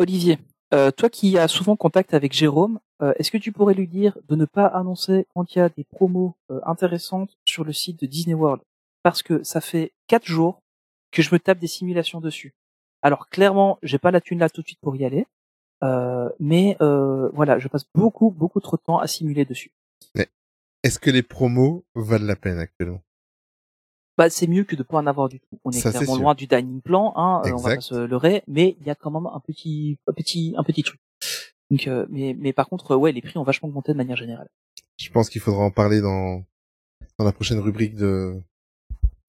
Olivier, 0.00 0.38
euh, 0.72 0.90
toi 0.90 1.10
qui 1.10 1.36
as 1.36 1.46
souvent 1.46 1.76
contact 1.76 2.14
avec 2.14 2.32
Jérôme, 2.32 2.80
euh, 3.02 3.12
est-ce 3.18 3.30
que 3.30 3.36
tu 3.36 3.52
pourrais 3.52 3.74
lui 3.74 3.86
dire 3.86 4.16
de 4.30 4.34
ne 4.34 4.46
pas 4.46 4.64
annoncer 4.64 5.26
quand 5.34 5.54
il 5.54 5.58
y 5.58 5.60
a 5.60 5.68
des 5.68 5.84
promos 5.84 6.34
euh, 6.50 6.58
intéressantes 6.64 7.36
sur 7.44 7.64
le 7.64 7.74
site 7.74 8.00
de 8.00 8.06
Disney 8.06 8.32
World? 8.32 8.62
Parce 9.02 9.22
que 9.22 9.42
ça 9.42 9.60
fait 9.60 9.92
quatre 10.06 10.24
jours 10.24 10.62
que 11.10 11.20
je 11.20 11.34
me 11.34 11.38
tape 11.38 11.58
des 11.58 11.66
simulations 11.66 12.22
dessus. 12.22 12.54
Alors 13.02 13.28
clairement, 13.28 13.78
j'ai 13.82 13.98
pas 13.98 14.10
la 14.10 14.22
thune 14.22 14.38
là 14.38 14.48
tout 14.48 14.62
de 14.62 14.66
suite 14.66 14.80
pour 14.80 14.96
y 14.96 15.04
aller, 15.04 15.26
mais 16.38 16.76
voilà, 16.80 17.58
je 17.58 17.68
passe 17.68 17.84
beaucoup 17.94 18.30
beaucoup 18.30 18.60
trop 18.60 18.78
de 18.78 18.82
temps 18.82 18.98
à 18.98 19.06
simuler 19.06 19.44
dessus. 19.44 19.70
Mais 20.14 20.28
est-ce 20.82 20.98
que 20.98 21.10
les 21.10 21.22
promos 21.22 21.84
valent 21.94 22.26
la 22.26 22.36
peine 22.36 22.58
actuellement? 22.58 23.02
Bah, 24.20 24.28
c'est 24.28 24.46
mieux 24.46 24.64
que 24.64 24.76
de 24.76 24.82
pas 24.82 24.98
en 24.98 25.06
avoir 25.06 25.30
du 25.30 25.40
tout. 25.40 25.58
On 25.64 25.70
est 25.70 25.80
clairement 25.80 26.16
loin 26.16 26.34
du 26.34 26.46
dining 26.46 26.82
plan, 26.82 27.14
hein, 27.16 27.40
euh, 27.46 27.52
on 27.52 27.56
va 27.56 27.76
pas 27.76 27.80
se 27.80 27.94
leurrer, 27.94 28.42
mais 28.46 28.76
il 28.78 28.86
y 28.86 28.90
a 28.90 28.94
quand 28.94 29.10
même 29.10 29.24
un 29.24 29.40
petit, 29.40 29.96
un 30.06 30.12
petit, 30.12 30.52
un 30.58 30.62
petit 30.62 30.82
truc. 30.82 31.00
Donc, 31.70 31.86
euh, 31.86 32.04
mais, 32.10 32.36
mais 32.38 32.52
par 32.52 32.68
contre, 32.68 32.96
ouais, 32.96 33.12
les 33.12 33.22
prix 33.22 33.38
ont 33.38 33.44
vachement 33.44 33.70
augmenté 33.70 33.92
de 33.92 33.96
manière 33.96 34.18
générale. 34.18 34.50
Je 34.98 35.08
pense 35.08 35.30
qu'il 35.30 35.40
faudra 35.40 35.62
en 35.62 35.70
parler 35.70 36.02
dans, 36.02 36.44
dans 37.18 37.24
la 37.24 37.32
prochaine 37.32 37.60
rubrique 37.60 37.94
de. 37.94 38.38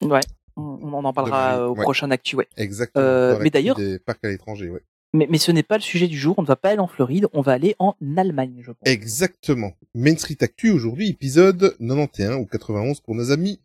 Ouais, 0.02 0.20
on, 0.56 0.92
en 0.92 1.12
parlera 1.14 1.66
au 1.70 1.74
prochain 1.74 2.10
actu, 2.10 2.36
ouais. 2.36 2.48
Exactement. 2.58 3.02
Euh, 3.02 3.38
mais 3.40 3.48
d'ailleurs. 3.48 3.76
Des 3.76 3.98
parcs 3.98 4.22
à 4.26 4.28
l'étranger, 4.28 4.68
ouais. 4.68 4.82
Mais, 5.14 5.26
mais 5.30 5.38
ce 5.38 5.52
n'est 5.52 5.62
pas 5.62 5.76
le 5.76 5.82
sujet 5.82 6.06
du 6.06 6.18
jour. 6.18 6.34
On 6.36 6.42
ne 6.42 6.46
va 6.46 6.56
pas 6.56 6.68
aller 6.68 6.80
en 6.80 6.86
Floride. 6.86 7.28
On 7.32 7.40
va 7.40 7.52
aller 7.52 7.76
en 7.78 7.94
Allemagne, 8.18 8.60
je 8.60 8.72
pense. 8.72 8.86
Exactement. 8.86 9.72
Main 9.94 10.18
Street 10.18 10.36
Actu 10.42 10.70
aujourd'hui, 10.70 11.08
épisode 11.08 11.76
91 11.78 12.42
ou 12.42 12.44
91 12.44 13.00
pour 13.00 13.14
nos 13.14 13.30
amis 13.30 13.58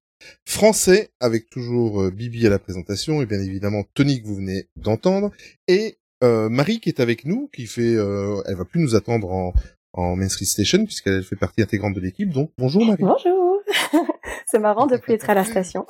Français, 0.45 1.12
avec 1.20 1.49
toujours 1.49 2.02
euh, 2.02 2.12
Bibi 2.12 2.45
à 2.48 2.49
la 2.49 2.59
présentation, 2.59 3.21
et 3.21 3.25
bien 3.25 3.39
évidemment 3.39 3.84
Tony 3.94 4.21
que 4.21 4.27
vous 4.27 4.35
venez 4.35 4.67
d'entendre, 4.75 5.31
et 5.67 5.98
euh, 6.23 6.49
Marie 6.49 6.80
qui 6.80 6.89
est 6.89 6.99
avec 6.99 7.25
nous, 7.25 7.49
qui 7.53 7.67
fait, 7.67 7.95
euh, 7.95 8.41
elle 8.45 8.55
va 8.55 8.66
plus 8.66 8.81
nous 8.81 8.95
attendre 8.95 9.31
en, 9.31 9.53
en 9.94 10.16
Main 10.16 10.30
Street 10.30 10.45
Station, 10.45 10.86
puisqu'elle 10.86 11.23
fait 11.23 11.36
partie 11.36 11.61
intégrante 11.61 11.94
de 11.94 12.00
l'équipe, 12.00 12.30
donc 12.30 12.52
bonjour 12.58 12.86
Marie. 12.86 13.03
Bonjour 13.03 13.61
C'est 14.47 14.59
marrant 14.59 14.88
de 14.88 14.97
plus 14.97 15.14
être 15.14 15.30
à 15.30 15.33
la 15.33 15.44
station. 15.44 15.86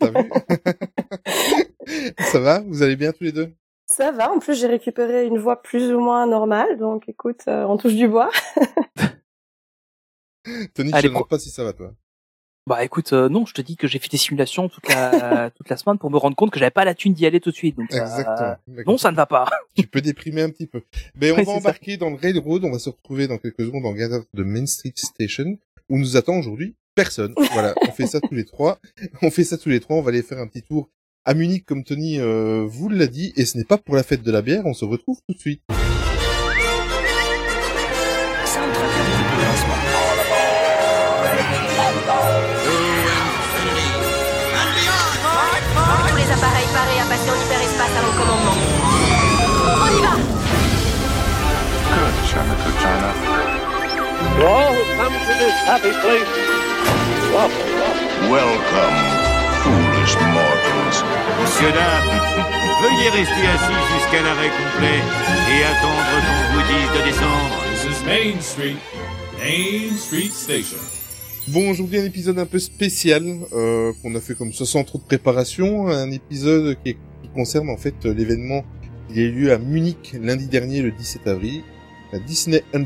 T'as 0.00 0.10
vu? 0.10 0.30
Ça 2.18 2.40
va? 2.40 2.60
Vous 2.66 2.82
allez 2.82 2.96
bien 2.96 3.12
tous 3.12 3.24
les 3.24 3.32
deux? 3.32 3.52
Ça 3.86 4.12
va, 4.12 4.32
en 4.32 4.38
plus 4.38 4.58
j'ai 4.58 4.68
récupéré 4.68 5.26
une 5.26 5.38
voix 5.38 5.60
plus 5.60 5.92
ou 5.92 6.00
moins 6.00 6.26
normale, 6.26 6.78
donc 6.78 7.08
écoute, 7.08 7.42
on 7.46 7.76
touche 7.76 7.94
du 7.94 8.08
bois. 8.08 8.30
Tony, 10.74 10.90
je 10.90 11.08
ne 11.08 11.14
sais 11.14 11.24
pas 11.28 11.38
si 11.38 11.50
ça 11.50 11.64
va 11.64 11.72
toi. 11.72 11.92
Bah 12.66 12.84
écoute, 12.84 13.12
euh, 13.12 13.28
non, 13.28 13.46
je 13.46 13.54
te 13.54 13.62
dis 13.62 13.76
que 13.76 13.88
j'ai 13.88 13.98
fait 13.98 14.10
des 14.10 14.18
simulations 14.18 14.68
toute 14.68 14.88
la 14.88 15.50
toute 15.56 15.68
la 15.68 15.76
semaine 15.76 15.98
pour 15.98 16.10
me 16.10 16.18
rendre 16.18 16.36
compte 16.36 16.50
que 16.50 16.58
j'avais 16.58 16.70
pas 16.70 16.84
la 16.84 16.94
thune 16.94 17.14
d'y 17.14 17.26
aller 17.26 17.40
tout 17.40 17.50
de 17.50 17.56
suite. 17.56 17.76
Donc 17.76 17.92
euh, 17.92 18.54
non, 18.86 18.98
ça 18.98 19.10
ne 19.10 19.16
va 19.16 19.26
pas. 19.26 19.48
Tu 19.76 19.86
peux 19.86 20.00
déprimer 20.00 20.42
un 20.42 20.50
petit 20.50 20.66
peu. 20.66 20.82
Mais 21.20 21.32
on 21.32 21.42
va 21.42 21.52
embarquer 21.52 21.96
dans 21.96 22.10
le 22.10 22.16
railroad. 22.16 22.64
On 22.64 22.70
va 22.70 22.78
se 22.78 22.90
retrouver 22.90 23.28
dans 23.28 23.38
quelques 23.38 23.62
secondes 23.62 23.82
dans 23.82 23.92
le 23.92 24.24
de 24.34 24.42
Main 24.44 24.66
Street 24.66 24.92
Station 24.94 25.58
où 25.88 25.98
nous 25.98 26.16
attend 26.16 26.38
aujourd'hui 26.38 26.76
personne. 26.94 27.34
voilà, 27.52 27.74
on 27.82 27.92
fait 27.92 28.06
ça 28.06 28.20
tous 28.20 28.34
les 28.34 28.44
trois. 28.44 28.78
On 29.22 29.30
fait 29.30 29.44
ça 29.44 29.56
tous 29.56 29.68
les 29.68 29.80
trois. 29.80 29.96
On 29.96 30.02
va 30.02 30.10
aller 30.10 30.22
faire 30.22 30.38
un 30.38 30.46
petit 30.46 30.62
tour 30.62 30.90
à 31.24 31.34
Munich 31.34 31.64
comme 31.64 31.84
Tony 31.84 32.18
euh, 32.18 32.66
vous 32.68 32.88
l'a 32.88 33.06
dit. 33.06 33.32
Et 33.36 33.46
ce 33.46 33.56
n'est 33.56 33.64
pas 33.64 33.78
pour 33.78 33.96
la 33.96 34.02
fête 34.02 34.22
de 34.22 34.30
la 34.30 34.42
bière. 34.42 34.66
On 34.66 34.74
se 34.74 34.84
retrouve 34.84 35.18
tout 35.26 35.34
de 35.34 35.40
suite. 35.40 35.62
À 46.42 47.04
passer 47.04 47.30
en 47.30 47.36
hyperespace 47.36 47.94
à 47.96 48.02
mon 48.02 48.12
commandement. 48.18 48.56
On 49.82 49.88
y 49.88 50.00
va 50.00 50.16
Good, 51.90 52.14
China, 52.26 52.54
good 52.64 52.76
China. 52.80 53.10
come 54.96 55.12
to 55.12 55.32
this 55.38 55.56
happy 55.68 55.92
place. 56.00 56.30
Welcome, 58.30 58.96
foolish 59.62 60.14
mortals. 60.32 61.04
Monsieur, 61.40 61.72
dames, 61.72 62.20
veuillez 62.82 63.10
rester 63.10 63.46
assis 63.54 63.82
jusqu'à 63.94 64.22
l'arrêt 64.22 64.50
complet 64.50 65.00
et 65.50 65.64
attendre 65.64 66.04
qu'on 66.26 66.54
vous 66.54 66.64
dise 66.68 66.90
de 66.96 67.04
descendre. 67.04 67.56
This 67.70 67.84
is 67.84 68.04
Main 68.04 68.40
Street, 68.40 68.78
Main 69.38 69.96
Street 69.96 70.32
Station. 70.32 70.99
Bon, 71.52 71.68
aujourd'hui 71.68 71.98
un 71.98 72.04
épisode 72.04 72.38
un 72.38 72.46
peu 72.46 72.60
spécial 72.60 73.24
euh, 73.52 73.92
qu'on 74.00 74.14
a 74.14 74.20
fait 74.20 74.34
comme 74.34 74.52
ça 74.52 74.64
sans 74.64 74.84
trop 74.84 74.98
de 74.98 75.02
préparation, 75.02 75.88
un 75.88 76.12
épisode 76.12 76.76
qui, 76.84 76.96
concerne 77.34 77.70
en 77.70 77.76
fait 77.76 77.94
l'événement 78.04 78.64
qui 79.08 79.20
a 79.20 79.22
eu 79.22 79.30
lieu 79.32 79.52
à 79.52 79.58
Munich 79.58 80.16
lundi 80.20 80.46
dernier 80.46 80.80
le 80.80 80.92
17 80.92 81.26
avril, 81.26 81.62
la 82.12 82.20
Disney 82.20 82.62
100 82.72 82.84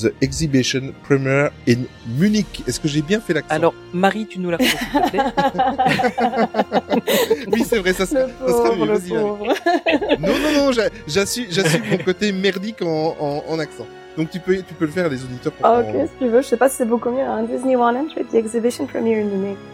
The 0.00 0.14
Exhibition 0.20 0.92
Premiere 1.02 1.50
in 1.68 1.82
Munich. 2.18 2.62
Est-ce 2.68 2.78
que 2.78 2.86
j'ai 2.86 3.02
bien 3.02 3.20
fait 3.20 3.34
l'accent? 3.34 3.54
Alors 3.54 3.74
Marie, 3.92 4.26
tu 4.28 4.38
nous 4.38 4.50
l'as 4.50 4.58
fait 4.58 4.76
s'il 4.76 5.00
te 5.00 5.10
plaît 5.10 5.20
Oui, 7.52 7.64
c'est 7.68 7.78
vrai, 7.78 7.92
ça, 7.94 8.06
ça, 8.06 8.28
sera 8.46 8.76
mieux. 8.76 8.86
Non, 10.20 10.38
non, 10.38 10.52
non, 10.66 10.72
j'assume, 11.08 11.46
j'assume 11.50 11.82
mon 11.90 11.98
côté 11.98 12.30
merdique 12.30 12.82
en, 12.82 13.16
en, 13.18 13.44
en 13.48 13.58
accent. 13.58 13.86
Donc 14.16 14.30
tu 14.30 14.40
peux, 14.40 14.56
tu 14.56 14.74
peux 14.74 14.84
le 14.84 14.90
faire 14.90 15.08
les 15.08 15.22
auditeurs. 15.24 15.52
Pour 15.52 15.66
ah, 15.66 15.80
ok, 15.80 16.08
si 16.08 16.18
tu 16.18 16.28
veux. 16.28 16.42
Je 16.42 16.46
sais 16.46 16.56
pas 16.56 16.68
si 16.68 16.76
c'est 16.76 16.84
beaucoup 16.84 17.10
mieux. 17.10 17.22
Hein. 17.22 17.44
Disney 17.44 17.74
100, 17.74 17.92
The 18.30 18.34
Exhibition 18.34 18.86
Premiere 18.86 19.24
in 19.24 19.28
Munich. 19.28 19.56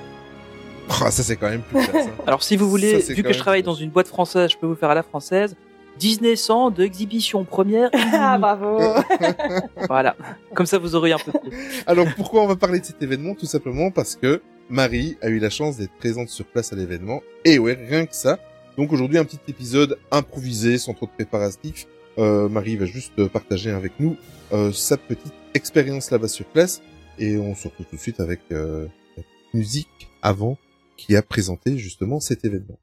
Oh, 0.93 1.09
ça 1.09 1.23
c'est 1.23 1.37
quand 1.37 1.49
même 1.49 1.63
plus 1.63 1.81
ça. 1.85 1.93
Alors 2.27 2.43
si 2.43 2.57
vous 2.57 2.69
voulez, 2.69 2.99
vu 2.99 3.23
que 3.23 3.33
je 3.33 3.39
travaille 3.39 3.63
dans 3.63 3.75
une 3.75 3.91
boîte 3.91 4.09
française, 4.09 4.51
je 4.51 4.57
peux 4.57 4.67
vous 4.67 4.75
faire 4.75 4.91
à 4.91 4.95
la 4.97 5.05
française. 5.05 5.55
Disney 6.01 6.35
100 6.35 6.71
de 6.73 6.83
exhibition 6.83 7.45
première. 7.45 7.91
ah 8.13 8.37
bravo. 8.39 8.77
voilà. 9.87 10.17
Comme 10.53 10.67
ça 10.67 10.79
vous 10.79 10.97
aurez 10.97 11.13
un 11.13 11.19
peu 11.19 11.31
plus. 11.31 11.53
Alors 11.87 12.07
pourquoi 12.17 12.43
on 12.43 12.49
va 12.49 12.57
parler 12.57 12.81
de 12.81 12.85
cet 12.85 13.01
événement? 13.05 13.37
Tout 13.37 13.47
simplement 13.47 13.93
parce 13.93 14.17
que 14.17 14.43
Marie 14.69 15.17
a 15.23 15.29
eu 15.29 15.39
la 15.39 15.51
chance 15.51 15.77
d'être 15.77 15.93
présente 15.93 16.29
sur 16.29 16.45
place 16.45 16.73
à 16.73 16.77
l'événement. 16.77 17.21
Et 17.45 17.61
ouais, 17.61 17.79
rien 17.89 18.05
que 18.05 18.17
ça. 18.17 18.41
Donc 18.77 18.93
aujourd'hui 18.93 19.19
un 19.19 19.25
petit 19.25 19.39
épisode 19.47 19.97
improvisé, 20.11 20.77
sans 20.77 20.95
trop 20.95 21.07
de 21.07 21.13
préparatifs. 21.13 21.87
Euh, 22.21 22.49
Marie 22.51 22.77
va 22.77 22.85
juste 22.85 23.27
partager 23.29 23.71
avec 23.71 23.99
nous 23.99 24.17
euh, 24.53 24.73
sa 24.73 24.99
petite 24.99 25.33
expérience 25.55 26.11
là-bas 26.11 26.29
sur 26.29 26.45
place 26.45 26.83
et 27.19 27.39
on 27.39 27.55
se 27.55 27.69
retrouve 27.69 27.87
tout 27.87 27.97
de 27.97 28.01
suite 28.01 28.21
avec 28.21 28.41
euh, 28.53 28.87
la 29.17 29.23
musique 29.55 30.11
avant 30.21 30.59
qui 30.99 31.17
a 31.17 31.23
présenté 31.23 31.79
justement 31.79 32.21
cet 32.21 32.45
événement. 32.45 32.79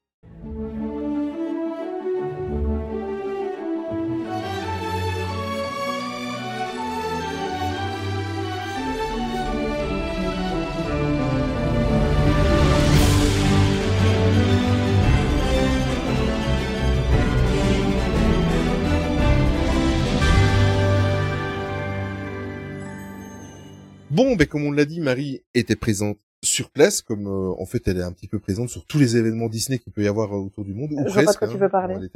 Bon, 24.17 24.35
ben 24.35 24.47
comme 24.47 24.65
on 24.65 24.71
l'a 24.71 24.85
dit, 24.85 24.99
Marie 24.99 25.43
était 25.53 25.75
présente 25.75 26.17
sur 26.43 26.71
place, 26.71 27.03
comme 27.03 27.27
euh, 27.27 27.53
en 27.61 27.67
fait 27.67 27.87
elle 27.87 27.97
est 27.97 28.03
un 28.03 28.11
petit 28.11 28.27
peu 28.27 28.39
présente 28.39 28.67
sur 28.67 28.83
tous 28.87 28.97
les 28.97 29.15
événements 29.15 29.47
Disney 29.47 29.77
qu'il 29.77 29.93
peut 29.93 30.01
y 30.01 30.07
avoir 30.07 30.33
euh, 30.33 30.39
autour 30.39 30.65
du 30.65 30.73
monde. 30.73 30.89
Ou 30.93 31.07
je 31.07 31.13
presque, 31.13 31.23
vois 31.23 31.23
pas 31.25 31.33
de 31.33 31.37
quoi 31.37 31.47
tu 31.47 31.57
veux 31.57 31.69
parler. 31.69 32.09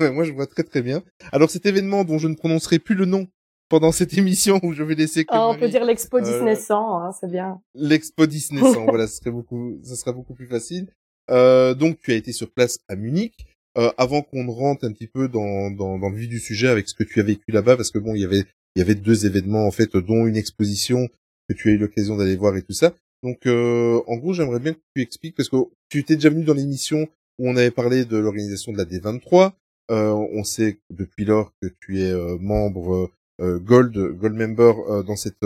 Moi 0.14 0.22
je 0.22 0.30
vois 0.30 0.46
très 0.46 0.62
très 0.62 0.82
bien. 0.82 1.02
Alors 1.32 1.50
cet 1.50 1.66
événement 1.66 2.04
dont 2.04 2.18
je 2.18 2.28
ne 2.28 2.36
prononcerai 2.36 2.78
plus 2.78 2.94
le 2.94 3.06
nom 3.06 3.26
pendant 3.68 3.90
cette 3.90 4.16
émission 4.16 4.60
où 4.62 4.72
je 4.72 4.84
vais 4.84 4.94
laisser 4.94 5.24
que 5.24 5.30
ah, 5.32 5.48
on 5.48 5.58
peut 5.58 5.68
dire 5.68 5.84
l'expo 5.84 6.18
euh, 6.18 6.22
Disney 6.22 6.54
100, 6.54 7.00
hein, 7.00 7.10
c'est 7.20 7.28
bien. 7.28 7.60
L'expo 7.74 8.26
Disney 8.26 8.60
100, 8.60 8.84
voilà, 8.84 9.08
ce 9.08 9.16
serait 9.16 9.32
beaucoup, 9.32 9.80
ça 9.82 9.96
sera 9.96 10.12
beaucoup 10.12 10.34
plus 10.34 10.46
facile. 10.46 10.86
Euh, 11.28 11.74
donc 11.74 11.98
tu 11.98 12.12
as 12.12 12.14
été 12.14 12.30
sur 12.30 12.52
place 12.52 12.78
à 12.86 12.94
Munich. 12.94 13.34
Euh, 13.78 13.90
avant 13.96 14.20
qu'on 14.20 14.46
rentre 14.48 14.86
un 14.86 14.92
petit 14.92 15.06
peu 15.06 15.28
dans, 15.28 15.70
dans, 15.70 15.98
dans 15.98 16.10
le 16.10 16.16
vif 16.16 16.28
du 16.28 16.38
sujet 16.38 16.68
avec 16.68 16.88
ce 16.88 16.94
que 16.94 17.04
tu 17.04 17.20
as 17.20 17.22
vécu 17.22 17.50
là-bas, 17.50 17.74
parce 17.74 17.90
que 17.90 17.98
bon, 17.98 18.14
il 18.14 18.20
y 18.20 18.24
avait 18.24 18.44
il 18.74 18.80
y 18.80 18.82
avait 18.82 18.94
deux 18.94 19.26
événements 19.26 19.66
en 19.66 19.70
fait, 19.70 19.96
dont 19.96 20.26
une 20.26 20.36
exposition 20.36 21.08
que 21.48 21.54
tu 21.54 21.68
as 21.68 21.72
eu 21.72 21.78
l'occasion 21.78 22.16
d'aller 22.16 22.36
voir 22.36 22.56
et 22.56 22.62
tout 22.62 22.72
ça. 22.72 22.94
Donc, 23.22 23.46
euh, 23.46 24.00
en 24.06 24.16
gros, 24.16 24.32
j'aimerais 24.32 24.58
bien 24.58 24.72
que 24.72 24.80
tu 24.96 25.02
expliques 25.02 25.36
parce 25.36 25.48
que 25.48 25.56
tu 25.88 25.98
étais 25.98 26.16
déjà 26.16 26.30
venu 26.30 26.44
dans 26.44 26.54
l'émission 26.54 27.08
où 27.38 27.48
on 27.48 27.56
avait 27.56 27.70
parlé 27.70 28.04
de 28.04 28.16
l'organisation 28.16 28.72
de 28.72 28.78
la 28.78 28.84
D23. 28.84 29.52
Euh, 29.90 30.10
on 30.10 30.44
sait 30.44 30.78
depuis 30.90 31.24
lors 31.24 31.52
que 31.60 31.68
tu 31.80 32.00
es 32.00 32.10
euh, 32.10 32.38
membre 32.40 33.10
euh, 33.40 33.58
Gold, 33.58 33.96
Gold 33.96 34.34
member 34.34 35.04
dans 35.04 35.16
cette 35.16 35.44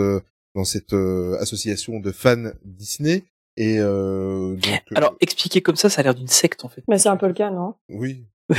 dans 0.55 0.63
cette 0.63 0.93
association 0.93 1.99
de 1.99 2.11
fans 2.11 2.51
Disney. 2.63 3.23
Et 3.57 3.79
donc, 3.79 4.83
alors 4.95 5.15
expliquer 5.19 5.61
comme 5.61 5.75
ça, 5.75 5.89
ça 5.89 6.01
a 6.01 6.03
l'air 6.03 6.15
d'une 6.15 6.27
secte 6.27 6.63
en 6.63 6.69
fait. 6.69 6.83
Mais 6.87 6.97
c'est 6.97 7.09
un 7.09 7.17
peu 7.17 7.27
le 7.27 7.33
cas, 7.33 7.49
non? 7.49 7.75
Oui. 7.89 8.25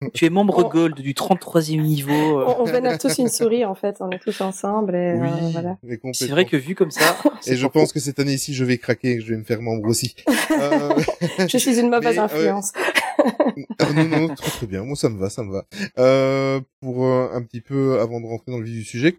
Tu 0.14 0.26
es 0.26 0.30
membre 0.30 0.64
On- 0.64 0.68
gold 0.68 0.94
du 1.00 1.14
33e 1.14 1.80
niveau. 1.80 2.12
euh. 2.12 2.44
On, 2.46 2.62
on 2.62 2.64
vénère 2.64 2.98
tous 2.98 3.16
une 3.18 3.28
souris 3.28 3.64
en 3.64 3.74
fait, 3.74 3.96
on 4.00 4.10
est 4.10 4.18
tous 4.18 4.40
ensemble 4.42 4.94
et 4.94 5.14
euh, 5.18 5.48
voilà. 5.52 5.78
C'est 6.12 6.28
vrai 6.28 6.44
que 6.44 6.56
vu 6.56 6.74
comme 6.74 6.90
ça, 6.90 7.16
Et 7.46 7.56
je 7.56 7.66
pense 7.66 7.92
que 7.92 8.00
cette 8.00 8.18
année-ci, 8.18 8.52
je 8.54 8.64
vais 8.64 8.76
craquer 8.78 9.12
et 9.12 9.16
que 9.18 9.22
je 9.24 9.30
vais 9.30 9.38
me 9.38 9.44
faire 9.44 9.62
membre 9.62 9.88
aussi. 9.88 10.14
Euh, 10.50 10.90
Je 11.48 11.56
suis 11.58 11.78
une 11.80 11.88
mauvaise 11.90 12.16
Mais, 12.16 12.20
euh, 12.22 12.24
influence. 12.24 12.72
Ah, 13.78 13.92
non, 13.94 14.04
non, 14.04 14.34
très 14.34 14.50
très 14.50 14.66
bien. 14.66 14.84
Moi, 14.84 14.96
ça 14.96 15.08
me 15.08 15.18
va, 15.18 15.30
ça 15.30 15.42
me 15.42 15.52
va. 15.52 15.64
Euh, 15.98 16.60
pour 16.80 17.06
euh, 17.06 17.28
un 17.32 17.42
petit 17.42 17.60
peu, 17.60 17.98
avant 18.00 18.20
de 18.20 18.26
rentrer 18.26 18.52
dans 18.52 18.58
le 18.58 18.64
vif 18.64 18.74
du 18.78 18.84
sujet, 18.84 19.18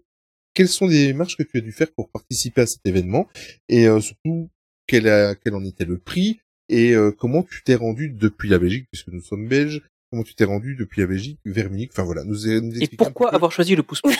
quelles 0.54 0.68
sont 0.68 0.86
les 0.86 1.06
démarches 1.08 1.36
que 1.36 1.42
tu 1.42 1.58
as 1.58 1.60
dû 1.60 1.72
faire 1.72 1.90
pour 1.92 2.08
participer 2.08 2.60
à 2.62 2.66
cet 2.66 2.80
événement? 2.86 3.26
Et 3.68 3.86
euh, 3.88 4.00
surtout, 4.00 4.48
quel, 4.86 5.08
a- 5.08 5.34
quel 5.34 5.54
en 5.54 5.64
était 5.64 5.84
le 5.84 5.98
prix? 5.98 6.40
Et 6.68 6.92
euh, 6.92 7.10
comment 7.10 7.42
tu 7.42 7.62
t'es 7.64 7.74
rendu 7.74 8.10
depuis 8.10 8.48
la 8.48 8.58
Belgique, 8.58 8.86
puisque 8.92 9.08
nous 9.08 9.22
sommes 9.22 9.48
belges? 9.48 9.82
Comment 10.10 10.22
tu 10.22 10.34
t'es 10.34 10.44
rendu 10.44 10.74
depuis 10.74 11.02
la 11.02 11.06
Belgique 11.06 11.38
vers 11.44 11.68
Munich 11.70 11.90
Enfin 11.92 12.02
voilà, 12.02 12.24
nous, 12.24 12.36
nous 12.60 12.82
Et 12.82 12.88
pourquoi 12.88 13.34
avoir 13.34 13.52
choisi 13.52 13.76
le 13.76 13.82
pouce-pouce 13.82 14.16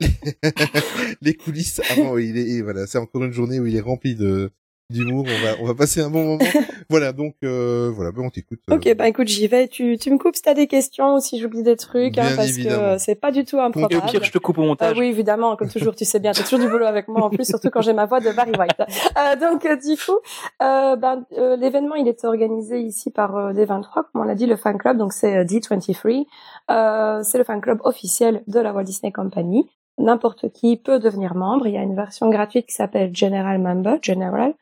les 1.22 1.34
coulisses 1.34 1.80
avant 1.90 2.18
il 2.18 2.36
est 2.36 2.48
et 2.48 2.62
voilà 2.62 2.86
c'est 2.86 2.98
encore 2.98 3.24
une 3.24 3.32
journée 3.32 3.60
où 3.60 3.66
il 3.66 3.74
est 3.76 3.80
rempli 3.80 4.14
de 4.14 4.50
d'humour 4.90 5.24
on 5.26 5.44
va 5.46 5.52
on 5.60 5.66
va 5.66 5.74
passer 5.74 6.00
un 6.00 6.10
bon 6.10 6.24
moment 6.24 6.44
voilà 6.90 7.12
donc 7.12 7.34
euh, 7.44 7.90
voilà 7.94 8.12
ben 8.12 8.22
on 8.24 8.30
t'écoute 8.30 8.60
euh, 8.70 8.76
Ok, 8.76 8.94
bah 8.96 9.08
écoute, 9.08 9.26
j'y 9.28 9.46
vais. 9.48 9.66
Tu, 9.68 9.96
tu 9.98 10.10
me 10.10 10.18
coupes 10.18 10.36
si 10.36 10.42
t'as 10.42 10.54
des 10.54 10.66
questions 10.66 11.14
ou 11.16 11.20
si 11.20 11.40
j'oublie 11.40 11.62
des 11.62 11.76
trucs, 11.76 12.16
hein, 12.18 12.26
Bien 12.26 12.36
parce 12.36 12.48
évidemment. 12.50 12.76
que 12.76 12.82
euh, 12.82 12.98
c'est 12.98 13.14
pas 13.14 13.32
du 13.32 13.44
tout 13.44 13.56
Et 13.56 13.60
improbable. 13.60 13.96
au 13.96 14.00
pire, 14.10 14.22
je 14.22 14.30
te 14.30 14.38
coupe 14.38 14.58
au 14.58 14.62
Ah 14.62 14.66
montage. 14.66 14.98
oui, 14.98 15.06
évidemment, 15.06 15.56
comme 15.56 15.68
toujours, 15.68 15.94
tu 15.96 16.04
sais 16.04 16.20
bien, 16.20 16.32
t'as 16.32 16.42
toujours 16.44 16.58
du 16.60 16.68
boulot 16.68 16.86
avec 16.86 17.08
moi 17.08 17.24
en 17.24 17.30
plus, 17.30 17.44
surtout 17.46 17.70
quand 17.70 17.80
j'ai 17.80 17.92
ma 17.94 18.06
voix 18.06 18.20
de 18.20 18.30
Barry 18.32 18.52
White. 18.58 18.80
Euh, 19.18 19.36
donc, 19.36 19.64
euh, 19.64 19.76
du 19.76 19.96
coup, 19.96 20.18
euh, 20.62 20.96
ben, 20.96 21.24
euh, 21.38 21.56
l'événement, 21.56 21.94
il 21.96 22.06
est 22.08 22.24
organisé 22.24 22.80
ici 22.80 23.10
par 23.10 23.36
euh, 23.36 23.52
D23, 23.52 23.92
comme 24.12 24.22
on 24.22 24.24
l'a 24.24 24.34
dit, 24.34 24.46
le 24.46 24.56
fan 24.56 24.78
club, 24.78 24.98
donc 24.98 25.12
c'est 25.12 25.36
euh, 25.38 25.44
D23. 25.44 26.26
Euh, 26.70 27.22
c'est 27.22 27.38
le 27.38 27.44
fan 27.44 27.60
club 27.60 27.78
officiel 27.84 28.42
de 28.46 28.60
la 28.60 28.72
Walt 28.72 28.84
Disney 28.84 29.10
Company. 29.12 29.68
N'importe 29.98 30.50
qui 30.52 30.76
peut 30.76 30.98
devenir 30.98 31.34
membre. 31.34 31.66
Il 31.66 31.74
y 31.74 31.78
a 31.78 31.82
une 31.82 31.94
version 31.94 32.28
gratuite 32.28 32.66
qui 32.66 32.74
s'appelle 32.74 33.14
General 33.14 33.58
Member, 33.58 33.98
General, 34.02 34.52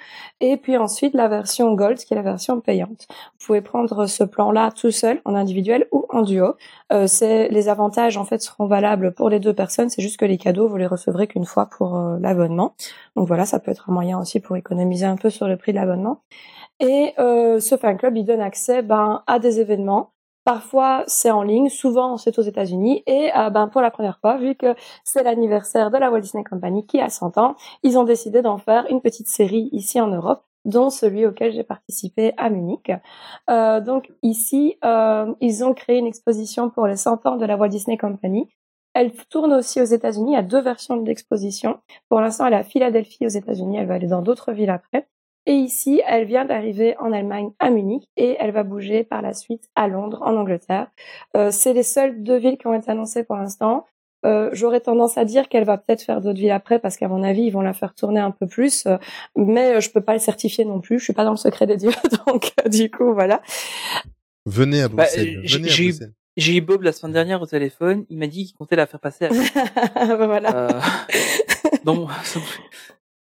et 0.40 0.56
puis 0.56 0.76
ensuite 0.76 1.14
la 1.14 1.28
version 1.28 1.74
Gold, 1.74 1.98
qui 1.98 2.14
est 2.14 2.16
la 2.16 2.22
version 2.22 2.60
payante. 2.60 3.06
Vous 3.10 3.46
pouvez 3.46 3.60
prendre 3.60 4.06
ce 4.06 4.22
plan-là 4.22 4.70
tout 4.70 4.90
seul, 4.92 5.20
en 5.24 5.34
individuel 5.34 5.88
ou 5.90 6.06
en 6.10 6.22
duo. 6.22 6.54
Euh, 6.92 7.06
c'est 7.06 7.48
les 7.48 7.68
avantages 7.68 8.16
en 8.16 8.24
fait 8.24 8.40
seront 8.42 8.66
valables 8.66 9.12
pour 9.12 9.28
les 9.28 9.40
deux 9.40 9.54
personnes. 9.54 9.88
C'est 9.88 10.02
juste 10.02 10.18
que 10.18 10.24
les 10.24 10.38
cadeaux 10.38 10.68
vous 10.68 10.76
les 10.76 10.86
recevrez 10.86 11.26
qu'une 11.26 11.46
fois 11.46 11.66
pour 11.66 11.96
euh, 11.96 12.18
l'abonnement. 12.20 12.74
Donc 13.16 13.26
voilà, 13.26 13.44
ça 13.44 13.58
peut 13.58 13.70
être 13.70 13.90
un 13.90 13.92
moyen 13.92 14.20
aussi 14.20 14.40
pour 14.40 14.56
économiser 14.56 15.06
un 15.06 15.16
peu 15.16 15.30
sur 15.30 15.48
le 15.48 15.56
prix 15.56 15.72
de 15.72 15.78
l'abonnement. 15.78 16.20
Et 16.80 17.14
euh, 17.18 17.60
ce 17.60 17.76
fan 17.76 17.96
club, 17.96 18.16
il 18.16 18.24
donne 18.24 18.40
accès 18.40 18.82
ben, 18.82 19.22
à 19.26 19.38
des 19.38 19.60
événements. 19.60 20.10
Parfois, 20.44 21.04
c'est 21.06 21.30
en 21.30 21.42
ligne, 21.42 21.70
souvent 21.70 22.18
c'est 22.18 22.38
aux 22.38 22.42
États-Unis. 22.42 23.02
Et 23.06 23.30
euh, 23.34 23.48
ben, 23.50 23.68
pour 23.68 23.80
la 23.80 23.90
première 23.90 24.18
fois, 24.18 24.36
vu 24.36 24.54
que 24.54 24.74
c'est 25.02 25.22
l'anniversaire 25.22 25.90
de 25.90 25.96
la 25.96 26.10
Walt 26.10 26.20
Disney 26.20 26.44
Company 26.44 26.86
qui 26.86 27.00
a 27.00 27.08
100 27.08 27.38
ans, 27.38 27.56
ils 27.82 27.98
ont 27.98 28.04
décidé 28.04 28.42
d'en 28.42 28.58
faire 28.58 28.86
une 28.90 29.00
petite 29.00 29.28
série 29.28 29.70
ici 29.72 30.00
en 30.00 30.08
Europe, 30.08 30.44
dont 30.66 30.90
celui 30.90 31.24
auquel 31.26 31.52
j'ai 31.52 31.64
participé 31.64 32.34
à 32.36 32.50
Munich. 32.50 32.92
Euh, 33.48 33.80
donc 33.80 34.12
ici, 34.22 34.76
euh, 34.84 35.34
ils 35.40 35.64
ont 35.64 35.72
créé 35.72 35.98
une 35.98 36.06
exposition 36.06 36.68
pour 36.68 36.86
les 36.86 36.96
100 36.96 37.24
ans 37.26 37.36
de 37.36 37.46
la 37.46 37.56
Walt 37.56 37.68
Disney 37.68 37.96
Company. 37.96 38.48
Elle 38.92 39.12
tourne 39.12 39.52
aussi 39.54 39.80
aux 39.80 39.84
États-Unis. 39.84 40.36
A 40.36 40.42
deux 40.42 40.60
versions 40.60 40.96
de 40.96 41.06
l'exposition. 41.06 41.80
Pour 42.08 42.20
l'instant, 42.20 42.46
elle 42.46 42.52
est 42.52 42.56
à 42.56 42.64
Philadelphie 42.64 43.26
aux 43.26 43.30
États-Unis. 43.30 43.78
Elle 43.78 43.86
va 43.86 43.94
aller 43.94 44.06
dans 44.06 44.22
d'autres 44.22 44.52
villes 44.52 44.70
après. 44.70 45.08
Et 45.46 45.52
ici, 45.52 46.00
elle 46.06 46.24
vient 46.24 46.44
d'arriver 46.44 46.96
en 46.98 47.12
Allemagne 47.12 47.50
à 47.58 47.68
Munich 47.70 48.08
et 48.16 48.36
elle 48.40 48.50
va 48.52 48.62
bouger 48.62 49.04
par 49.04 49.20
la 49.22 49.34
suite 49.34 49.68
à 49.74 49.88
Londres, 49.88 50.20
en 50.22 50.36
Angleterre. 50.36 50.86
Euh, 51.36 51.50
c'est 51.50 51.72
les 51.74 51.82
seules 51.82 52.22
deux 52.22 52.36
villes 52.38 52.56
qui 52.56 52.66
ont 52.66 52.74
été 52.74 52.90
annoncées 52.90 53.24
pour 53.24 53.36
l'instant. 53.36 53.84
Euh, 54.24 54.48
J'aurais 54.54 54.80
tendance 54.80 55.18
à 55.18 55.26
dire 55.26 55.50
qu'elle 55.50 55.64
va 55.64 55.76
peut-être 55.76 56.00
faire 56.00 56.22
d'autres 56.22 56.38
villes 56.38 56.50
après 56.50 56.78
parce 56.78 56.96
qu'à 56.96 57.08
mon 57.08 57.22
avis, 57.22 57.42
ils 57.42 57.50
vont 57.50 57.60
la 57.60 57.74
faire 57.74 57.94
tourner 57.94 58.20
un 58.20 58.30
peu 58.30 58.46
plus. 58.46 58.86
Euh, 58.86 58.96
mais 59.36 59.82
je 59.82 59.90
peux 59.90 60.00
pas 60.00 60.14
le 60.14 60.18
certifier 60.18 60.64
non 60.64 60.80
plus. 60.80 60.98
Je 60.98 61.04
suis 61.04 61.12
pas 61.12 61.24
dans 61.24 61.32
le 61.32 61.36
secret 61.36 61.66
des 61.66 61.76
dieux, 61.76 61.90
donc 62.26 62.52
euh, 62.64 62.68
du 62.70 62.90
coup 62.90 63.12
voilà. 63.12 63.42
venez 64.46 64.80
à 64.80 64.88
Bah, 64.88 65.02
Bruxelles 65.04 65.40
j'ai- 65.44 65.58
venez 65.58 65.68
à 65.70 65.76
Bruxelles 65.76 66.12
J'ai 66.38 66.56
eu 66.56 66.60
Bob 66.62 66.82
la 66.84 66.92
semaine 66.92 67.12
dernière 67.12 67.42
au 67.42 67.46
téléphone. 67.46 68.06
Il 68.08 68.16
m'a 68.16 68.26
dit 68.28 68.46
qu'il 68.46 68.56
comptait 68.56 68.76
la 68.76 68.86
faire 68.86 68.98
passer. 69.00 69.26
À... 69.26 70.16
voilà. 70.16 70.56
Euh... 70.56 70.80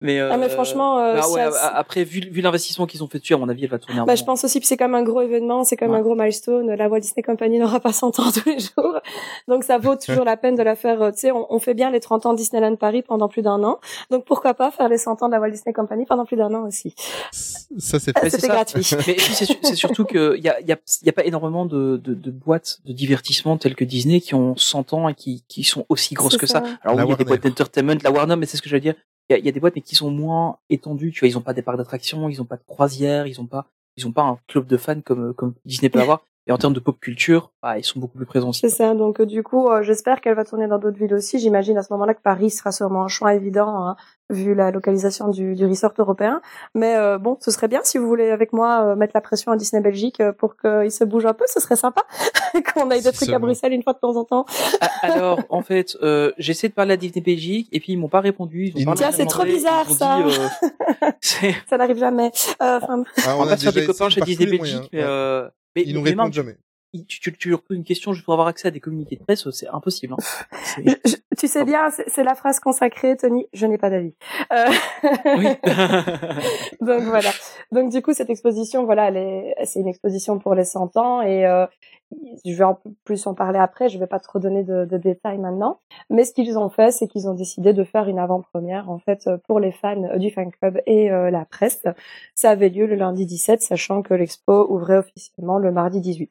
mais, 0.04 0.20
euh... 0.20 0.30
Ah, 0.32 0.36
mais 0.36 0.48
franchement, 0.48 0.98
euh, 1.00 1.14
bah 1.20 1.28
ouais, 1.30 1.42
après 1.72 2.04
vu, 2.04 2.20
vu 2.30 2.40
l'investissement 2.40 2.86
qu'ils 2.86 3.02
ont 3.02 3.08
fait 3.08 3.18
dessus, 3.18 3.34
à 3.34 3.38
mon 3.38 3.48
avis, 3.48 3.64
elle 3.64 3.70
va 3.70 3.78
tourner. 3.80 4.00
un 4.00 4.04
Bah, 4.04 4.14
je 4.14 4.22
pense 4.22 4.44
aussi 4.44 4.60
que 4.60 4.66
c'est 4.66 4.76
comme 4.76 4.94
un 4.94 5.02
gros 5.02 5.22
événement, 5.22 5.64
c'est 5.64 5.76
comme 5.76 5.90
Ouais. 5.90 5.98
un 5.98 6.02
gros 6.02 6.14
milestone. 6.14 6.72
La 6.74 6.88
Walt 6.88 7.00
Disney 7.00 7.22
Company 7.22 7.58
n'aura 7.58 7.80
pas 7.80 7.92
100 7.92 8.20
ans 8.20 8.30
tous 8.34 8.48
les 8.48 8.58
jours. 8.60 9.00
Donc, 9.48 9.64
ça 9.64 9.78
vaut 9.78 9.96
toujours 9.96 10.24
la 10.24 10.36
peine 10.36 10.54
de 10.54 10.62
la 10.62 10.76
faire. 10.76 11.02
euh, 11.02 11.10
Tu 11.10 11.18
sais, 11.18 11.30
on, 11.32 11.52
on 11.52 11.58
fait 11.58 11.74
bien 11.74 11.90
les 11.90 12.00
30 12.00 12.26
ans 12.26 12.34
Disneyland 12.34 12.76
Paris 12.76 13.02
pendant 13.02 13.28
plus 13.28 13.42
d'un 13.42 13.62
an. 13.64 13.78
Donc, 14.10 14.24
pourquoi 14.24 14.54
pas 14.54 14.70
faire 14.70 14.88
les 14.88 14.98
100 14.98 15.22
ans 15.22 15.26
de 15.28 15.32
la 15.32 15.40
Walt 15.40 15.50
Disney 15.50 15.72
Company 15.72 16.04
pendant 16.06 16.24
plus 16.24 16.36
d'un 16.36 16.52
an 16.54 16.66
aussi. 16.66 16.94
ça 17.32 17.98
c'est 17.98 18.12
Ah, 18.14 18.20
c'est 18.24 18.30
C'était 18.30 18.48
gratuit. 18.48 18.86
Mais 19.06 19.16
c'est 19.18 19.44
su- 19.46 19.58
c'est 19.62 19.74
surtout 19.74 20.04
qu'il 20.04 20.40
y 20.42 20.48
a, 20.48 20.60
y, 20.60 20.72
a, 20.72 20.76
y 21.02 21.08
a 21.08 21.12
pas 21.12 21.24
énormément 21.24 21.66
de, 21.66 21.96
de, 21.96 22.14
de 22.14 22.30
boîtes 22.30 22.78
de 22.84 22.92
divertissement 22.92 23.56
telles 23.56 23.74
que 23.74 23.84
Disney 23.84 24.20
qui 24.20 24.34
ont 24.34 24.56
100 24.56 24.92
ans 24.92 25.08
et 25.08 25.14
qui, 25.14 25.44
qui 25.48 25.64
sont 25.64 25.86
aussi 25.88 26.14
grosses 26.14 26.36
que 26.36 26.46
ça. 26.46 26.60
ça. 26.62 26.66
Alors 26.82 26.96
La 26.96 27.04
oui, 27.04 27.08
il 27.08 27.12
y 27.12 27.14
a 27.14 27.16
des 27.16 27.24
boîtes 27.24 27.42
d'entertainment, 27.42 27.96
la 28.02 28.10
Warner, 28.10 28.36
mais 28.36 28.46
c'est 28.46 28.56
ce 28.56 28.62
que 28.62 28.68
je 28.68 28.74
veux 28.74 28.80
dire. 28.80 28.94
Il 29.28 29.32
y 29.32 29.36
a, 29.36 29.38
il 29.38 29.44
y 29.44 29.48
a 29.48 29.52
des 29.52 29.60
boîtes 29.60 29.74
mais 29.76 29.82
qui 29.82 29.94
sont 29.94 30.10
moins 30.10 30.58
étendues. 30.70 31.12
Tu 31.12 31.20
vois, 31.20 31.28
ils 31.28 31.38
ont 31.38 31.42
pas 31.42 31.54
des 31.54 31.62
parcs 31.62 31.78
d'attractions, 31.78 32.28
ils 32.28 32.42
ont 32.42 32.44
pas 32.44 32.56
de 32.56 32.64
croisière, 32.64 33.26
ils 33.26 33.40
ont 33.40 33.46
pas, 33.46 33.66
ils 33.96 34.06
ont 34.06 34.12
pas 34.12 34.22
un 34.22 34.38
club 34.48 34.66
de 34.66 34.76
fans 34.76 35.00
comme 35.00 35.34
comme 35.34 35.54
Disney 35.64 35.88
peut 35.88 36.00
avoir. 36.02 36.24
Et 36.46 36.52
en 36.52 36.58
termes 36.58 36.74
de 36.74 36.80
pop 36.80 37.00
culture, 37.00 37.52
bah, 37.62 37.78
ils 37.78 37.84
sont 37.84 37.98
beaucoup 37.98 38.18
plus 38.18 38.26
présents 38.26 38.50
aussi. 38.50 38.60
C'est 38.60 38.68
ça. 38.68 38.92
Donc, 38.92 39.18
euh, 39.18 39.24
du 39.24 39.42
coup, 39.42 39.70
euh, 39.70 39.82
j'espère 39.82 40.20
qu'elle 40.20 40.34
va 40.34 40.44
tourner 40.44 40.66
dans 40.68 40.76
d'autres 40.78 40.98
villes 40.98 41.14
aussi. 41.14 41.38
J'imagine 41.38 41.78
à 41.78 41.82
ce 41.82 41.90
moment-là 41.94 42.12
que 42.12 42.20
Paris 42.20 42.50
sera 42.50 42.70
sûrement 42.70 43.04
un 43.04 43.08
choix 43.08 43.32
évident, 43.32 43.68
hein, 43.86 43.96
vu 44.28 44.54
la 44.54 44.70
localisation 44.70 45.28
du, 45.28 45.54
du 45.54 45.64
resort 45.64 45.94
européen. 45.96 46.42
Mais 46.74 46.96
euh, 46.96 47.16
bon, 47.16 47.38
ce 47.40 47.50
serait 47.50 47.68
bien 47.68 47.80
si 47.82 47.96
vous 47.96 48.06
voulez 48.06 48.28
avec 48.30 48.52
moi 48.52 48.84
euh, 48.88 48.94
mettre 48.94 49.12
la 49.14 49.22
pression 49.22 49.52
à 49.52 49.56
Disney 49.56 49.80
Belgique 49.82 50.20
euh, 50.20 50.32
pour 50.32 50.58
qu'il 50.58 50.90
se 50.90 51.04
bouge 51.04 51.24
un 51.24 51.32
peu. 51.32 51.44
Ce 51.46 51.60
serait 51.60 51.76
sympa 51.76 52.02
qu'on 52.74 52.90
aille 52.90 53.00
des 53.02 53.12
trucs 53.12 53.30
à. 53.30 53.38
Bruxelles 53.38 53.72
une 53.72 53.82
fois 53.82 53.94
de 53.94 53.98
temps 54.00 54.16
en 54.16 54.24
temps. 54.24 54.44
Ah, 54.82 54.88
Alors, 55.00 55.40
en 55.48 55.62
fait, 55.62 55.96
euh, 56.02 56.30
j'essaie 56.36 56.68
de 56.68 56.74
parler 56.74 56.92
à 56.92 56.96
Disney 56.98 57.22
Belgique 57.24 57.70
et 57.72 57.80
puis 57.80 57.94
ils 57.94 57.98
m'ont 57.98 58.08
pas 58.10 58.20
répondu. 58.20 58.66
Ils 58.66 58.74
ont 58.76 58.78
Ils 58.80 58.84
pas 58.84 58.90
nous- 58.90 58.96
Tiens, 58.98 59.06
mal 59.06 59.14
c'est 59.16 59.24
trop 59.26 59.44
bizarre, 59.44 59.88
ça. 59.90 60.18
euh, 60.18 61.10
Ça 61.70 61.78
n'arrive 61.78 61.96
jamais. 61.98 62.30
Euh, 62.62 62.78
enfin, 62.82 63.02
Ah, 63.26 63.34
on 63.38 63.44
va 63.44 63.50
pas 63.52 63.56
se 63.56 63.62
faire 63.64 63.72
des 63.72 63.86
copains 63.86 64.08
essayé 64.08 64.10
chez 64.10 64.20
Disney 64.20 64.46
Belgique, 64.58 64.58
moyens, 64.74 64.88
mais, 64.92 64.98
ouais. 64.98 65.04
euh, 65.08 65.48
mais 65.74 65.82
ils 65.86 65.94
nous 65.94 66.02
répondent 66.02 66.32
jamais 66.32 66.56
tu, 67.02 67.20
tu, 67.20 67.32
tu 67.36 67.50
leur 67.50 67.62
poses 67.62 67.76
une 67.76 67.84
question 67.84 68.12
juste 68.12 68.24
pour 68.24 68.34
avoir 68.34 68.48
accès 68.48 68.68
à 68.68 68.70
des 68.70 68.80
communiqués 68.80 69.16
de 69.16 69.22
presse, 69.24 69.48
c'est 69.50 69.68
impossible. 69.68 70.14
Hein. 70.14 70.16
C'est- 70.64 70.84
je- 70.88 71.10
je- 71.10 71.16
tu 71.36 71.48
sais 71.48 71.64
bien, 71.64 71.88
c'est 72.06 72.22
la 72.22 72.36
phrase 72.36 72.60
consacrée, 72.60 73.16
Tony. 73.16 73.46
Je 73.52 73.66
n'ai 73.66 73.76
pas 73.76 73.90
d'avis. 73.90 74.14
Euh, 74.52 74.66
Oui. 75.36 75.46
Donc 76.80 77.02
voilà. 77.02 77.30
Donc 77.72 77.90
du 77.90 78.02
coup, 78.02 78.12
cette 78.12 78.30
exposition, 78.30 78.84
voilà, 78.84 79.10
c'est 79.64 79.80
une 79.80 79.88
exposition 79.88 80.38
pour 80.38 80.54
les 80.54 80.64
100 80.64 80.96
ans 80.96 81.22
et 81.22 81.44
euh, 81.46 81.66
je 82.44 82.52
vais 82.54 82.62
en 82.64 82.78
plus 83.04 83.26
en 83.26 83.34
parler 83.34 83.58
après. 83.58 83.88
Je 83.88 83.98
vais 83.98 84.06
pas 84.06 84.20
trop 84.20 84.38
donner 84.38 84.62
de, 84.62 84.84
de 84.84 84.96
détails 84.96 85.38
maintenant. 85.38 85.80
Mais 86.08 86.24
ce 86.24 86.32
qu'ils 86.32 86.56
ont 86.56 86.68
fait, 86.70 86.92
c'est 86.92 87.08
qu'ils 87.08 87.28
ont 87.28 87.34
décidé 87.34 87.72
de 87.72 87.82
faire 87.82 88.08
une 88.08 88.20
avant-première 88.20 88.88
en 88.88 88.98
fait 89.00 89.28
pour 89.48 89.58
les 89.58 89.72
fans 89.72 90.16
du 90.18 90.30
fan 90.30 90.52
club 90.52 90.80
et 90.86 91.10
euh, 91.10 91.30
la 91.30 91.44
presse. 91.44 91.82
Ça 92.36 92.50
avait 92.50 92.68
lieu 92.68 92.86
le 92.86 92.94
lundi 92.94 93.26
17, 93.26 93.60
sachant 93.60 94.02
que 94.02 94.14
l'expo 94.14 94.66
ouvrait 94.70 94.98
officiellement 94.98 95.58
le 95.58 95.72
mardi 95.72 96.00
18. 96.00 96.30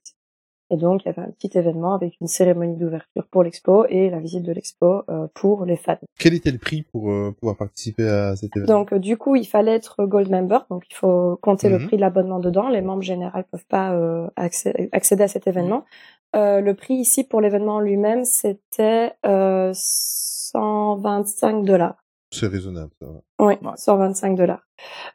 Et 0.70 0.77
donc, 0.77 1.03
il 1.03 1.08
y 1.08 1.10
avait 1.10 1.22
un 1.22 1.32
petit 1.32 1.55
événement 1.58 1.93
avec 1.93 2.15
une 2.22 2.27
cérémonie 2.27 2.77
d'ouverture 2.77 3.27
pour 3.29 3.43
l'expo 3.43 3.86
et 3.89 4.10
la 4.10 4.20
visite 4.20 4.43
de 4.43 4.51
l'expo 4.51 5.03
euh, 5.10 5.27
pour 5.34 5.65
les 5.65 5.75
fans. 5.77 5.98
quel 6.17 6.34
était 6.34 6.51
le 6.51 6.58
prix 6.58 6.84
pour 6.84 7.12
euh, 7.12 7.32
pouvoir 7.39 7.58
participer 7.58 8.08
à 8.08 8.36
cet 8.36 8.55
événement? 8.55 8.79
Donc, 8.79 8.93
euh, 8.93 9.00
du 9.00 9.17
coup, 9.17 9.36
il 9.36 9.46
fallait 9.46 9.74
être 9.75 10.05
gold 10.05 10.29
member, 10.32 10.65
donc 10.70 10.86
il 10.89 10.96
faut 10.96 11.38
compter 11.41 11.70
le 11.70 11.77
Mhm. 11.79 11.88
prix 11.88 11.98
de 11.98 12.01
l'abonnement 12.01 12.39
dedans. 12.39 12.70
Les 12.70 12.82
membres 12.82 13.03
généraux 13.03 13.43
peuvent 13.51 13.65
pas 13.67 13.93
euh, 13.93 14.27
accé- 14.38 14.89
accéder 14.93 15.24
à 15.24 15.27
cet 15.27 15.48
événement. 15.48 15.84
Euh, 16.36 16.62
le 16.62 16.74
prix 16.74 16.96
ici 16.96 17.24
pour 17.24 17.41
l'événement 17.41 17.79
lui-même, 17.79 18.24
c'était 18.25 19.13
euh, 19.25 19.72
125 19.74 21.63
dollars. 21.65 22.02
C'est 22.34 22.48
raisonnable 22.48 22.92
ça 23.00 23.06
va. 23.06 23.20
Oui, 23.40 23.54
Ouais. 23.62 23.72
125 23.75 24.36
dollars. 24.36 24.62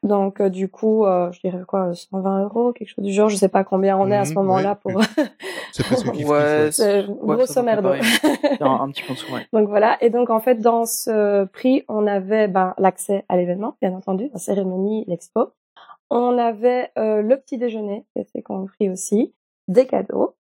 Donc, 0.02 0.40
euh, 0.40 0.48
du 0.48 0.68
coup, 0.68 1.04
euh, 1.04 1.30
je 1.32 1.40
dirais 1.40 1.62
quoi, 1.66 1.92
120 1.94 2.44
euros, 2.44 2.72
quelque 2.72 2.88
chose 2.88 3.04
du 3.04 3.12
genre. 3.12 3.28
Je 3.28 3.36
sais 3.36 3.48
pas 3.48 3.64
combien 3.64 3.96
on 3.98 4.10
est 4.10 4.16
à 4.16 4.24
ce 4.24 4.30
Mhm, 4.30 4.36
moment-là 4.36 4.78
ouais, 4.84 4.92
pour. 4.92 5.00
c'est 5.72 5.84
presque 5.84 6.10
kiff 6.12 6.28
Ouais, 6.28 6.68
C'est 6.72 7.06
Ouais, 7.06 7.36
grosso 7.36 7.62
merdo. 7.62 7.88
paraît. 7.90 8.00
un, 8.60 8.90
petit 8.90 9.02
peu 9.02 9.10
en 9.10 9.14
dessous, 9.14 9.32
ouais. 9.32 9.46
Donc 9.52 9.68
voilà. 9.68 9.96
Et 10.02 10.10
donc 10.10 10.30
en 10.30 10.40
fait, 10.40 10.56
dans 10.56 10.84
ce 10.86 11.44
prix, 11.46 11.84
on 11.88 12.06
avait 12.06 12.48
ben, 12.48 12.74
l'accès 12.78 13.24
à 13.28 13.36
l'événement, 13.36 13.76
bien 13.82 13.92
entendu, 13.94 14.30
la 14.32 14.38
cérémonie, 14.38 15.04
l'expo. 15.06 15.52
On 16.10 16.38
avait 16.38 16.90
euh, 16.98 17.20
le 17.20 17.36
petit 17.38 17.58
déjeuner, 17.58 18.06
qui 18.14 18.22
était 18.22 18.40
compris 18.42 18.88
aussi, 18.88 19.34
des 19.68 19.86
cadeaux. 19.86 20.36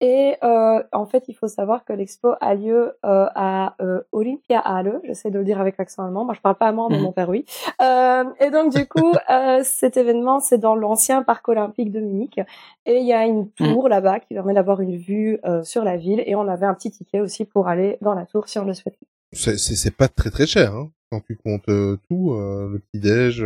Et 0.00 0.34
euh, 0.42 0.82
en 0.92 1.04
fait, 1.06 1.24
il 1.28 1.34
faut 1.34 1.46
savoir 1.48 1.84
que 1.84 1.92
l'expo 1.92 2.32
a 2.40 2.54
lieu 2.54 2.94
euh, 3.04 3.26
à 3.34 3.74
euh, 3.82 4.00
Olympia 4.12 4.58
Halle. 4.58 5.00
J'essaie 5.04 5.30
de 5.30 5.38
le 5.38 5.44
dire 5.44 5.60
avec 5.60 5.76
l'accent 5.78 6.04
allemand. 6.04 6.24
Moi, 6.24 6.34
je 6.34 6.40
parle 6.40 6.54
pas 6.56 6.68
allemand, 6.68 6.88
mais 6.88 6.96
Mhm. 6.96 7.02
mon 7.02 7.12
père 7.12 7.28
oui. 7.28 7.44
Euh, 7.82 8.24
et 8.40 8.50
donc, 8.50 8.72
du 8.74 8.86
coup, 8.86 9.12
euh, 9.30 9.60
cet 9.62 9.96
événement, 9.98 10.40
c'est 10.40 10.58
dans 10.58 10.74
l'ancien 10.74 11.22
parc 11.22 11.46
olympique 11.48 11.92
de 11.92 12.00
Munich. 12.00 12.40
Et 12.86 12.98
il 12.98 13.06
y 13.06 13.12
a 13.12 13.26
une 13.26 13.50
tour 13.50 13.88
là-bas 13.88 14.20
qui 14.20 14.32
permet 14.34 14.54
d'avoir 14.54 14.80
une 14.80 14.96
vue 14.96 15.38
euh, 15.44 15.62
sur 15.64 15.84
la 15.84 15.96
ville. 15.98 16.22
Et 16.26 16.34
on 16.34 16.48
avait 16.48 16.66
un 16.66 16.74
petit 16.74 16.90
ticket 16.90 17.20
aussi 17.20 17.44
pour 17.44 17.68
aller 17.68 17.98
dans 18.00 18.14
la 18.14 18.24
tour 18.26 18.48
si 18.48 18.58
on 18.58 18.64
le 18.64 18.72
souhaitait. 18.74 18.98
C'est 19.32 19.58
c'est- 19.58 19.76
c'est 19.76 19.94
pas 19.96 20.08
très 20.08 20.30
très 20.30 20.46
cher, 20.46 20.74
hein, 20.74 20.90
quand 21.12 21.20
tu 21.20 21.36
comptes 21.36 21.68
euh, 21.68 21.98
tout, 22.08 22.32
euh, 22.32 22.68
le 22.72 22.78
petit 22.78 23.00
déj, 23.00 23.44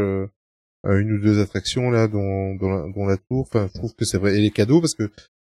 une 0.86 1.12
ou 1.12 1.18
deux 1.18 1.40
attractions 1.40 1.90
là, 1.90 2.08
dont, 2.08 2.54
dont, 2.54 2.70
la, 2.70 2.92
dont 2.94 3.06
la 3.06 3.16
tour. 3.16 3.40
Enfin, 3.40 3.68
je 3.72 3.78
trouve 3.78 3.94
que 3.94 4.04
c'est 4.04 4.18
vrai. 4.18 4.36
Et 4.36 4.40
les 4.40 4.50
cadeaux, 4.50 4.80
parce 4.80 4.94
que 4.94 5.10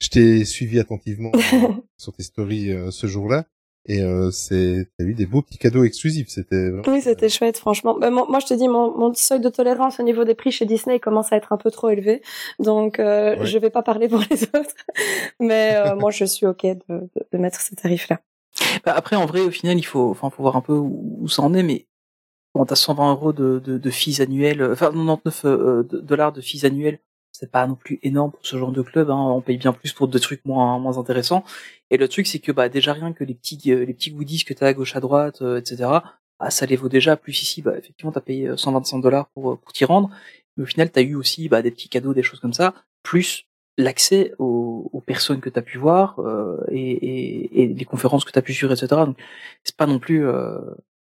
je 0.00 0.08
t'ai 0.08 0.44
suivi 0.44 0.78
attentivement 0.78 1.32
euh, 1.34 1.40
sur 1.96 2.12
tes 2.12 2.22
stories 2.22 2.72
euh, 2.72 2.90
ce 2.90 3.06
jour-là, 3.06 3.44
et 3.88 4.02
euh, 4.02 4.30
c'est 4.32 4.88
t'as 4.98 5.04
eu 5.04 5.14
des 5.14 5.26
beaux 5.26 5.42
petits 5.42 5.58
cadeaux 5.58 5.84
exclusifs. 5.84 6.28
C'était 6.28 6.70
vraiment- 6.70 6.82
Oui, 6.88 7.00
c'était 7.02 7.28
chouette, 7.28 7.56
franchement. 7.58 7.96
Ben, 7.98 8.10
moi, 8.10 8.26
moi, 8.28 8.40
je 8.40 8.46
te 8.46 8.54
dis, 8.54 8.66
mon, 8.68 8.96
mon 8.98 9.14
seuil 9.14 9.40
de 9.40 9.48
tolérance 9.48 10.00
au 10.00 10.02
niveau 10.02 10.24
des 10.24 10.34
prix 10.34 10.50
chez 10.50 10.66
Disney 10.66 10.98
commence 10.98 11.32
à 11.32 11.36
être 11.36 11.52
un 11.52 11.56
peu 11.56 11.70
trop 11.70 11.88
élevé. 11.90 12.20
Donc, 12.58 12.98
euh, 12.98 13.36
Ouais. 13.38 13.46
je 13.46 13.58
vais 13.58 13.70
pas 13.70 13.82
parler 13.82 14.08
pour 14.08 14.20
les 14.30 14.42
autres. 14.58 14.74
Mais 15.40 15.74
euh, 15.76 15.94
moi, 15.94 16.10
je 16.10 16.24
suis 16.24 16.46
OK 16.46 16.62
de, 16.64 16.76
de, 16.88 17.08
de 17.32 17.38
mettre 17.38 17.60
ces 17.60 17.76
tarifs-là. 17.76 18.20
Bah, 18.84 18.94
après, 18.96 19.14
en 19.16 19.26
vrai, 19.26 19.40
au 19.40 19.50
final, 19.50 19.78
il 19.78 19.84
faut, 19.84 20.10
enfin, 20.10 20.30
faut 20.30 20.42
voir 20.42 20.56
un 20.56 20.62
peu 20.62 20.72
où, 20.72 21.18
où 21.20 21.28
ça 21.28 21.42
en 21.42 21.54
est, 21.54 21.62
mais 21.62 21.86
bon, 22.56 22.64
t'as 22.64 22.74
120 22.76 23.12
euros 23.12 23.32
de, 23.32 23.58
de, 23.58 23.90
fees 23.90 24.20
annuelles, 24.20 24.62
euh, 24.62 24.72
enfin 24.72 24.86
99 24.90 25.44
euh, 25.44 25.82
de- 25.84 26.00
dollars 26.00 26.32
de 26.32 26.40
fees 26.40 26.64
annuelles, 26.64 26.98
c'est 27.32 27.50
pas 27.50 27.66
non 27.66 27.74
plus 27.74 27.98
énorme 28.02 28.30
pour 28.32 28.44
ce 28.46 28.56
genre 28.58 28.72
de 28.72 28.82
club. 28.82 29.10
Hein. 29.10 29.16
On 29.16 29.40
paye 29.42 29.58
bien 29.58 29.72
plus 29.72 29.92
pour 29.92 30.08
des 30.08 30.20
trucs 30.20 30.44
moins 30.44 30.78
moins 30.78 30.98
intéressants. 30.98 31.44
Et 31.90 31.96
le 31.98 32.08
truc, 32.08 32.26
c'est 32.26 32.38
que 32.38 32.52
bah 32.52 32.68
déjà 32.68 32.92
rien 32.94 33.12
que 33.12 33.24
les 33.24 33.34
petits 33.34 33.60
euh, 33.72 33.84
les 33.84 33.94
petits 33.94 34.10
goodies 34.10 34.44
que 34.44 34.54
t'as 34.54 34.68
à 34.68 34.72
gauche 34.74 34.96
à 34.96 35.00
droite, 35.00 35.42
euh, 35.42 35.58
etc. 35.58 35.76
Bah, 36.40 36.50
ça 36.50 36.66
les 36.66 36.76
vaut 36.76 36.88
déjà. 36.88 37.16
Plus 37.16 37.42
ici, 37.42 37.62
bah 37.62 37.76
effectivement, 37.78 38.12
t'as 38.12 38.20
payé 38.20 38.48
euh, 38.48 38.56
125 38.56 39.00
dollars 39.00 39.28
pour 39.34 39.52
euh, 39.52 39.56
pour 39.56 39.72
t'y 39.72 39.84
rendre. 39.84 40.10
Mais 40.56 40.62
au 40.64 40.66
final, 40.66 40.90
t'as 40.90 41.02
eu 41.02 41.14
aussi 41.14 41.48
bah, 41.48 41.62
des 41.62 41.70
petits 41.70 41.88
cadeaux, 41.88 42.14
des 42.14 42.22
choses 42.22 42.40
comme 42.40 42.54
ça, 42.54 42.74
plus 43.02 43.44
l'accès 43.78 44.32
aux, 44.38 44.88
aux 44.92 45.00
personnes 45.02 45.40
que 45.40 45.50
t'as 45.50 45.60
pu 45.62 45.76
voir 45.78 46.18
euh, 46.20 46.56
et, 46.70 47.62
et, 47.62 47.66
les 47.68 47.84
conférences 47.84 48.24
que 48.24 48.30
t'as 48.32 48.40
pu 48.42 48.54
suivre, 48.54 48.72
etc. 48.72 48.88
Donc 49.06 49.18
c'est 49.64 49.76
pas 49.76 49.86
non 49.86 49.98
plus. 49.98 50.26
euh, 50.26 50.58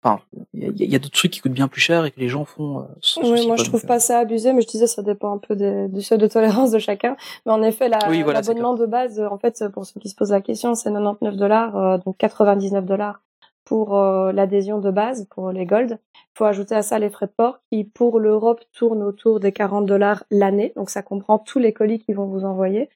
Enfin, 0.07 0.21
il 0.53 0.63
y 0.63 0.65
a, 0.67 0.69
il 0.71 0.91
y 0.91 0.95
a 0.95 1.00
d'autres 1.00 1.15
trucs 1.17 1.31
qui 1.31 1.39
coûtent 1.39 1.51
bien 1.51 1.67
plus 1.67 1.81
cher 1.81 2.05
et 2.05 2.12
que 2.12 2.19
les 2.19 2.29
gens 2.29 2.45
font. 2.45 2.81
euh, 2.81 2.83
sans 3.01 3.21
Oui, 3.31 3.47
moi, 3.47 3.55
je 3.55 3.63
trouve 3.63 3.81
Donc, 3.81 3.88
pas 3.88 4.00
ça 4.00 4.19
abusé, 4.19 4.53
mais 4.53 4.62
je 4.62 4.67
disais, 4.67 4.85
ça 4.85 5.01
dépend 5.01 5.33
un 5.33 5.39
peu 5.39 5.55
des- 5.55 5.88
du 5.88 6.03
seuil 6.03 6.19
de 6.19 6.27
tolérance 6.27 6.69
de 6.69 6.77
chacun. 6.77 7.17
Mais 7.47 7.51
en 7.51 7.63
effet, 7.63 7.89
la- 7.89 8.07
Oui, 8.07 8.21
voilà, 8.21 8.43
c'est 8.43 8.50
l'abonnement 8.50 8.75
de 8.75 8.85
base, 8.85 9.19
euh, 9.19 9.27
en 9.27 9.39
fait, 9.39 9.63
pour 9.74 9.83
ceux 9.88 10.00
qui 10.00 10.09
se 10.09 10.15
posent 10.15 10.31
la 10.31 10.41
question, 10.41 10.75
c'est 10.75 10.91
99 10.91 11.35
dollars, 11.38 11.75
euh, 11.75 11.97
donc 11.97 12.17
99 12.17 12.85
dollars 12.85 13.21
pour 13.63 13.97
euh, 13.97 14.31
l'adhésion 14.31 14.79
de 14.79 14.91
base, 14.91 15.25
pour 15.31 15.51
les 15.51 15.65
gold. 15.65 15.97
Il 16.13 16.38
faut 16.38 16.45
ajouter 16.45 16.75
à 16.75 16.83
ça 16.83 17.00
les 17.00 17.09
frais 17.09 17.25
de 17.25 17.31
port 17.35 17.62
qui, 17.71 17.83
pour 17.83 18.19
l'Europe, 18.19 18.62
tournent 18.77 19.01
autour 19.01 19.39
des 19.39 19.51
40 19.51 19.88
dollars 19.88 20.24
l'année. 20.29 20.71
Donc, 20.75 20.91
ça 20.91 21.01
comprend 21.01 21.39
tous 21.39 21.57
les 21.57 21.74
colis 21.74 21.97
qu'ils 21.97 22.15
vont 22.15 22.27
vous 22.27 22.43
envoyer. 22.45 22.89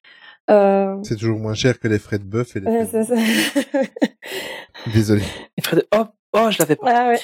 Euh, 0.48 0.96
C'est 1.02 1.16
toujours 1.16 1.40
moins 1.40 1.54
cher 1.54 1.80
que 1.80 1.88
les 1.88 1.98
frais 1.98 2.18
de 2.20 2.24
bœuf 2.24 2.54
et 2.54 2.60
les 2.60 2.66
ouais, 2.68 2.86
frais 2.86 3.04
de... 3.04 4.92
Désolé. 4.92 5.22
Et 5.56 5.60
Fred, 5.62 5.84
oh, 5.96 6.04
oh, 6.32 6.50
je 6.50 6.58
l'avais 6.58 6.76
pas. 6.76 6.86
Ah 6.88 7.08
ouais. 7.08 7.18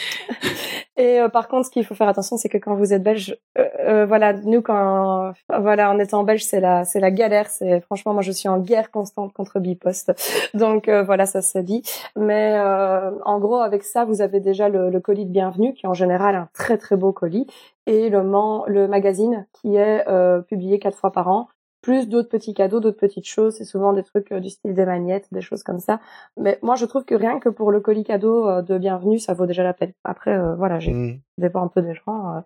Et 0.99 1.21
euh, 1.21 1.29
par 1.29 1.47
contre, 1.49 1.67
ce 1.67 1.71
qu'il 1.71 1.85
faut 1.85 1.95
faire 1.95 2.09
attention, 2.09 2.39
c'est 2.39 2.49
que 2.49 2.57
quand 2.57 2.75
vous 2.75 2.95
êtes 2.95 3.03
belge, 3.03 3.37
euh, 3.59 3.69
euh, 3.81 4.07
voilà, 4.07 4.33
nous 4.33 4.63
quand, 4.63 5.33
voilà, 5.61 5.91
en 5.91 5.99
étant 5.99 6.25
belge, 6.25 6.45
c'est 6.45 6.61
la, 6.61 6.85
c'est 6.85 7.01
la 7.01 7.11
galère. 7.11 7.49
C'est 7.51 7.81
franchement, 7.81 8.15
moi, 8.15 8.23
je 8.23 8.33
suis 8.33 8.49
en 8.49 8.59
guerre 8.59 8.91
constante 8.91 9.35
contre 9.35 9.61
Bipost. 9.61 10.13
Donc 10.55 10.89
euh, 10.89 11.03
voilà, 11.03 11.27
ça 11.27 11.43
se 11.43 11.59
dit. 11.59 11.83
Mais 12.17 12.55
euh, 12.57 13.11
en 13.27 13.39
gros, 13.39 13.59
avec 13.59 13.83
ça, 13.83 14.07
vous 14.07 14.23
avez 14.23 14.41
déjà 14.41 14.71
le, 14.71 14.89
le 14.89 15.01
colis 15.01 15.27
de 15.27 15.33
bienvenue, 15.33 15.75
qui 15.75 15.85
est 15.85 15.89
en 15.89 15.95
général 15.95 16.35
un 16.35 16.49
très 16.55 16.79
très 16.79 16.97
beau 16.97 17.13
colis, 17.13 17.47
et 17.87 18.09
le, 18.09 18.23
man, 18.23 18.63
le 18.67 18.89
magazine 18.89 19.47
qui 19.53 19.77
est 19.77 20.05
publié 20.49 20.79
quatre 20.79 20.99
fois 20.99 21.13
par 21.13 21.29
an 21.29 21.49
plus 21.87 22.09
d'autres 22.09 22.28
petits 22.28 22.52
cadeaux, 22.52 22.81
d'autres 22.81 22.99
petites 22.99 23.28
choses. 23.28 23.55
C'est 23.57 23.64
souvent 23.64 23.93
des 23.93 24.02
trucs 24.02 24.33
euh, 24.33 24.40
du 24.40 24.50
style 24.50 24.75
des 24.75 24.85
magnettes, 24.85 25.28
des 25.31 25.40
choses 25.40 25.62
comme 25.62 25.78
ça. 25.78 26.00
Mais 26.37 26.59
moi, 26.61 26.75
je 26.75 26.85
trouve 26.85 27.05
que 27.05 27.14
rien 27.14 27.38
que 27.38 27.49
pour 27.49 27.71
le 27.71 27.78
colis 27.78 28.02
cadeau 28.02 28.49
euh, 28.49 28.61
de 28.61 28.76
bienvenue, 28.76 29.21
ça 29.21 29.35
vaut 29.35 29.47
déjà 29.47 29.62
la 29.62 29.73
peine. 29.73 29.93
Après, 30.02 30.33
euh, 30.37 30.57
voilà, 30.57 30.81
j'ai 30.81 30.93
Mm. 30.93 31.21
ça 31.38 31.43
dépend 31.43 31.62
un 31.62 31.69
peu 31.69 31.83
des 31.83 31.95
gens. 31.95 32.35
euh. 32.38 32.40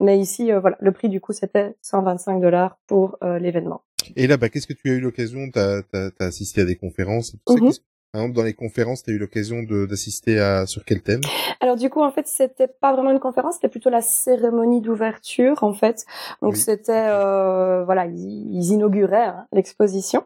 Mais 0.00 0.18
ici, 0.18 0.50
euh, 0.50 0.58
voilà, 0.60 0.78
le 0.80 0.90
prix 0.92 1.10
du 1.10 1.20
coup, 1.20 1.34
c'était 1.34 1.76
125 1.82 2.40
dollars 2.40 2.78
pour 2.86 3.18
l'événement. 3.40 3.82
Et 4.16 4.26
là, 4.26 4.38
bah, 4.38 4.48
qu'est-ce 4.48 4.66
que 4.66 4.72
tu 4.72 4.88
as 4.90 4.94
eu 4.94 5.00
l'occasion? 5.00 5.50
T'as 5.52 5.82
as, 5.92 6.10
assisté 6.24 6.62
à 6.62 6.64
des 6.64 6.76
conférences 6.76 7.34
et 7.34 7.38
tout 7.44 7.52
ça. 7.58 7.60
Qu'est-ce- 7.60 7.80
Par 8.12 8.22
exemple, 8.22 8.36
dans 8.36 8.44
les 8.44 8.54
conférences, 8.54 9.02
t'as 9.02 9.12
eu 9.12 9.18
l'occasion 9.18 9.62
d'assister 9.62 10.40
à 10.40 10.66
sur 10.66 10.82
quel 10.84 11.02
thème? 11.02 11.20
Alors 11.60 11.76
du 11.76 11.90
coup, 11.90 12.00
en 12.02 12.10
fait, 12.10 12.26
c'était 12.26 12.66
pas 12.66 12.94
vraiment 12.94 13.10
une 13.10 13.20
conférence, 13.20 13.56
c'était 13.56 13.68
plutôt 13.68 13.90
la 13.90 14.00
cérémonie 14.00 14.80
d'ouverture, 14.80 15.62
en 15.62 15.74
fait. 15.74 16.06
Donc 16.40 16.52
Oui. 16.52 16.58
c'était, 16.58 17.06
euh, 17.08 17.84
voilà, 17.84 18.06
ils, 18.06 18.54
ils 18.54 18.72
inauguraient 18.72 19.26
hein, 19.26 19.46
l'exposition. 19.52 20.24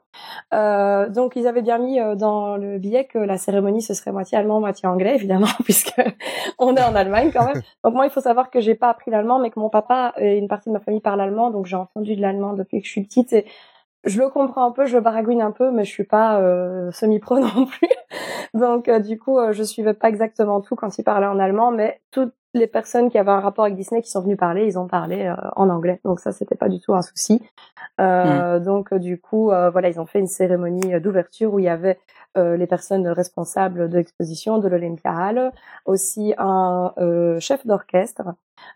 Euh, 0.55 1.09
donc 1.09 1.35
ils 1.35 1.47
avaient 1.49 1.63
bien 1.63 1.79
mis 1.79 1.99
euh, 1.99 2.15
dans 2.15 2.57
le 2.57 2.79
billet 2.79 3.07
que 3.07 3.19
la 3.19 3.37
cérémonie 3.37 3.83
ce 3.83 3.95
serait 3.95 4.13
moitié 4.13 4.39
allemand, 4.39 4.61
moitié 4.61 4.89
anglais, 4.89 5.17
évidemment, 5.17 5.49
puisque 5.65 6.01
on 6.59 6.77
est 6.77 6.83
en 6.85 6.95
Allemagne 6.95 7.31
quand 7.33 7.47
même. 7.47 7.63
Donc 7.85 7.95
moi, 7.95 8.07
il 8.07 8.11
faut 8.11 8.21
savoir 8.21 8.51
que 8.51 8.61
j'ai 8.61 8.77
pas 8.77 8.91
appris 8.91 9.11
l'allemand, 9.11 9.41
mais 9.41 9.51
que 9.51 9.59
mon 9.59 9.71
papa 9.71 10.13
et 10.19 10.37
une 10.39 10.47
partie 10.47 10.69
de 10.69 10.75
ma 10.75 10.81
famille 10.81 11.01
parle 11.01 11.21
allemand, 11.21 11.51
donc 11.51 11.67
j'ai 11.67 11.77
entendu 11.77 12.15
de 12.15 12.21
l'allemand 12.21 12.53
depuis 12.53 12.81
que 12.81 12.87
je 12.87 12.93
suis 12.93 13.03
petite 13.03 13.33
et 13.33 13.45
je 14.05 14.21
le 14.21 14.29
comprends 14.29 14.67
un 14.67 14.73
peu, 14.73 14.87
je 14.87 14.97
le 14.97 15.03
baragouine 15.03 15.43
un 15.43 15.53
peu, 15.53 15.71
mais 15.71 15.85
je 15.85 15.91
suis 15.91 16.05
pas 16.05 16.41
euh, 16.41 16.91
semi-pro 16.91 17.39
non 17.41 17.67
plus. 17.67 17.89
Donc 18.55 18.89
euh, 18.89 18.99
du 18.99 19.19
coup, 19.19 19.39
euh, 19.39 19.53
je 19.53 19.63
suivais 19.63 19.95
pas 19.95 20.09
exactement 20.09 20.61
tout 20.61 20.77
quand 20.77 20.99
il 20.99 21.05
parlait 21.05 21.27
en 21.27 21.39
allemand, 21.39 21.71
mais 21.71 22.01
toutes 22.11 22.35
les 22.55 22.67
personnes 22.67 23.11
qui 23.11 23.19
avaient 23.19 23.31
un 23.31 23.41
rapport 23.41 23.65
avec 23.65 23.77
Disney 23.77 24.03
qui 24.03 24.11
sont 24.11 24.21
venues 24.23 24.37
parler, 24.37 24.67
ils 24.67 24.79
ont 24.79 24.87
parlé 24.87 25.25
euh, 25.25 25.35
en 25.57 25.69
anglais. 25.71 26.01
Donc 26.05 26.21
ça, 26.21 26.33
c'était 26.33 26.55
pas 26.55 26.69
du 26.69 26.81
tout 26.81 26.95
un 26.95 27.03
souci. 27.03 27.43
Euh, 28.01 28.59
Donc 28.61 28.93
euh, 28.93 28.99
du 28.99 29.19
coup, 29.21 29.51
euh, 29.51 29.71
voilà, 29.71 29.89
ils 29.89 29.99
ont 30.01 30.07
fait 30.07 30.19
une 30.19 30.27
cérémonie 30.27 30.95
euh, 30.95 31.01
d'ouverture 31.01 31.53
où 31.55 31.59
il 31.59 31.65
y 31.65 31.69
avait 31.69 31.99
euh, 32.37 32.57
les 32.57 32.67
personnes 32.67 33.07
responsables 33.09 33.89
de 33.89 33.97
l'exposition 33.99 34.59
de 34.59 34.69
l'Olympia 34.69 35.13
Hall, 35.13 35.53
aussi 35.87 36.35
un 36.39 36.93
euh, 36.99 37.39
chef 37.41 37.67
d'orchestre, 37.67 38.23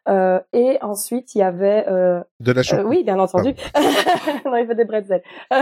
euh, 0.09 0.40
et 0.52 0.78
ensuite 0.83 1.35
il 1.35 1.38
y 1.38 1.42
avait 1.42 1.85
euh, 1.88 2.23
De 2.40 2.52
la 2.52 2.62
choucroute. 2.62 2.87
oui, 2.88 3.04
bien 3.04 3.18
entendu. 3.18 3.54
non, 4.45 4.56
il 4.56 4.66
fait 4.66 4.75
des 4.75 4.85
bretzels. 4.85 5.23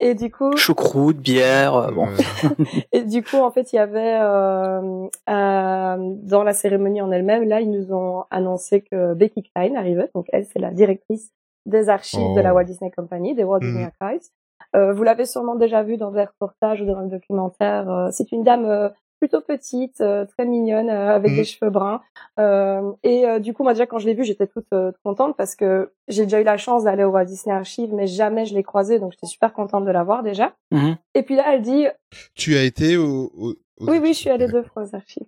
et 0.00 0.14
du 0.14 0.30
coup, 0.30 0.56
Choucroute, 0.56 1.18
bière, 1.18 1.74
euh, 1.74 1.90
bon. 1.92 2.08
Et 2.92 3.04
du 3.04 3.22
coup, 3.22 3.36
en 3.36 3.50
fait, 3.50 3.72
il 3.72 3.76
y 3.76 3.78
avait 3.78 4.18
euh, 4.20 5.06
euh, 5.28 5.96
dans 6.22 6.42
la 6.42 6.52
cérémonie 6.52 7.00
en 7.02 7.10
elle-même, 7.12 7.44
là, 7.44 7.60
ils 7.60 7.70
nous 7.70 7.92
ont 7.92 8.24
annoncé 8.30 8.80
que 8.82 9.14
Becky 9.14 9.42
Klein 9.42 9.74
arrivait. 9.76 10.10
Donc 10.14 10.26
elle, 10.32 10.46
c'est 10.46 10.58
la 10.58 10.70
directrice 10.70 11.30
des 11.66 11.88
archives 11.88 12.34
de 12.34 12.40
la 12.40 12.52
Oh. 12.52 12.56
Walt 12.56 12.64
Disney 12.64 12.90
Company, 12.90 13.34
des 13.34 13.44
Walt 13.44 13.60
Disney 13.60 13.84
Mhm. 13.84 13.90
Archives. 14.00 14.28
Euh, 14.76 14.92
vous 14.92 15.02
l'avez 15.02 15.26
sûrement 15.26 15.56
déjà 15.56 15.82
vu 15.82 15.96
dans 15.96 16.10
des 16.10 16.24
reportages 16.24 16.80
ou 16.80 16.86
dans 16.86 16.96
un 16.96 17.06
documentaire. 17.06 17.90
Euh, 17.90 18.08
c'est 18.12 18.30
une 18.32 18.44
dame 18.44 18.64
euh, 18.66 18.88
plutôt 19.20 19.40
petite, 19.40 20.00
euh, 20.00 20.24
très 20.24 20.44
mignonne, 20.46 20.88
euh, 20.90 21.14
avec 21.14 21.30
Mhm. 21.32 21.36
des 21.36 21.44
cheveux 21.44 21.70
bruns. 21.70 22.00
Euh, 22.40 22.90
et 23.04 23.26
euh, 23.26 23.38
du 23.38 23.52
coup, 23.54 23.62
moi 23.62 23.74
déjà 23.74 23.86
quand 23.86 23.98
je 23.98 24.06
l'ai 24.06 24.14
vue, 24.14 24.24
j'étais 24.24 24.46
toute 24.46 24.66
euh, 24.72 24.90
contente 25.04 25.36
parce 25.36 25.54
que 25.54 25.92
j'ai 26.08 26.24
déjà 26.24 26.40
eu 26.40 26.44
la 26.44 26.56
chance 26.56 26.84
d'aller 26.84 27.04
au 27.04 27.10
Walt 27.10 27.26
Disney 27.26 27.54
Archives, 27.54 27.92
mais 27.94 28.06
jamais 28.06 28.46
je 28.46 28.54
l'ai 28.54 28.62
croisée, 28.62 28.98
donc 28.98 29.12
j'étais 29.12 29.26
super 29.26 29.52
contente 29.52 29.84
de 29.84 29.90
la 29.90 30.02
voir 30.02 30.22
déjà. 30.22 30.54
Mhm. 30.72 30.96
Et 31.14 31.22
puis 31.22 31.36
là, 31.36 31.44
elle 31.54 31.62
dit, 31.62 31.86
tu 32.34 32.56
as 32.56 32.62
été 32.64 32.96
au, 32.96 33.30
au- 33.36 33.54
aux 33.78 33.90
oui, 33.90 33.98
oui, 34.02 34.12
je 34.14 34.18
suis 34.18 34.30
allée 34.30 34.48
deux 34.48 34.62
fois 34.62 34.82
aux 34.82 34.94
archives. 34.96 35.26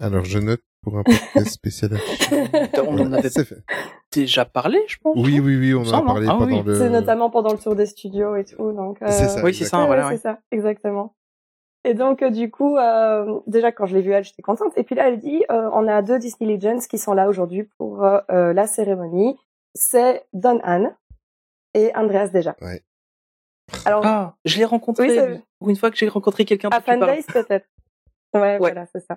Alors 0.00 0.24
je 0.24 0.38
note 0.38 0.60
pour 0.82 0.96
un 0.98 1.02
podcast 1.02 1.48
spécial. 1.48 1.90
On 2.86 2.98
en 3.00 3.12
avait 3.12 3.30
déjà 4.12 4.44
parlé, 4.44 4.78
je 4.86 4.96
pense. 5.02 5.16
Oui, 5.16 5.40
oui, 5.40 5.56
oui, 5.56 5.74
on 5.74 5.80
en 5.82 5.92
a 5.92 5.96
hein. 5.96 6.02
parlé 6.06 6.26
Ah 6.30 6.36
pendant 6.38 6.46
oui. 6.46 6.62
le. 6.64 6.74
C'est 6.74 6.88
notamment 6.90 7.30
pendant 7.30 7.52
le 7.52 7.58
tour 7.58 7.74
des 7.74 7.86
studios 7.86 8.36
et 8.36 8.44
tout, 8.44 8.72
donc. 8.72 9.02
euh, 9.02 9.06
C'est 9.10 9.28
ça. 9.28 9.42
Oui, 9.44 9.52
c'est 9.54 9.64
ça, 9.64 9.84
voilà. 9.86 10.04
ouais, 10.06 10.10
ouais. 10.12 10.16
c'est 10.16 10.22
ça, 10.22 10.38
exactement. 10.52 11.14
Et 11.84 11.94
donc 11.94 12.22
euh, 12.22 12.30
du 12.30 12.50
coup, 12.50 12.76
euh, 12.76 13.40
déjà 13.46 13.72
quand 13.72 13.86
je 13.86 13.96
l'ai 13.96 14.02
vue 14.02 14.12
elle, 14.12 14.24
j'étais 14.24 14.42
contente. 14.42 14.72
Et 14.76 14.82
puis 14.84 14.94
là, 14.94 15.08
elle 15.08 15.18
dit, 15.18 15.44
euh, 15.50 15.70
on 15.72 15.86
a 15.88 16.02
deux 16.02 16.18
Disney 16.18 16.56
Legends 16.56 16.80
qui 16.88 16.98
sont 16.98 17.12
là 17.14 17.28
aujourd'hui 17.28 17.64
pour 17.78 18.04
euh, 18.04 18.18
euh, 18.30 18.52
la 18.52 18.66
cérémonie. 18.66 19.38
C'est 19.74 20.24
Don 20.32 20.60
Anne 20.62 20.94
et 21.74 21.94
Andreas 21.94 22.28
déjà. 22.28 22.56
Ouais. 22.60 22.82
Alors 23.84 24.04
Ah, 24.04 24.34
je 24.44 24.58
l'ai 24.58 24.64
rencontré. 24.64 25.38
Oui, 25.60 25.70
une 25.70 25.76
fois 25.76 25.90
que 25.90 25.96
j'ai 25.96 26.08
rencontré 26.08 26.44
quelqu'un. 26.44 26.70
à. 26.70 26.80
Fanbase 26.80 27.26
peut-être. 27.26 27.66
Ouais, 28.34 28.58
voilà, 28.58 28.84
c'est 28.92 29.00
ça. 29.00 29.16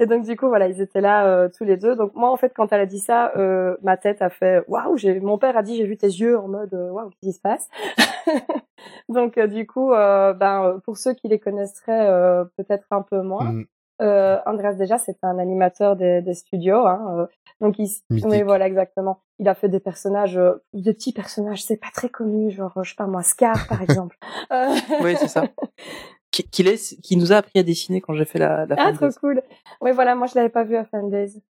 Et 0.00 0.06
donc 0.06 0.24
du 0.24 0.36
coup, 0.36 0.48
voilà, 0.48 0.68
ils 0.68 0.80
étaient 0.80 1.00
là 1.00 1.26
euh, 1.26 1.48
tous 1.54 1.64
les 1.64 1.76
deux. 1.76 1.96
Donc 1.96 2.14
moi, 2.14 2.30
en 2.30 2.36
fait, 2.36 2.52
quand 2.54 2.72
elle 2.72 2.80
a 2.80 2.86
dit 2.86 3.00
ça, 3.00 3.32
euh, 3.36 3.76
ma 3.82 3.96
tête 3.96 4.22
a 4.22 4.30
fait 4.30 4.64
waouh. 4.68 4.96
J'ai, 4.96 5.20
mon 5.20 5.38
père 5.38 5.56
a 5.56 5.62
dit, 5.62 5.76
j'ai 5.76 5.84
vu 5.84 5.96
tes 5.96 6.06
yeux 6.06 6.38
en 6.38 6.48
mode 6.48 6.72
euh, 6.72 6.90
waouh, 6.90 7.10
qu'est-ce 7.10 7.26
qui 7.28 7.32
se 7.32 7.40
passe 7.40 7.68
Donc 9.08 9.36
euh, 9.36 9.46
du 9.46 9.66
coup, 9.66 9.92
euh, 9.92 10.32
ben 10.32 10.80
pour 10.84 10.96
ceux 10.96 11.12
qui 11.12 11.28
les 11.28 11.38
connaisseraient 11.38 12.08
euh, 12.08 12.44
peut-être 12.56 12.86
un 12.90 13.02
peu 13.02 13.20
moins. 13.22 13.62
Euh, 14.00 14.38
Andreas 14.46 14.74
déjà, 14.74 14.96
c'est 14.96 15.18
un 15.22 15.38
animateur 15.38 15.96
des, 15.96 16.22
des 16.22 16.34
studios, 16.34 16.86
hein, 16.86 17.16
euh, 17.18 17.26
donc 17.60 17.80
il, 17.80 17.88
oui 18.10 18.42
voilà 18.42 18.68
exactement. 18.68 19.22
Il 19.40 19.48
a 19.48 19.56
fait 19.56 19.68
des 19.68 19.80
personnages, 19.80 20.38
euh, 20.38 20.62
des 20.72 20.94
petits 20.94 21.12
personnages, 21.12 21.64
c'est 21.64 21.78
pas 21.78 21.90
très 21.92 22.08
connu, 22.08 22.52
genre 22.52 22.72
je 22.84 22.90
sais 22.90 22.94
pas 22.96 23.08
moi, 23.08 23.24
Scar 23.24 23.66
par 23.66 23.82
exemple. 23.82 24.16
Oui, 25.00 25.16
c'est 25.16 25.26
ça. 25.26 25.42
Qui, 26.30 26.44
qui, 26.44 26.64
qui 27.02 27.16
nous 27.16 27.32
a 27.32 27.36
appris 27.36 27.58
à 27.58 27.62
dessiner 27.62 28.00
quand 28.00 28.14
j'ai 28.14 28.26
fait 28.26 28.38
la, 28.38 28.66
la 28.66 28.76
ah 28.78 28.92
trop 28.92 29.08
cool. 29.18 29.42
Oui 29.80 29.92
voilà, 29.92 30.14
moi 30.14 30.26
je 30.26 30.34
l'avais 30.34 30.50
pas 30.50 30.64
vu 30.64 30.76
à 30.76 30.84
Fan 30.84 31.10
Days. 31.10 31.40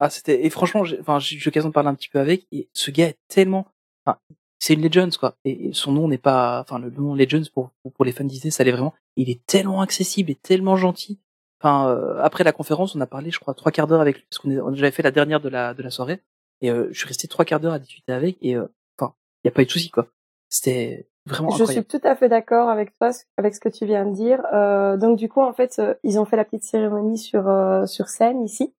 Ah, 0.00 0.08
c'était, 0.08 0.46
et 0.46 0.50
franchement, 0.50 0.82
j'ai, 0.82 0.98
enfin, 0.98 1.18
j'ai 1.18 1.36
eu 1.36 1.42
l'occasion 1.44 1.68
de 1.68 1.74
parler 1.74 1.90
un 1.90 1.94
petit 1.94 2.08
peu 2.08 2.18
avec, 2.18 2.46
et 2.52 2.70
ce 2.72 2.90
gars 2.90 3.08
est 3.08 3.18
tellement, 3.28 3.66
enfin, 4.04 4.18
c'est 4.58 4.72
une 4.72 4.82
Legends, 4.82 5.10
quoi. 5.18 5.36
Et, 5.44 5.72
son 5.74 5.92
nom 5.92 6.08
n'est 6.08 6.18
pas, 6.18 6.60
enfin, 6.62 6.78
le 6.78 6.90
nom 6.90 7.14
Legends 7.14 7.44
pour, 7.52 7.70
pour, 7.94 8.04
les 8.06 8.12
fans 8.12 8.24
Disney, 8.24 8.50
ça 8.50 8.64
l'est 8.64 8.72
vraiment. 8.72 8.94
Il 9.16 9.28
est 9.28 9.44
tellement 9.44 9.82
accessible 9.82 10.30
et 10.30 10.36
tellement 10.36 10.76
gentil. 10.76 11.20
Enfin, 11.60 11.90
euh, 11.90 12.18
après 12.22 12.44
la 12.44 12.52
conférence, 12.52 12.94
on 12.96 13.00
a 13.02 13.06
parlé, 13.06 13.30
je 13.30 13.38
crois, 13.38 13.52
trois 13.52 13.72
quarts 13.72 13.86
d'heure 13.86 14.00
avec 14.00 14.16
lui, 14.16 14.24
parce 14.30 14.38
qu'on 14.38 14.74
j'avais 14.74 14.90
fait 14.90 15.02
la 15.02 15.10
dernière 15.10 15.40
de 15.40 15.50
la, 15.50 15.74
de 15.74 15.82
la 15.82 15.90
soirée, 15.90 16.22
et 16.62 16.70
euh, 16.70 16.88
je 16.92 16.98
suis 16.98 17.08
resté 17.08 17.28
trois 17.28 17.44
quarts 17.44 17.60
d'heure 17.60 17.74
à 17.74 17.78
discuter 17.78 18.12
avec, 18.12 18.38
et, 18.40 18.56
euh, 18.56 18.66
enfin, 18.98 19.14
il 19.44 19.48
y 19.48 19.50
a 19.50 19.52
pas 19.52 19.62
eu 19.62 19.66
de 19.66 19.70
souci, 19.70 19.90
quoi. 19.90 20.08
C'était 20.48 21.09
vraiment 21.26 21.50
Je 21.50 21.62
incroyable. 21.62 21.86
suis 21.90 21.98
tout 22.00 22.06
à 22.06 22.14
fait 22.16 22.28
d'accord 22.28 22.68
avec 22.68 22.96
toi, 22.98 23.10
avec 23.36 23.54
ce 23.54 23.60
que 23.60 23.68
tu 23.68 23.86
viens 23.86 24.06
de 24.06 24.12
dire. 24.12 24.42
Euh, 24.52 24.96
donc 24.96 25.16
du 25.18 25.28
coup, 25.28 25.40
en 25.40 25.52
fait, 25.52 25.76
euh, 25.78 25.94
ils 26.02 26.18
ont 26.18 26.24
fait 26.24 26.36
la 26.36 26.44
petite 26.44 26.64
cérémonie 26.64 27.18
sur 27.18 27.48
euh, 27.48 27.86
sur 27.86 28.08
scène 28.08 28.42
ici, 28.42 28.74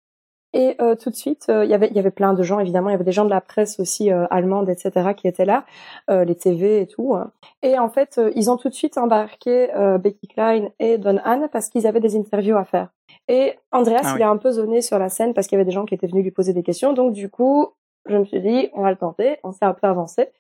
et 0.53 0.75
euh, 0.81 0.97
tout 0.97 1.11
de 1.11 1.15
suite, 1.15 1.47
il 1.49 1.69
y 1.71 1.75
avait 1.75 1.89
il 1.89 1.95
y 1.97 2.01
avait 2.01 2.11
plein 2.11 2.33
de 2.35 2.43
gens. 2.43 2.59
Évidemment, 2.59 2.89
il 2.89 2.93
y 2.93 2.95
avait 2.97 3.05
des 3.05 3.13
gens 3.13 3.25
de 3.25 3.31
la 3.31 3.41
presse 3.41 3.79
aussi 3.79 4.11
allemande, 4.11 4.69
etc., 4.69 5.15
qui 5.17 5.29
étaient 5.29 5.45
là, 5.45 5.65
les 6.09 6.35
TV 6.35 6.81
et 6.81 6.87
tout. 6.89 7.15
hein. 7.15 7.31
Et 7.63 7.79
en 7.79 7.89
fait, 7.89 8.21
ils 8.35 8.51
ont 8.51 8.57
tout 8.57 8.69
de 8.69 8.75
suite 8.75 8.99
embarqué 8.99 9.69
Becky 10.01 10.27
Klein 10.27 10.71
et 10.81 10.99
Don 10.99 11.19
Anne 11.25 11.49
parce 11.53 11.69
qu'ils 11.69 11.87
avaient 11.87 12.01
des 12.01 12.17
interviews 12.17 12.57
à 12.57 12.65
faire. 12.65 12.89
Et 13.29 13.59
Andreas, 13.71 14.01
Ah 14.03 14.13
oui. 14.15 14.21
il 14.21 14.23
a 14.25 14.31
un 14.31 14.39
peu 14.39 14.51
zoné 14.51 14.81
sur 14.83 14.99
la 14.99 15.09
scène 15.09 15.35
parce 15.35 15.47
qu'il 15.47 15.57
y 15.57 15.61
avait 15.61 15.67
des 15.67 15.71
gens 15.75 15.85
qui 15.85 15.95
étaient 15.95 16.09
venus 16.09 16.25
lui 16.25 16.33
poser 16.33 16.53
des 16.53 16.65
questions. 16.65 16.95
Donc 16.95 17.13
du 17.13 17.29
coup, 17.31 17.69
je 18.09 18.17
me 18.17 18.25
suis 18.25 18.41
dit, 18.41 18.71
on 18.75 18.83
va 18.83 18.91
le 18.91 18.97
tenter. 18.97 19.37
On 19.45 19.53
s'est 19.53 19.65
un 19.65 19.75
peu 19.75 19.87
avancé. 19.87 20.31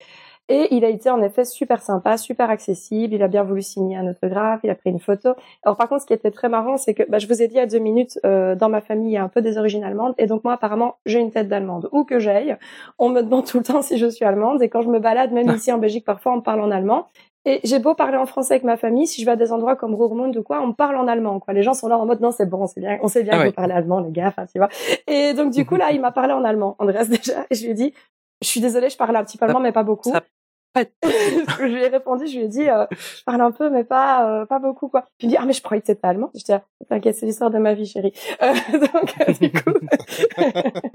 Et 0.50 0.74
il 0.74 0.84
a 0.84 0.88
été 0.88 1.08
en 1.10 1.22
effet 1.22 1.44
super 1.44 1.80
sympa, 1.80 2.16
super 2.16 2.50
accessible. 2.50 3.14
Il 3.14 3.22
a 3.22 3.28
bien 3.28 3.44
voulu 3.44 3.62
signer 3.62 3.96
un 3.96 4.08
autographe, 4.08 4.58
il 4.64 4.70
a 4.70 4.74
pris 4.74 4.90
une 4.90 4.98
photo. 4.98 5.30
Alors 5.62 5.76
par 5.76 5.88
contre, 5.88 6.02
ce 6.02 6.06
qui 6.08 6.12
était 6.12 6.32
très 6.32 6.48
marrant, 6.48 6.76
c'est 6.76 6.92
que 6.92 7.04
bah, 7.08 7.18
je 7.18 7.28
vous 7.28 7.40
ai 7.40 7.46
dit 7.46 7.60
à 7.60 7.66
deux 7.66 7.78
minutes, 7.78 8.18
euh, 8.26 8.56
dans 8.56 8.68
ma 8.68 8.80
famille, 8.80 9.10
il 9.10 9.14
y 9.14 9.16
a 9.16 9.22
un 9.22 9.28
peu 9.28 9.42
des 9.42 9.58
origines 9.58 9.84
allemandes. 9.84 10.12
Et 10.18 10.26
donc 10.26 10.42
moi, 10.42 10.54
apparemment, 10.54 10.96
j'ai 11.06 11.20
une 11.20 11.30
tête 11.30 11.46
d'allemande. 11.48 11.88
Où 11.92 12.02
que 12.02 12.18
j'aille, 12.18 12.56
on 12.98 13.10
me 13.10 13.22
demande 13.22 13.46
tout 13.46 13.58
le 13.58 13.64
temps 13.64 13.80
si 13.80 13.96
je 13.96 14.08
suis 14.08 14.24
allemande. 14.24 14.60
Et 14.60 14.68
quand 14.68 14.82
je 14.82 14.88
me 14.88 14.98
balade, 14.98 15.30
même 15.30 15.48
ici 15.50 15.70
en 15.70 15.78
Belgique, 15.78 16.04
parfois 16.04 16.32
on 16.32 16.36
me 16.38 16.42
parle 16.42 16.60
en 16.62 16.72
allemand. 16.72 17.06
Et 17.44 17.60
j'ai 17.62 17.78
beau 17.78 17.94
parler 17.94 18.16
en 18.16 18.26
français 18.26 18.54
avec 18.54 18.64
ma 18.64 18.76
famille, 18.76 19.06
si 19.06 19.20
je 19.20 19.26
vais 19.26 19.32
à 19.32 19.36
des 19.36 19.52
endroits 19.52 19.76
comme 19.76 19.94
Roermond 19.94 20.32
ou 20.36 20.42
quoi, 20.42 20.60
on 20.60 20.66
me 20.66 20.72
parle 20.72 20.96
en 20.96 21.06
allemand. 21.06 21.38
Quoi. 21.38 21.54
Les 21.54 21.62
gens 21.62 21.74
sont 21.74 21.86
là 21.86 21.96
en 21.96 22.06
mode 22.06 22.20
non, 22.20 22.32
c'est 22.32 22.44
bon, 22.44 22.66
c'est 22.66 22.80
bien, 22.80 22.98
on 23.02 23.08
sait 23.08 23.22
bien 23.22 23.34
Ah 23.34 23.36
que 23.36 23.42
ouais. 23.42 23.48
vous 23.48 23.54
parlez 23.54 23.72
allemand, 23.72 24.00
les 24.00 24.10
gars. 24.10 24.26
Enfin, 24.28 24.46
tu 24.46 24.58
vois. 24.58 24.68
Et 25.06 25.32
donc 25.32 25.52
du 25.52 25.64
coup 25.66 25.76
là, 25.76 25.92
il 25.92 26.00
m'a 26.00 26.10
parlé 26.10 26.32
en 26.32 26.42
allemand, 26.42 26.74
Andreas 26.80 27.04
déjà. 27.08 27.46
Et 27.50 27.54
je 27.54 27.62
lui 27.62 27.70
ai 27.70 27.74
dit, 27.74 27.94
je 28.42 28.48
suis 28.48 28.60
désolée, 28.60 28.90
je 28.90 28.96
parle 28.96 29.14
un 29.16 29.24
petit 29.24 29.38
peu 29.38 29.44
allemand, 29.44 29.60
mais 29.60 29.72
pas 29.72 29.84
beaucoup. 29.84 30.10
Ça 30.10 30.22
je 30.76 31.64
lui 31.64 31.82
ai 31.82 31.88
répondu, 31.88 32.26
je 32.26 32.36
lui 32.38 32.44
ai 32.44 32.48
dit, 32.48 32.68
euh, 32.68 32.86
je 32.90 33.24
parle 33.24 33.40
un 33.40 33.50
peu, 33.50 33.70
mais 33.70 33.84
pas, 33.84 34.42
euh, 34.42 34.46
pas 34.46 34.58
beaucoup, 34.58 34.88
quoi. 34.88 35.02
Puis 35.18 35.26
il 35.26 35.26
me 35.26 35.30
dit, 35.32 35.36
ah, 35.40 35.44
mais 35.46 35.52
je 35.52 35.62
croyais 35.62 35.80
que 35.80 35.86
c'était 35.86 36.06
allemand. 36.06 36.30
Je 36.34 36.44
dis, 36.44 36.52
ah, 36.52 36.64
t'inquiète, 36.88 37.16
c'est 37.16 37.26
l'histoire 37.26 37.50
de 37.50 37.58
ma 37.58 37.74
vie, 37.74 37.86
chérie. 37.86 38.12
Euh, 38.42 38.52
donc, 38.78 39.14
euh, 39.20 39.32
du 39.40 39.52
coup, 39.52 39.72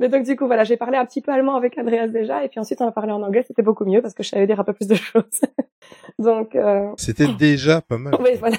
mais 0.00 0.08
donc, 0.08 0.24
du 0.24 0.36
coup, 0.36 0.46
voilà, 0.46 0.64
j'ai 0.64 0.76
parlé 0.76 0.96
un 0.98 1.04
petit 1.04 1.20
peu 1.20 1.32
allemand 1.32 1.56
avec 1.56 1.76
Andreas 1.78 2.08
déjà, 2.08 2.44
et 2.44 2.48
puis 2.48 2.60
ensuite, 2.60 2.80
on 2.80 2.86
a 2.86 2.92
parlé 2.92 3.12
en 3.12 3.22
anglais, 3.22 3.44
c'était 3.46 3.62
beaucoup 3.62 3.84
mieux 3.84 4.02
parce 4.02 4.14
que 4.14 4.22
je 4.22 4.28
savais 4.28 4.46
dire 4.46 4.60
un 4.60 4.64
peu 4.64 4.72
plus 4.72 4.86
de 4.86 4.94
choses. 4.94 5.40
donc, 6.18 6.54
euh, 6.54 6.88
C'était 6.96 7.28
déjà 7.28 7.80
pas 7.80 7.98
mal. 7.98 8.14
oui, 8.20 8.36
voilà. 8.38 8.56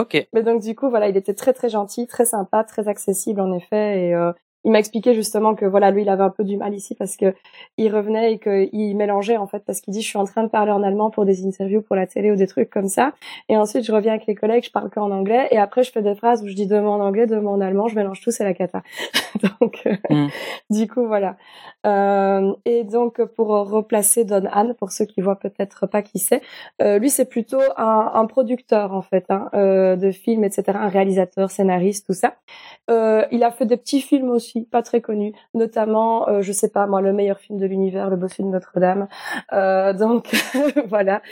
Ok. 0.00 0.28
Mais 0.32 0.42
donc 0.42 0.62
du 0.62 0.74
coup, 0.74 0.88
voilà, 0.88 1.08
il 1.08 1.16
était 1.16 1.34
très 1.34 1.52
très 1.52 1.68
gentil, 1.68 2.06
très 2.06 2.24
sympa, 2.24 2.64
très 2.64 2.88
accessible 2.88 3.40
en 3.40 3.52
effet. 3.52 4.06
Et 4.06 4.14
euh, 4.14 4.32
il 4.64 4.72
m'a 4.72 4.78
expliqué 4.78 5.14
justement 5.14 5.54
que 5.54 5.64
voilà, 5.64 5.90
lui, 5.90 6.02
il 6.02 6.08
avait 6.08 6.22
un 6.22 6.30
peu 6.30 6.44
du 6.44 6.56
mal 6.56 6.74
ici 6.74 6.94
parce 6.94 7.16
que 7.16 7.34
il 7.78 7.94
revenait 7.94 8.34
et 8.34 8.38
qu'il 8.38 8.96
mélangeait 8.96 9.36
en 9.36 9.46
fait 9.46 9.64
parce 9.64 9.80
qu'il 9.80 9.92
dit 9.92 10.02
je 10.02 10.08
suis 10.08 10.18
en 10.18 10.24
train 10.24 10.42
de 10.42 10.48
parler 10.48 10.72
en 10.72 10.82
allemand 10.82 11.10
pour 11.10 11.24
des 11.24 11.46
interviews 11.46 11.82
pour 11.82 11.96
la 11.96 12.06
télé 12.06 12.30
ou 12.30 12.36
des 12.36 12.46
trucs 12.46 12.70
comme 12.70 12.88
ça. 12.88 13.12
Et 13.48 13.56
ensuite, 13.56 13.84
je 13.84 13.92
reviens 13.92 14.12
avec 14.12 14.26
les 14.26 14.34
collègues, 14.34 14.64
je 14.64 14.70
parle 14.70 14.90
qu'en 14.90 15.10
anglais. 15.10 15.48
Et 15.50 15.58
après, 15.58 15.82
je 15.82 15.90
fais 15.92 16.02
des 16.02 16.14
phrases 16.14 16.42
où 16.42 16.48
je 16.48 16.54
dis 16.54 16.66
deux 16.66 16.80
mots 16.80 16.90
en 16.90 17.00
anglais, 17.00 17.26
deux 17.26 17.40
mots 17.40 17.50
en 17.50 17.60
allemand, 17.60 17.88
je 17.88 17.96
mélange 17.96 18.20
tout, 18.20 18.30
c'est 18.30 18.44
la 18.44 18.54
cata. 18.54 18.82
donc 19.60 19.82
euh, 19.86 19.96
Mm. 20.10 20.28
du 20.70 20.88
coup, 20.88 21.06
voilà. 21.06 21.36
Euh, 21.86 22.52
et 22.64 22.84
donc 22.84 23.22
pour 23.24 23.48
replacer 23.48 24.24
Don 24.24 24.44
Anne, 24.52 24.74
pour 24.74 24.92
ceux 24.92 25.04
qui 25.06 25.20
voient 25.20 25.38
peut-être 25.38 25.86
pas 25.86 26.02
qui 26.02 26.18
c'est, 26.18 26.42
euh, 26.82 26.98
lui, 26.98 27.10
c'est 27.10 27.24
plutôt 27.24 27.60
un, 27.76 28.10
un 28.14 28.26
producteur 28.26 28.92
en 28.92 29.02
fait 29.02 29.24
hein, 29.30 29.48
euh, 29.54 29.96
de 29.96 30.10
films, 30.10 30.44
etc. 30.44 30.64
Un 30.74 30.88
réalisateur, 30.88 31.50
scénariste, 31.50 32.06
tout 32.06 32.12
ça. 32.12 32.34
Euh, 32.90 33.24
il 33.30 33.44
a 33.44 33.50
fait 33.50 33.66
des 33.66 33.76
petits 33.76 34.00
films 34.00 34.30
aussi, 34.30 34.49
pas 34.70 34.82
très 34.82 35.00
connus, 35.00 35.32
notamment, 35.54 36.28
euh, 36.28 36.42
je 36.42 36.52
sais 36.52 36.68
pas 36.70 36.86
moi, 36.86 37.00
le 37.00 37.12
meilleur 37.12 37.38
film 37.38 37.58
de 37.58 37.66
l'univers, 37.66 38.10
Le 38.10 38.16
Bossu 38.16 38.42
de 38.42 38.48
Notre-Dame. 38.48 39.08
Euh, 39.52 39.92
donc 39.92 40.30
voilà. 40.88 41.22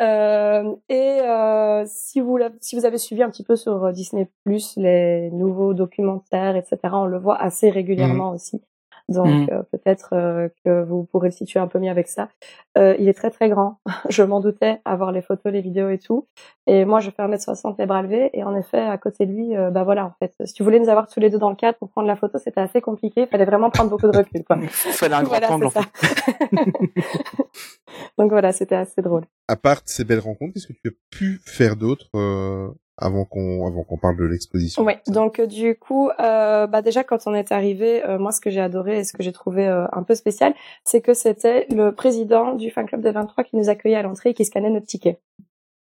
Euh, 0.00 0.74
et 0.88 1.20
euh, 1.22 1.84
si 1.86 2.20
vous 2.20 2.38
si 2.60 2.76
vous 2.76 2.84
avez 2.84 2.98
suivi 2.98 3.22
un 3.22 3.30
petit 3.30 3.44
peu 3.44 3.56
sur 3.56 3.92
Disney 3.92 4.28
Plus 4.44 4.74
les 4.76 5.30
nouveaux 5.30 5.74
documentaires, 5.74 6.56
etc. 6.56 6.78
On 6.92 7.06
le 7.06 7.18
voit 7.18 7.40
assez 7.40 7.70
régulièrement 7.70 8.30
aussi. 8.30 8.60
Donc 9.08 9.26
Mhm. 9.28 9.46
euh, 9.52 9.62
peut-être 9.70 10.10
euh, 10.14 10.48
que 10.64 10.82
vous 10.82 11.04
pourrez 11.04 11.28
le 11.28 11.32
situer 11.32 11.60
un 11.60 11.68
peu 11.68 11.78
mieux 11.78 11.90
avec 11.90 12.08
ça. 12.08 12.28
Euh, 12.76 12.96
il 12.98 13.08
est 13.08 13.14
très 13.14 13.30
très 13.30 13.48
grand. 13.48 13.78
je 14.08 14.22
m'en 14.24 14.40
doutais 14.40 14.80
à 14.84 14.96
voir 14.96 15.12
les 15.12 15.22
photos, 15.22 15.52
les 15.52 15.60
vidéos 15.60 15.90
et 15.90 15.98
tout. 15.98 16.26
Et 16.66 16.84
moi 16.84 16.98
je 17.00 17.10
fais 17.10 17.22
1m60 17.22 17.76
les 17.78 17.86
bras 17.86 18.02
levés 18.02 18.30
et 18.32 18.42
en 18.42 18.56
effet 18.56 18.80
à 18.80 18.98
côté 18.98 19.24
de 19.26 19.32
lui, 19.32 19.56
euh, 19.56 19.70
bah 19.70 19.84
voilà 19.84 20.06
en 20.06 20.12
fait. 20.18 20.34
Si 20.44 20.52
tu 20.54 20.62
voulais 20.64 20.80
nous 20.80 20.88
avoir 20.88 21.06
tous 21.06 21.20
les 21.20 21.30
deux 21.30 21.38
dans 21.38 21.50
le 21.50 21.56
cadre 21.56 21.78
pour 21.78 21.88
prendre 21.90 22.08
la 22.08 22.16
photo, 22.16 22.38
c'était 22.38 22.60
assez 22.60 22.80
compliqué. 22.80 23.22
Il 23.22 23.26
fallait 23.28 23.44
vraiment 23.44 23.70
prendre 23.70 23.90
beaucoup 23.90 24.10
de 24.10 24.16
recul 24.16 24.42
quoi. 24.44 24.56
Fallait 24.70 25.14
un 25.14 25.22
grand 25.22 25.30
voilà, 25.38 25.52
angle, 25.52 25.66
en 25.66 25.70
c'est 25.70 25.82
fait. 25.82 26.72
Donc 28.18 28.30
voilà, 28.30 28.52
c'était 28.52 28.74
assez 28.76 29.02
drôle. 29.02 29.24
À 29.48 29.56
part 29.56 29.82
ces 29.84 30.04
belles 30.04 30.20
rencontres, 30.20 30.54
qu'est-ce 30.54 30.66
que 30.66 30.72
tu 30.72 30.88
as 30.88 31.16
pu 31.16 31.40
faire 31.44 31.76
d'autre 31.76 32.06
euh, 32.14 32.68
avant 32.96 33.24
qu'on 33.24 33.66
avant 33.66 33.84
qu'on 33.84 33.98
parle 33.98 34.16
de 34.16 34.24
l'exposition? 34.24 34.82
Ouais, 34.82 35.00
donc 35.06 35.38
euh, 35.38 35.46
du 35.46 35.78
coup, 35.78 36.08
euh, 36.18 36.66
bah 36.66 36.82
déjà 36.82 37.04
quand 37.04 37.26
on 37.26 37.34
est 37.34 37.52
arrivé, 37.52 38.04
euh, 38.04 38.18
moi 38.18 38.32
ce 38.32 38.40
que 38.40 38.50
j'ai 38.50 38.60
adoré 38.60 38.98
et 39.00 39.04
ce 39.04 39.12
que 39.12 39.22
j'ai 39.22 39.32
trouvé 39.32 39.66
euh, 39.66 39.86
un 39.92 40.02
peu 40.02 40.14
spécial, 40.14 40.54
c'est 40.84 41.02
que 41.02 41.14
c'était 41.14 41.66
le 41.70 41.92
président 41.92 42.54
du 42.54 42.70
fan 42.70 42.86
club 42.86 43.02
des 43.02 43.10
23 43.10 43.44
qui 43.44 43.56
nous 43.56 43.68
accueillait 43.68 43.96
à 43.96 44.02
l'entrée 44.02 44.30
et 44.30 44.34
qui 44.34 44.44
scannait 44.44 44.70
notre 44.70 44.86
ticket. 44.86 45.20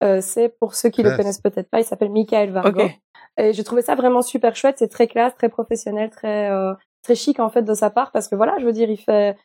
Euh, 0.03 0.19
c'est 0.21 0.49
pour 0.49 0.75
ceux 0.75 0.89
qui 0.89 1.03
le 1.03 1.15
connaissent 1.15 1.41
peut-être 1.41 1.69
pas, 1.69 1.79
il 1.79 1.85
s'appelle 1.85 2.11
Michael 2.11 2.51
Vargo. 2.51 2.81
Ok. 2.81 2.99
Et 3.37 3.53
j'ai 3.53 3.63
trouvé 3.63 3.81
ça 3.81 3.95
vraiment 3.95 4.21
super 4.21 4.55
chouette, 4.55 4.75
c'est 4.79 4.89
très 4.89 5.07
classe, 5.07 5.33
très 5.35 5.49
professionnel, 5.49 6.09
très 6.09 6.51
euh, 6.51 6.73
très 7.03 7.15
chic 7.15 7.39
en 7.39 7.49
fait 7.49 7.63
de 7.63 7.73
sa 7.73 7.89
part 7.89 8.11
parce 8.11 8.27
que 8.27 8.35
voilà, 8.35 8.57
je 8.59 8.65
veux 8.65 8.73
dire, 8.73 8.89
il 8.89 8.97
fait 8.97 9.35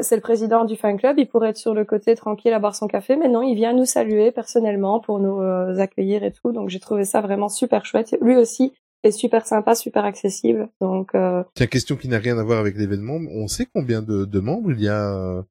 c'est 0.00 0.16
le 0.16 0.22
président 0.22 0.64
du 0.64 0.76
fan 0.76 0.96
club, 0.98 1.18
il 1.18 1.28
pourrait 1.28 1.50
être 1.50 1.56
sur 1.56 1.74
le 1.74 1.84
côté 1.84 2.14
tranquille 2.14 2.52
à 2.52 2.58
boire 2.58 2.74
son 2.74 2.88
café, 2.88 3.16
mais 3.16 3.28
non, 3.28 3.42
il 3.42 3.54
vient 3.54 3.72
nous 3.72 3.84
saluer 3.84 4.32
personnellement 4.32 5.00
pour 5.00 5.20
nous 5.20 5.40
euh, 5.40 5.78
accueillir 5.78 6.24
et 6.24 6.32
tout. 6.32 6.52
Donc 6.52 6.68
j'ai 6.68 6.80
trouvé 6.80 7.04
ça 7.04 7.20
vraiment 7.20 7.48
super 7.48 7.84
chouette. 7.84 8.16
Lui 8.20 8.36
aussi 8.36 8.72
est 9.02 9.10
super 9.10 9.46
sympa, 9.46 9.74
super 9.74 10.04
accessible. 10.04 10.68
Donc 10.80 11.14
euh, 11.14 11.42
Tiens, 11.54 11.66
question 11.66 11.96
qui 11.96 12.08
n'a 12.08 12.18
rien 12.18 12.38
à 12.38 12.44
voir 12.44 12.58
avec 12.58 12.76
l'événement. 12.76 13.18
On 13.30 13.46
sait 13.48 13.66
combien 13.72 14.02
de, 14.02 14.24
de 14.24 14.40
membres 14.40 14.72
il 14.72 14.80
y 14.80 14.88
a 14.88 15.12
euh, 15.12 15.42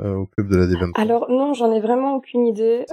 euh, 0.00 0.14
au 0.14 0.26
club 0.26 0.48
de 0.48 0.56
la 0.56 0.66
D23 0.66 0.92
alors 1.00 1.30
non, 1.30 1.54
j'en 1.54 1.72
ai 1.72 1.80
vraiment 1.80 2.14
aucune 2.16 2.46
idée. 2.46 2.84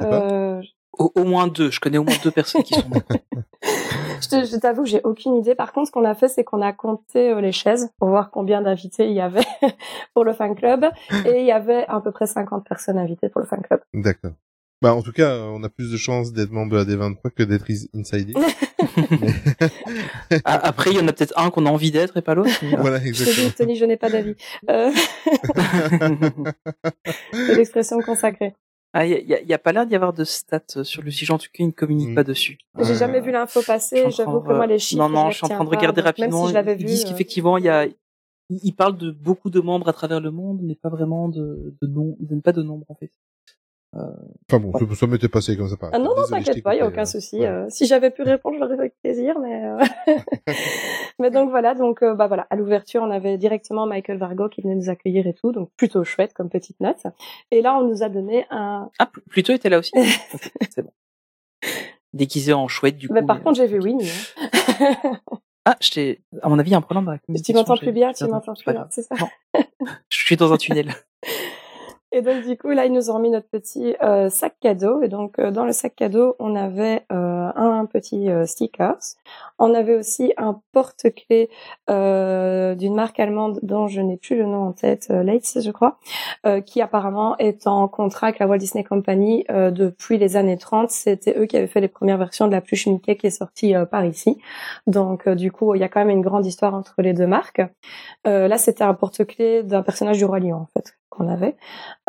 Au, 0.98 1.12
au 1.16 1.24
moins 1.24 1.48
deux. 1.48 1.72
Je 1.72 1.80
connais 1.80 1.98
au 1.98 2.04
moins 2.04 2.16
deux 2.24 2.32
personnes 2.32 2.64
qui 2.64 2.74
sont. 2.74 2.84
je 4.22 4.28
te- 4.30 4.46
je 4.46 4.56
t'avoue 4.58 4.84
que 4.84 4.90
j'ai 4.90 5.02
aucune 5.04 5.36
idée. 5.36 5.56
Par 5.56 5.74
contre, 5.74 5.88
ce 5.88 5.92
qu'on 5.92 6.06
a 6.06 6.16
fait, 6.16 6.28
c'est 6.28 6.44
qu'on 6.44 6.62
a 6.62 6.72
compté 6.74 7.32
euh, 7.32 7.42
les 7.42 7.52
chaises 7.52 7.90
pour 8.00 8.10
voir 8.10 8.32
combien 8.32 8.62
d'invités 8.62 9.08
il 9.08 9.14
y 9.14 9.22
avait 9.22 9.46
pour 10.14 10.24
le 10.24 10.34
fan 10.34 10.56
club, 10.56 10.86
et 11.26 11.40
il 11.40 11.46
y 11.46 11.52
avait 11.52 11.86
à 11.88 12.00
peu 12.02 12.12
près 12.12 12.28
50 12.28 12.66
personnes 12.68 12.98
invitées 12.98 13.30
pour 13.30 13.42
le 13.42 13.48
fan 13.48 13.62
club. 13.62 13.82
D'accord. 13.94 14.32
Bah, 14.82 14.94
en 14.94 15.02
tout 15.02 15.14
cas, 15.14 15.38
on 15.40 15.64
a 15.64 15.70
plus 15.70 15.90
de 15.92 15.98
chances 15.98 16.34
d'être 16.34 16.52
membre 16.52 16.74
de 16.74 16.78
la 16.78 16.84
D23 16.84 17.32
que 17.32 17.44
d'être. 17.44 17.66
Ah, 20.44 20.60
Après, 20.68 20.92
il 20.92 20.98
y 20.98 21.00
en 21.00 21.08
a 21.08 21.14
peut-être 21.14 21.34
un 21.38 21.50
qu'on 21.50 21.66
a 21.66 21.70
envie 21.70 21.92
d'être 21.92 22.18
et 22.18 22.22
pas 22.22 22.36
l'autre. 22.36 22.52
mais, 22.62 22.76
euh, 22.76 22.82
voilà, 22.82 22.98
Je 23.00 23.04
te 23.04 23.08
exactement. 23.08 23.48
dis, 23.48 23.54
Tony, 23.56 23.76
je 23.78 23.86
n'ai 23.86 23.98
pas 23.98 24.10
d'avis. 24.10 24.36
Euh, 24.70 24.92
c'est 27.34 27.56
l'expression 27.56 28.00
consacrée. 28.02 28.54
Ah, 28.98 29.06
il 29.06 29.12
y 29.28 29.34
a, 29.34 29.42
il 29.42 29.48
y 29.48 29.54
a 29.54 29.58
pas 29.60 29.74
l'air 29.74 29.86
d'y 29.86 29.94
avoir 29.96 30.14
de 30.14 30.24
stats 30.24 30.84
sur 30.84 31.02
le 31.04 31.12
sujet. 31.12 31.34
En 31.34 31.38
tout 31.38 31.48
cas, 31.52 31.64
ils 31.64 31.68
ne 31.68 31.72
communiquent 31.72 32.12
Mm. 32.12 32.16
pas 32.16 32.24
dessus. 32.24 32.58
J'ai 32.80 32.92
Euh, 32.92 32.96
jamais 32.96 33.20
vu 33.20 33.30
l'info 33.32 33.62
passer. 33.62 34.10
J'avoue 34.10 34.40
que 34.40 34.54
moi, 34.54 34.66
les 34.68 34.80
chiffres. 34.80 35.02
Non, 35.02 35.10
non, 35.10 35.30
je 35.32 35.36
suis 35.36 35.46
en 35.46 35.50
train 35.50 35.66
de 35.66 35.70
regarder 35.70 36.02
pas. 36.02 36.08
Rapidement. 36.10 36.38
Même 36.40 36.46
si 36.46 36.50
je 36.50 36.54
l'avais 36.54 36.74
Ils 36.76 36.80
vu. 36.80 36.86
disent 36.86 37.04
euh, 37.04 37.10
qu'effectivement, 37.10 37.58
il 37.58 37.66
y 37.66 37.70
a, 37.70 37.86
ils 37.86 37.96
ils 38.64 38.72
parlent 38.74 38.98
de 38.98 39.12
beaucoup 39.12 39.50
de 39.50 39.60
membres 39.60 39.90
à 39.90 39.94
travers 39.94 40.22
le 40.22 40.32
monde, 40.32 40.62
mais 40.64 40.76
pas 40.76 40.88
vraiment 40.90 41.28
de, 41.28 41.76
de 41.82 41.88
nom, 41.88 42.16
ils 42.22 42.28
donnent 42.28 42.42
pas 42.42 42.54
de 42.54 42.62
nombre, 42.64 42.86
en 42.88 42.96
fait. 42.96 43.12
Enfin 43.96 44.60
bon, 44.60 44.72
ça, 44.78 44.96
ça 44.96 45.08
m'était 45.08 45.30
passé 45.30 45.56
comme 45.56 45.68
ça. 45.70 45.78
par 45.78 45.90
Ah 45.94 46.00
non, 46.00 46.14
non, 46.16 46.24
t'inquiète 46.30 46.62
pas, 46.64 46.74
il 46.74 46.78
n'y 46.78 46.84
a 46.84 46.88
aucun 46.88 47.04
euh, 47.04 47.06
souci. 47.06 47.40
ouais. 47.40 47.48
euh, 47.48 47.66
si 47.70 47.86
j'avais 47.86 48.12
pu 48.12 48.24
répondre, 48.24 48.56
je 48.56 48.60
l'aurais 48.62 48.76
fait 48.76 48.82
avec 48.82 48.96
plaisir, 49.02 49.40
mais 49.40 49.64
euh, 49.66 49.78
mais 51.20 51.32
donc 51.32 51.50
voilà, 51.50 51.74
donc 51.76 52.04
euh, 52.04 52.14
bah 52.14 52.28
voilà, 52.28 52.46
à 52.50 52.56
l'ouverture, 52.56 53.02
on 53.04 53.10
avait 53.12 53.38
directement 53.38 53.86
Michael 53.88 54.18
Vargo 54.18 54.50
qui 54.50 54.62
venait 54.62 54.76
nous 54.76 54.90
accueillir 54.90 55.28
et 55.28 55.34
tout, 55.34 55.52
donc 55.54 55.70
plutôt 55.78 56.04
chouette 56.04 56.34
comme 56.34 56.50
petite 56.50 56.80
note. 56.82 57.04
Et 57.52 57.62
là, 57.62 57.78
on 57.78 57.88
nous 57.88 58.04
a 58.04 58.10
donné 58.10 58.46
un 58.50 58.90
Ah, 59.00 59.06
pl- 59.06 59.24
plutôt 59.30 59.54
était 59.54 59.70
là 59.70 59.80
aussi. 59.80 59.92
C'est 60.70 60.82
bon. 60.84 60.92
déguisé 62.14 62.54
en 62.54 62.68
chouette 62.68 62.98
du 62.98 63.08
coup. 63.08 63.14
Mais 63.14 63.24
par 63.24 63.38
mais- 63.38 63.44
contre, 63.44 63.58
j'ai 63.58 63.68
vu 63.68 63.80
Winnie. 63.80 64.10
hein. 64.82 65.20
Ah, 65.68 65.76
je 65.82 65.90
t'ai. 65.90 66.22
À 66.44 66.50
mon 66.50 66.60
avis, 66.60 66.70
il 66.70 66.74
y 66.74 66.76
a 66.76 66.78
un 66.78 66.82
problème 66.82 67.08
avec 67.10 67.22
tu 67.44 67.54
m'entends 67.54 67.76
plus 67.78 67.92
bien, 67.92 68.14
tu 68.14 68.26
m'entends 68.26 68.54
plus 68.54 68.72
bien, 68.72 68.88
c'est 68.92 69.02
ça. 69.02 69.16
Je 70.10 70.18
suis 70.18 70.36
dans 70.36 70.52
un 70.54 70.58
tunnel. 70.58 70.94
Et 72.16 72.22
donc 72.22 72.46
du 72.46 72.58
coup 72.58 72.70
là 72.70 72.86
ils 72.86 72.94
nous 72.94 73.12
ont 73.12 73.20
mis 73.20 73.30
notre 73.30 73.50
petit 73.50 73.94
euh, 74.02 74.30
sac 74.30 74.56
cadeau 74.62 75.02
et 75.02 75.10
donc 75.10 75.38
euh, 75.38 75.52
dans 75.52 75.66
le 75.66 75.74
sac 75.74 75.98
cadeau 75.98 76.38
on 76.40 76.56
avait 76.56 77.04
euh, 77.12 77.52
un 77.58 77.86
petit 77.86 78.30
euh, 78.30 78.46
stickers, 78.46 79.02
on 79.60 79.74
avait 79.74 79.98
aussi 79.98 80.32
un 80.38 80.62
porte-clés 80.72 81.50
euh, 81.90 82.74
d'une 82.76 82.96
marque 82.96 83.20
allemande 83.20 83.60
dont 83.64 83.90
je 83.90 84.00
n'ai 84.00 84.16
plus 84.16 84.38
le 84.38 84.46
nom 84.46 84.68
en 84.68 84.72
tête, 84.72 85.08
euh, 85.10 85.24
Leitz 85.24 85.60
je 85.60 85.72
crois, 85.72 86.00
qui 86.66 86.82
apparemment 86.82 87.38
est 87.38 87.68
en 87.68 87.90
contrat 87.90 88.28
avec 88.28 88.40
la 88.40 88.48
Walt 88.48 88.60
Disney 88.60 88.86
Company 88.86 89.46
depuis 89.50 90.18
les 90.18 90.38
années 90.38 90.58
30. 90.58 90.92
C'était 90.92 91.38
eux 91.38 91.46
qui 91.48 91.58
avaient 91.58 91.68
fait 91.68 91.82
les 91.82 91.88
premières 91.88 92.18
versions 92.18 92.48
de 92.48 92.52
la 92.52 92.62
pluche 92.62 92.88
Mickey 92.88 93.18
qui 93.18 93.28
est 93.28 93.32
sortie 93.32 93.74
par 93.92 94.06
ici. 94.06 94.38
Donc 94.88 95.28
du 95.28 95.52
coup 95.52 95.76
il 95.76 95.82
y 95.82 95.84
a 95.84 95.90
quand 95.90 96.00
même 96.00 96.16
une 96.16 96.22
grande 96.22 96.46
histoire 96.46 96.76
entre 96.76 97.02
les 97.02 97.14
deux 97.14 97.28
marques. 97.28 97.62
Là 98.26 98.58
c'était 98.58 98.84
un 98.84 98.94
porte-clés 98.94 99.64
d'un 99.64 99.82
personnage 99.82 100.18
du 100.18 100.26
roi 100.26 100.40
lion 100.40 100.56
en 100.56 100.68
fait 100.74 100.96
qu'on 101.16 101.28
avait. 101.28 101.56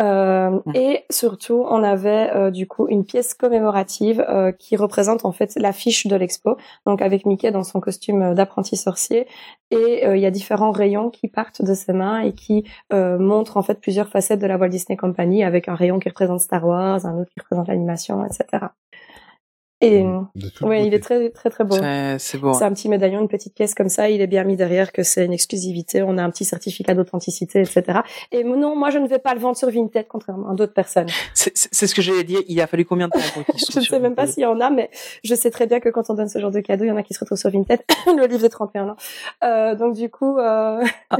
Euh, 0.01 0.61
et 0.75 1.05
surtout, 1.11 1.65
on 1.69 1.83
avait 1.83 2.31
euh, 2.35 2.51
du 2.51 2.67
coup 2.67 2.89
une 2.89 3.05
pièce 3.05 3.35
commémorative 3.35 4.25
euh, 4.29 4.53
qui 4.53 4.77
représente 4.77 5.25
en 5.25 5.33
fait 5.33 5.55
l'affiche 5.57 6.07
de 6.07 6.17
l'expo, 6.17 6.57
donc 6.87 7.03
avec 7.03 7.27
Mickey 7.27 7.51
dans 7.51 7.65
son 7.65 7.81
costume 7.81 8.23
euh, 8.23 8.35
d'apprenti 8.35 8.77
sorcier. 8.77 9.27
Et 9.71 10.07
euh, 10.07 10.17
il 10.17 10.23
y 10.23 10.27
a 10.27 10.31
différents 10.31 10.71
rayons 10.71 11.11
qui 11.11 11.29
partent 11.29 11.63
de 11.63 11.75
ses 11.75 11.93
mains 11.93 12.21
et 12.21 12.33
qui 12.33 12.65
euh, 12.93 13.19
montrent 13.19 13.57
en 13.57 13.63
fait 13.63 13.81
plusieurs 13.81 14.09
facettes 14.09 14.41
de 14.41 14.47
la 14.47 14.57
Walt 14.57 14.69
Disney 14.69 14.97
Company, 14.97 15.45
avec 15.45 15.69
un 15.69 15.75
rayon 15.75 15.99
qui 15.99 16.09
représente 16.09 16.41
Star 16.41 16.65
Wars, 16.67 17.05
un 17.07 17.19
autre 17.19 17.31
qui 17.33 17.41
représente 17.41 17.69
l'animation, 17.69 18.25
etc. 18.25 18.67
Et 19.83 20.03
De 20.35 20.49
toute 20.49 20.67
oui, 20.67 20.87
il 20.87 20.95
est 20.95 21.01
très 21.01 21.29
très 21.31 21.51
très 21.51 21.65
beau. 21.65 21.77
C'est 21.77 22.19
c'est 22.19 22.39
beau. 22.39 22.55
C'est 22.55 22.65
hein. 22.65 22.69
un 22.69 22.73
petit 22.73 22.89
médaillon, 22.89 23.21
une 23.21 23.29
petite 23.29 23.55
pièce 23.55 23.75
comme 23.75 23.91
ça. 23.91 24.09
Il 24.09 24.23
est 24.23 24.27
bien 24.27 24.43
mis 24.45 24.57
derrière 24.57 24.91
que 24.91 25.03
c'est 25.03 25.27
une 25.27 25.35
exclusivité. 25.35 26.03
On 26.03 26.17
a 26.17 26.23
un 26.23 26.31
petit 26.31 26.47
certificat 26.47 26.95
d'authenticité, 26.95 27.61
etc. 27.61 28.01
Et 28.33 28.43
non, 28.43 28.75
moi, 28.75 28.89
je 28.89 28.97
ne 28.99 29.07
vais 29.07 29.19
pas 29.19 29.35
le 29.35 29.41
vendre 29.41 29.57
sur 29.57 29.71
Vinted, 29.71 30.07
contrairement 30.09 30.51
à 30.51 30.55
d'autres 30.55 30.73
personnes. 30.73 31.09
C'est 31.35 31.57
c'est- 31.57 31.69
c'est 31.71 31.87
ce 31.87 31.95
que 31.95 32.01
j'allais 32.01 32.25
dire. 32.25 32.41
Il 32.49 32.59
a 32.63 32.67
fallu 32.67 32.87
combien 32.87 33.09
de 33.09 33.13
temps 33.13 33.19
pour 33.35 33.45
qu'il 33.45 33.59
se 33.61 33.73
Je 33.73 33.79
ne 33.81 33.85
sais 33.85 34.01
même 34.01 34.15
pas 34.15 34.27
s'il 34.27 34.43
y 34.45 34.47
en 34.47 34.59
a, 34.61 34.71
mais 34.71 34.89
je 35.23 35.35
sais 35.35 35.51
très 35.51 35.67
bien 35.67 35.79
que 35.81 35.91
quand 35.91 36.09
on 36.09 36.15
donne 36.15 36.29
ce 36.29 36.39
genre 36.39 36.51
de 36.51 36.61
cadeau, 36.61 36.85
il 36.85 36.89
y 36.89 36.93
en 36.93 36.97
a 36.97 37.03
qui 37.03 37.13
se 37.13 37.21
retrouvent 37.21 37.39
sur 37.39 37.51
Vinted. 37.51 37.81
le 38.07 38.27
livre 38.27 38.41
des 38.43 38.49
31 38.49 38.89
ans. 38.89 38.97
Euh, 39.45 39.75
donc 39.75 39.95
du 39.95 40.09
coup, 40.09 40.39
euh, 40.39 40.83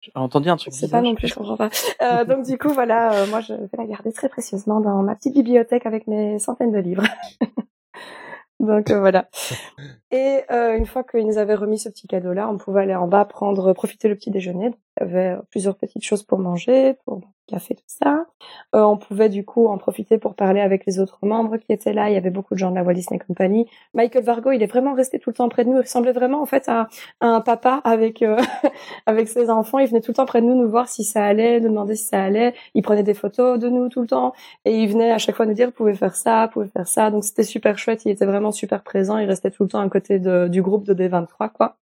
J'ai 0.00 0.12
entendu 0.14 0.48
un 0.48 0.56
truc. 0.56 0.72
je 0.72 0.78
sais 0.78 0.88
pas 0.88 1.00
non 1.00 1.14
plus, 1.14 1.28
je 1.28 1.34
comprends 1.34 1.56
pas. 1.56 1.70
Euh, 2.02 2.24
donc 2.24 2.46
du 2.46 2.56
coup, 2.56 2.68
voilà, 2.68 3.12
euh, 3.12 3.26
moi, 3.26 3.40
je 3.40 3.54
vais 3.54 3.68
la 3.76 3.86
garder 3.86 4.12
très 4.12 4.28
précieusement 4.28 4.80
dans 4.80 5.02
ma 5.02 5.16
petite 5.16 5.34
bibliothèque 5.34 5.86
avec 5.86 6.06
mes 6.06 6.38
centaines 6.38 6.72
de 6.72 6.78
livres. 6.78 7.04
Donc 8.60 8.90
euh, 8.90 8.98
voilà. 8.98 9.28
Et 10.10 10.40
euh, 10.50 10.76
une 10.76 10.86
fois 10.86 11.04
qu'ils 11.04 11.26
nous 11.26 11.38
avaient 11.38 11.54
remis 11.54 11.78
ce 11.78 11.88
petit 11.88 12.08
cadeau-là, 12.08 12.48
on 12.50 12.58
pouvait 12.58 12.82
aller 12.82 12.94
en 12.94 13.06
bas 13.06 13.24
prendre, 13.24 13.72
profiter 13.72 14.08
le 14.08 14.16
petit 14.16 14.30
déjeuner. 14.30 14.72
Il 14.96 15.00
y 15.00 15.02
avait 15.04 15.36
plusieurs 15.50 15.76
petites 15.76 16.04
choses 16.04 16.24
pour 16.24 16.38
manger, 16.38 16.94
pour 17.04 17.20
boire 17.48 17.60
du 17.60 17.66
café, 17.66 17.74
tout 17.74 17.82
ça. 17.86 18.26
Euh, 18.74 18.82
on 18.82 18.96
pouvait 18.96 19.28
du 19.28 19.44
coup 19.44 19.66
en 19.68 19.78
profiter 19.78 20.18
pour 20.18 20.34
parler 20.34 20.60
avec 20.60 20.86
les 20.86 21.00
autres 21.00 21.18
membres 21.22 21.56
qui 21.56 21.72
étaient 21.72 21.92
là. 21.92 22.08
Il 22.10 22.14
y 22.14 22.16
avait 22.16 22.30
beaucoup 22.30 22.54
de 22.54 22.58
gens 22.58 22.70
de 22.70 22.76
la 22.76 22.82
Walt 22.82 22.94
Disney 22.94 23.18
Company. 23.18 23.66
Michael 23.94 24.24
Vargo, 24.24 24.52
il 24.52 24.62
est 24.62 24.66
vraiment 24.66 24.94
resté 24.94 25.18
tout 25.18 25.30
le 25.30 25.34
temps 25.34 25.48
près 25.48 25.64
de 25.64 25.70
nous. 25.70 25.76
Il 25.76 25.82
ressemblait 25.82 26.12
vraiment 26.12 26.42
en 26.42 26.46
fait 26.46 26.68
à, 26.68 26.88
à 27.20 27.26
un 27.26 27.40
papa 27.40 27.80
avec 27.84 28.22
euh, 28.22 28.40
avec 29.06 29.28
ses 29.28 29.50
enfants. 29.50 29.78
Il 29.78 29.88
venait 29.88 30.00
tout 30.00 30.10
le 30.10 30.16
temps 30.16 30.26
près 30.26 30.40
de 30.40 30.46
nous, 30.46 30.54
nous 30.54 30.68
voir 30.68 30.88
si 30.88 31.04
ça 31.04 31.24
allait, 31.24 31.60
nous 31.60 31.68
demander 31.68 31.96
si 31.96 32.04
ça 32.04 32.22
allait. 32.22 32.54
Il 32.74 32.82
prenait 32.82 33.02
des 33.02 33.14
photos 33.14 33.58
de 33.58 33.68
nous 33.68 33.88
tout 33.88 34.00
le 34.00 34.08
temps 34.08 34.32
et 34.64 34.82
il 34.82 34.88
venait 34.88 35.12
à 35.12 35.18
chaque 35.18 35.36
fois 35.36 35.46
nous 35.46 35.54
dire 35.54 35.68
vous 35.68 35.72
pouvez 35.72 35.94
faire 35.94 36.14
ça, 36.14 36.46
vous 36.46 36.52
pouvez 36.52 36.68
faire 36.68 36.88
ça. 36.88 37.10
Donc 37.10 37.24
c'était 37.24 37.42
super 37.42 37.78
chouette. 37.78 38.04
Il 38.04 38.10
était 38.10 38.26
vraiment 38.26 38.52
super 38.52 38.82
présent. 38.82 39.18
Il 39.18 39.26
restait 39.26 39.50
tout 39.50 39.64
le 39.64 39.68
temps 39.68 39.80
à 39.80 39.88
côté 39.88 40.18
de, 40.18 40.48
du 40.48 40.62
groupe 40.62 40.84
de 40.84 40.94
D23 40.94 41.50
quoi. 41.52 41.76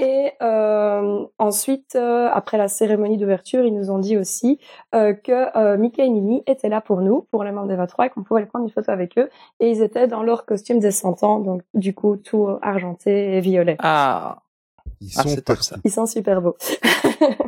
Et 0.00 0.32
euh, 0.42 1.24
ensuite, 1.38 1.94
euh, 1.96 2.28
après 2.32 2.56
la 2.58 2.68
cérémonie 2.68 3.18
d'ouverture, 3.18 3.64
ils 3.64 3.74
nous 3.74 3.90
ont 3.90 3.98
dit 3.98 4.16
aussi 4.16 4.58
euh, 4.94 5.12
que 5.12 5.56
euh, 5.58 5.76
Mickey 5.76 6.06
et 6.06 6.10
Minnie 6.10 6.42
étaient 6.46 6.68
là 6.68 6.80
pour 6.80 7.00
nous, 7.02 7.26
pour 7.30 7.44
les 7.44 7.52
membres 7.52 7.68
des 7.68 7.76
23, 7.76 8.06
et 8.06 8.10
qu'on 8.10 8.22
pouvait 8.22 8.40
aller 8.40 8.48
prendre 8.48 8.64
une 8.64 8.70
photo 8.70 8.90
avec 8.90 9.18
eux. 9.18 9.28
Et 9.60 9.70
ils 9.70 9.82
étaient 9.82 10.06
dans 10.08 10.22
leur 10.22 10.46
costume 10.46 10.78
des 10.80 10.90
100 10.90 11.22
ans, 11.22 11.38
donc 11.40 11.62
du 11.74 11.94
coup 11.94 12.16
tout 12.16 12.48
argenté 12.62 13.36
et 13.36 13.40
violet. 13.40 13.76
Ah, 13.80 14.38
Ils 15.00 15.10
ah 15.16 15.22
sont 15.22 15.28
c'est 15.28 15.36
top 15.42 15.56
partis. 15.56 15.68
ça. 15.68 15.76
Ils 15.84 15.90
sont 15.92 16.06
super 16.06 16.40
beaux. 16.40 16.56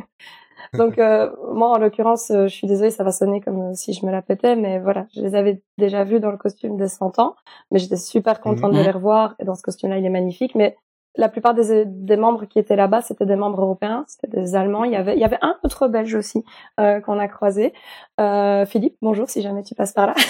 Donc 0.73 0.97
euh, 0.97 1.29
moi 1.53 1.69
en 1.69 1.77
l'occurrence, 1.77 2.31
euh, 2.31 2.47
je 2.47 2.53
suis 2.55 2.65
désolée, 2.65 2.89
ça 2.89 3.03
va 3.03 3.11
sonner 3.11 3.41
comme 3.41 3.75
si 3.75 3.93
je 3.93 4.03
me 4.07 4.11
la 4.11 4.23
pétais, 4.23 4.55
mais 4.55 4.79
voilà, 4.79 5.05
je 5.15 5.21
les 5.21 5.35
avais 5.35 5.61
déjà 5.77 6.03
vus 6.03 6.19
dans 6.19 6.31
le 6.31 6.37
costume 6.37 6.77
des 6.77 6.87
100 6.87 7.19
ans, 7.19 7.35
mais 7.69 7.77
j'étais 7.77 7.95
super 7.97 8.41
contente 8.41 8.71
de 8.71 8.77
Mhm. 8.79 8.83
les 8.83 8.89
revoir 8.89 9.35
et 9.39 9.45
dans 9.45 9.53
ce 9.53 9.61
costume-là, 9.61 9.99
il 9.99 10.05
est 10.05 10.09
magnifique. 10.09 10.55
Mais 10.55 10.75
la 11.15 11.29
plupart 11.29 11.53
des, 11.53 11.85
des 11.85 12.17
membres 12.17 12.45
qui 12.45 12.57
étaient 12.59 12.75
là-bas, 12.75 13.01
c'était 13.01 13.25
des 13.25 13.35
membres 13.35 13.61
européens, 13.61 14.03
c'était 14.07 14.27
des 14.35 14.55
Allemands. 14.55 14.83
Il 14.83 14.91
y 14.91 14.95
avait, 14.95 15.13
il 15.13 15.19
y 15.19 15.23
avait 15.23 15.37
un 15.41 15.55
autre 15.63 15.87
Belge 15.87 16.15
aussi 16.15 16.43
euh, 16.79 16.99
qu'on 17.01 17.19
a 17.19 17.27
croisé. 17.27 17.73
Euh, 18.19 18.65
Philippe, 18.65 18.95
bonjour 19.01 19.29
si 19.29 19.41
jamais 19.41 19.63
tu 19.63 19.75
passes 19.75 19.93
par 19.93 20.07
là. 20.07 20.13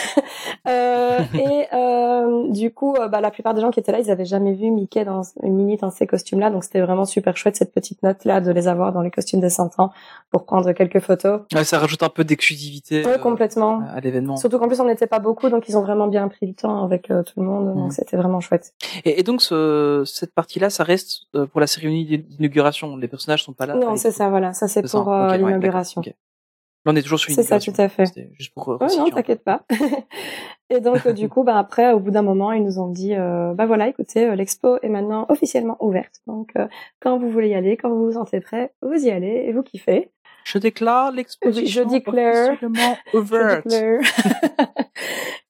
Euh, 0.68 1.20
et 1.34 1.66
euh, 1.74 2.48
du 2.50 2.74
coup, 2.74 2.96
euh, 2.96 3.08
bah, 3.10 3.20
la 3.20 3.32
plupart 3.32 3.54
des 3.54 3.60
gens 3.60 3.70
qui 3.72 3.80
étaient 3.82 3.92
là, 3.92 4.00
ils 4.00 4.10
avaient 4.12 4.24
jamais 4.26 4.54
vu 4.54 4.70
Mickey 4.72 5.04
dans 5.04 5.22
une 5.42 5.56
minute 5.56 5.82
dans 5.82 5.92
ces 5.92 6.08
costumes-là, 6.08 6.50
donc 6.52 6.64
c'était 6.64 6.80
vraiment 6.80 7.04
super 7.06 7.36
chouette 7.36 7.56
cette 7.58 7.74
petite 7.74 8.02
note-là 8.02 8.40
de 8.40 8.50
les 8.52 8.68
avoir 8.70 8.94
dans 8.94 9.02
les 9.02 9.12
costumes 9.12 9.42
des 9.42 9.50
100 9.50 9.80
ans 9.80 9.92
pour 10.32 10.46
prendre 10.46 10.72
quelques 10.72 11.00
photos. 11.00 11.42
Ouais, 11.54 11.64
ça 11.66 11.80
rajoute 11.80 12.02
un 12.04 12.10
peu 12.10 12.24
d'exclusivité 12.24 13.04
Ouais, 13.06 13.14
euh, 13.14 13.18
complètement. 13.18 13.82
à 13.94 14.00
l'événement. 14.00 14.38
Surtout 14.38 14.58
qu'en 14.58 14.68
plus 14.68 14.80
on 14.80 14.86
n'était 14.86 15.08
pas 15.08 15.20
beaucoup, 15.20 15.50
donc 15.50 15.68
ils 15.68 15.78
ont 15.78 15.82
vraiment 15.82 16.08
bien 16.08 16.28
pris 16.30 16.46
le 16.48 16.54
temps 16.54 16.84
avec 16.84 17.08
tout 17.08 17.40
le 17.40 17.44
monde, 17.44 17.76
donc 17.76 17.92
c'était 17.94 18.16
vraiment 18.18 18.40
chouette. 18.40 18.74
Et, 19.04 19.20
et 19.20 19.24
donc 19.24 19.42
ce, 19.42 20.04
cette 20.06 20.34
partie-là, 20.34 20.70
ça 20.74 20.84
reste 20.84 21.24
euh, 21.36 21.46
pour 21.46 21.62
la 21.62 21.68
cérémonie 21.68 22.06
d'inauguration. 22.06 22.98
Les 22.98 23.08
personnages 23.08 23.44
sont 23.44 23.54
pas 23.54 23.66
là. 23.66 23.76
non, 23.76 23.96
c'est 23.96 24.12
ça, 24.12 24.30
voilà, 24.30 24.54
ça 24.54 24.68
c'est 24.68 24.90
pour 24.90 25.12
euh, 25.12 25.36
l'inauguration. 25.38 26.02
on 26.86 26.96
est 26.96 27.02
toujours 27.02 27.20
sur 27.20 27.34
C'est 27.34 27.44
ça, 27.44 27.60
tout 27.60 27.74
à 27.78 27.90
fait. 27.90 28.06
Juste 28.34 28.54
pour 28.54 28.70
euh, 28.70 28.78
Ouais, 28.78 28.96
non, 28.98 29.06
peu. 29.06 29.12
t'inquiète 29.12 29.44
pas. 29.44 29.64
et 30.70 30.82
donc 30.82 31.08
du 31.08 31.30
coup, 31.30 31.44
bah 31.44 31.58
après, 31.58 31.94
au 31.94 32.00
bout 32.00 32.12
d'un 32.12 32.22
moment, 32.22 32.52
ils 32.52 32.64
nous 32.64 32.80
ont 32.80 32.90
dit, 32.90 33.16
euh, 33.16 33.54
bah 33.54 33.66
voilà, 33.66 33.88
écoutez, 33.88 34.36
l'expo 34.36 34.78
est 34.82 34.90
maintenant 34.90 35.26
officiellement 35.30 35.78
ouverte. 35.80 36.22
Donc 36.28 36.52
euh, 36.58 36.68
quand 37.00 37.18
vous 37.18 37.30
voulez 37.30 37.50
y 37.50 37.56
aller, 37.56 37.78
quand 37.78 37.90
vous 37.90 38.06
vous 38.06 38.14
sentez 38.14 38.42
prêt, 38.42 38.74
vous 38.82 39.06
y 39.06 39.12
allez 39.12 39.46
et 39.48 39.54
vous 39.54 39.64
kiffez. 39.64 40.12
Je 40.44 40.58
déclare 40.58 41.12
l'exposition 41.12 41.84
Je 41.84 41.88
déclare. 41.88 42.58
Je 42.62 42.66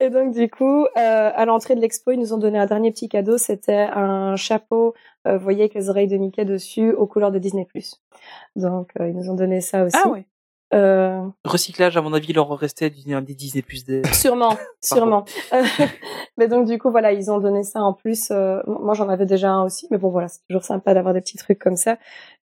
et 0.00 0.10
donc 0.10 0.32
du 0.34 0.48
coup, 0.48 0.84
euh, 0.84 0.88
à 1.34 1.44
l'entrée 1.44 1.74
de 1.74 1.80
l'expo, 1.80 2.10
ils 2.12 2.18
nous 2.18 2.32
ont 2.32 2.38
donné 2.38 2.58
un 2.58 2.66
dernier 2.66 2.90
petit 2.90 3.08
cadeau. 3.08 3.38
C'était 3.38 3.88
un 3.92 4.36
chapeau, 4.36 4.94
euh, 5.26 5.36
vous 5.36 5.42
voyez, 5.44 5.62
avec 5.62 5.74
les 5.74 5.90
oreilles 5.90 6.08
de 6.08 6.16
Mickey 6.16 6.44
dessus, 6.44 6.92
aux 6.92 7.06
couleurs 7.06 7.32
de 7.32 7.38
Disney+. 7.38 7.66
Donc 8.56 8.90
euh, 9.00 9.08
ils 9.08 9.16
nous 9.16 9.30
ont 9.30 9.34
donné 9.34 9.60
ça 9.60 9.84
aussi. 9.84 9.96
Ah 10.02 10.08
ouais. 10.08 10.26
Euh, 10.72 11.20
Recyclage, 11.44 11.96
à 11.96 12.02
mon 12.02 12.12
avis, 12.14 12.28
il 12.30 12.34
leur 12.34 12.48
restait 12.58 12.90
du- 12.90 13.04
des 13.04 13.34
Disney 13.34 13.62
plus 13.62 13.84
des. 13.84 14.02
Sûrement, 14.12 14.56
sûrement. 14.80 15.24
Mais 16.36 16.48
donc 16.48 16.66
du 16.66 16.78
coup 16.78 16.90
voilà, 16.90 17.12
ils 17.12 17.30
ont 17.30 17.38
donné 17.38 17.62
ça 17.62 17.80
en 17.80 17.92
plus. 17.92 18.30
moi 18.66 18.94
j'en 18.94 19.08
avais 19.08 19.26
déjà 19.26 19.50
un 19.50 19.64
aussi, 19.64 19.86
mais 19.90 19.98
bon 19.98 20.08
voilà, 20.08 20.26
c'est 20.26 20.40
toujours 20.48 20.64
sympa 20.64 20.92
d'avoir 20.94 21.14
des 21.14 21.20
petits 21.20 21.36
trucs 21.36 21.60
comme 21.60 21.76
ça. 21.76 21.96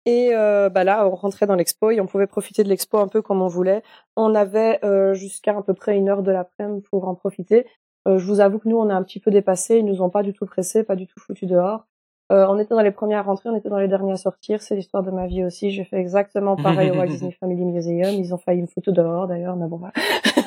Et 0.05 0.31
euh, 0.33 0.69
bah 0.69 0.83
là, 0.83 1.07
on 1.07 1.15
rentrait 1.15 1.45
dans 1.45 1.55
l'expo 1.55 1.91
et 1.91 2.01
on 2.01 2.07
pouvait 2.07 2.27
profiter 2.27 2.63
de 2.63 2.69
l'expo 2.69 2.97
un 2.97 3.07
peu 3.07 3.21
comme 3.21 3.41
on 3.41 3.47
voulait. 3.47 3.83
On 4.15 4.33
avait 4.33 4.83
euh, 4.83 5.13
jusqu'à 5.13 5.55
à 5.55 5.61
peu 5.61 5.73
près 5.73 5.95
une 5.97 6.09
heure 6.09 6.23
de 6.23 6.31
l'après-midi 6.31 6.81
pour 6.89 7.07
en 7.07 7.15
profiter. 7.15 7.67
Euh, 8.07 8.17
je 8.17 8.25
vous 8.25 8.39
avoue 8.39 8.57
que 8.59 8.67
nous, 8.67 8.77
on 8.77 8.89
a 8.89 8.95
un 8.95 9.03
petit 9.03 9.19
peu 9.19 9.29
dépassé. 9.31 9.77
Ils 9.77 9.85
nous 9.85 10.01
ont 10.01 10.09
pas 10.09 10.23
du 10.23 10.33
tout 10.33 10.45
pressé, 10.45 10.83
pas 10.83 10.95
du 10.95 11.05
tout 11.07 11.19
foutu 11.19 11.45
dehors. 11.45 11.85
Euh, 12.31 12.45
on 12.47 12.57
était 12.59 12.73
dans 12.73 12.81
les 12.81 12.91
premiers 12.91 13.15
à 13.15 13.21
rentrer, 13.21 13.49
on 13.49 13.55
était 13.55 13.69
dans 13.69 13.77
les 13.77 13.87
derniers 13.89 14.13
à 14.13 14.17
sortir. 14.17 14.61
C'est 14.61 14.75
l'histoire 14.75 15.03
de 15.03 15.11
ma 15.11 15.27
vie 15.27 15.43
aussi. 15.43 15.71
J'ai 15.71 15.83
fait 15.83 15.97
exactement 15.97 16.55
pareil 16.55 16.89
au 16.91 16.95
Walt 16.97 17.07
Disney 17.07 17.35
Family 17.39 17.65
Museum. 17.65 18.13
Ils 18.13 18.33
ont 18.33 18.37
failli 18.37 18.61
me 18.61 18.67
foutre 18.67 18.91
dehors 18.91 19.27
d'ailleurs, 19.27 19.55
mais 19.57 19.67
bon 19.67 19.77
voilà. 19.77 19.93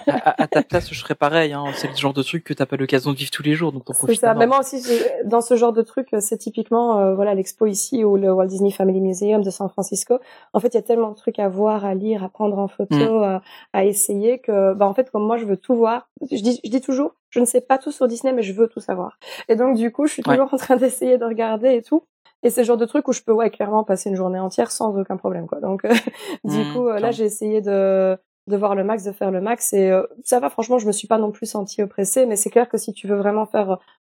à, 0.06 0.46
ta 0.46 0.62
place, 0.62 0.92
je 0.92 0.98
ferais 1.00 1.14
pareil. 1.14 1.52
Hein. 1.52 1.64
C'est 1.74 1.88
le 1.88 1.96
genre 1.96 2.14
de 2.14 2.22
truc 2.22 2.44
que 2.44 2.54
t'as 2.54 2.66
pas 2.66 2.76
l'occasion 2.76 3.12
de 3.12 3.16
vivre 3.16 3.30
tous 3.30 3.42
les 3.42 3.54
jours, 3.54 3.72
donc 3.72 3.84
t'en 3.84 3.92
C'est 3.92 3.98
profites. 3.98 4.20
ça. 4.20 4.30
à 4.30 4.34
Mais 4.34 4.46
moi 4.46 4.60
aussi, 4.60 4.82
dans 5.24 5.40
ce 5.40 5.56
genre 5.56 5.72
de 5.72 5.82
truc, 5.82 6.08
c'est 6.20 6.38
typiquement 6.38 6.98
euh, 6.98 7.14
voilà 7.14 7.34
l'expo 7.34 7.66
ici 7.66 8.02
ou 8.04 8.16
le 8.16 8.32
Walt 8.32 8.46
Disney 8.46 8.70
Family 8.70 9.00
Museum 9.00 9.42
de 9.42 9.50
San 9.50 9.68
Francisco. 9.68 10.18
En 10.52 10.60
fait, 10.60 10.68
il 10.68 10.74
y 10.74 10.78
a 10.78 10.82
tellement 10.82 11.10
de 11.10 11.16
trucs 11.16 11.38
à 11.38 11.48
voir, 11.48 11.84
à 11.84 11.94
lire, 11.94 12.24
à 12.24 12.28
prendre 12.28 12.58
en 12.58 12.68
photo, 12.68 12.94
Mm. 12.94 13.22
à, 13.22 13.42
à 13.72 13.84
essayer 13.84 14.38
que, 14.38 14.72
bah 14.74 14.86
en 14.86 14.94
fait, 14.94 15.10
comme 15.10 15.26
moi, 15.26 15.36
je 15.36 15.44
veux 15.44 15.56
tout 15.56 15.74
voir. 15.74 16.08
Je 16.30 16.40
dis, 16.42 16.60
je 16.64 16.70
dis 16.70 16.80
toujours, 16.80 17.14
je 17.34 17.40
ne 17.40 17.44
sais 17.44 17.60
pas 17.60 17.78
tout 17.78 17.90
sur 17.92 18.06
Disney, 18.08 18.32
mais 18.32 18.42
je 18.42 18.52
veux 18.52 18.68
tout 18.68 18.80
savoir. 18.80 19.18
Et 19.48 19.56
donc, 19.56 19.76
du 19.76 19.90
coup, 19.92 20.06
je 20.06 20.12
suis 20.12 20.22
Ouais. 20.26 20.36
toujours 20.36 20.52
en 20.52 20.56
train 20.56 20.76
d'essayer 20.82 21.18
de 21.18 21.24
regarder 21.24 21.74
et 21.74 21.82
tout. 21.82 22.04
Et 22.42 22.50
c'est 22.50 22.60
le 22.62 22.66
genre 22.66 22.76
de 22.76 22.84
truc 22.86 23.08
où 23.08 23.12
je 23.12 23.22
peux 23.22 23.32
ouais 23.32 23.50
clairement 23.50 23.84
passer 23.84 24.10
une 24.10 24.16
journée 24.16 24.38
entière 24.38 24.70
sans 24.70 24.96
aucun 24.98 25.16
problème 25.16 25.46
quoi. 25.46 25.60
Donc 25.60 25.84
euh, 25.86 25.88
du 26.44 26.64
Mm, 26.64 26.72
coup 26.72 26.88
euh, 26.88 26.98
là 27.00 27.10
j'ai 27.10 27.24
essayé 27.24 27.60
de 27.62 28.18
de 28.48 28.56
voir 28.58 28.74
le 28.74 28.84
max, 28.84 29.02
de 29.04 29.12
faire 29.12 29.30
le 29.30 29.40
max 29.40 29.72
et 29.72 29.90
euh, 29.90 30.02
ça 30.24 30.40
va 30.40 30.50
franchement 30.50 30.78
je 30.78 30.86
me 30.86 30.92
suis 30.92 31.08
pas 31.08 31.16
non 31.16 31.30
plus 31.32 31.46
sentie 31.46 31.82
oppressée 31.82 32.26
mais 32.26 32.36
c'est 32.36 32.50
clair 32.50 32.68
que 32.68 32.76
si 32.76 32.92
tu 32.92 33.06
veux 33.08 33.16
vraiment 33.16 33.46
faire 33.46 33.70
euh, 33.70 33.76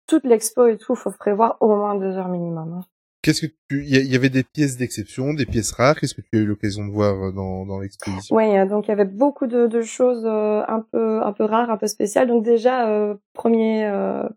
toute 0.07 0.25
l'expo 0.25 0.67
et 0.67 0.79
tout 0.79 0.95
faut 0.95 1.11
prévoir 1.11 1.59
au 1.61 1.69
moins 1.77 1.95
deux 1.97 2.17
heures 2.17 2.29
minimum. 2.29 2.81
hein. 2.81 2.85
Qu'est-ce 3.25 3.47
que 3.47 3.53
tu, 3.71 3.83
il 3.85 4.13
y, 4.13 4.15
avait 4.17 4.29
des 4.29 4.45
pièces 4.45 4.77
d'exception, 4.77 5.33
des 5.33 5.47
pièces 5.47 5.73
rares. 5.73 5.99
Qu'est-ce 5.99 6.15
que 6.15 6.21
tu 6.21 6.29
as 6.39 6.41
eu 6.41 6.45
l'occasion 6.47 6.85
de 6.87 6.93
voir 6.93 7.15
euh, 7.15 7.33
dans, 7.33 7.65
dans 7.65 7.81
l'exposition? 7.81 8.37
Oui, 8.37 8.55
euh, 8.57 8.67
donc 8.67 8.87
il 8.87 8.91
y 8.91 8.93
avait 8.93 9.07
beaucoup 9.07 9.47
de, 9.47 9.67
de 9.67 9.81
choses 9.81 10.25
euh, 10.27 10.63
un 10.69 10.81
peu 10.93 11.23
un 11.23 11.33
peu 11.33 11.45
rares, 11.45 11.71
un 11.71 11.79
peu 11.79 11.87
spéciales. 11.87 12.29
Donc 12.29 12.45
déjà 12.45 12.87
euh, 12.87 13.15
premier 13.33 13.87
euh, 13.87 14.29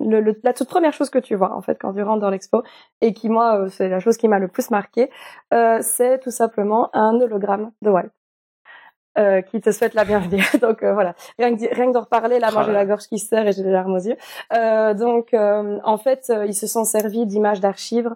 le, 0.00 0.20
le- 0.20 0.38
la 0.44 0.52
toute 0.52 0.68
première 0.68 0.92
chose 0.92 1.08
que 1.08 1.18
tu 1.18 1.34
vois 1.34 1.54
en 1.56 1.62
fait 1.62 1.78
quand 1.80 1.94
tu 1.94 2.02
rentres 2.02 2.20
dans 2.20 2.28
l'expo 2.30 2.62
et 3.00 3.14
qui 3.14 3.30
moi 3.30 3.68
c'est 3.70 3.88
la 3.88 4.00
chose 4.00 4.18
qui 4.18 4.28
m'a 4.28 4.38
le 4.38 4.48
plus 4.48 4.70
marqué, 4.70 5.08
euh, 5.54 5.78
c'est 5.80 6.18
tout 6.20 6.30
simplement 6.30 6.90
un 6.94 7.14
hologramme 7.18 7.72
de 7.80 7.88
Walt. 7.90 8.10
Euh, 9.18 9.40
qui 9.40 9.62
te 9.62 9.70
souhaite 9.72 9.94
la 9.94 10.04
bienvenue. 10.04 10.42
donc 10.60 10.82
euh, 10.82 10.92
voilà, 10.92 11.14
rien 11.38 11.56
que, 11.56 11.74
rien 11.74 11.86
que 11.86 11.92
d'en 11.92 12.02
reparler, 12.02 12.38
là, 12.38 12.50
moi 12.50 12.60
Ah 12.60 12.66
j'ai 12.66 12.72
là. 12.72 12.80
la 12.80 12.84
gorge 12.84 13.04
qui 13.06 13.18
se 13.18 13.28
serre 13.28 13.46
et 13.46 13.52
j'ai 13.52 13.62
les 13.62 13.70
larmes 13.70 13.94
aux 13.94 13.98
yeux. 13.98 14.16
Euh, 14.52 14.92
donc 14.92 15.32
euh, 15.32 15.78
en 15.84 15.96
fait, 15.96 16.30
ils 16.46 16.52
se 16.52 16.66
sont 16.66 16.84
servis 16.84 17.24
d'images 17.24 17.60
d'archives, 17.60 18.10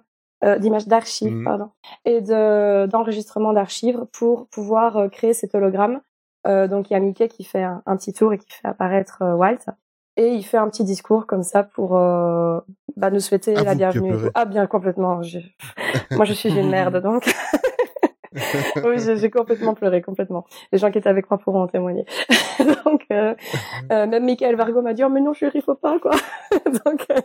euh, 0.45 0.59
d'images 0.59 0.87
d'archives, 0.89 1.33
Mhm. 1.35 1.45
pardon, 1.45 1.71
et 2.05 2.21
de 2.21 2.87
d'enregistrements 2.87 3.53
d'archives 3.53 4.07
pour 4.13 4.47
pouvoir 4.49 4.97
euh, 4.97 5.09
créer 5.09 5.35
cet 5.35 5.55
hologramme. 5.55 6.01
Euh, 6.47 6.67
donc 6.69 6.91
il 6.91 6.95
y 6.95 6.97
a 6.97 7.01
Mickey 7.01 7.29
qui 7.29 7.45
fait 7.45 7.63
un, 7.63 7.83
un 7.87 7.97
petit 7.97 8.13
tour 8.15 8.33
et 8.33 8.39
qui 8.39 8.51
fait 8.51 8.67
apparaître 8.69 9.19
euh, 9.23 9.35
Walt. 9.35 9.59
Et 10.17 10.35
il 10.35 10.43
fait 10.43 10.57
un 10.59 10.69
petit 10.69 10.85
discours 10.85 11.27
comme 11.27 11.43
ça 11.43 11.63
pour 11.63 11.91
bah, 11.93 13.11
nous 13.11 13.21
souhaiter 13.21 13.55
Avoue 13.55 13.65
la 13.65 13.75
bienvenue. 13.75 14.15
Ah 14.35 14.45
bien 14.45 14.67
complètement. 14.67 15.23
je- 15.23 15.39
Moi 16.11 16.25
je 16.25 16.33
suis 16.33 16.51
une 16.55 16.69
merde 16.69 17.01
donc. 17.01 17.33
oui 18.85 18.97
j'ai 19.17 19.31
complètement 19.31 19.75
pleuré 19.75 20.03
complètement. 20.03 20.45
Les 20.71 20.79
gens 20.79 20.91
qui 20.91 20.99
étaient 20.99 21.09
avec 21.09 21.29
moi 21.31 21.39
pourront 21.39 21.63
en 21.63 21.67
témoigner. 21.67 22.05
donc 22.85 23.05
euh, 23.11 23.35
euh, 23.91 24.07
même 24.07 24.25
Michael 24.25 24.55
Vargo 24.55 24.83
m'a 24.83 24.95
dit 24.95 25.03
oh 25.03 25.09
mais 25.09 25.21
non 25.21 25.33
chérie 25.33 25.61
faut 25.63 25.75
pas 25.75 25.99
quoi. 25.99 26.13
donc 26.67 27.07
euh, 27.11 27.21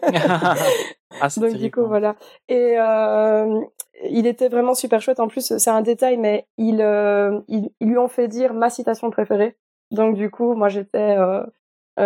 ah, 1.21 1.27
donc 1.37 1.53
du 1.53 1.69
coup 1.69 1.81
hein. 1.81 1.87
voilà. 1.87 2.15
Et 2.47 2.75
euh, 2.79 3.61
il 4.09 4.25
était 4.25 4.49
vraiment 4.49 4.73
super 4.73 4.99
chouette. 4.99 5.19
En 5.19 5.27
plus 5.27 5.57
c'est 5.57 5.69
un 5.69 5.81
détail, 5.81 6.17
mais 6.17 6.47
ils, 6.57 6.81
euh, 6.81 7.39
ils 7.47 7.69
ils 7.79 7.89
lui 7.89 7.97
ont 7.99 8.07
fait 8.07 8.27
dire 8.27 8.55
ma 8.55 8.71
citation 8.71 9.11
préférée. 9.11 9.57
Donc 9.91 10.15
du 10.15 10.31
coup 10.31 10.55
moi 10.55 10.69
j'étais 10.69 11.17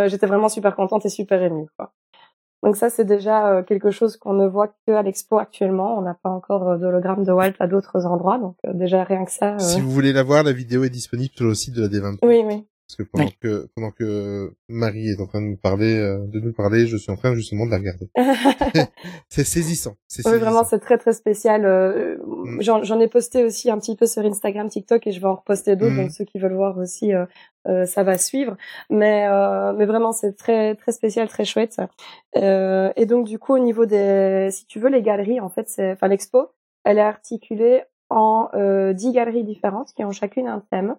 j'étais 0.08 0.28
vraiment 0.28 0.50
super 0.50 0.76
contente 0.76 1.06
et 1.06 1.10
super 1.10 1.42
émue 1.42 1.68
quoi. 1.78 1.94
Donc 2.64 2.76
ça 2.76 2.90
c'est 2.90 3.06
déjà 3.06 3.48
euh, 3.48 3.64
quelque 3.64 3.90
chose 3.90 4.18
qu'on 4.18 4.34
ne 4.34 4.48
voit 4.48 4.68
que 4.86 4.92
à 4.92 5.02
l'expo 5.02 5.38
actuellement. 5.38 5.98
On 5.98 6.02
n'a 6.02 6.14
pas 6.14 6.30
encore 6.30 6.68
euh, 6.70 6.78
d'hologramme 6.78 7.24
de 7.24 7.32
Walt 7.32 7.54
à 7.60 7.68
d'autres 7.68 8.06
endroits. 8.06 8.38
Donc 8.38 8.58
euh, 8.66 8.74
déjà 8.74 9.04
rien 9.04 9.24
que 9.26 9.32
ça. 9.32 9.58
Si 9.60 9.80
vous 9.80 9.92
voulez 9.92 10.12
la 10.12 10.24
voir, 10.24 10.44
la 10.44 10.52
vidéo 10.52 10.84
est 10.84 10.90
disponible 10.90 11.34
sur 11.36 11.46
le 11.46 11.56
site 11.56 11.76
de 11.76 11.82
la 11.82 11.88
D23. 11.88 12.18
Oui 12.24 12.44
oui. 12.46 12.66
Parce 12.90 12.98
que 12.98 13.04
pendant 13.04 13.26
Oui. 13.26 13.38
que 13.40 13.70
pendant 13.76 13.92
que 13.92 14.56
Marie 14.68 15.10
est 15.10 15.22
en 15.22 15.28
train 15.28 15.42
de 15.42 15.46
nous 15.46 15.58
parler, 15.58 15.96
euh, 15.96 16.26
de 16.26 16.40
nous 16.40 16.54
parler, 16.54 16.88
je 16.88 16.98
suis 16.98 17.12
en 17.12 17.16
train 17.18 17.36
justement 17.36 17.68
de 17.68 17.72
la 17.72 17.78
regarder. 17.78 18.10
c'est 19.30 19.44
saisissant. 19.44 19.96
C'est 20.08 20.28
Oui, 20.28 20.40
vraiment, 20.40 20.64
c'est 20.64 20.80
très 20.80 20.98
très 20.98 21.14
spécial. 21.14 21.66
Euh, 21.66 22.18
Mm. 22.50 22.62
J'en 22.62 23.00
ai 23.00 23.08
posté 23.08 23.44
aussi 23.44 23.70
un 23.70 23.78
petit 23.78 23.96
peu 23.96 24.06
sur 24.06 24.24
Instagram, 24.26 24.70
TikTok, 24.70 25.06
et 25.08 25.12
je 25.12 25.20
vais 25.20 25.28
en 25.28 25.36
reposter 25.36 25.76
d'autres. 25.76 25.94
Mm. 25.94 25.98
Donc 26.04 26.12
ceux 26.12 26.26
qui 26.26 26.40
veulent 26.40 26.56
voir 26.56 26.78
aussi, 26.78 27.14
euh, 27.14 27.26
euh, 27.68 27.86
ça 27.86 28.04
va 28.04 28.18
suivre. 28.18 28.58
Mais 28.90 29.28
euh, 29.28 29.74
mais 29.74 29.86
vraiment, 29.86 30.12
c'est 30.12 30.34
très 30.34 30.76
très 30.76 30.92
spécial, 30.92 31.28
très 31.28 31.46
chouette. 31.46 31.78
Euh, 32.38 32.92
et 32.96 33.06
donc 33.06 33.28
du 33.28 33.40
coup, 33.40 33.54
au 33.54 33.60
niveau 33.60 33.86
des, 33.86 34.50
si 34.52 34.66
tu 34.66 34.80
veux, 34.80 34.90
les 34.90 35.02
galeries, 35.02 35.40
en 35.40 35.50
fait, 35.50 35.68
c'est, 35.70 35.92
enfin 35.92 36.08
l'expo, 36.08 36.48
elle 36.84 36.98
est 36.98 37.02
articulée 37.02 37.84
en 38.10 38.50
euh, 38.56 38.94
dix 38.94 39.12
galeries 39.12 39.44
différentes 39.44 39.94
qui 39.96 40.04
ont 40.04 40.12
chacune 40.12 40.48
un 40.48 40.64
thème. 40.72 40.96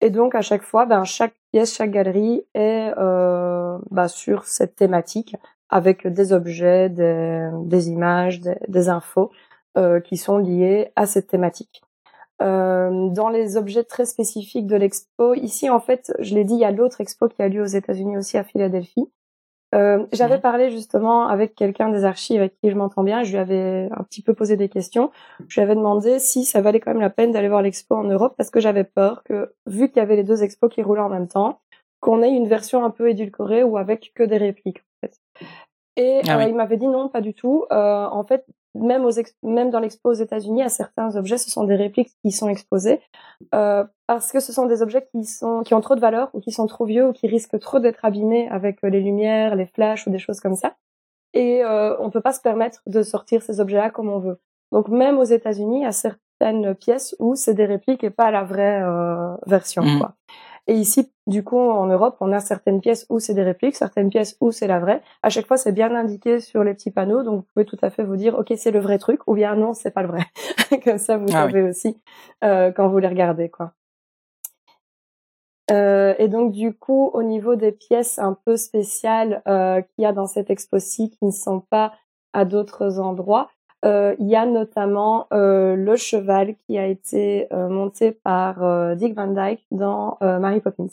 Et 0.00 0.10
donc 0.10 0.34
à 0.34 0.42
chaque 0.42 0.62
fois, 0.62 0.86
ben 0.86 1.04
chaque 1.04 1.34
pièce, 1.52 1.74
chaque 1.74 1.90
galerie 1.90 2.42
est 2.54 2.92
euh, 2.96 3.78
bah, 3.90 4.08
sur 4.08 4.44
cette 4.44 4.76
thématique 4.76 5.36
avec 5.68 6.06
des 6.06 6.32
objets, 6.32 6.88
des, 6.88 7.48
des 7.64 7.90
images, 7.90 8.40
des, 8.40 8.56
des 8.68 8.88
infos 8.88 9.30
euh, 9.78 10.00
qui 10.00 10.16
sont 10.16 10.38
liées 10.38 10.90
à 10.96 11.06
cette 11.06 11.28
thématique. 11.28 11.82
Euh, 12.42 13.08
dans 13.10 13.28
les 13.28 13.56
objets 13.58 13.84
très 13.84 14.06
spécifiques 14.06 14.66
de 14.66 14.76
l'expo, 14.76 15.34
ici 15.34 15.68
en 15.68 15.80
fait, 15.80 16.12
je 16.20 16.34
l'ai 16.34 16.44
dit, 16.44 16.54
il 16.54 16.60
y 16.60 16.64
a 16.64 16.70
l'autre 16.70 17.00
expo 17.02 17.28
qui 17.28 17.42
a 17.42 17.48
lieu 17.48 17.62
aux 17.62 17.66
États-Unis 17.66 18.16
aussi 18.16 18.38
à 18.38 18.44
Philadelphie. 18.44 19.10
Euh, 19.74 20.04
J'avais 20.12 20.36
Mhm. 20.36 20.40
parlé 20.40 20.70
justement 20.70 21.28
avec 21.28 21.54
quelqu'un 21.54 21.90
des 21.90 22.04
archives 22.04 22.40
avec 22.40 22.56
qui 22.60 22.70
je 22.70 22.76
m'entends 22.76 23.04
bien. 23.04 23.22
Je 23.22 23.30
lui 23.30 23.38
avais 23.38 23.88
un 23.92 24.02
petit 24.02 24.22
peu 24.22 24.34
posé 24.34 24.56
des 24.56 24.68
questions. 24.68 25.10
Je 25.48 25.60
lui 25.60 25.62
avais 25.62 25.76
demandé 25.76 26.18
si 26.18 26.44
ça 26.44 26.60
valait 26.60 26.80
quand 26.80 26.90
même 26.90 27.00
la 27.00 27.10
peine 27.10 27.30
d'aller 27.32 27.48
voir 27.48 27.62
l'expo 27.62 27.94
en 27.94 28.04
Europe 28.04 28.34
parce 28.36 28.50
que 28.50 28.60
j'avais 28.60 28.84
peur 28.84 29.22
que, 29.24 29.52
vu 29.66 29.88
qu'il 29.88 29.98
y 29.98 30.00
avait 30.00 30.16
les 30.16 30.24
deux 30.24 30.42
expos 30.42 30.72
qui 30.72 30.82
roulaient 30.82 31.00
en 31.02 31.08
même 31.08 31.28
temps, 31.28 31.60
qu'on 32.00 32.22
ait 32.22 32.30
une 32.30 32.48
version 32.48 32.84
un 32.84 32.90
peu 32.90 33.10
édulcorée 33.10 33.62
ou 33.62 33.76
avec 33.76 34.12
que 34.14 34.22
des 34.22 34.38
répliques. 34.38 34.78
En 34.78 35.06
fait. 35.06 35.20
Et 35.96 36.20
Ah 36.26 36.38
euh, 36.38 36.44
il 36.44 36.54
m'avait 36.54 36.76
dit 36.76 36.88
non, 36.88 37.08
pas 37.08 37.20
du 37.20 37.34
tout. 37.34 37.66
Euh, 37.70 38.06
en 38.06 38.24
fait, 38.24 38.44
même 38.74 39.04
aux 39.04 39.10
ex- 39.10 39.34
même 39.42 39.70
dans 39.70 39.80
l'expo 39.80 40.10
aux 40.10 40.14
États-Unis, 40.14 40.62
à 40.62 40.68
certains 40.68 41.16
objets, 41.16 41.38
ce 41.38 41.50
sont 41.50 41.64
des 41.64 41.74
répliques 41.76 42.12
qui 42.24 42.30
sont 42.30 42.48
exposées 42.48 43.00
euh, 43.54 43.84
parce 44.06 44.32
que 44.32 44.40
ce 44.40 44.52
sont 44.52 44.66
des 44.66 44.82
objets 44.82 45.06
qui 45.12 45.24
sont 45.24 45.62
qui 45.62 45.74
ont 45.74 45.80
trop 45.80 45.94
de 45.94 46.00
valeur 46.00 46.30
ou 46.34 46.40
qui 46.40 46.52
sont 46.52 46.66
trop 46.66 46.84
vieux 46.84 47.08
ou 47.08 47.12
qui 47.12 47.26
risquent 47.26 47.58
trop 47.58 47.78
d'être 47.80 48.04
abîmés 48.04 48.48
avec 48.48 48.82
euh, 48.84 48.88
les 48.88 49.00
lumières, 49.00 49.56
les 49.56 49.66
flashs 49.66 50.06
ou 50.06 50.10
des 50.10 50.18
choses 50.18 50.40
comme 50.40 50.56
ça. 50.56 50.74
Et 51.32 51.64
euh, 51.64 51.96
on 52.00 52.10
peut 52.10 52.20
pas 52.20 52.32
se 52.32 52.40
permettre 52.40 52.80
de 52.86 53.02
sortir 53.02 53.42
ces 53.42 53.60
objets-là 53.60 53.90
comme 53.90 54.08
on 54.08 54.18
veut. 54.18 54.38
Donc 54.72 54.88
même 54.88 55.18
aux 55.18 55.24
États-Unis, 55.24 55.84
a 55.84 55.92
certaines 55.92 56.74
pièces 56.74 57.14
où 57.18 57.34
c'est 57.34 57.54
des 57.54 57.66
répliques 57.66 58.04
et 58.04 58.10
pas 58.10 58.30
la 58.30 58.44
vraie 58.44 58.82
euh, 58.82 59.34
version. 59.46 59.82
Mhm. 59.82 59.98
Quoi. 59.98 60.14
Et 60.66 60.74
ici, 60.74 61.12
du 61.26 61.42
coup, 61.42 61.58
en 61.58 61.86
Europe, 61.86 62.16
on 62.20 62.32
a 62.32 62.40
certaines 62.40 62.80
pièces 62.80 63.06
où 63.08 63.18
c'est 63.18 63.34
des 63.34 63.42
répliques, 63.42 63.76
certaines 63.76 64.10
pièces 64.10 64.36
où 64.40 64.52
c'est 64.52 64.66
la 64.66 64.78
vraie. 64.78 65.02
À 65.22 65.28
chaque 65.30 65.46
fois, 65.46 65.56
c'est 65.56 65.72
bien 65.72 65.94
indiqué 65.94 66.40
sur 66.40 66.64
les 66.64 66.74
petits 66.74 66.90
panneaux, 66.90 67.22
donc 67.22 67.36
vous 67.40 67.46
pouvez 67.54 67.64
tout 67.64 67.78
à 67.82 67.90
fait 67.90 68.04
vous 68.04 68.16
dire, 68.16 68.38
ok, 68.38 68.52
c'est 68.56 68.70
le 68.70 68.80
vrai 68.80 68.98
truc, 68.98 69.20
ou 69.26 69.34
bien 69.34 69.54
non, 69.56 69.74
c'est 69.74 69.90
pas 69.90 70.02
le 70.02 70.08
vrai. 70.08 70.24
Comme 70.84 70.98
ça, 70.98 71.16
vous 71.16 71.26
Ah 71.32 71.46
oui. 71.46 71.52
savez 71.52 71.62
aussi 71.62 71.96
euh, 72.44 72.70
quand 72.72 72.88
vous 72.88 72.98
les 72.98 73.08
regardez, 73.08 73.48
quoi. 73.48 73.72
Euh, 75.70 76.14
et 76.18 76.28
donc 76.28 76.50
du 76.52 76.74
coup, 76.74 77.10
au 77.14 77.22
niveau 77.22 77.54
des 77.54 77.70
pièces 77.70 78.18
un 78.18 78.36
peu 78.44 78.56
spéciales 78.56 79.40
euh, 79.46 79.80
qu'il 79.82 80.02
y 80.02 80.06
a 80.06 80.12
dans 80.12 80.26
cette 80.26 80.50
expo-ci 80.50 81.10
qui 81.10 81.24
ne 81.24 81.30
sont 81.30 81.60
pas 81.60 81.92
à 82.32 82.44
d'autres 82.44 82.98
endroits, 82.98 83.50
euh, 83.84 84.14
il 84.18 84.28
y 84.28 84.36
a 84.36 84.46
notamment 84.46 85.26
euh, 85.32 85.74
le 85.76 85.96
cheval 85.96 86.54
qui 86.66 86.78
a 86.78 86.86
été 86.86 87.46
euh, 87.52 87.68
monté 87.68 88.12
par 88.12 88.62
euh, 88.62 88.94
Dick 88.94 89.14
Van 89.14 89.26
Dyke 89.28 89.64
dans 89.70 90.18
euh, 90.22 90.38
Mary 90.38 90.60
Poppins, 90.60 90.86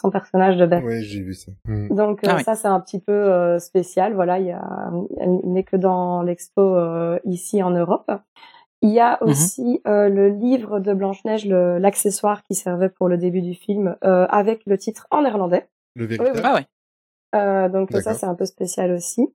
son 0.00 0.10
personnage 0.10 0.56
de 0.56 0.66
Beth. 0.66 0.84
Ouais, 0.84 1.00
j'ai 1.02 1.20
vu 1.22 1.34
ça. 1.34 1.52
Hmm. 1.66 1.88
Donc 1.94 2.22
euh, 2.24 2.28
Ah 2.30 2.36
oui. 2.38 2.44
ça 2.44 2.54
c'est 2.56 2.68
un 2.68 2.80
petit 2.80 3.00
peu 3.00 3.12
euh, 3.12 3.58
spécial. 3.58 4.14
Voilà, 4.14 4.38
il 4.38 4.46
y 4.46 4.52
a, 4.52 4.90
il 5.20 5.52
n'est 5.52 5.64
que 5.64 5.76
dans 5.76 6.22
l'expo 6.22 6.60
euh, 6.76 7.18
ici 7.24 7.62
en 7.62 7.70
Europe. 7.70 8.10
Il 8.82 8.90
y 8.90 9.00
a 9.00 9.18
Mhm. 9.20 9.28
aussi 9.28 9.80
euh, 9.86 10.08
le 10.08 10.28
livre 10.28 10.80
de 10.80 10.94
Blanche 10.94 11.22
Neige, 11.26 11.46
l'accessoire 11.46 12.42
qui 12.44 12.54
servait 12.54 12.88
pour 12.88 13.08
le 13.08 13.18
début 13.18 13.42
du 13.42 13.52
film, 13.54 13.94
euh, 14.04 14.26
avec 14.30 14.62
le 14.66 14.78
titre 14.78 15.06
en 15.10 15.22
néerlandais. 15.22 15.68
Le 15.96 16.06
véritable. 16.06 16.40
Ah 16.44 16.54
ouais. 16.54 16.66
Euh, 17.34 17.68
donc 17.68 17.92
ça 17.92 18.14
c'est 18.14 18.26
un 18.26 18.34
peu 18.34 18.44
spécial 18.46 18.90
aussi. 18.92 19.28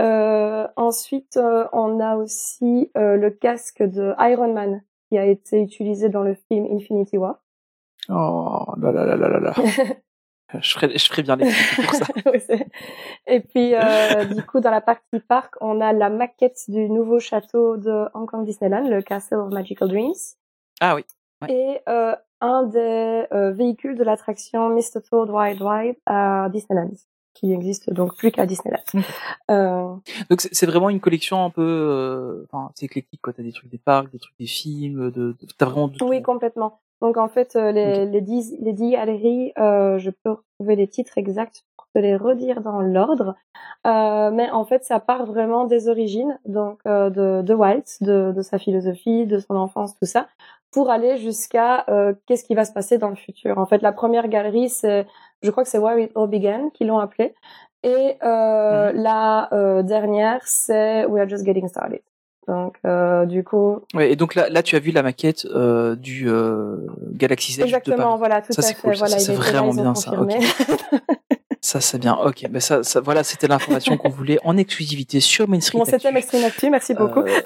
Euh, 0.00 0.66
ensuite, 0.76 1.36
euh, 1.36 1.66
on 1.72 2.00
a 2.00 2.16
aussi 2.16 2.90
euh, 2.96 3.16
le 3.16 3.30
casque 3.30 3.82
de 3.82 4.14
Iron 4.18 4.52
Man 4.52 4.82
qui 5.08 5.18
a 5.18 5.26
été 5.26 5.60
utilisé 5.60 6.08
dans 6.08 6.22
le 6.22 6.34
film 6.48 6.66
Infinity 6.72 7.18
War. 7.18 7.36
Oh 8.08 8.72
là 8.80 8.92
là 8.92 9.04
là 9.04 9.16
là 9.16 9.28
là 9.28 9.38
là. 9.40 9.54
je 10.60 10.72
ferais, 10.72 10.96
je 10.96 11.06
ferais 11.06 11.22
bien 11.22 11.36
les 11.36 11.50
pour 11.84 11.94
ça. 11.94 12.06
Oui, 12.32 12.40
c'est- 12.40 12.66
Et 13.26 13.40
puis, 13.40 13.74
euh, 13.74 14.24
du 14.24 14.42
coup, 14.42 14.60
dans 14.60 14.70
la 14.70 14.80
partie 14.80 15.20
parc, 15.28 15.54
on 15.60 15.80
a 15.80 15.92
la 15.92 16.08
maquette 16.10 16.58
du 16.68 16.88
nouveau 16.88 17.20
château 17.20 17.76
de 17.76 18.06
Hong 18.14 18.28
Kong 18.28 18.44
Disneyland, 18.44 18.88
le 18.88 19.02
Castle 19.02 19.36
of 19.36 19.52
Magical 19.52 19.88
Dreams, 19.88 20.14
Ah 20.80 20.94
oui. 20.94 21.04
Ouais. 21.42 21.52
et 21.52 21.80
euh, 21.88 22.14
un 22.40 22.64
des 22.64 23.26
euh, 23.32 23.50
véhicules 23.52 23.96
de 23.96 24.04
l'attraction 24.04 24.68
Mr. 24.70 25.00
Toad 25.08 25.30
Wild 25.30 25.60
Ride 25.62 25.96
à 26.06 26.48
Disneyland, 26.50 26.90
qui 27.40 27.52
existe 27.52 27.90
donc 27.92 28.14
plus 28.16 28.30
qu'à 28.30 28.44
Disneyland. 28.46 28.78
Euh, 29.50 29.94
Donc 30.28 30.40
c'est 30.40 30.66
vraiment 30.66 30.90
une 30.90 31.00
collection 31.00 31.44
un 31.44 31.50
peu, 31.50 31.62
euh, 31.62 32.44
enfin 32.52 32.70
c'est 32.74 32.86
éclectique 32.86 33.20
quoi. 33.22 33.32
T'as 33.32 33.42
des 33.42 33.52
trucs 33.52 33.70
des 33.70 33.78
parcs, 33.78 34.10
des 34.12 34.18
trucs 34.18 34.38
des 34.38 34.46
films, 34.46 35.10
de, 35.10 35.32
de- 35.32 35.36
t'as 35.58 35.66
vraiment 35.66 35.88
de 35.88 35.96
oui, 36.04 36.22
complètement. 36.22 36.80
Donc 37.00 37.16
en 37.16 37.28
fait, 37.28 37.56
euh, 37.56 37.72
les, 37.72 38.04
les 38.06 38.20
dix 38.20 38.54
les 38.60 38.72
dix 38.74 38.90
galeries, 38.92 39.52
euh, 39.58 39.98
je 39.98 40.10
peux 40.10 40.32
retrouver 40.32 40.76
les 40.76 40.86
titres 40.86 41.16
exacts 41.16 41.64
pour 41.76 41.86
te 41.94 41.98
les 41.98 42.14
redire 42.14 42.60
dans 42.60 42.80
l'ordre. 42.82 43.34
Mais 43.84 44.50
en 44.50 44.64
fait, 44.66 44.84
ça 44.84 45.00
part 45.00 45.24
vraiment 45.24 45.64
des 45.64 45.88
origines, 45.88 46.38
donc 46.44 46.78
de, 46.84 47.40
de 47.42 47.54
Walt, 47.54 47.84
de, 48.02 48.32
de 48.36 48.42
sa 48.42 48.58
philosophie, 48.58 49.26
de 49.26 49.38
son 49.38 49.54
enfance, 49.56 49.94
tout 49.98 50.04
ça, 50.06 50.28
pour 50.72 50.90
aller 50.90 51.16
jusqu'à 51.18 51.84
euh, 51.88 52.12
qu'est-ce 52.26 52.44
qui 52.44 52.54
va 52.54 52.64
se 52.64 52.72
passer 52.72 52.98
dans 52.98 53.08
le 53.08 53.16
futur. 53.16 53.58
En 53.58 53.66
fait, 53.66 53.82
la 53.82 53.92
première 53.92 54.28
galerie, 54.28 54.68
c'est, 54.68 55.06
je 55.42 55.50
crois 55.50 55.64
que 55.64 55.68
c'est 55.70 55.78
Where 55.78 55.98
It 55.98 56.12
All 56.16 56.28
Began, 56.28 56.70
qui 56.72 56.84
l'ont 56.84 56.98
appelé, 56.98 57.34
et 57.82 58.16
euh, 58.22 58.92
la 58.94 59.48
euh, 59.52 59.82
dernière, 59.82 60.40
c'est 60.44 61.04
We 61.06 61.22
Are 61.22 61.28
Just 61.28 61.44
Getting 61.44 61.68
Started. 61.68 62.00
Donc, 62.48 62.76
euh, 62.84 63.26
du 63.26 63.44
coup, 63.44 63.80
Ouais, 63.94 64.10
et 64.12 64.16
donc 64.16 64.34
là, 64.34 64.48
là 64.48 64.62
tu 64.62 64.74
as 64.74 64.80
vu 64.80 64.90
la 64.90 65.02
maquette 65.02 65.44
euh, 65.46 65.94
du 65.94 66.28
euh, 66.28 66.76
Galaxy 67.12 67.56
de 67.58 67.62
Exactement, 67.64 67.96
Paris. 67.96 68.18
voilà, 68.18 68.42
tout 68.42 68.52
Ça, 68.52 68.60
à 68.60 68.62
c'est 68.62 68.74
fait. 68.74 68.82
cool, 68.82 68.96
ça, 68.96 69.04
voilà, 69.06 69.18
c'est 69.20 69.32
là, 69.32 69.38
vraiment 69.38 69.72
bien, 69.72 69.94
ça. 69.94 70.10
Ça, 71.62 71.80
c'est 71.80 71.98
bien. 71.98 72.16
Ok, 72.16 72.46
ben 72.48 72.58
ça, 72.58 72.82
ça, 72.82 73.00
voilà, 73.00 73.22
c'était 73.22 73.46
l'information 73.46 73.98
qu'on 73.98 74.08
voulait 74.08 74.38
en 74.44 74.56
exclusivité 74.56 75.20
sur 75.20 75.46
Main 75.46 75.60
Street 75.60 75.78
Bon, 75.78 75.84
c'était 75.84 76.08
Actu. 76.08 76.16
Extreme 76.16 76.44
Actu, 76.44 76.70
merci 76.70 76.94
beaucoup. 76.94 77.20
Euh, 77.20 77.40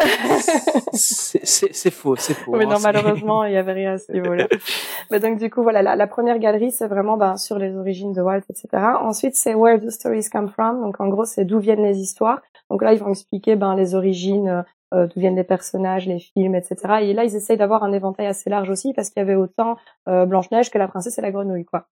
c'est 0.93 1.91
faux, 1.91 2.15
c'est 2.15 2.35
faux. 2.35 2.53
Oui, 2.57 2.65
hein, 2.65 2.69
non, 2.69 2.77
malheureusement, 2.81 3.45
il 3.45 3.55
y 3.55 3.57
avait 3.57 3.73
rien 3.73 3.95
à 3.95 3.99
ce 3.99 4.13
niveau-là. 4.13 4.47
Mais 5.11 5.19
donc, 5.19 5.39
du 5.39 5.51
coup, 5.51 5.65
voilà, 5.65 5.83
la, 5.83 5.97
la 5.97 6.07
première 6.07 6.39
galerie, 6.39 6.71
c'est 6.71 6.87
vraiment 6.87 7.17
ben, 7.17 7.37
sur 7.37 7.59
les 7.59 7.77
origines 7.77 8.13
de 8.13 8.23
Walt, 8.23 8.43
etc. 8.49 8.69
Ensuite, 9.01 9.35
c'est 9.35 9.55
Where 9.55 9.81
the 9.81 9.91
Stories 9.91 10.29
Come 10.31 10.49
From. 10.49 10.81
Donc, 10.81 11.01
en 11.01 11.09
gros, 11.09 11.25
c'est 11.25 11.45
d'où 11.45 11.59
viennent 11.59 11.83
les 11.83 11.99
histoires. 11.99 12.41
Donc 12.71 12.83
là, 12.83 12.93
ils 12.93 13.01
vont 13.01 13.11
expliquer 13.11 13.57
ben, 13.57 13.75
les 13.75 13.97
origines, 13.97 14.65
euh, 14.95 15.09
d'où 15.09 15.19
viennent 15.21 15.37
les 15.37 15.45
personnages, 15.45 16.07
les 16.07 16.21
films, 16.21 16.55
etc. 16.55 16.77
Et 17.03 17.15
là, 17.15 17.25
ils 17.25 17.35
essayent 17.35 17.57
d'avoir 17.57 17.83
un 17.83 17.93
éventail 17.93 18.27
assez 18.27 18.49
large 18.49 18.71
aussi, 18.71 18.93
parce 18.93 19.11
qu'il 19.11 19.21
y 19.21 19.25
avait 19.25 19.35
autant 19.35 19.77
euh, 20.09 20.25
Blanche-Neige 20.25 20.71
que 20.71 20.79
la 20.79 20.87
princesse 20.87 21.19
et 21.19 21.23
la 21.23 21.33
grenouille, 21.33 21.65
quoi. 21.65 21.89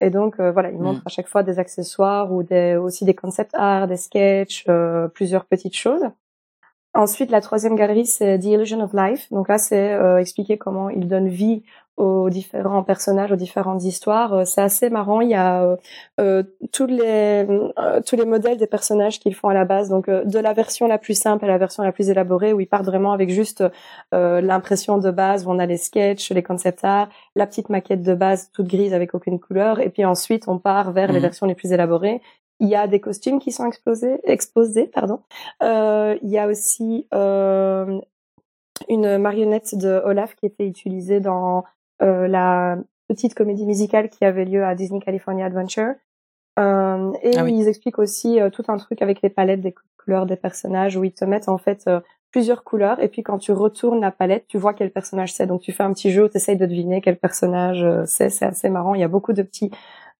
Et 0.00 0.10
donc, 0.10 0.38
euh, 0.40 0.52
voilà, 0.52 0.70
ils 0.70 0.78
Mm. 0.78 0.82
montrent 0.82 1.02
à 1.06 1.08
chaque 1.08 1.28
fois 1.28 1.42
des 1.42 1.58
accessoires 1.58 2.32
ou 2.32 2.42
des, 2.42 2.76
aussi 2.76 3.04
des 3.04 3.14
concept 3.14 3.52
art, 3.54 3.88
des 3.88 3.96
sketchs, 3.96 4.64
euh, 4.68 5.08
plusieurs 5.08 5.44
petites 5.46 5.76
choses. 5.76 6.02
Ensuite, 6.94 7.30
la 7.30 7.40
troisième 7.42 7.76
galerie, 7.76 8.06
c'est 8.06 8.38
The 8.38 8.44
Illusion 8.44 8.80
of 8.82 8.92
Life. 8.94 9.30
Donc 9.30 9.48
là, 9.48 9.58
c'est 9.58 9.92
euh, 9.94 10.18
expliquer 10.18 10.56
comment 10.56 10.88
il 10.90 11.08
donne 11.08 11.28
vie 11.28 11.62
aux 11.96 12.28
différents 12.30 12.82
personnages, 12.82 13.32
aux 13.32 13.36
différentes 13.36 13.82
histoires. 13.84 14.32
Euh, 14.34 14.44
c'est 14.44 14.60
assez 14.60 14.90
marrant. 14.90 15.20
Il 15.22 15.30
y 15.30 15.34
a 15.34 15.62
euh, 15.64 15.76
euh, 16.20 16.42
tous 16.72 16.86
les 16.86 17.46
euh, 17.78 18.00
tous 18.04 18.16
les 18.16 18.24
modèles 18.26 18.58
des 18.58 18.66
personnages 18.66 19.18
qu'ils 19.18 19.34
font 19.34 19.48
à 19.48 19.54
la 19.54 19.64
base. 19.64 19.88
Donc 19.88 20.08
euh, 20.08 20.24
de 20.24 20.38
la 20.38 20.52
version 20.52 20.86
la 20.88 20.98
plus 20.98 21.18
simple 21.18 21.44
à 21.44 21.48
la 21.48 21.58
version 21.58 21.82
la 21.82 21.92
plus 21.92 22.10
élaborée, 22.10 22.52
où 22.52 22.60
ils 22.60 22.66
partent 22.66 22.86
vraiment 22.86 23.12
avec 23.12 23.30
juste 23.30 23.64
euh, 24.14 24.40
l'impression 24.40 24.98
de 24.98 25.10
base, 25.10 25.46
où 25.46 25.50
on 25.50 25.58
a 25.58 25.66
les 25.66 25.78
sketchs, 25.78 26.30
les 26.32 26.42
concept 26.42 26.84
art, 26.84 27.08
la 27.34 27.46
petite 27.46 27.70
maquette 27.70 28.02
de 28.02 28.14
base 28.14 28.50
toute 28.52 28.66
grise 28.68 28.92
avec 28.94 29.14
aucune 29.14 29.40
couleur, 29.40 29.80
et 29.80 29.88
puis 29.88 30.04
ensuite 30.04 30.48
on 30.48 30.58
part 30.58 30.92
vers 30.92 31.08
les 31.08 31.14
Mhm. 31.18 31.22
versions 31.22 31.46
les 31.46 31.54
plus 31.54 31.72
élaborées. 31.72 32.20
Il 32.60 32.68
y 32.68 32.74
a 32.74 32.86
des 32.86 33.00
costumes 33.00 33.38
qui 33.38 33.52
sont 33.52 33.66
exposés, 33.66 34.18
exposés, 34.24 34.86
pardon. 34.86 35.20
Euh, 35.62 36.16
il 36.22 36.30
y 36.30 36.38
a 36.38 36.46
aussi 36.46 37.06
euh, 37.14 38.00
une 38.88 39.18
marionnette 39.18 39.76
de 39.76 40.00
Olaf 40.04 40.34
qui 40.36 40.46
était 40.46 40.66
utilisée 40.66 41.20
dans 41.20 41.64
la 42.00 42.78
petite 43.08 43.34
comédie 43.34 43.66
musicale 43.66 44.08
qui 44.10 44.24
avait 44.24 44.44
lieu 44.44 44.64
à 44.64 44.74
Disney 44.74 45.00
California 45.00 45.46
Adventure. 45.46 45.94
Euh, 46.58 47.12
et 47.22 47.36
Ah 47.36 47.44
oui. 47.44 47.54
ils 47.58 47.68
expliquent 47.68 47.98
aussi 47.98 48.40
euh, 48.40 48.48
tout 48.50 48.64
un 48.68 48.78
truc 48.78 49.02
avec 49.02 49.20
les 49.22 49.28
palettes 49.28 49.60
des 49.60 49.74
couleurs 50.02 50.24
des 50.26 50.36
personnages 50.36 50.96
où 50.96 51.04
ils 51.04 51.12
te 51.12 51.24
mettent 51.24 51.48
en 51.50 51.58
fait 51.58 51.84
euh, 51.86 52.00
plusieurs 52.32 52.64
couleurs 52.64 52.98
et 53.02 53.08
puis 53.08 53.22
quand 53.22 53.38
tu 53.38 53.52
retournes 53.52 54.00
la 54.00 54.10
palette, 54.10 54.46
tu 54.48 54.56
vois 54.56 54.72
quel 54.72 54.90
personnage 54.90 55.32
c'est. 55.34 55.46
Donc 55.46 55.60
tu 55.60 55.72
fais 55.72 55.82
un 55.82 55.92
petit 55.92 56.10
jeu 56.10 56.24
où 56.24 56.28
tu 56.28 56.36
essayes 56.36 56.56
de 56.56 56.64
deviner 56.66 57.00
quel 57.02 57.18
personnage 57.18 57.84
euh, 57.84 58.04
c'est. 58.06 58.30
C'est 58.30 58.46
assez 58.46 58.70
marrant. 58.70 58.94
Il 58.94 59.00
y 59.00 59.04
a 59.04 59.08
beaucoup 59.08 59.34
de 59.34 59.42
petits 59.42 59.70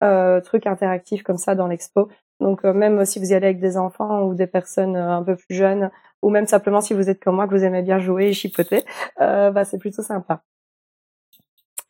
euh, 0.05 0.41
trucs 0.43 0.67
interactifs 0.67 1.23
comme 1.23 1.39
ça 1.39 1.55
dans 1.55 1.67
l'expo. 1.69 2.09
Donc 2.41 2.65
euh, 2.67 2.75
même 2.75 3.07
si 3.07 3.19
vous 3.19 3.33
y 3.33 3.35
allez 3.35 3.47
avec 3.47 3.61
des 3.61 3.79
enfants 3.79 4.25
ou 4.25 4.35
des 4.35 4.47
personnes 4.47 4.95
euh, 4.97 5.17
un 5.17 5.23
peu 5.23 5.37
plus 5.37 5.55
jeunes, 5.55 5.91
ou 6.23 6.29
même 6.29 6.47
simplement 6.47 6.83
si 6.83 6.93
vous 6.93 7.09
êtes 7.09 7.23
comme 7.23 7.37
moi 7.37 7.47
que 7.47 7.55
vous 7.55 7.65
aimez 7.65 7.81
bien 7.83 7.99
jouer 7.99 8.27
et 8.29 8.33
chipoter, 8.35 8.85
euh, 9.23 9.51
bah, 9.51 9.65
c'est 9.65 9.79
plutôt 9.79 10.03
sympa. 10.03 10.43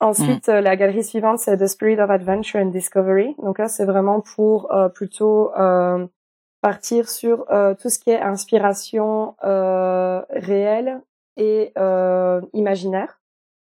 Ensuite, 0.00 0.48
euh, 0.50 0.60
la 0.60 0.76
galerie 0.76 1.02
suivante, 1.04 1.38
c'est 1.38 1.56
The 1.56 1.66
Spirit 1.66 2.00
of 2.00 2.10
Adventure 2.10 2.60
and 2.60 2.66
Discovery. 2.66 3.34
Donc 3.42 3.58
là, 3.58 3.68
c'est 3.68 3.86
vraiment 3.86 4.20
pour 4.20 4.70
euh, 4.72 4.88
plutôt 4.90 5.54
euh, 5.56 6.06
partir 6.60 7.08
sur 7.08 7.50
euh, 7.50 7.74
tout 7.74 7.88
ce 7.88 7.98
qui 7.98 8.10
est 8.10 8.20
inspiration 8.20 9.36
euh, 9.44 10.22
réelle 10.30 11.00
et 11.36 11.72
euh, 11.78 12.40
imaginaire 12.52 13.20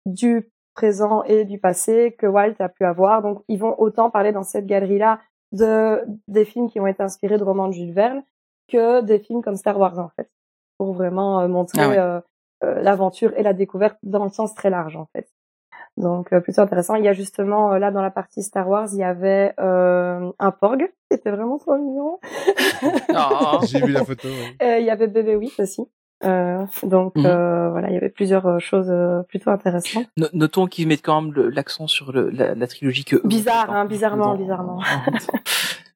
du 0.06 0.48
présent 0.74 1.24
et 1.24 1.44
du 1.44 1.58
passé 1.58 2.14
que 2.16 2.26
Walt 2.26 2.54
a 2.60 2.68
pu 2.68 2.84
avoir. 2.84 3.22
Donc, 3.22 3.42
ils 3.48 3.58
vont 3.58 3.74
autant 3.80 4.08
parler 4.10 4.32
dans 4.32 4.44
cette 4.44 4.66
galerie-là 4.66 5.18
de 5.52 6.04
des 6.28 6.44
films 6.44 6.70
qui 6.70 6.78
ont 6.78 6.86
été 6.86 7.02
inspirés 7.02 7.38
de 7.38 7.44
romans 7.44 7.66
de 7.66 7.72
Jules 7.72 7.92
Verne 7.92 8.22
que 8.68 9.00
des 9.00 9.18
films 9.18 9.42
comme 9.42 9.56
Star 9.56 9.76
Wars 9.78 9.98
en 9.98 10.10
fait, 10.10 10.30
pour 10.78 10.92
vraiment 10.92 11.48
montrer 11.48 11.82
Ah 11.82 12.22
ouais. 12.62 12.82
l'aventure 12.82 13.32
et 13.36 13.42
la 13.42 13.52
découverte 13.52 13.98
dans 14.04 14.22
le 14.22 14.30
sens 14.30 14.54
très 14.54 14.70
large 14.70 14.96
en 14.96 15.06
fait. 15.06 15.28
Donc 16.00 16.32
euh, 16.32 16.40
plutôt 16.40 16.62
intéressant. 16.62 16.94
Il 16.96 17.04
y 17.04 17.08
a 17.08 17.12
justement 17.12 17.72
euh, 17.72 17.78
là 17.78 17.90
dans 17.90 18.02
la 18.02 18.10
partie 18.10 18.42
Star 18.42 18.68
Wars, 18.68 18.88
il 18.92 18.98
y 18.98 19.04
avait 19.04 19.52
euh, 19.60 20.30
un 20.38 20.50
porg, 20.50 20.90
c'était 21.10 21.30
vraiment 21.30 21.58
trop 21.58 21.76
mignon. 21.76 22.18
Ah. 23.14 23.58
J'ai 23.66 23.80
vu 23.80 23.92
la 23.92 24.04
photo. 24.04 24.28
ouais. 24.28 24.56
Euh, 24.62 24.78
il 24.78 24.86
y 24.86 24.90
avait 24.90 25.06
Bébé 25.08 25.34
8 25.36 25.60
aussi. 25.60 25.82
Euh, 26.24 26.64
donc 26.82 27.16
Mhm. 27.16 27.26
euh, 27.26 27.70
voilà, 27.70 27.88
il 27.88 27.94
y 27.94 27.96
avait 27.96 28.10
plusieurs 28.10 28.60
choses 28.60 28.92
plutôt 29.28 29.50
intéressantes. 29.50 30.06
No- 30.16 30.26
Notons 30.32 30.66
qu'ils 30.66 30.86
mettent 30.88 31.02
quand 31.04 31.20
même 31.22 31.48
l'accent 31.50 31.86
sur 31.86 32.12
le, 32.12 32.30
la, 32.30 32.54
la 32.54 32.66
trilogie 32.66 33.04
que 33.04 33.16
Bizarre, 33.26 33.70
hein, 33.70 33.84
bizarrement, 33.86 34.26
dans- 34.34 34.36
bizarrement. 34.36 34.80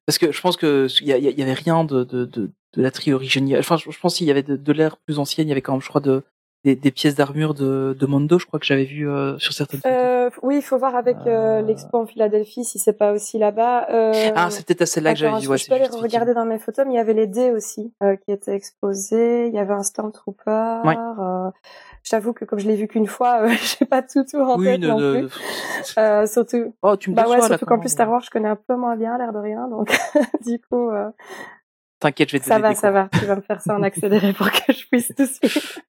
Parce 0.05 0.17
que 0.19 0.31
je 0.31 0.41
pense 0.41 0.57
que 0.57 0.87
il 1.01 1.07
y, 1.07 1.41
avait 1.41 1.53
rien 1.53 1.83
de, 1.83 2.03
de, 2.03 2.25
de, 2.25 2.51
de 2.75 2.81
la 2.81 2.91
trilogie 2.91 3.27
géniale. 3.27 3.59
Enfin, 3.59 3.77
je, 3.77 3.89
je 3.89 3.99
pense 3.99 4.15
qu'il 4.15 4.27
y 4.27 4.31
avait 4.31 4.43
de, 4.43 4.55
de 4.55 4.71
l'ère 4.71 4.97
plus 4.97 5.17
ancienne. 5.19 5.47
Il 5.47 5.49
y 5.49 5.51
avait 5.51 5.61
quand 5.61 5.73
même, 5.73 5.81
je 5.81 5.89
crois, 5.89 6.01
de, 6.01 6.23
des, 6.65 6.75
des 6.75 6.91
pièces 6.91 7.15
d'armure 7.15 7.53
de, 7.53 7.95
de 7.97 8.05
Mondo. 8.05 8.37
Je 8.39 8.45
crois 8.45 8.59
que 8.59 8.65
j'avais 8.65 8.83
vu 8.83 9.07
euh, 9.09 9.37
sur 9.39 9.53
certaines 9.53 9.79
photos. 9.79 9.95
Euh, 9.97 10.29
oui, 10.41 10.57
il 10.57 10.61
faut 10.61 10.77
voir 10.77 10.95
avec 10.95 11.15
euh, 11.27 11.59
Euh. 11.59 11.61
l'expo 11.61 11.97
en 11.99 12.05
Philadelphie 12.05 12.65
si 12.65 12.79
c'est 12.79 12.93
pas 12.97 13.11
aussi 13.13 13.37
là-bas. 13.37 13.87
Euh, 13.91 14.11
ah, 14.35 14.49
c'est 14.49 14.65
peut-être 14.65 14.81
à 14.81 14.85
celle-là 14.85 15.13
que 15.13 15.19
j'avais 15.19 15.35
vu. 15.37 15.45
je- 15.45 15.49
Ouais, 15.49 15.57
je 15.57 15.67
peux 15.67 15.75
aller 15.75 15.87
regarder 15.87 16.33
dans 16.33 16.45
mes 16.45 16.57
photos, 16.59 16.85
mais 16.85 16.93
il 16.93 16.97
y 16.97 16.99
avait 16.99 17.13
les 17.13 17.27
dés 17.27 17.51
aussi 17.51 17.93
euh, 18.03 18.15
qui 18.17 18.31
étaient 18.31 18.55
exposés. 18.55 19.47
Il 19.47 19.53
y 19.53 19.59
avait 19.59 19.73
un 19.73 19.83
Stormtrooper. 19.83 20.81
Ouais. 20.83 20.97
Euh, 20.97 21.49
J'avoue 22.03 22.33
que 22.33 22.45
comme 22.45 22.59
je 22.59 22.67
l'ai 22.67 22.75
vu 22.75 22.87
qu'une 22.87 23.07
fois, 23.07 23.41
euh, 23.41 23.49
j'ai 23.79 23.85
pas 23.85 24.03
tout 24.03 24.23
tout 24.29 24.37
en 24.39 24.57
Oui, 24.59 24.65
tête 24.65 24.81
ne- 24.81 24.87
non 24.87 24.99
ne- 24.99 25.19
plus. 25.21 25.29
Euh, 25.99 26.25
surtout, 26.25 26.73
Oh, 26.81 26.95
tu 26.97 27.11
me 27.11 27.15
bah 27.15 27.27
ouais, 27.29 27.39
surtout 27.41 27.65
qu'en 27.65 27.79
plus. 27.79 27.89
Star 27.89 28.09
Wars, 28.09 28.21
je 28.21 28.29
connais 28.31 28.47
un 28.49 28.55
peu 28.55 28.75
moins 28.75 28.95
bien, 28.95 29.17
l'air 29.19 29.31
de 29.33 29.37
rien, 29.37 29.67
donc 29.67 29.95
du 30.45 30.59
coup, 30.59 30.89
euh, 30.89 31.09
T'inquiète, 32.05 32.29
je 32.29 32.33
vais 32.35 32.39
te 32.39 32.45
ça 32.45 32.59
va, 32.59 32.75
ça 32.75 32.91
va. 32.91 33.09
Tu 33.17 33.25
vas 33.25 33.35
me 33.35 33.41
faire 33.41 33.61
ça 33.61 33.75
en 33.75 33.81
accéléré 33.89 34.31
pour 34.33 34.51
que 34.51 34.71
je 34.71 34.85
puisse 34.87 35.11
tout 35.17 35.25
suivre. 35.25 35.79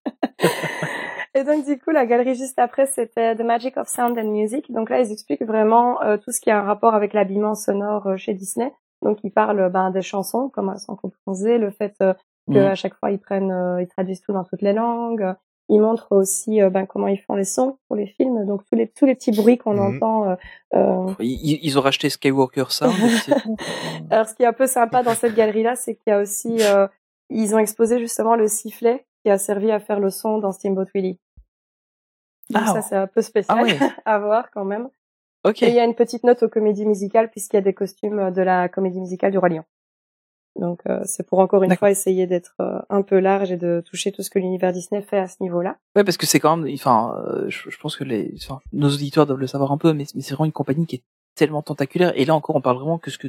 Et 1.35 1.44
donc 1.44 1.66
du 1.66 1.79
coup, 1.79 1.90
la 1.90 2.07
galerie 2.07 2.35
juste 2.35 2.59
après, 2.59 2.87
c'était 2.87 3.37
The 3.37 3.42
Magic 3.42 3.76
of 3.76 3.87
Sound 3.88 4.18
and 4.18 4.31
Music. 4.31 4.72
Donc 4.72 4.88
là, 4.88 5.00
ils 5.00 5.12
expliquent 5.12 5.44
vraiment 5.44 6.00
euh, 6.02 6.16
tout 6.16 6.33
ce 6.33 6.40
qui 6.40 6.50
a 6.50 6.59
un 6.59 6.62
rapport 6.62 6.94
avec 6.94 7.12
l'habillement 7.12 7.55
sonore 7.55 8.07
euh, 8.07 8.16
chez 8.16 8.33
Disney. 8.33 8.72
Donc 9.02 9.18
ils 9.24 9.31
parlent 9.31 9.70
ben, 9.70 9.90
des 9.90 10.00
chansons, 10.00 10.48
comment 10.48 10.72
elles 10.72 10.79
sont 10.79 10.96
composées, 10.96 11.59
le 11.59 11.70
fait 11.70 11.94
euh, 12.00 12.14
que 12.50 12.59
Mhm. 12.59 12.66
à 12.66 12.74
chaque 12.74 12.94
fois 12.94 13.11
ils 13.11 13.18
prennent, 13.18 13.52
euh, 13.52 13.83
ils 13.83 13.88
traduisent 13.88 14.22
tout 14.22 14.33
dans 14.33 14.44
toutes 14.44 14.62
les 14.62 14.72
langues. 14.72 15.35
Ils 15.68 15.81
montrent 15.81 16.12
aussi 16.12 16.62
euh, 16.62 16.70
ben, 16.70 16.87
comment 16.87 17.09
ils 17.09 17.18
font 17.18 17.35
les 17.35 17.44
sons 17.44 17.79
pour 17.88 17.96
les 17.96 18.07
films. 18.07 18.46
Donc 18.46 18.64
tous 18.66 18.76
les 18.76 18.87
tous 18.88 19.05
les 19.05 19.14
petits 19.16 19.33
bruits 19.33 19.59
qu'on 19.59 19.74
Mhm. 19.74 19.96
entend. 19.96 20.31
euh, 20.31 20.37
euh, 20.74 21.14
Ils, 21.20 21.59
ils 21.62 21.76
ont 21.79 21.83
racheté 21.83 22.09
Skywalker 22.09 22.66
Sound. 22.70 22.92
tout. 23.24 23.57
alors, 24.11 24.29
ce 24.29 24.35
qui 24.35 24.44
est 24.44 24.46
un 24.46 24.52
peu 24.52 24.66
sympa 24.68 25.02
dans 25.02 25.14
cette 25.14 25.35
galerie-là, 25.35 25.74
c'est 25.74 25.94
qu'il 25.96 26.11
y 26.11 26.12
a 26.12 26.20
aussi, 26.20 26.59
euh, 26.62 26.87
ils 27.31 27.55
ont 27.55 27.59
exposé 27.59 27.98
justement 27.98 28.37
le 28.37 28.46
sifflet 28.46 29.07
qui 29.24 29.31
a 29.31 29.38
servi 29.38 29.72
à 29.72 29.81
faire 29.81 29.98
le 29.98 30.11
son 30.11 30.38
dans 30.38 30.52
Steamboat 30.52 30.87
Willie. 30.94 31.18
Donc 32.50 32.62
Ah, 32.64 32.72
ça, 32.74 32.83
c'est 32.83 32.94
un 32.96 33.09
peu 33.09 33.20
spécial 33.22 33.59
ah 33.59 33.62
ouais. 33.64 33.76
à 34.05 34.18
voir 34.20 34.50
quand 34.52 34.64
même. 34.64 34.88
Ok. 35.44 35.62
Et 35.64 35.68
il 35.68 35.74
y 35.74 35.81
a 35.81 35.85
une 35.85 35.96
petite 35.96 36.22
note 36.22 36.44
aux 36.44 36.48
comédies 36.48 36.87
musicales 36.87 37.29
puisqu'il 37.31 37.57
y 37.57 37.59
a 37.59 37.62
des 37.62 37.74
costumes 37.74 38.31
de 38.31 38.42
la 38.42 38.68
comédie 38.68 39.00
musicale 39.00 39.33
du 39.33 39.38
Roi 39.38 39.48
Lion. 39.48 39.64
Donc 40.59 40.81
euh, 40.88 41.01
c'est 41.05 41.27
pour 41.27 41.38
encore 41.40 41.62
une 41.62 41.77
fois 41.77 41.90
essayer 41.90 42.27
d'être 42.27 42.55
euh, 42.61 42.79
un 42.88 43.03
peu 43.03 43.19
large 43.19 43.53
et 43.53 43.57
de 43.57 43.83
toucher 43.85 44.12
tout 44.12 44.23
ce 44.23 44.31
que 44.31 44.38
l'univers 44.38 44.73
Disney 44.73 45.03
fait 45.03 45.19
à 45.19 45.29
ce 45.29 45.37
niveau-là. 45.40 45.77
Ouais, 45.95 46.05
parce 46.05 46.16
que 46.16 46.27
c'est 46.27 46.40
quand 46.40 46.57
même, 46.57 46.73
enfin, 46.75 47.14
euh, 47.27 47.45
je, 47.49 47.69
je 47.71 47.79
pense 47.79 47.97
que 47.97 48.05
les, 48.05 48.33
enfin, 48.37 48.61
nos 48.73 48.88
auditeurs 48.88 49.27
doivent 49.27 49.38
le 49.40 49.47
savoir 49.47 49.73
un 49.73 49.79
peu, 49.79 49.92
mais, 49.92 50.07
mais 50.14 50.23
c'est 50.23 50.35
vraiment 50.35 50.47
une 50.47 50.53
compagnie 50.53 50.87
qui 50.87 50.97
est 50.97 51.03
tellement 51.35 51.62
tentaculaire. 51.62 52.12
Et 52.16 52.25
là 52.25 52.35
encore, 52.35 52.57
on 52.57 52.61
parle 52.61 52.77
vraiment 52.77 52.99
que 52.99 53.11
ce 53.11 53.19
que 53.19 53.29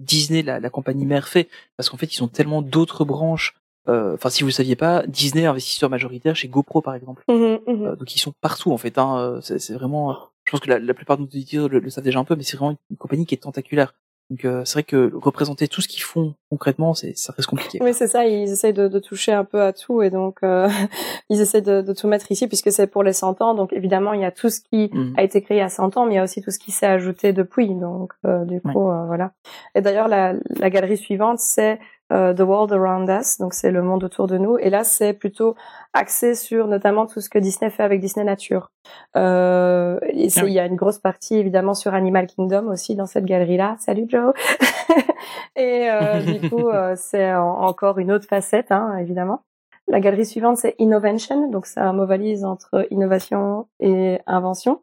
Disney, 0.00 0.42
la, 0.42 0.60
la 0.60 0.70
compagnie 0.70 1.06
mère, 1.06 1.26
fait, 1.26 1.48
parce 1.76 1.90
qu'en 1.90 1.96
fait, 1.96 2.14
ils 2.14 2.22
ont 2.22 2.28
tellement 2.28 2.62
d'autres 2.62 3.04
branches. 3.04 3.54
euh, 3.88 4.14
Enfin, 4.14 4.30
si 4.30 4.42
vous 4.44 4.48
le 4.48 4.52
saviez 4.52 4.76
pas, 4.76 5.04
Disney 5.08 5.42
est 5.42 5.46
investisseur 5.46 5.90
majoritaire 5.90 6.36
chez 6.36 6.46
GoPro, 6.46 6.80
par 6.82 6.94
exemple. 6.94 7.24
Mhm, 7.28 7.58
mhm. 7.66 7.86
Euh, 7.86 7.96
donc 7.96 8.14
ils 8.14 8.20
sont 8.20 8.32
partout 8.40 8.70
en 8.72 8.78
fait. 8.78 8.96
Hein. 8.98 9.40
C'est 9.42 9.72
vraiment. 9.74 10.16
Je 10.44 10.52
pense 10.52 10.60
que 10.60 10.70
la, 10.70 10.78
la 10.78 10.94
plupart 10.94 11.16
de 11.16 11.22
nos 11.22 11.28
auditeurs 11.28 11.68
le, 11.68 11.80
le 11.80 11.90
savent 11.90 12.04
déjà 12.04 12.20
un 12.20 12.24
peu, 12.24 12.36
mais 12.36 12.44
c'est 12.44 12.56
vraiment 12.56 12.76
une 12.90 12.96
compagnie 12.96 13.26
qui 13.26 13.34
est 13.34 13.38
tentaculaire. 13.38 13.94
Donc 14.30 14.44
euh, 14.44 14.62
c'est 14.66 14.74
vrai 14.74 14.82
que 14.82 15.10
représenter 15.14 15.68
tout 15.68 15.80
ce 15.80 15.88
qu'ils 15.88 16.02
font 16.02 16.34
concrètement, 16.50 16.92
c'est 16.92 17.16
ça 17.16 17.32
reste 17.34 17.48
compliqué. 17.48 17.78
Oui, 17.82 17.94
c'est 17.94 18.08
ça. 18.08 18.26
Ils 18.26 18.50
essayent 18.50 18.74
de, 18.74 18.86
de 18.88 18.98
toucher 18.98 19.32
un 19.32 19.44
peu 19.44 19.62
à 19.62 19.72
tout 19.72 20.02
et 20.02 20.10
donc 20.10 20.38
euh, 20.42 20.68
ils 21.30 21.40
essaient 21.40 21.62
de, 21.62 21.80
de 21.80 21.92
tout 21.94 22.08
mettre 22.08 22.30
ici 22.30 22.46
puisque 22.46 22.70
c'est 22.70 22.86
pour 22.86 23.02
les 23.02 23.14
100 23.14 23.40
ans. 23.40 23.54
Donc 23.54 23.72
évidemment, 23.72 24.12
il 24.12 24.20
y 24.20 24.24
a 24.26 24.30
tout 24.30 24.50
ce 24.50 24.60
qui 24.60 24.90
Mhm. 24.92 25.14
a 25.16 25.22
été 25.22 25.40
créé 25.42 25.60
à 25.62 25.68
100 25.70 25.96
ans, 25.96 26.04
mais 26.06 26.14
il 26.14 26.16
y 26.16 26.20
a 26.20 26.24
aussi 26.24 26.42
tout 26.42 26.50
ce 26.50 26.58
qui 26.58 26.70
s'est 26.72 26.86
ajouté 26.86 27.32
depuis. 27.32 27.74
Donc 27.74 28.12
euh, 28.26 28.44
du 28.44 28.60
Ouais. 28.64 28.72
coup, 28.74 28.90
euh, 28.90 29.06
voilà. 29.06 29.32
Et 29.74 29.80
d'ailleurs, 29.80 30.08
la, 30.08 30.34
la 30.58 30.70
galerie 30.70 30.98
suivante, 30.98 31.38
c'est 31.38 31.78
euh, 32.12 32.32
The 32.34 32.40
World 32.40 32.72
Around 32.72 33.08
Us. 33.10 33.38
Donc 33.38 33.54
c'est 33.54 33.70
le 33.70 33.82
monde 33.82 34.04
autour 34.04 34.26
de 34.26 34.38
nous. 34.38 34.56
Et 34.58 34.70
là, 34.70 34.84
c'est 34.84 35.12
plutôt 35.12 35.54
axé 35.92 36.34
sur 36.34 36.66
notamment 36.66 37.06
tout 37.06 37.20
ce 37.20 37.28
que 37.28 37.38
Disney 37.38 37.70
fait 37.70 37.82
avec 37.82 38.00
Disney 38.00 38.24
Nature. 38.24 38.70
Euh, 39.16 39.98
et 40.08 40.28
Ah 40.36 40.40
oui. 40.44 40.50
il 40.50 40.54
y 40.54 40.58
a 40.60 40.66
une 40.66 40.76
grosse 40.76 40.98
partie 40.98 41.36
évidemment 41.36 41.74
sur 41.74 41.94
Animal 41.94 42.26
Kingdom 42.26 42.68
aussi 42.68 42.94
dans 42.96 43.06
cette 43.06 43.24
galerie-là. 43.24 43.76
Salut 43.80 44.06
Joe. 44.08 44.32
et 45.56 45.90
euh, 45.90 46.20
du 46.38 46.48
coup, 46.50 46.68
euh, 46.68 46.94
c'est 46.96 47.34
en- 47.34 47.60
encore 47.62 47.98
une 47.98 48.12
autre 48.12 48.26
facette, 48.26 48.70
hein, 48.72 48.96
évidemment. 48.98 49.42
La 49.90 50.00
galerie 50.00 50.26
suivante, 50.26 50.58
c'est 50.58 50.74
Innovation. 50.78 51.50
Donc 51.50 51.66
c'est 51.66 51.80
un 51.80 51.92
mot 51.94 52.06
valise 52.06 52.44
entre 52.44 52.86
innovation 52.90 53.66
et 53.80 54.20
invention. 54.26 54.82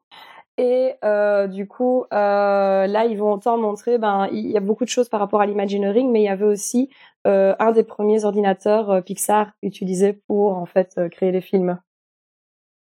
Et 0.57 0.93
euh, 1.03 1.47
du 1.47 1.67
coup, 1.67 2.05
euh, 2.13 2.87
là, 2.87 3.05
ils 3.05 3.17
vont 3.17 3.33
autant 3.33 3.57
montrer, 3.57 3.97
ben, 3.97 4.27
il 4.31 4.47
y 4.49 4.57
a 4.57 4.61
beaucoup 4.61 4.85
de 4.85 4.89
choses 4.89 5.09
par 5.09 5.19
rapport 5.19 5.41
à 5.41 5.45
l'Imagineering, 5.45 6.11
mais 6.11 6.21
il 6.21 6.25
y 6.25 6.29
avait 6.29 6.45
aussi 6.45 6.89
euh, 7.27 7.55
un 7.59 7.71
des 7.71 7.83
premiers 7.83 8.23
ordinateurs 8.23 8.89
euh, 8.89 9.01
Pixar 9.01 9.51
utilisés 9.61 10.13
pour 10.27 10.55
en 10.57 10.65
fait 10.65 10.93
euh, 10.97 11.09
créer 11.09 11.31
les 11.31 11.41
films. 11.41 11.77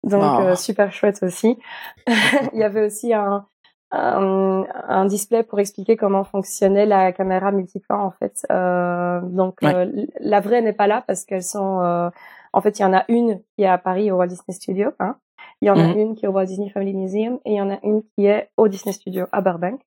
Donc 0.04 0.22
euh, 0.40 0.56
super 0.56 0.92
chouette 0.94 1.24
aussi. 1.24 1.58
il 2.54 2.60
y 2.60 2.64
avait 2.64 2.86
aussi 2.86 3.14
un, 3.14 3.46
un, 3.92 4.66
un 4.88 5.06
display 5.06 5.44
pour 5.44 5.60
expliquer 5.60 5.98
comment 5.98 6.24
fonctionnait 6.24 6.86
la 6.86 7.12
caméra 7.12 7.52
multiplan 7.52 8.04
en 8.06 8.12
fait. 8.12 8.46
Euh, 8.52 9.20
donc 9.22 9.58
Ouais. 9.64 9.74
euh, 9.74 10.06
la 10.20 10.40
vraie 10.40 10.62
n'est 10.62 10.74
pas 10.74 10.88
là 10.88 11.04
parce 11.08 11.26
qu'elles 11.26 11.44
sont. 11.44 11.82
euh, 11.82 12.10
en 12.54 12.62
fait, 12.62 12.80
il 12.80 12.84
y 12.84 12.86
en 12.86 12.94
a 12.94 13.04
une 13.10 13.42
qui 13.56 13.64
est 13.64 13.68
à 13.68 13.78
Paris 13.78 14.12
au 14.12 14.18
Walt 14.18 14.28
Disney 14.28 14.54
Studio. 14.56 14.92
Hein. 15.00 15.18
Il 15.62 15.68
y 15.68 15.72
en 15.72 15.80
a 15.80 15.88
Mhm. 15.88 16.00
une 16.00 16.16
qui 16.16 16.26
est 16.26 16.28
au 16.28 16.32
Walt 16.32 16.46
Disney 16.46 16.70
Family 16.70 16.94
Museum 16.94 17.40
et 17.46 17.54
il 17.54 17.56
y 17.58 17.62
en 17.62 17.70
a 17.72 17.80
une 17.84 18.04
qui 18.16 18.26
est 18.26 18.50
au 18.58 18.68
Disney 18.68 18.94
Studio 18.94 19.26
à 19.32 19.42
Burbank. 19.42 19.82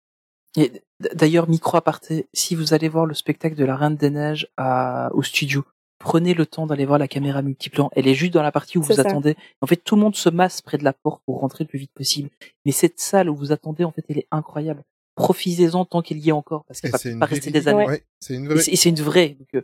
Et 0.56 0.82
D'ailleurs, 1.14 1.48
micro 1.48 1.76
aparté, 1.78 2.26
si 2.34 2.54
vous 2.54 2.74
allez 2.74 2.88
voir 2.88 3.06
le 3.06 3.14
spectacle 3.14 3.54
de 3.54 3.64
la 3.64 3.74
Reine 3.76 3.96
des 3.96 4.10
Neiges 4.10 4.48
à, 4.58 5.10
au 5.14 5.22
studio, 5.22 5.64
prenez 5.98 6.34
le 6.34 6.44
temps 6.44 6.66
d'aller 6.66 6.84
voir 6.84 6.98
la 6.98 7.08
caméra 7.08 7.40
multiplan. 7.40 7.88
Elle 7.92 8.06
est 8.08 8.14
juste 8.14 8.34
dans 8.34 8.42
la 8.42 8.52
partie 8.52 8.76
où 8.78 8.82
vous 8.82 8.92
ça. 8.94 9.02
attendez. 9.02 9.34
En 9.62 9.66
fait, 9.66 9.76
tout 9.76 9.94
le 9.96 10.02
monde 10.02 10.14
se 10.16 10.28
masse 10.28 10.60
près 10.60 10.76
de 10.76 10.84
la 10.84 10.92
porte 10.92 11.22
pour 11.24 11.40
rentrer 11.40 11.64
le 11.64 11.68
plus 11.68 11.78
vite 11.78 11.92
possible. 11.94 12.28
Mais 12.66 12.72
cette 12.72 12.98
salle 13.00 13.30
où 13.30 13.34
vous 13.36 13.50
attendez, 13.52 13.84
en 13.84 13.92
fait, 13.92 14.04
elle 14.10 14.18
est 14.18 14.26
incroyable. 14.30 14.82
Profitez-en 15.14 15.84
tant 15.84 16.02
qu'il 16.02 16.18
y 16.18 16.28
est 16.30 16.32
encore, 16.32 16.64
parce 16.66 16.80
qu'elle 16.80 16.90
va 16.90 16.98
c'est 16.98 17.10
une 17.12 17.18
pas 17.20 17.26
vraie 17.26 17.36
rester 17.36 17.50
des 17.50 17.68
années. 17.68 17.86
Ouais, 17.86 18.02
c'est 18.20 18.34
une 18.34 18.44
Et 18.44 18.48
vraie. 18.48 18.60
c'est 18.62 18.72
et 18.72 18.76
c'est 18.76 18.88
une 18.90 19.00
vraie. 19.00 19.28
Donc, 19.30 19.48
euh, 19.54 19.62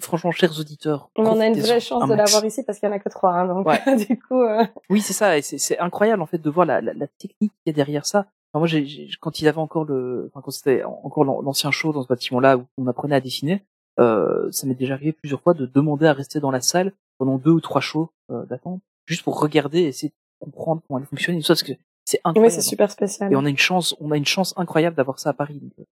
franchement, 0.00 0.30
chers 0.32 0.58
auditeurs, 0.58 1.10
On 1.16 1.26
en 1.26 1.38
a 1.40 1.46
une 1.46 1.58
vraie 1.60 1.80
chance 1.80 2.08
de 2.08 2.14
l'avoir 2.14 2.44
ici 2.44 2.62
parce 2.64 2.78
qu'il 2.78 2.88
y 2.88 2.92
en 2.92 2.94
a 2.94 2.98
que 2.98 3.08
trois. 3.08 3.32
Hein, 3.34 3.46
donc 3.46 3.66
Ouais. 3.66 3.80
du 4.08 4.18
coup, 4.18 4.40
euh, 4.42 4.64
Oui, 4.90 5.00
c'est 5.00 5.12
ça, 5.12 5.36
et 5.38 5.42
c'est 5.42 5.78
incroyable 5.78 6.22
en 6.22 6.26
fait 6.26 6.38
de 6.38 6.50
voir 6.50 6.66
la, 6.66 6.80
la, 6.80 6.92
la 6.94 7.06
technique 7.06 7.52
qu'il 7.52 7.66
y 7.66 7.70
a 7.70 7.72
derrière 7.72 8.06
ça. 8.06 8.26
Enfin, 8.52 8.66
moi, 8.66 8.82
quand 9.20 9.40
il 9.40 9.48
avait 9.48 9.58
encore 9.58 9.84
le, 9.84 10.30
enfin, 10.32 10.40
quand 10.44 10.50
c'était 10.50 10.82
encore 10.84 11.24
l'an- 11.24 11.40
l'ancien 11.42 11.70
show 11.70 11.92
dans 11.92 12.02
ce 12.02 12.08
bâtiment-là 12.08 12.56
où 12.58 12.64
on 12.78 12.86
apprenait 12.86 13.16
à 13.16 13.20
dessiner, 13.20 13.64
euh, 14.00 14.50
ça 14.50 14.66
m'est 14.66 14.74
déjà 14.74 14.94
arrivé 14.94 15.12
plusieurs 15.12 15.40
fois 15.40 15.54
de 15.54 15.66
demander 15.66 16.06
à 16.06 16.12
rester 16.12 16.40
dans 16.40 16.50
la 16.50 16.60
salle 16.60 16.92
pendant 17.18 17.38
deux 17.38 17.50
ou 17.50 17.60
trois 17.60 17.80
shows 17.80 18.10
euh, 18.30 18.44
d'attente, 18.46 18.80
juste 19.06 19.22
pour 19.24 19.38
regarder 19.40 19.80
et 19.80 19.86
essayer 19.88 20.08
de 20.10 20.44
comprendre 20.44 20.82
comment 20.86 20.98
elle 21.00 21.06
fonctionne 21.06 21.40
parce 21.46 21.62
que 21.62 21.72
c'est 22.04 22.18
oui, 22.18 22.30
incroyable. 22.30 22.54
c'est 22.54 22.60
super 22.60 22.90
spécial. 22.90 23.32
Et 23.32 23.36
on 23.36 23.44
a 23.44 23.48
une 23.48 23.56
chance, 23.58 23.94
on 24.00 24.10
a 24.10 24.16
une 24.16 24.26
chance 24.26 24.52
incroyable 24.56 24.96
d'avoir 24.96 25.18
ça 25.18 25.30
à 25.30 25.32
Paris. 25.32 25.58
donc, 25.60 25.72
euh, 25.78 25.84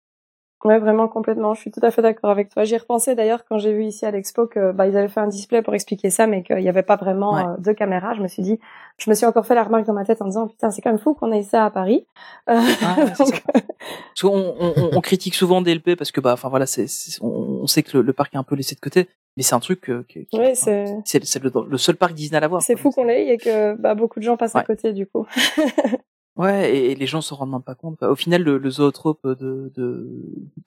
Ouais, 0.63 0.79
vraiment 0.79 1.07
complètement. 1.09 1.53
Je 1.53 1.59
suis 1.61 1.71
tout 1.71 1.81
à 1.83 1.91
fait 1.91 2.01
d'accord 2.01 2.29
avec 2.29 2.49
toi. 2.49 2.63
J'y 2.63 2.75
ai 2.75 2.77
repensé 2.77 3.15
d'ailleurs 3.15 3.43
quand 3.49 3.57
j'ai 3.57 3.73
vu 3.73 3.83
ici 3.83 4.05
à 4.05 4.11
l'expo 4.11 4.47
que 4.47 4.71
bah 4.71 4.87
ils 4.87 4.95
avaient 4.95 5.09
fait 5.09 5.19
un 5.19 5.27
display 5.27 5.61
pour 5.61 5.73
expliquer 5.75 6.09
ça, 6.09 6.25
mais 6.25 6.41
qu'il 6.43 6.55
n'y 6.57 6.69
avait 6.69 6.83
pas 6.83 6.95
vraiment 6.95 7.33
Ouais. 7.33 7.43
euh, 7.43 7.57
de 7.57 7.71
caméra. 7.73 8.13
Je 8.13 8.21
me 8.21 8.27
suis 8.29 8.41
dit, 8.43 8.59
je 8.97 9.09
me 9.09 9.15
suis 9.15 9.25
encore 9.25 9.45
fait 9.45 9.55
la 9.55 9.63
remarque 9.63 9.85
dans 9.85 9.93
ma 9.93 10.05
tête 10.05 10.21
en 10.21 10.25
disant 10.25 10.47
putain 10.47 10.71
c'est 10.71 10.81
quand 10.81 10.91
même 10.91 10.99
fou 10.99 11.13
qu'on 11.15 11.31
ait 11.33 11.43
ça 11.43 11.65
à 11.65 11.69
Paris. 11.69 12.05
Euh, 12.49 12.59
Ah, 12.81 12.95
donc. 13.19 13.43
Parce 13.43 14.21
qu'on 14.21 14.29
on, 14.59 14.73
on- 14.77 14.89
on 14.97 15.01
critique 15.01 15.35
souvent 15.35 15.61
DLP 15.61 15.95
parce 15.97 16.11
que 16.11 16.21
bah, 16.21 16.31
enfin 16.33 16.47
voilà, 16.49 16.65
c'est, 16.65 16.85
on, 17.21 17.27
on 17.63 17.67
sait 17.67 17.83
que 17.83 17.97
le, 17.97 18.03
le 18.03 18.13
parc 18.13 18.33
est 18.33 18.37
un 18.37 18.43
peu 18.43 18.55
laissé 18.55 18.75
de 18.75 18.79
côté, 18.79 19.09
mais 19.35 19.43
c'est 19.43 19.55
un 19.55 19.59
truc 19.59 19.89
euh, 19.89 20.05
qui, 20.07 20.25
qui- 20.27 20.37
ouais, 20.39 20.51
enfin, 20.51 21.01
c'est 21.05 21.43
le, 21.43 21.51
le 21.69 21.77
seul 21.77 21.95
parc 21.97 22.13
Disney 22.13 22.37
à 22.37 22.39
l'avoir. 22.39 22.61
c'est 22.61 22.77
fou 22.77 22.89
qu'on 22.91 23.03
l'ait 23.03 23.33
et 23.33 23.37
que 23.37 23.75
bah 23.75 23.95
beaucoup 23.95 24.19
de 24.19 24.23
gens 24.23 24.37
passent 24.37 24.55
à 24.55 24.59
Ouais. 24.59 24.65
côté 24.65 24.93
du 24.93 25.07
coup. 25.07 25.25
Ouais, 26.35 26.75
et, 26.75 26.91
et 26.91 26.95
les 26.95 27.05
gens 27.05 27.21
s'en 27.21 27.35
rendent 27.35 27.51
même 27.51 27.61
pas 27.61 27.75
compte. 27.75 28.01
Au 28.01 28.15
final, 28.15 28.41
le, 28.43 28.57
le 28.57 28.69
zootrope 28.71 29.27
de, 29.27 29.71
de, 29.75 30.11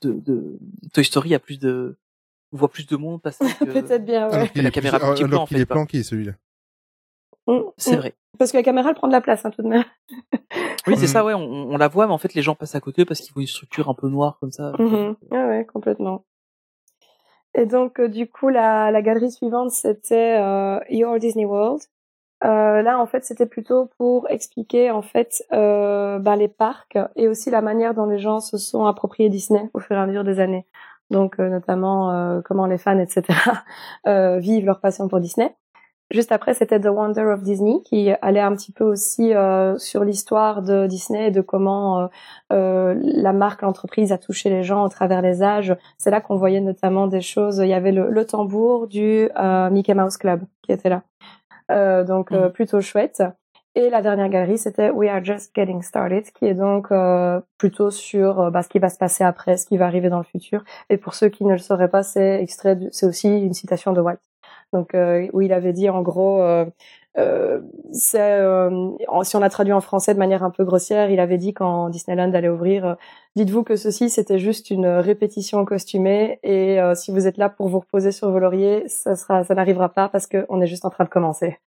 de, 0.02 0.12
de 0.20 0.58
Toy 0.94 1.04
Story 1.04 1.34
a 1.34 1.40
plus 1.40 1.58
de, 1.58 1.96
on 2.52 2.56
voit 2.56 2.68
plus 2.70 2.86
de 2.86 2.96
monde 2.96 3.20
passer 3.20 3.44
que... 3.60 3.64
Peut-être 3.64 4.04
bien. 4.04 4.30
Ouais. 4.30 4.50
La 4.54 4.70
caméra 4.70 4.98
alors 4.98 5.40
en 5.42 5.46
fait, 5.46 5.58
est 5.58 5.66
planqué 5.66 6.02
celui-là. 6.04 6.32
Mm, 7.48 7.60
C'est 7.76 7.96
mm. 7.96 7.98
vrai. 7.98 8.14
Parce 8.38 8.52
que 8.52 8.56
la 8.58 8.62
caméra 8.62 8.90
elle 8.90 8.94
prend 8.94 9.08
de 9.08 9.12
la 9.12 9.20
place 9.20 9.44
hein, 9.44 9.50
tout 9.50 9.62
de 9.62 9.68
même. 9.68 9.84
Oui, 10.86 10.94
c'est 10.96 11.02
Mhm. 11.02 11.06
ça, 11.06 11.24
ouais, 11.24 11.34
on, 11.34 11.40
on 11.72 11.76
la 11.78 11.88
voit, 11.88 12.06
mais 12.06 12.12
en 12.12 12.18
fait, 12.18 12.34
les 12.34 12.42
gens 12.42 12.54
passent 12.54 12.74
à 12.74 12.80
côté 12.80 13.04
parce 13.04 13.20
qu'ils 13.20 13.32
voient 13.32 13.42
une 13.42 13.48
structure 13.48 13.88
un 13.88 13.94
peu 13.94 14.08
noire 14.08 14.36
comme 14.38 14.52
ça. 14.52 14.72
Mhm. 14.78 15.16
Ouais, 15.30 15.44
ouais, 15.46 15.64
complètement. 15.64 16.24
Et 17.54 17.64
donc, 17.66 17.98
euh, 17.98 18.08
du 18.08 18.30
coup, 18.30 18.50
la, 18.50 18.90
la 18.90 19.00
galerie 19.02 19.32
suivante, 19.32 19.70
c'était 19.70 20.38
euh, 20.38 20.78
Your 20.90 21.18
Disney 21.18 21.44
World. 21.46 21.80
Euh, 22.45 22.82
là, 22.82 22.99
en 22.99 23.07
fait, 23.07 23.24
c'était 23.24 23.47
plutôt 23.47 23.87
pour 23.97 24.28
expliquer, 24.30 24.91
en 24.91 25.03
fait, 25.03 25.43
euh, 25.53 26.18
ben, 26.18 26.37
les 26.37 26.49
parcs 26.49 26.99
et 27.16 27.28
aussi 27.28 27.51
la 27.51 27.62
manière 27.62 27.95
dont 27.95 28.07
les 28.07 28.18
gens 28.18 28.41
se 28.41 28.59
sont 28.59 28.84
appropriés 28.84 29.28
Disney 29.30 29.70
au 29.72 29.80
fur 29.80 29.97
et 29.97 30.01
à 30.01 30.07
mesure 30.07 30.24
des 30.24 30.41
années. 30.41 30.66
Donc, 31.11 31.39
euh, 31.39 31.49
notamment, 31.49 32.11
euh, 32.11 32.41
comment 32.45 32.66
les 32.66 32.78
fans, 32.78 32.99
etc., 32.99 33.22
euh, 34.07 34.39
vivent 34.39 34.66
leur 34.66 34.80
passion 34.80 35.09
pour 35.09 35.20
Disney. 35.20 35.55
Juste 36.11 36.30
après, 36.30 36.55
c'était 36.55 36.78
The 36.80 36.87
Wonder 36.87 37.24
of 37.24 37.43
Disney, 37.43 37.80
qui 37.84 38.11
allait 38.22 38.41
un 38.41 38.55
petit 38.55 38.70
peu 38.70 38.84
aussi 38.84 39.32
sur 39.78 40.05
l'histoire 40.05 40.62
de 40.62 40.87
Disney 40.87 41.26
et 41.26 41.30
de 41.32 41.41
comment 41.41 42.09
la 42.51 43.32
marque, 43.32 43.62
l'entreprise 43.62 44.12
a 44.12 44.18
touché 44.18 44.49
les 44.49 44.62
gens 44.62 44.84
au 44.84 44.89
travers 44.89 45.20
les 45.20 45.43
âges. 45.43 45.76
C'est 45.99 46.12
là 46.12 46.20
qu'on 46.20 46.37
voyait 46.37 46.61
notamment 46.61 47.09
des 47.09 47.22
choses. 47.22 47.59
Il 47.59 47.66
y 47.66 47.74
avait 47.74 47.91
le, 47.91 48.09
le 48.09 48.24
tambour 48.24 48.87
du 48.87 49.28
Mickey 49.72 49.95
Mouse 49.95 50.16
Club 50.16 50.43
qui 50.62 50.70
était 50.70 50.91
là. 50.91 51.03
Euh, 51.70 52.04
donc 52.04 52.32
euh, 52.32 52.46
Mhm. 52.46 52.52
plutôt 52.52 52.80
chouette. 52.80 53.22
Et 53.74 53.90
la 53.90 54.00
dernière 54.00 54.28
galerie, 54.30 54.56
c'était 54.56 54.88
We 54.90 55.10
Are 55.10 55.22
Just 55.22 55.50
Getting 55.54 55.82
Started, 55.82 56.24
qui 56.32 56.46
est 56.46 56.54
donc 56.54 56.90
euh, 56.92 57.40
plutôt 57.58 57.90
sur 57.90 58.40
euh, 58.40 58.50
bah, 58.50 58.62
ce 58.62 58.68
qui 58.68 58.78
va 58.78 58.88
se 58.88 58.96
passer 58.98 59.22
après, 59.24 59.56
ce 59.58 59.66
qui 59.66 59.76
va 59.76 59.84
arriver 59.86 60.08
dans 60.08 60.16
le 60.18 60.24
futur. 60.24 60.64
Et 60.88 60.96
pour 60.96 61.12
ceux 61.14 61.28
qui 61.28 61.44
ne 61.44 61.52
le 61.52 61.58
sauraient 61.58 61.90
pas, 61.90 62.02
c'est 62.02 62.40
extrait, 62.42 62.78
c'est 62.92 63.06
aussi 63.06 63.28
une 63.28 63.52
citation 63.52 63.92
de 63.92 64.00
Walt. 64.00 64.16
Donc 64.72 64.94
euh, 64.94 65.28
où 65.34 65.42
il 65.42 65.52
avait 65.52 65.72
dit 65.74 65.90
en 65.90 66.00
gros, 66.02 66.42
euh, 67.18 67.60
euh, 68.14 68.96
si 69.22 69.36
on 69.36 69.42
a 69.42 69.48
traduit 69.48 69.72
en 69.72 69.80
français 69.80 70.12
de 70.14 70.18
manière 70.18 70.42
un 70.42 70.50
peu 70.50 70.64
grossière, 70.64 71.10
il 71.10 71.20
avait 71.20 71.38
dit 71.38 71.54
quand 71.54 71.88
Disneyland 71.88 72.32
allait 72.34 72.48
ouvrir, 72.48 72.86
euh, 72.86 72.94
dites-vous 73.36 73.64
que 73.64 73.76
ceci 73.76 74.10
c'était 74.10 74.38
juste 74.38 74.70
une 74.70 74.86
répétition 74.86 75.64
costumée 75.64 76.38
et 76.42 76.80
euh, 76.80 76.94
si 76.94 77.10
vous 77.10 77.26
êtes 77.26 77.38
là 77.38 77.48
pour 77.48 77.68
vous 77.68 77.80
reposer 77.80 78.12
sur 78.12 78.30
vos 78.30 78.38
lauriers, 78.38 78.84
ça 78.88 79.16
ça 79.16 79.54
n'arrivera 79.54 79.88
pas 79.88 80.08
parce 80.08 80.26
qu'on 80.26 80.60
est 80.60 80.66
juste 80.66 80.84
en 80.84 80.90
train 80.90 81.04
de 81.04 81.08
commencer. 81.08 81.58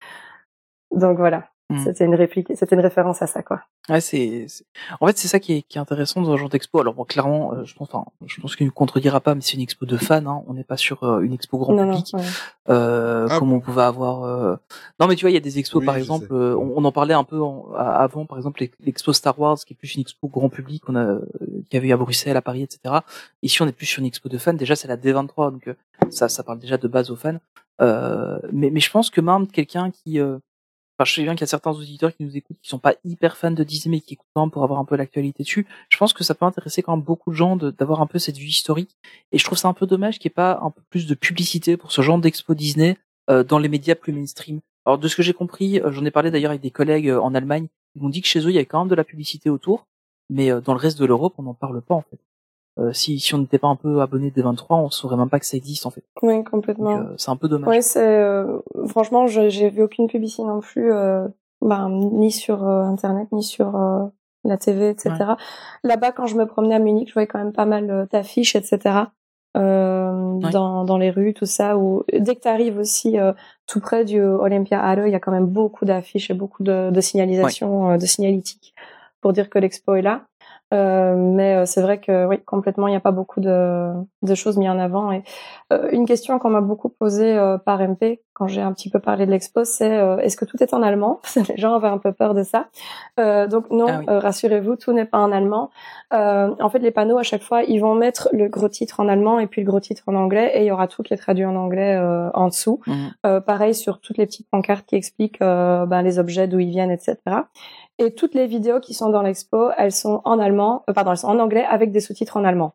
Donc 0.91 1.17
voilà, 1.17 1.49
Mhm. 1.71 1.83
c'était 1.83 2.05
une 2.05 2.15
réplique, 2.15 2.47
c'était 2.55 2.75
une 2.75 2.81
référence 2.81 3.21
à 3.21 3.27
ça 3.27 3.43
quoi. 3.43 3.61
Ouais, 3.89 4.01
c'est, 4.01 4.45
c'est- 4.47 4.65
en 4.99 5.05
fait, 5.07 5.17
c'est 5.17 5.27
ça 5.27 5.39
qui 5.39 5.53
est, 5.53 5.61
qui 5.63 5.77
est 5.77 5.81
intéressant 5.81 6.21
dans 6.21 6.31
ce 6.33 6.37
genre 6.37 6.49
d'expo. 6.49 6.79
Alors, 6.79 6.93
bon, 6.93 7.05
clairement, 7.05 7.53
euh, 7.53 7.63
je 7.63 7.73
pense, 7.75 7.87
enfin, 7.91 8.05
je 8.25 8.39
pense 8.41 8.55
qu'il 8.55 8.65
ne 8.67 8.71
contredira 8.71 9.19
pas, 9.19 9.33
mais 9.35 9.41
c'est 9.41 9.53
une 9.53 9.61
expo 9.61 9.85
de 9.87 9.97
fans, 9.97 10.25
hein. 10.27 10.43
On 10.47 10.53
n'est 10.53 10.63
pas 10.63 10.77
sur 10.77 11.03
euh, 11.03 11.21
une 11.21 11.33
expo 11.33 11.57
grand 11.57 11.73
non, 11.73 11.85
non, 11.85 11.91
public. 12.01 12.11
ouais. 12.13 12.23
euh, 12.69 13.27
Ah. 13.29 13.39
comme 13.39 13.51
on 13.53 13.59
pouvait 13.59 13.81
avoir. 13.83 14.23
euh, 14.23 14.55
Non, 14.99 15.07
mais 15.07 15.15
tu 15.15 15.21
vois, 15.25 15.31
il 15.31 15.33
y 15.33 15.37
a 15.37 15.41
des 15.41 15.57
expos, 15.59 15.79
Oui, 15.79 15.85
par 15.85 15.95
exemple, 15.95 16.27
euh, 16.31 16.55
on, 16.55 16.73
on 16.77 16.85
en 16.85 16.91
parlait 16.91 17.13
un 17.15 17.23
peu 17.23 17.41
en- 17.41 17.71
à- 17.75 17.95
avant, 18.03 18.25
par 18.25 18.37
exemple, 18.37 18.61
l'ex- 18.61 18.77
l'expo 18.79 19.13
Star 19.13 19.39
Wars, 19.39 19.57
qui 19.57 19.73
est 19.73 19.77
plus 19.77 19.95
une 19.95 20.01
expo 20.01 20.27
grand 20.27 20.49
public, 20.49 20.83
qu'on 20.85 20.95
a, 20.95 21.03
euh, 21.05 21.21
qui 21.69 21.77
avait 21.77 21.87
eu 21.87 21.93
à 21.93 21.97
Bruxelles, 21.97 22.37
à 22.37 22.41
Paris, 22.43 22.61
etc. 22.63 22.95
Ici, 23.41 23.61
on 23.63 23.67
est 23.67 23.71
plus 23.71 23.85
sur 23.87 23.99
une 23.99 24.05
expo 24.07 24.29
de 24.29 24.37
fans. 24.37 24.53
Déjà, 24.53 24.75
c'est 24.75 24.87
la 24.87 24.97
D23, 24.97 25.51
donc 25.51 25.67
euh, 25.67 25.73
ça, 26.11 26.29
ça 26.29 26.43
parle 26.43 26.59
déjà 26.59 26.77
de 26.77 26.87
base 26.87 27.09
aux 27.11 27.15
fans. 27.15 27.37
Euh, 27.81 28.39
mais, 28.51 28.69
mais 28.71 28.79
je 28.81 28.91
pense 28.91 29.09
que 29.09 29.21
même 29.21 29.47
quelqu'un 29.47 29.89
qui, 29.91 30.19
euh, 30.19 30.37
je 31.05 31.13
sais 31.13 31.23
bien 31.23 31.33
qu'il 31.33 31.41
y 31.41 31.43
a 31.43 31.47
certains 31.47 31.71
auditeurs 31.71 32.15
qui 32.15 32.23
nous 32.23 32.35
écoutent, 32.35 32.57
qui 32.61 32.69
sont 32.69 32.79
pas 32.79 32.95
hyper 33.05 33.37
fans 33.37 33.51
de 33.51 33.63
Disney, 33.63 33.97
mais 33.97 34.01
qui 34.01 34.15
écoutent 34.15 34.51
pour 34.51 34.63
avoir 34.63 34.79
un 34.79 34.85
peu 34.85 34.95
l'actualité 34.95 35.43
dessus. 35.43 35.67
Je 35.89 35.97
pense 35.97 36.13
que 36.13 36.23
ça 36.23 36.35
peut 36.35 36.45
intéresser 36.45 36.81
quand 36.81 36.95
même 36.95 37.05
beaucoup 37.05 37.31
de 37.31 37.35
gens 37.35 37.55
d'avoir 37.55 38.01
un 38.01 38.07
peu 38.07 38.19
cette 38.19 38.37
vue 38.37 38.47
historique. 38.47 38.97
Et 39.31 39.37
je 39.37 39.43
trouve 39.43 39.57
ça 39.57 39.67
un 39.67 39.73
peu 39.73 39.87
dommage 39.87 40.19
qu'il 40.19 40.29
n'y 40.29 40.33
ait 40.33 40.35
pas 40.35 40.59
un 40.61 40.71
peu 40.71 40.81
plus 40.89 41.07
de 41.07 41.15
publicité 41.15 41.77
pour 41.77 41.91
ce 41.91 42.01
genre 42.01 42.19
d'expo 42.19 42.53
Disney 42.53 42.97
euh, 43.29 43.43
dans 43.43 43.59
les 43.59 43.69
médias 43.69 43.95
plus 43.95 44.13
mainstream. 44.13 44.59
Alors 44.85 44.97
de 44.97 45.07
ce 45.07 45.15
que 45.15 45.23
j'ai 45.23 45.33
compris, 45.33 45.79
euh, 45.79 45.91
j'en 45.91 46.05
ai 46.05 46.11
parlé 46.11 46.31
d'ailleurs 46.31 46.51
avec 46.51 46.61
des 46.61 46.71
collègues 46.71 47.09
euh, 47.09 47.21
en 47.21 47.35
Allemagne, 47.35 47.67
ils 47.95 48.01
m'ont 48.01 48.09
dit 48.09 48.21
que 48.21 48.27
chez 48.27 48.39
eux 48.39 48.49
il 48.49 48.53
y 48.53 48.57
avait 48.57 48.65
quand 48.65 48.79
même 48.79 48.87
de 48.87 48.95
la 48.95 49.03
publicité 49.03 49.49
autour, 49.49 49.87
mais 50.29 50.51
euh, 50.51 50.61
dans 50.61 50.73
le 50.73 50.79
reste 50.79 50.99
de 50.99 51.05
l'Europe 51.05 51.35
on 51.37 51.43
n'en 51.43 51.53
parle 51.53 51.81
pas 51.81 51.95
en 51.95 52.01
fait. 52.01 52.19
Euh, 52.79 52.93
si 52.93 53.19
si 53.19 53.35
on 53.35 53.39
n'était 53.39 53.57
pas 53.59 53.67
un 53.67 53.75
peu 53.75 54.01
abonné 54.01 54.31
des 54.31 54.41
23, 54.41 54.77
on 54.77 54.89
saurait 54.89 55.17
même 55.17 55.29
pas 55.29 55.39
que 55.39 55.45
ça 55.45 55.57
existe 55.57 55.85
en 55.85 55.89
fait. 55.89 56.03
Oui, 56.21 56.35
Donc 56.37 56.49
complètement. 56.49 56.97
euh, 56.97 57.13
c'est 57.17 57.29
un 57.29 57.35
peu 57.35 57.47
dommage. 57.49 57.69
Oui, 57.69 57.83
c'est 57.83 58.01
euh, 58.19 58.59
franchement, 58.87 59.27
je- 59.27 59.49
j'ai 59.49 59.69
vu 59.69 59.83
aucune 59.83 60.07
publicité 60.07 60.43
non 60.43 60.59
plus, 60.61 60.91
euh, 60.93 61.27
ben, 61.61 61.89
ni 61.89 62.31
sur 62.31 62.65
euh, 62.65 62.83
internet, 62.83 63.27
ni 63.33 63.43
sur 63.43 63.75
euh, 63.75 64.05
la 64.45 64.57
TV, 64.57 64.89
etc. 64.89 65.09
Là-bas, 65.83 66.11
quand 66.13 66.25
je 66.25 66.35
me 66.37 66.45
promenais 66.45 66.75
à 66.75 66.79
Munich, 66.79 67.09
je 67.09 67.13
voyais 67.13 67.27
quand 67.27 67.39
même 67.39 67.51
pas 67.53 67.65
mal 67.65 67.89
euh, 67.91 68.05
d'affiches, 68.11 68.55
etc. 68.55 69.07
Euh, 69.57 70.37
Ouais. 70.41 70.51
dans 70.51 70.85
dans 70.85 70.97
les 70.97 71.09
rues, 71.09 71.33
tout 71.33 71.45
ça. 71.45 71.77
Ou 71.77 72.03
dès 72.17 72.35
que 72.35 72.41
tu 72.41 72.47
arrives 72.47 72.77
aussi 72.77 73.17
euh, 73.19 73.33
tout 73.67 73.79
près 73.81 74.05
du 74.05 74.21
Olympia 74.21 74.79
Halle, 74.81 75.03
il 75.07 75.11
y 75.11 75.15
a 75.15 75.19
quand 75.19 75.31
même 75.31 75.47
beaucoup 75.47 75.83
d'affiches 75.85 76.29
et 76.29 76.33
beaucoup 76.33 76.63
de, 76.63 76.91
de 76.91 77.01
signalisation, 77.01 77.91
euh, 77.91 77.97
de 77.97 78.05
signalétique 78.05 78.73
pour 79.21 79.33
dire 79.33 79.49
que 79.49 79.59
l'expo 79.59 79.95
est 79.95 80.01
là. 80.01 80.21
Euh, 80.73 81.15
mais 81.15 81.55
euh, 81.55 81.65
c'est 81.65 81.81
vrai 81.81 81.99
que 81.99 82.25
oui, 82.27 82.39
complètement, 82.45 82.87
il 82.87 82.91
n'y 82.91 82.97
a 82.97 83.01
pas 83.01 83.11
beaucoup 83.11 83.39
de, 83.39 83.91
de 84.21 84.35
choses 84.35 84.57
mises 84.57 84.69
en 84.69 84.79
avant. 84.79 85.11
Et 85.11 85.23
euh, 85.73 85.89
une 85.91 86.05
question 86.05 86.37
qu'on 86.39 86.49
m'a 86.49 86.61
beaucoup 86.61 86.89
posée 86.89 87.37
euh, 87.37 87.57
par 87.57 87.81
MP 87.81 88.21
quand 88.33 88.47
j'ai 88.47 88.61
un 88.61 88.71
petit 88.71 88.89
peu 88.89 88.99
parlé 88.99 89.25
de 89.25 89.31
l'expo, 89.31 89.65
c'est 89.65 89.97
euh, 89.97 90.17
est-ce 90.19 90.37
que 90.37 90.45
tout 90.45 90.55
est 90.63 90.73
en 90.73 90.81
allemand? 90.81 91.19
Les 91.49 91.57
gens 91.57 91.73
avaient 91.75 91.89
un 91.89 91.97
peu 91.97 92.13
peur 92.13 92.33
de 92.33 92.43
ça. 92.43 92.67
Euh, 93.19 93.47
donc 93.47 93.69
non, 93.69 93.87
Ah 93.89 93.99
oui. 93.99 94.05
rassurez-vous, 94.07 94.77
tout 94.77 94.93
n'est 94.93 95.03
pas 95.03 95.17
en 95.17 95.33
allemand. 95.33 95.71
Euh, 96.13 96.55
en 96.61 96.69
fait, 96.69 96.79
les 96.79 96.91
panneaux 96.91 97.17
à 97.17 97.23
chaque 97.23 97.43
fois, 97.43 97.63
ils 97.63 97.79
vont 97.79 97.95
mettre 97.95 98.29
le 98.31 98.47
gros 98.47 98.69
titre 98.69 99.01
en 99.01 99.09
allemand 99.09 99.39
et 99.39 99.47
puis 99.47 99.61
le 99.61 99.67
gros 99.69 99.81
titre 99.81 100.03
en 100.07 100.15
anglais, 100.15 100.51
et 100.55 100.61
il 100.61 100.65
y 100.67 100.71
aura 100.71 100.87
tout 100.87 101.03
qui 101.03 101.13
est 101.13 101.17
traduit 101.17 101.43
en 101.43 101.55
anglais 101.57 101.97
euh, 101.97 102.29
en 102.33 102.47
dessous. 102.47 102.79
Euh, 103.25 103.41
pareil 103.41 103.75
sur 103.75 103.99
toutes 103.99 104.17
les 104.17 104.25
petites 104.25 104.49
pancartes 104.49 104.85
qui 104.85 104.95
expliquent 104.95 105.41
ben, 105.41 106.01
les 106.01 106.17
objets, 106.17 106.47
d'où 106.47 106.59
ils 106.59 106.69
viennent, 106.69 106.91
etc. 106.91 107.17
Et 107.99 108.15
toutes 108.15 108.33
les 108.33 108.47
vidéos 108.47 108.79
qui 108.79 108.93
sont 108.93 109.09
dans 109.09 109.21
l'expo, 109.21 109.69
elles 109.77 109.91
sont 109.91 110.21
en 110.25 110.39
allemand, 110.39 110.83
euh, 110.89 110.93
pardon, 110.93 111.11
elles 111.11 111.17
sont 111.17 111.27
en 111.27 111.37
anglais 111.39 111.65
avec 111.65 111.91
des 111.91 111.99
sous-titres 111.99 112.37
en 112.37 112.43
allemand. 112.45 112.73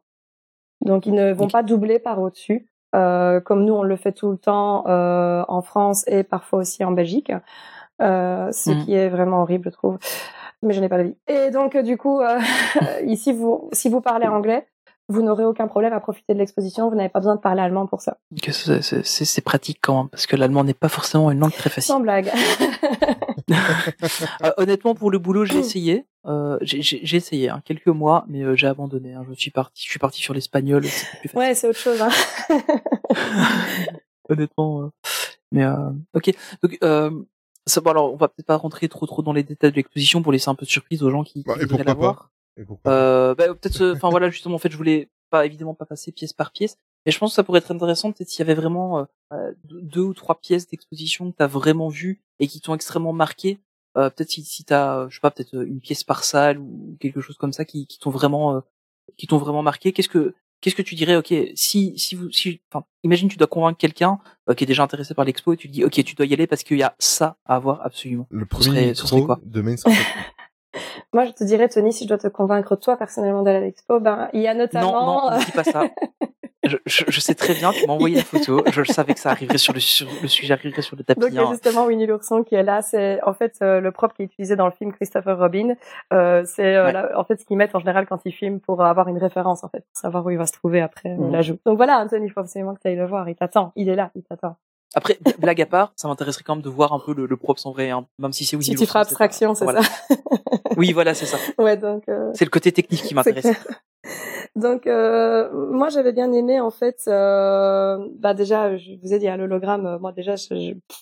Donc 0.83 1.07
ils 1.07 1.15
ne 1.15 1.33
vont 1.33 1.49
pas 1.49 1.63
doubler 1.63 1.99
par 1.99 2.21
au-dessus, 2.21 2.69
euh, 2.95 3.41
comme 3.41 3.65
nous 3.65 3.73
on 3.75 3.83
le 3.83 3.97
fait 3.97 4.13
tout 4.13 4.31
le 4.31 4.37
temps 4.37 4.87
euh, 4.87 5.43
en 5.49 5.63
France 5.63 6.05
et 6.09 6.23
parfois 6.25 6.59
aussi 6.61 6.85
en 6.85 6.93
Belgique, 6.93 7.33
euh, 8.03 8.53
ce 8.53 8.71
Mhm. 8.71 8.85
qui 8.85 8.95
est 8.95 9.09
vraiment 9.09 9.41
horrible, 9.43 9.65
je 9.67 9.71
trouve. 9.71 9.99
Mais 10.63 10.73
je 10.75 10.81
n'ai 10.81 10.89
pas 10.89 10.99
d'avis. 10.99 11.17
Et 11.27 11.51
donc 11.51 11.75
euh, 11.75 11.83
du 11.83 11.97
coup, 11.97 12.21
euh, 12.21 12.39
ici, 13.07 13.33
vous, 13.33 13.69
si 13.73 13.89
vous 13.89 14.01
parlez 14.03 14.27
anglais, 14.27 14.67
vous 15.09 15.23
n'aurez 15.23 15.45
aucun 15.45 15.67
problème 15.69 15.93
à 15.93 16.01
profiter 16.01 16.33
de 16.35 16.39
l'exposition. 16.39 16.89
Vous 16.89 16.97
n'avez 16.97 17.09
pas 17.11 17.21
besoin 17.21 17.37
de 17.37 17.41
parler 17.41 17.61
allemand 17.63 17.87
pour 17.87 18.01
ça. 18.01 18.17
C'est- 18.51 19.41
pratique 19.43 19.79
quand 19.83 19.97
même, 19.99 20.09
parce 20.09 20.27
que 20.27 20.37
l'allemand 20.37 20.65
n'est 20.65 20.73
pas 20.75 20.89
forcément 20.89 21.31
une 21.31 21.39
langue 21.41 21.53
très 21.53 21.71
facile. 21.71 21.93
Sans 21.93 22.01
blague. 22.01 22.31
Euh, 24.43 24.53
honnêtement, 24.57 24.95
pour 24.95 25.11
le 25.11 25.19
boulot, 25.19 25.45
j'ai 25.45 25.59
essayé. 25.59 26.07
Euh, 26.27 26.57
j'ai- 26.63 27.17
essayé 27.17 27.51
hein, 27.51 27.61
quelques 27.65 27.89
mois, 27.89 28.25
mais 28.27 28.43
euh, 28.43 28.57
j'ai 28.57 28.67
abandonné. 28.67 29.13
hein. 29.13 29.23
Je 29.29 29.35
suis 29.35 29.51
parti, 29.51 29.83
je 29.85 29.91
suis 29.91 29.99
parti 29.99 30.23
sur 30.23 30.33
l'espagnol. 30.33 30.83
ouais, 31.35 31.55
c'est 31.55 31.69
autre 31.69 31.79
chose. 31.79 32.01
Hein. 32.01 32.09
honnêtement. 34.29 34.83
euh, 34.85 34.89
Mais 35.53 35.65
euh, 35.65 35.91
ok. 36.15 36.33
Donc, 36.63 36.79
euh, 36.83 37.11
ça, 37.67 37.81
bon, 37.81 37.91
alors, 37.91 38.13
on 38.13 38.17
va 38.17 38.29
peut-être 38.29 38.47
pas 38.47 38.57
rentrer 38.57 38.89
trop 38.89 39.07
trop 39.07 39.23
dans 39.23 39.33
les 39.33 39.43
détails 39.43 39.71
de 39.71 39.77
l'exposition 39.77 40.23
pour 40.23 40.33
laisser 40.33 40.49
un 40.49 40.55
peu 40.55 40.65
de 40.65 40.71
surprise 40.71 41.03
aux 41.03 41.11
gens 41.11 41.23
qui, 41.25 41.43
qui 41.43 41.45
Bah, 41.47 41.55
et 41.61 41.65
voudraient 41.67 41.85
pourquoi 41.85 41.85
la 41.85 41.95
pas? 41.95 42.01
voir. 42.01 42.31
Et 42.57 42.65
pourquoi? 42.65 42.93
Euh, 42.93 43.35
bah, 43.35 43.47
peut-être, 43.55 43.81
euh, 43.81 43.95
enfin 43.95 44.11
voilà, 44.11 44.31
justement, 44.31 44.55
en 44.55 44.59
fait, 44.59 44.71
je 44.71 44.77
voulais 44.77 45.09
pas 45.31 45.47
évidemment 45.47 45.75
pas 45.75 45.87
passer 45.87 46.13
pièce 46.13 46.33
par 46.33 46.53
pièce, 46.53 46.79
mais 47.05 47.13
je 47.13 47.19
pense 47.19 47.33
que 47.33 47.35
ça 47.35 47.45
pourrait 47.45 47.59
être 47.59 47.71
intéressant 47.73 48.13
peut-être 48.13 48.29
s'il 48.29 48.41
y 48.41 48.43
avait 48.43 48.55
vraiment 48.55 49.01
euh, 49.01 49.05
euh, 49.33 49.53
deux 49.63 50.03
ou 50.03 50.15
trois 50.15 50.41
pièces 50.41 50.69
d'exposition 50.69 51.31
que 51.31 51.37
t'as 51.37 51.47
vraiment 51.47 51.89
vues 51.89 52.23
et 52.39 52.47
qui 52.47 52.61
t'ont 52.61 52.75
extrêmement 52.75 53.13
marqué. 53.13 53.59
Euh, 53.97 54.11
peut-être 54.11 54.31
si, 54.31 54.43
si 54.43 54.65
t'as, 54.65 54.99
euh, 54.99 55.09
je 55.09 55.17
sais 55.17 55.21
pas, 55.21 55.31
peut-être 55.31 55.55
une 55.55 55.81
pièce 55.81 56.03
par 56.05 56.25
salle 56.25 56.59
ou 56.59 56.97
quelque 57.01 57.21
chose 57.21 57.37
comme 57.37 57.53
ça 57.53 57.65
qui, 57.65 57.87
qui 57.87 57.99
t'ont 57.99 58.11
vraiment, 58.11 58.57
euh, 58.57 58.61
qui 59.17 59.27
t'ont 59.27 59.39
vraiment 59.39 59.63
marqué. 59.63 59.93
Qu'est-ce 59.93 60.09
que, 60.09 60.35
qu'est-ce 60.61 60.75
que 60.75 60.83
tu 60.83 60.95
dirais 60.95 61.15
Ok, 61.17 61.33
si, 61.55 61.97
si 61.99 62.17
vous, 62.17 62.31
si, 62.31 62.61
enfin, 62.73 62.85
imagine 63.05 63.29
tu 63.29 63.37
dois 63.37 63.47
convaincre 63.47 63.79
quelqu'un 63.79 64.19
euh, 64.49 64.55
qui 64.55 64.65
est 64.65 64.67
déjà 64.67 64.83
intéressé 64.83 65.15
par 65.15 65.25
l'expo 65.25 65.53
et 65.53 65.57
tu 65.57 65.69
lui 65.69 65.73
dis, 65.75 65.85
ok, 65.85 66.03
tu 66.03 66.15
dois 66.15 66.27
y 66.27 66.33
aller 66.33 66.47
parce 66.47 66.65
qu'il 66.65 66.79
y 66.79 66.83
a 66.83 66.97
ça 66.99 67.37
à 67.45 67.59
voir 67.59 67.83
absolument. 67.83 68.27
Le 68.31 68.45
ce 68.45 68.47
premier 68.47 68.95
ce 68.95 69.07
serait 69.07 69.23
quoi? 69.23 69.41
de. 69.45 69.63
Moi, 71.15 71.25
je 71.25 71.31
te 71.33 71.45
dirais, 71.45 71.69
Tony, 71.69 71.93
si 71.93 72.05
je 72.05 72.09
dois 72.09 72.19
te 72.19 72.29
convaincre 72.29 72.77
toi 72.77 72.97
personnellement 72.97 73.43
d'aller 73.43 73.59
à 73.59 73.61
l'expo, 73.61 74.01
ben 74.01 74.29
il 74.35 74.43
y 74.43 74.49
a 74.49 74.53
Non, 74.55 74.61
notamment. 74.65 75.31
non, 75.31 75.39
ne 75.39 75.45
dis 75.45 75.53
pas 75.53 75.65
ça. 75.65 75.85
Je, 76.67 76.79
je, 76.87 77.05
je 77.09 77.21
sais 77.21 77.35
très 77.35 77.53
bien, 77.53 77.73
tu 77.73 77.87
m'as 77.87 77.93
envoyé 77.93 78.17
la 78.17 78.23
photo. 78.25 78.63
Je 78.73 78.83
savais 78.85 79.13
que 79.13 79.21
ça 79.21 79.31
arriverait 79.31 79.59
sur 79.59 79.75
le, 79.75 79.81
sur 79.81 80.07
le 80.23 80.29
sujet 80.29 80.55
arriverait 80.55 80.81
sur 80.81 80.97
le 80.97 81.05
tapis. 81.05 81.21
Donc 81.21 81.29
il 81.31 81.35
y 81.37 81.39
a 81.39 81.43
hein. 81.43 81.51
justement 81.53 81.85
Winnie 81.85 82.07
l'ourson 82.07 82.43
qui 82.43 82.55
est 82.55 82.63
là. 82.63 82.81
C'est 82.81 83.23
en 83.23 83.35
fait 83.35 83.57
euh, 83.63 83.81
le 83.81 83.93
propre 83.93 84.15
qui 84.15 84.23
est 84.23 84.25
utilisé 84.25 84.57
dans 84.57 84.65
le 84.65 84.73
film 84.73 84.91
Christopher 84.93 85.39
Robin. 85.39 85.75
Euh, 86.15 86.43
c'est 86.47 86.75
euh, 86.75 86.87
Ouais. 86.91 87.15
en 87.15 87.25
fait 87.25 87.39
ce 87.39 87.45
qu'ils 87.45 87.59
mettent 87.59 87.75
en 87.75 87.81
général 87.81 88.07
quand 88.07 88.19
ils 88.25 88.33
filment 88.33 88.61
pour 88.61 88.83
avoir 88.83 89.09
une 89.09 89.19
référence 89.19 89.63
en 89.63 89.69
fait, 89.69 89.81
pour 89.81 90.01
savoir 90.01 90.25
où 90.25 90.31
il 90.31 90.39
va 90.39 90.47
se 90.47 90.53
trouver 90.53 90.81
après 90.81 91.11
euh, 91.11 91.17
Mhm. 91.17 91.33
l'ajout. 91.33 91.59
Donc 91.67 91.77
voilà, 91.77 91.99
Anthony, 91.99 92.27
il 92.27 92.31
faut 92.31 92.41
absolument 92.41 92.75
que 92.75 92.81
tu 92.81 92.89
ailles 92.89 92.97
le 92.97 93.07
voir. 93.07 93.29
Il 93.29 93.35
t'attend. 93.37 93.73
Il 93.77 93.91
est 93.91 93.97
là, 93.97 94.11
il 94.15 94.23
t'attend. 94.23 94.57
Après, 94.95 95.19
blague 95.39 95.61
à 95.61 95.67
part, 95.67 95.93
ça 95.97 96.09
m'intéresserait 96.09 96.45
quand 96.45 96.55
même 96.57 96.63
de 96.63 96.69
voir 96.69 96.93
un 96.93 96.99
peu 97.01 97.15
le, 97.15 97.27
le 97.27 97.37
propre 97.37 97.67
en 97.67 97.73
vrai, 97.73 97.91
hein, 97.91 98.07
même 98.19 98.33
si 98.33 98.45
c'est 98.45 98.57
Winnie 98.57 98.65
Si 98.65 98.75
tu 98.77 98.87
feras 98.87 99.01
abstraction, 99.01 99.55
c'est 99.55 99.65
voilà. 99.65 99.83
ça. 99.83 99.91
Oui, 100.77 100.93
voilà, 100.93 101.15
c'est 101.15 101.27
ça. 101.27 101.37
ouais, 101.59 101.77
donc. 101.77 102.09
euh, 102.09 102.31
C'est 102.35 102.45
le 102.45 102.51
côté 102.51 102.73
technique 102.73 103.03
qui 103.03 103.15
m'intéresse. 103.15 103.47
Donc 104.57 104.87
euh, 104.87 105.49
moi 105.73 105.89
j'avais 105.89 106.13
bien 106.13 106.31
aimé 106.33 106.61
en 106.61 106.71
fait 106.71 107.01
euh, 107.09 107.99
bah 108.19 108.35
déjà 108.35 108.77
je 108.77 108.93
vous 109.03 109.13
ai 109.13 109.19
dit 109.19 109.27
à 109.27 109.37
l'hologramme 109.37 109.87
euh, 109.87 109.99
moi 109.99 110.13
déjà 110.13 110.35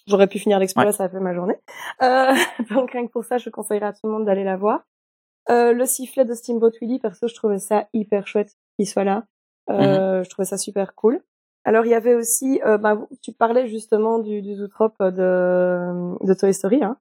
j'aurais 0.07 0.27
pu 0.29 0.39
finir 0.39 0.59
Ouais. 0.59 0.85
là 0.85 0.93
ça 0.93 1.05
a 1.05 1.09
fait 1.11 1.21
ma 1.21 1.35
journée 1.35 1.57
euh, 2.03 2.33
donc 2.71 2.93
rien 2.93 3.05
que 3.07 3.11
pour 3.13 3.25
ça 3.25 3.37
je 3.39 3.51
conseillerais 3.51 3.87
à 3.87 3.93
tout 3.93 4.01
le 4.05 4.11
monde 4.11 4.25
d'aller 4.25 4.45
la 4.45 4.57
voir 4.57 4.81
euh, 5.51 5.73
le 5.75 5.85
sifflet 5.85 6.25
de 6.25 6.33
Steamboat 6.33 6.71
Willie 6.81 6.99
perso 7.01 7.27
je 7.29 7.35
trouvais 7.35 7.59
ça 7.59 7.89
hyper 7.93 8.27
chouette 8.27 8.53
qu'il 8.79 8.89
soit 8.89 9.05
là 9.05 9.25
euh, 9.69 10.23
je 10.23 10.31
trouvais 10.31 10.47
ça 10.47 10.57
super 10.57 10.95
cool 10.95 11.21
alors 11.65 11.85
il 11.87 11.91
y 11.91 11.95
avait 11.95 12.15
aussi 12.15 12.61
euh, 12.65 12.79
bah, 12.79 12.99
tu 13.23 13.33
parlais 13.33 13.69
justement 13.69 14.19
du, 14.19 14.43
du 14.43 14.55
zootrope 14.57 15.03
de, 15.03 16.25
de 16.27 16.35
Toy 16.35 16.53
Story 16.55 16.83
hein. 16.83 16.97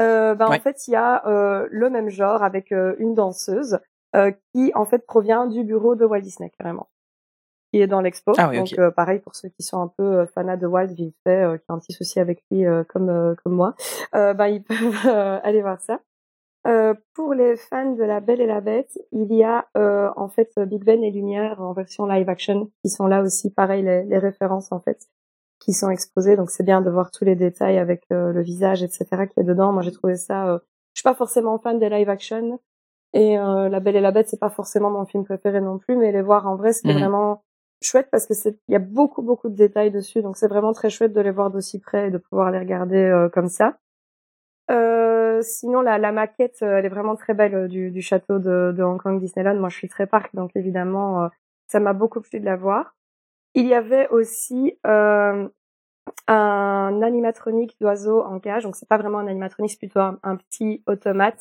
Euh, 0.00 0.34
bah, 0.34 0.48
Ouais. 0.48 0.56
en 0.56 0.60
fait 0.60 0.88
il 0.88 0.92
y 0.92 0.96
a 0.96 1.26
euh, 1.26 1.68
le 1.70 1.88
même 1.90 2.08
genre 2.08 2.42
avec 2.42 2.72
euh, 2.72 2.94
une 2.98 3.14
danseuse 3.14 3.78
euh, 4.16 4.32
qui 4.52 4.72
en 4.74 4.84
fait 4.84 5.06
provient 5.06 5.46
du 5.46 5.62
bureau 5.64 5.94
de 5.94 6.04
Walt 6.04 6.20
Disney 6.20 6.50
carrément, 6.58 6.88
qui 7.72 7.80
est 7.80 7.86
dans 7.86 8.00
l'expo. 8.00 8.32
Ah 8.38 8.48
oui, 8.48 8.58
Donc 8.58 8.76
euh, 8.78 8.90
pareil 8.90 9.18
pour 9.20 9.34
ceux 9.36 9.48
qui 9.50 9.62
sont 9.62 9.80
un 9.80 9.88
peu 9.88 10.02
euh, 10.20 10.26
fanats 10.26 10.56
de 10.56 10.66
Walt 10.66 10.86
vite 10.88 11.16
fait, 11.24 11.44
euh, 11.44 11.56
qui 11.58 11.64
ont 11.68 11.74
un 11.74 11.78
petit 11.78 11.92
souci 11.92 12.18
avec 12.20 12.42
lui 12.50 12.64
euh, 12.66 12.82
comme 12.84 13.08
euh, 13.08 13.34
comme 13.42 13.54
moi, 13.54 13.74
euh, 14.14 14.32
bah, 14.34 14.48
ils 14.48 14.62
peuvent 14.64 15.06
euh, 15.06 15.38
aller 15.42 15.62
voir 15.62 15.80
ça. 15.80 16.00
Euh, 16.66 16.94
pour 17.14 17.34
les 17.34 17.56
fans 17.56 17.92
de 17.92 18.02
La 18.02 18.20
Belle 18.20 18.40
et 18.40 18.46
la 18.46 18.60
Bête, 18.62 18.98
il 19.12 19.32
y 19.34 19.44
a 19.44 19.66
euh, 19.76 20.10
en 20.16 20.28
fait 20.28 20.50
Big 20.58 20.82
Ben 20.84 21.02
et 21.04 21.10
Lumière 21.10 21.60
en 21.60 21.72
version 21.74 22.06
live 22.06 22.28
action 22.28 22.70
qui 22.82 22.88
sont 22.88 23.06
là 23.06 23.22
aussi, 23.22 23.50
pareil 23.50 23.82
les, 23.82 24.04
les 24.04 24.18
références 24.18 24.72
en 24.72 24.80
fait 24.80 24.98
qui 25.60 25.72
sont 25.74 25.90
exposées. 25.90 26.36
Donc 26.36 26.50
c'est 26.50 26.64
bien 26.64 26.80
de 26.80 26.90
voir 26.90 27.10
tous 27.10 27.24
les 27.24 27.36
détails 27.36 27.78
avec 27.78 28.04
euh, 28.12 28.32
le 28.32 28.42
visage, 28.42 28.82
etc. 28.82 29.26
qui 29.26 29.40
est 29.40 29.44
dedans. 29.44 29.72
Moi 29.72 29.82
j'ai 29.82 29.92
trouvé 29.92 30.16
ça. 30.16 30.48
Euh, 30.48 30.58
je 30.94 31.00
suis 31.00 31.04
pas 31.04 31.14
forcément 31.14 31.58
fan 31.58 31.78
des 31.78 31.88
live 31.90 32.08
action 32.08 32.60
et 33.12 33.38
euh, 33.38 33.68
La 33.68 33.80
Belle 33.80 33.96
et 33.96 34.00
la 34.00 34.10
Bête 34.10 34.28
c'est 34.28 34.40
pas 34.40 34.50
forcément 34.50 34.90
mon 34.90 35.04
film 35.06 35.24
préféré 35.24 35.60
non 35.60 35.78
plus, 35.78 35.96
mais 35.96 36.12
les 36.12 36.22
voir 36.22 36.46
en 36.46 36.56
vrai 36.56 36.72
c'était 36.72 36.94
Mhm. 36.94 36.98
vraiment 37.00 37.42
chouette 37.82 38.08
parce 38.10 38.26
que 38.26 38.32
c'est 38.34 38.58
il 38.68 38.72
y 38.72 38.76
a 38.76 38.78
beaucoup 38.78 39.20
beaucoup 39.22 39.50
de 39.50 39.54
détails 39.54 39.90
dessus. 39.90 40.22
Donc 40.22 40.38
c'est 40.38 40.48
vraiment 40.48 40.72
très 40.72 40.88
chouette 40.88 41.12
de 41.12 41.20
les 41.20 41.30
voir 41.30 41.50
d'aussi 41.50 41.78
près 41.78 42.08
et 42.08 42.10
de 42.10 42.18
pouvoir 42.18 42.50
les 42.50 42.58
regarder 42.58 42.96
euh, 43.04 43.28
comme 43.28 43.48
ça. 43.48 43.76
Euh, 44.70 45.42
sinon, 45.42 45.80
la, 45.82 45.98
la 45.98 46.12
maquette, 46.12 46.58
euh, 46.62 46.78
elle 46.78 46.86
est 46.86 46.88
vraiment 46.90 47.16
très 47.16 47.34
belle 47.34 47.54
euh, 47.54 47.68
du, 47.68 47.90
du 47.90 48.00
château 48.02 48.38
de, 48.38 48.72
de 48.76 48.82
Hong 48.82 49.00
Kong 49.00 49.20
Disneyland. 49.20 49.56
Moi, 49.56 49.68
je 49.68 49.76
suis 49.76 49.88
très 49.88 50.06
parc, 50.06 50.34
donc 50.34 50.50
évidemment, 50.54 51.28
ça 51.68 51.80
m'a 51.80 51.92
beaucoup 51.92 52.20
plu 52.20 52.40
de 52.40 52.44
la 52.44 52.56
voir. 52.56 52.94
Il 53.54 53.66
y 53.66 53.74
avait 53.74 54.08
aussi 54.08 54.78
euh, 54.86 55.48
un 56.28 57.02
animatronique 57.02 57.76
d'oiseau 57.80 58.22
en 58.22 58.40
cage. 58.40 58.64
Donc, 58.64 58.76
c'est 58.76 58.88
pas 58.88 58.98
vraiment 58.98 59.18
un 59.18 59.26
animatronique, 59.26 59.72
c'est 59.72 59.78
plutôt 59.78 60.00
un, 60.00 60.18
un 60.22 60.36
petit 60.36 60.82
automate. 60.86 61.40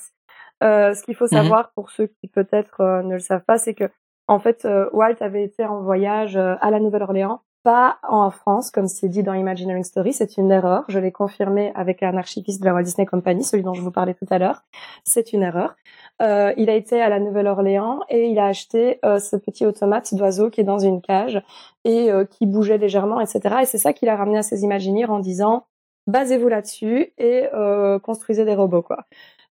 Euh, 0.64 0.94
ce 0.94 1.04
qu'il 1.04 1.16
faut 1.16 1.28
Mhm. 1.28 1.30
savoir 1.30 1.72
pour 1.74 1.92
ceux 1.92 2.08
qui 2.08 2.28
peut-être 2.28 2.82
ne 3.04 3.14
le 3.14 3.20
savent 3.20 3.44
pas, 3.46 3.58
c'est 3.58 3.74
que 3.74 3.86
en 4.28 4.40
fait, 4.40 4.66
Walt 4.94 5.18
avait 5.22 5.44
été 5.44 5.66
en 5.66 5.82
voyage 5.82 6.38
à 6.38 6.72
la 6.72 6.80
Nouvelle-Orléans, 6.80 7.42
pas 7.64 7.98
en 8.08 8.30
France, 8.30 8.70
comme 8.72 8.88
c'est 8.88 9.08
dit 9.08 9.24
dans 9.24 9.34
Imagineering 9.34 9.84
Story. 9.84 10.14
C'est 10.14 10.38
une 10.38 10.52
erreur. 10.52 10.84
Je 10.90 11.00
l'ai 11.00 11.12
confirmé 11.12 11.72
avec 11.76 12.04
un 12.04 12.18
archiviste 12.18 12.60
de 12.62 12.66
la 12.66 12.74
Walt 12.74 12.84
Disney 12.84 13.06
Company, 13.06 13.44
celui 13.44 13.64
dont 13.64 13.74
je 13.74 13.82
vous 13.82 13.92
parlais 13.92 14.14
tout 14.14 14.26
à 14.30 14.38
l'heure. 14.38 14.64
C'est 15.06 15.34
une 15.34 15.44
erreur. 15.44 15.76
Euh, 16.22 16.54
il 16.58 16.70
a 16.70 16.76
été 16.76 17.02
à 17.02 17.10
la 17.10 17.20
Nouvelle-Orléans 17.20 18.02
et 18.10 18.28
il 18.28 18.38
a 18.40 18.46
acheté 18.48 19.00
euh, 19.06 19.18
ce 19.20 19.36
petit 19.36 19.66
automate 19.66 20.14
d'oiseau 20.14 20.50
qui 20.50 20.62
est 20.62 20.66
dans 20.66 20.78
une 20.80 21.02
cage 21.02 21.42
et 21.86 22.12
euh, 22.12 22.26
qui 22.26 22.46
bougeait 22.46 22.78
légèrement, 22.78 23.20
etc. 23.20 23.56
Et 23.62 23.66
c'est 23.66 23.78
ça 23.80 23.94
qu'il 23.94 24.10
a 24.10 24.16
ramené 24.16 24.38
à 24.38 24.44
ses 24.44 24.64
Imagineers 24.64 25.06
en 25.10 25.20
disant 25.20 25.66
basez-vous 26.08 26.50
là-dessus 26.50 27.14
et 27.18 27.48
euh, 27.54 27.98
construisez 28.00 28.46
des 28.46 28.56
robots, 28.56 28.82
quoi. 28.82 29.06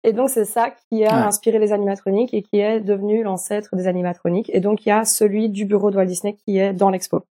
Et 0.06 0.12
donc 0.12 0.28
c'est 0.28 0.44
ça 0.44 0.70
qui 0.70 1.04
a 1.06 1.08
Ouais. 1.20 1.26
inspiré 1.26 1.58
les 1.58 1.72
animatroniques 1.72 2.34
et 2.34 2.42
qui 2.42 2.60
est 2.60 2.80
devenu 2.80 3.22
l'ancêtre 3.22 3.74
des 3.74 3.86
animatroniques. 3.86 4.50
Et 4.52 4.60
donc 4.60 4.84
il 4.84 4.90
y 4.90 4.92
a 4.92 5.06
celui 5.06 5.48
du 5.48 5.64
bureau 5.64 5.90
de 5.90 5.96
Walt 5.96 6.04
Disney 6.04 6.34
qui 6.44 6.58
est 6.58 6.74
dans 6.74 6.90
l'expo. 6.90 7.22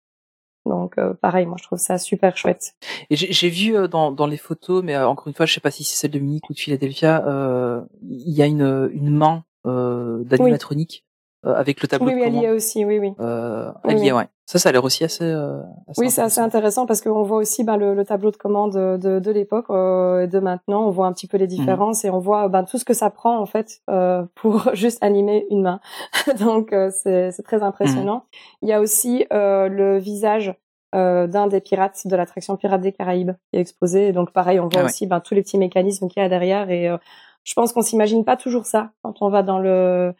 Donc 0.65 0.97
euh, 0.97 1.13
pareil, 1.13 1.45
moi 1.45 1.57
je 1.59 1.63
trouve 1.65 1.79
ça 1.79 1.97
super 1.97 2.37
chouette. 2.37 2.75
Et 3.09 3.15
j'ai 3.15 3.49
vu 3.49 3.75
euh, 3.75 3.87
dans, 3.87 4.11
dans 4.11 4.27
les 4.27 4.37
photos, 4.37 4.83
mais 4.83 4.95
euh, 4.95 5.07
encore 5.07 5.27
une 5.27 5.33
fois, 5.33 5.45
je 5.45 5.53
sais 5.53 5.59
pas 5.59 5.71
si 5.71 5.83
c'est 5.83 5.95
celle 5.95 6.11
de 6.11 6.19
Munich 6.19 6.49
ou 6.49 6.53
de 6.53 6.59
Philadelphia, 6.59 7.25
euh, 7.27 7.81
il 8.01 8.31
y 8.31 8.41
a 8.41 8.45
une, 8.45 8.89
une 8.93 9.09
main 9.09 9.43
euh, 9.65 10.23
d'animatronique 10.23 11.05
avec 11.43 11.81
le 11.81 11.87
tableau 11.87 12.07
oui, 12.07 12.13
de 12.13 12.17
oui, 12.17 12.23
elle 12.25 12.33
y 12.33 12.37
commande. 12.37 12.45
est 12.51 12.55
aussi, 12.55 12.85
oui, 12.85 12.99
oui. 12.99 13.13
Euh, 13.19 13.71
Oui, 13.85 13.93
est, 13.93 14.01
oui. 14.01 14.11
ouais. 14.11 14.27
Ça, 14.45 14.59
ça 14.59 14.69
a 14.69 14.71
l'air 14.71 14.83
aussi 14.83 15.03
assez. 15.03 15.23
Euh, 15.23 15.61
assez 15.87 16.01
Oui, 16.01 16.09
c'est 16.09 16.21
assez 16.21 16.41
intéressant 16.41 16.85
parce 16.85 17.01
qu'on 17.01 17.23
voit 17.23 17.37
aussi 17.37 17.63
ben, 17.63 17.77
le, 17.77 17.93
le 17.93 18.05
tableau 18.05 18.29
de 18.31 18.35
commande 18.37 18.73
de, 18.73 19.19
de 19.19 19.31
l'époque 19.31 19.65
euh, 19.69 20.21
et 20.23 20.27
de 20.27 20.39
maintenant. 20.39 20.85
On 20.87 20.89
voit 20.89 21.07
un 21.07 21.13
petit 21.13 21.27
peu 21.27 21.37
les 21.37 21.47
différences 21.47 22.03
et 22.05 22.09
on 22.09 22.19
voit 22.19 22.49
ben, 22.49 22.63
tout 22.63 22.77
ce 22.77 22.85
que 22.85 22.93
ça 22.93 23.09
prend 23.09 23.37
en 23.39 23.45
fait 23.45 23.79
euh, 23.89 24.23
pour 24.35 24.73
juste 24.75 25.01
animer 25.03 25.45
une 25.49 25.61
main. 25.61 25.79
Donc 26.39 26.73
euh, 26.73 26.91
c'est 26.91 27.31
très 27.43 27.63
impressionnant. 27.63 28.25
Il 28.61 28.69
y 28.69 28.73
a 28.73 28.81
aussi 28.81 29.25
euh, 29.31 29.67
le 29.69 29.97
visage 29.97 30.53
euh, 30.95 31.25
d'un 31.25 31.47
des 31.47 31.59
pirates 31.61 32.05
de 32.05 32.15
l'attraction 32.15 32.55
Pirates 32.55 32.81
des 32.81 32.91
Caraïbes 32.91 33.31
qui 33.51 33.57
est 33.57 33.61
exposé. 33.61 34.09
Et 34.09 34.11
donc 34.11 34.31
pareil, 34.31 34.59
on 34.59 34.67
voit 34.67 34.81
Ah 34.81 34.85
aussi 34.85 35.07
ben, 35.07 35.19
tous 35.21 35.33
les 35.33 35.41
petits 35.41 35.57
mécanismes 35.57 36.07
qu'il 36.07 36.21
y 36.21 36.25
a 36.25 36.29
derrière 36.29 36.69
et 36.69 36.89
euh, 36.89 36.97
je 37.45 37.53
pense 37.55 37.73
qu'on 37.73 37.81
s'imagine 37.81 38.23
pas 38.23 38.37
toujours 38.37 38.65
ça 38.65 38.91
quand 39.01 39.21
on 39.21 39.29
va 39.29 39.41
dans 39.43 39.59
le 39.59 40.13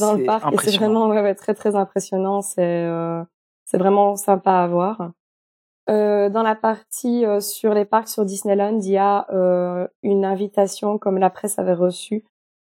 dans 0.00 0.12
le 0.14 0.24
parc 0.24 0.52
et 0.52 0.56
c'est 0.58 0.76
vraiment 0.76 1.08
ouais, 1.08 1.22
ouais, 1.22 1.34
très 1.34 1.54
très 1.54 1.76
impressionnant. 1.76 2.42
C'est 2.42 2.62
euh, 2.84 3.22
c'est 3.64 3.78
vraiment 3.78 4.16
sympa 4.16 4.52
à 4.52 4.66
voir. 4.66 5.10
Euh, 5.90 6.28
dans 6.28 6.42
la 6.42 6.54
partie 6.54 7.26
euh, 7.26 7.40
sur 7.40 7.74
les 7.74 7.84
parcs 7.84 8.08
sur 8.08 8.24
Disneyland, 8.24 8.78
il 8.80 8.90
y 8.90 8.98
a 8.98 9.26
euh, 9.32 9.86
une 10.02 10.24
invitation 10.24 10.96
comme 10.98 11.18
la 11.18 11.28
presse 11.30 11.58
avait 11.58 11.72
reçu 11.74 12.24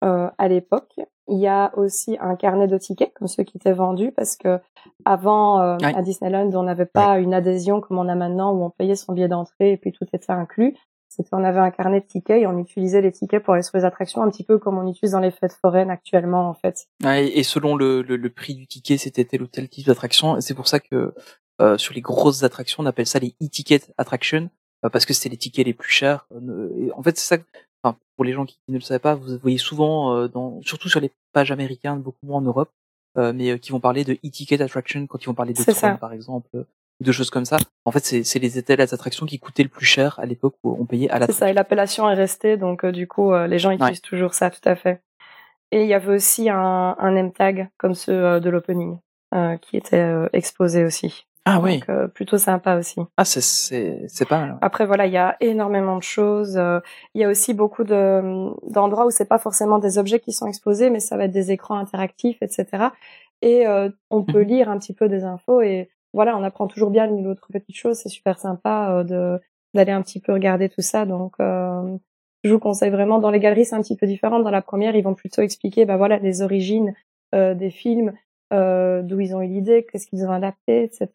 euh, 0.04 0.30
à 0.38 0.48
l'époque. 0.48 0.94
Il 1.26 1.38
y 1.38 1.48
a 1.48 1.72
aussi 1.76 2.16
un 2.20 2.36
carnet 2.36 2.66
de 2.68 2.76
tickets 2.78 3.12
comme 3.14 3.28
ceux 3.28 3.42
qui 3.44 3.56
étaient 3.56 3.72
vendus 3.72 4.12
parce 4.12 4.36
que 4.36 4.60
avant 5.04 5.60
euh, 5.60 5.76
Ouais. 5.82 5.94
à 5.94 6.02
Disneyland 6.02 6.50
on 6.54 6.62
n'avait 6.64 6.86
pas 6.86 7.18
une 7.18 7.34
adhésion 7.34 7.80
comme 7.80 7.98
on 7.98 8.08
a 8.08 8.14
maintenant 8.14 8.52
où 8.52 8.62
on 8.64 8.70
payait 8.70 8.96
son 8.96 9.12
billet 9.12 9.28
d'entrée 9.28 9.72
et 9.72 9.76
puis 9.76 9.92
tout 9.92 10.04
était 10.12 10.30
inclus. 10.32 10.76
C'était 11.10 11.30
on 11.32 11.42
avait 11.42 11.58
un 11.58 11.72
carnet 11.72 12.00
de 12.00 12.06
tickets 12.06 12.40
et 12.40 12.46
on 12.46 12.56
utilisait 12.56 13.00
les 13.00 13.10
tickets 13.10 13.42
pour 13.42 13.54
aller 13.54 13.64
sur 13.64 13.76
les 13.76 13.84
attractions 13.84 14.22
un 14.22 14.30
petit 14.30 14.44
peu 14.44 14.58
comme 14.58 14.78
on 14.78 14.88
utilise 14.88 15.10
dans 15.10 15.20
les 15.20 15.32
fêtes 15.32 15.58
foraines 15.60 15.90
actuellement 15.90 16.48
en 16.48 16.54
fait. 16.54 16.86
Ouais, 17.02 17.26
et 17.26 17.42
selon 17.42 17.74
le, 17.74 18.02
le, 18.02 18.16
le 18.16 18.30
prix 18.30 18.54
du 18.54 18.68
ticket, 18.68 18.96
c'était 18.96 19.24
tel 19.24 19.42
ou 19.42 19.48
tel 19.48 19.68
type 19.68 19.86
d'attraction. 19.86 20.40
C'est 20.40 20.54
pour 20.54 20.68
ça 20.68 20.78
que 20.78 21.12
euh, 21.60 21.76
sur 21.78 21.94
les 21.94 22.00
grosses 22.00 22.44
attractions, 22.44 22.84
on 22.84 22.86
appelle 22.86 23.06
ça 23.06 23.18
les 23.18 23.34
e-ticket 23.42 23.80
attractions 23.98 24.50
euh, 24.84 24.88
parce 24.88 25.04
que 25.04 25.12
c'était 25.12 25.30
les 25.30 25.36
tickets 25.36 25.66
les 25.66 25.74
plus 25.74 25.90
chers. 25.90 26.26
Euh, 26.32 26.70
et 26.78 26.92
en 26.92 27.02
fait, 27.02 27.18
c'est 27.18 27.36
ça. 27.36 27.42
Enfin, 27.82 27.98
pour 28.16 28.24
les 28.24 28.32
gens 28.32 28.46
qui 28.46 28.58
ne 28.68 28.74
le 28.74 28.80
savaient 28.80 29.00
pas, 29.00 29.16
vous 29.16 29.36
voyez 29.38 29.58
souvent, 29.58 30.14
euh, 30.14 30.28
dans, 30.28 30.62
surtout 30.62 30.88
sur 30.88 31.00
les 31.00 31.10
pages 31.32 31.50
américaines, 31.50 32.00
beaucoup 32.00 32.24
moins 32.24 32.38
en 32.38 32.42
Europe, 32.42 32.70
euh, 33.18 33.32
mais 33.34 33.58
qui 33.58 33.72
vont 33.72 33.80
parler 33.80 34.04
de 34.04 34.12
e-ticket 34.24 34.62
attraction 34.62 35.06
quand 35.08 35.20
ils 35.22 35.26
vont 35.26 35.34
parler 35.34 35.54
de 35.54 35.58
C'est 35.58 35.72
Tron, 35.72 35.96
par 35.96 36.12
exemple, 36.12 36.66
ou 37.00 37.04
de 37.04 37.12
choses 37.12 37.30
comme 37.30 37.44
ça. 37.44 37.56
En 37.84 37.90
fait, 37.92 38.04
c'est 38.04 38.22
c'est 38.24 38.38
les 38.38 38.50
les 38.76 38.94
attractions 38.94 39.26
qui 39.26 39.38
coûtaient 39.38 39.62
le 39.62 39.68
plus 39.68 39.86
cher 39.86 40.18
à 40.20 40.26
l'époque 40.26 40.54
où 40.62 40.76
on 40.80 40.84
payait 40.84 41.08
à 41.10 41.14
C'est 41.14 41.20
l'attraction. 41.20 41.46
ça, 41.46 41.50
et 41.50 41.54
l'appellation 41.54 42.10
est 42.10 42.14
restée, 42.14 42.56
donc 42.56 42.84
euh, 42.84 42.92
du 42.92 43.06
coup, 43.08 43.32
euh, 43.32 43.46
les 43.46 43.58
gens 43.58 43.70
utilisent 43.70 44.02
toujours 44.02 44.34
ça, 44.34 44.50
tout 44.50 44.66
à 44.68 44.76
fait. 44.76 45.00
Et 45.72 45.82
il 45.82 45.88
y 45.88 45.94
avait 45.94 46.12
aussi 46.14 46.50
un, 46.50 46.96
un 46.98 47.10
name 47.12 47.32
tag 47.32 47.68
comme 47.78 47.94
ceux 47.94 48.12
euh, 48.24 48.40
de 48.40 48.50
l'opening 48.50 48.98
euh, 49.34 49.56
qui 49.56 49.76
était 49.76 50.12
exposé 50.32 50.84
aussi. 50.84 51.26
Ah 51.46 51.58
oui. 51.58 51.78
Donc 51.78 51.88
euh, 51.88 52.06
plutôt 52.06 52.36
sympa 52.36 52.76
aussi. 52.76 53.00
Ah, 53.16 53.24
c'est 53.24 53.40
c'est 53.40 54.04
c'est 54.08 54.28
pas 54.28 54.40
mal. 54.40 54.50
ouais. 54.52 54.58
Après 54.60 54.84
voilà, 54.84 55.06
il 55.06 55.12
y 55.12 55.16
a 55.16 55.36
énormément 55.40 55.96
de 55.96 56.02
choses. 56.02 56.56
euh, 56.58 56.80
Il 57.14 57.20
y 57.22 57.24
a 57.24 57.28
aussi 57.30 57.54
beaucoup 57.54 57.82
de 57.82 58.50
d'endroits 58.70 59.06
où 59.06 59.10
c'est 59.10 59.24
pas 59.24 59.38
forcément 59.38 59.78
des 59.78 59.96
objets 59.96 60.20
qui 60.20 60.32
sont 60.32 60.46
exposés, 60.46 60.90
mais 60.90 61.00
ça 61.00 61.16
va 61.16 61.24
être 61.24 61.32
des 61.32 61.50
écrans 61.50 61.78
interactifs, 61.78 62.36
etc. 62.42 62.88
Et 63.40 63.66
euh, 63.66 63.88
on 64.10 64.22
peut 64.22 64.40
Mhm. 64.42 64.46
lire 64.48 64.68
un 64.70 64.78
petit 64.78 64.92
peu 64.92 65.08
des 65.08 65.24
infos 65.24 65.62
et 65.62 65.88
voilà, 66.12 66.36
on 66.36 66.42
apprend 66.42 66.66
toujours 66.66 66.90
bien 66.90 67.06
l'une 67.06 67.20
ou 67.20 67.28
l'autre 67.28 67.48
petite 67.52 67.76
chose. 67.76 67.96
C'est 67.96 68.08
super 68.08 68.38
sympa 68.38 68.90
euh, 68.90 69.04
de 69.04 69.40
d'aller 69.74 69.92
un 69.92 70.02
petit 70.02 70.20
peu 70.20 70.32
regarder 70.32 70.68
tout 70.68 70.80
ça. 70.80 71.06
Donc 71.06 71.34
euh, 71.40 71.96
je 72.44 72.52
vous 72.52 72.58
conseille 72.58 72.90
vraiment. 72.90 73.18
Dans 73.18 73.30
les 73.30 73.40
galeries, 73.40 73.66
c'est 73.66 73.76
un 73.76 73.82
petit 73.82 73.96
peu 73.96 74.06
différent. 74.06 74.40
Dans 74.40 74.50
la 74.50 74.62
première, 74.62 74.96
ils 74.96 75.04
vont 75.04 75.14
plutôt 75.14 75.42
expliquer, 75.42 75.84
ben 75.84 75.96
voilà, 75.96 76.18
les 76.18 76.42
origines 76.42 76.94
euh, 77.34 77.54
des 77.54 77.70
films, 77.70 78.12
euh, 78.52 79.02
d'où 79.02 79.20
ils 79.20 79.34
ont 79.34 79.42
eu 79.42 79.46
l'idée, 79.46 79.86
qu'est-ce 79.90 80.06
qu'ils 80.06 80.24
ont 80.26 80.32
adapté, 80.32 80.84
etc. 80.84 81.08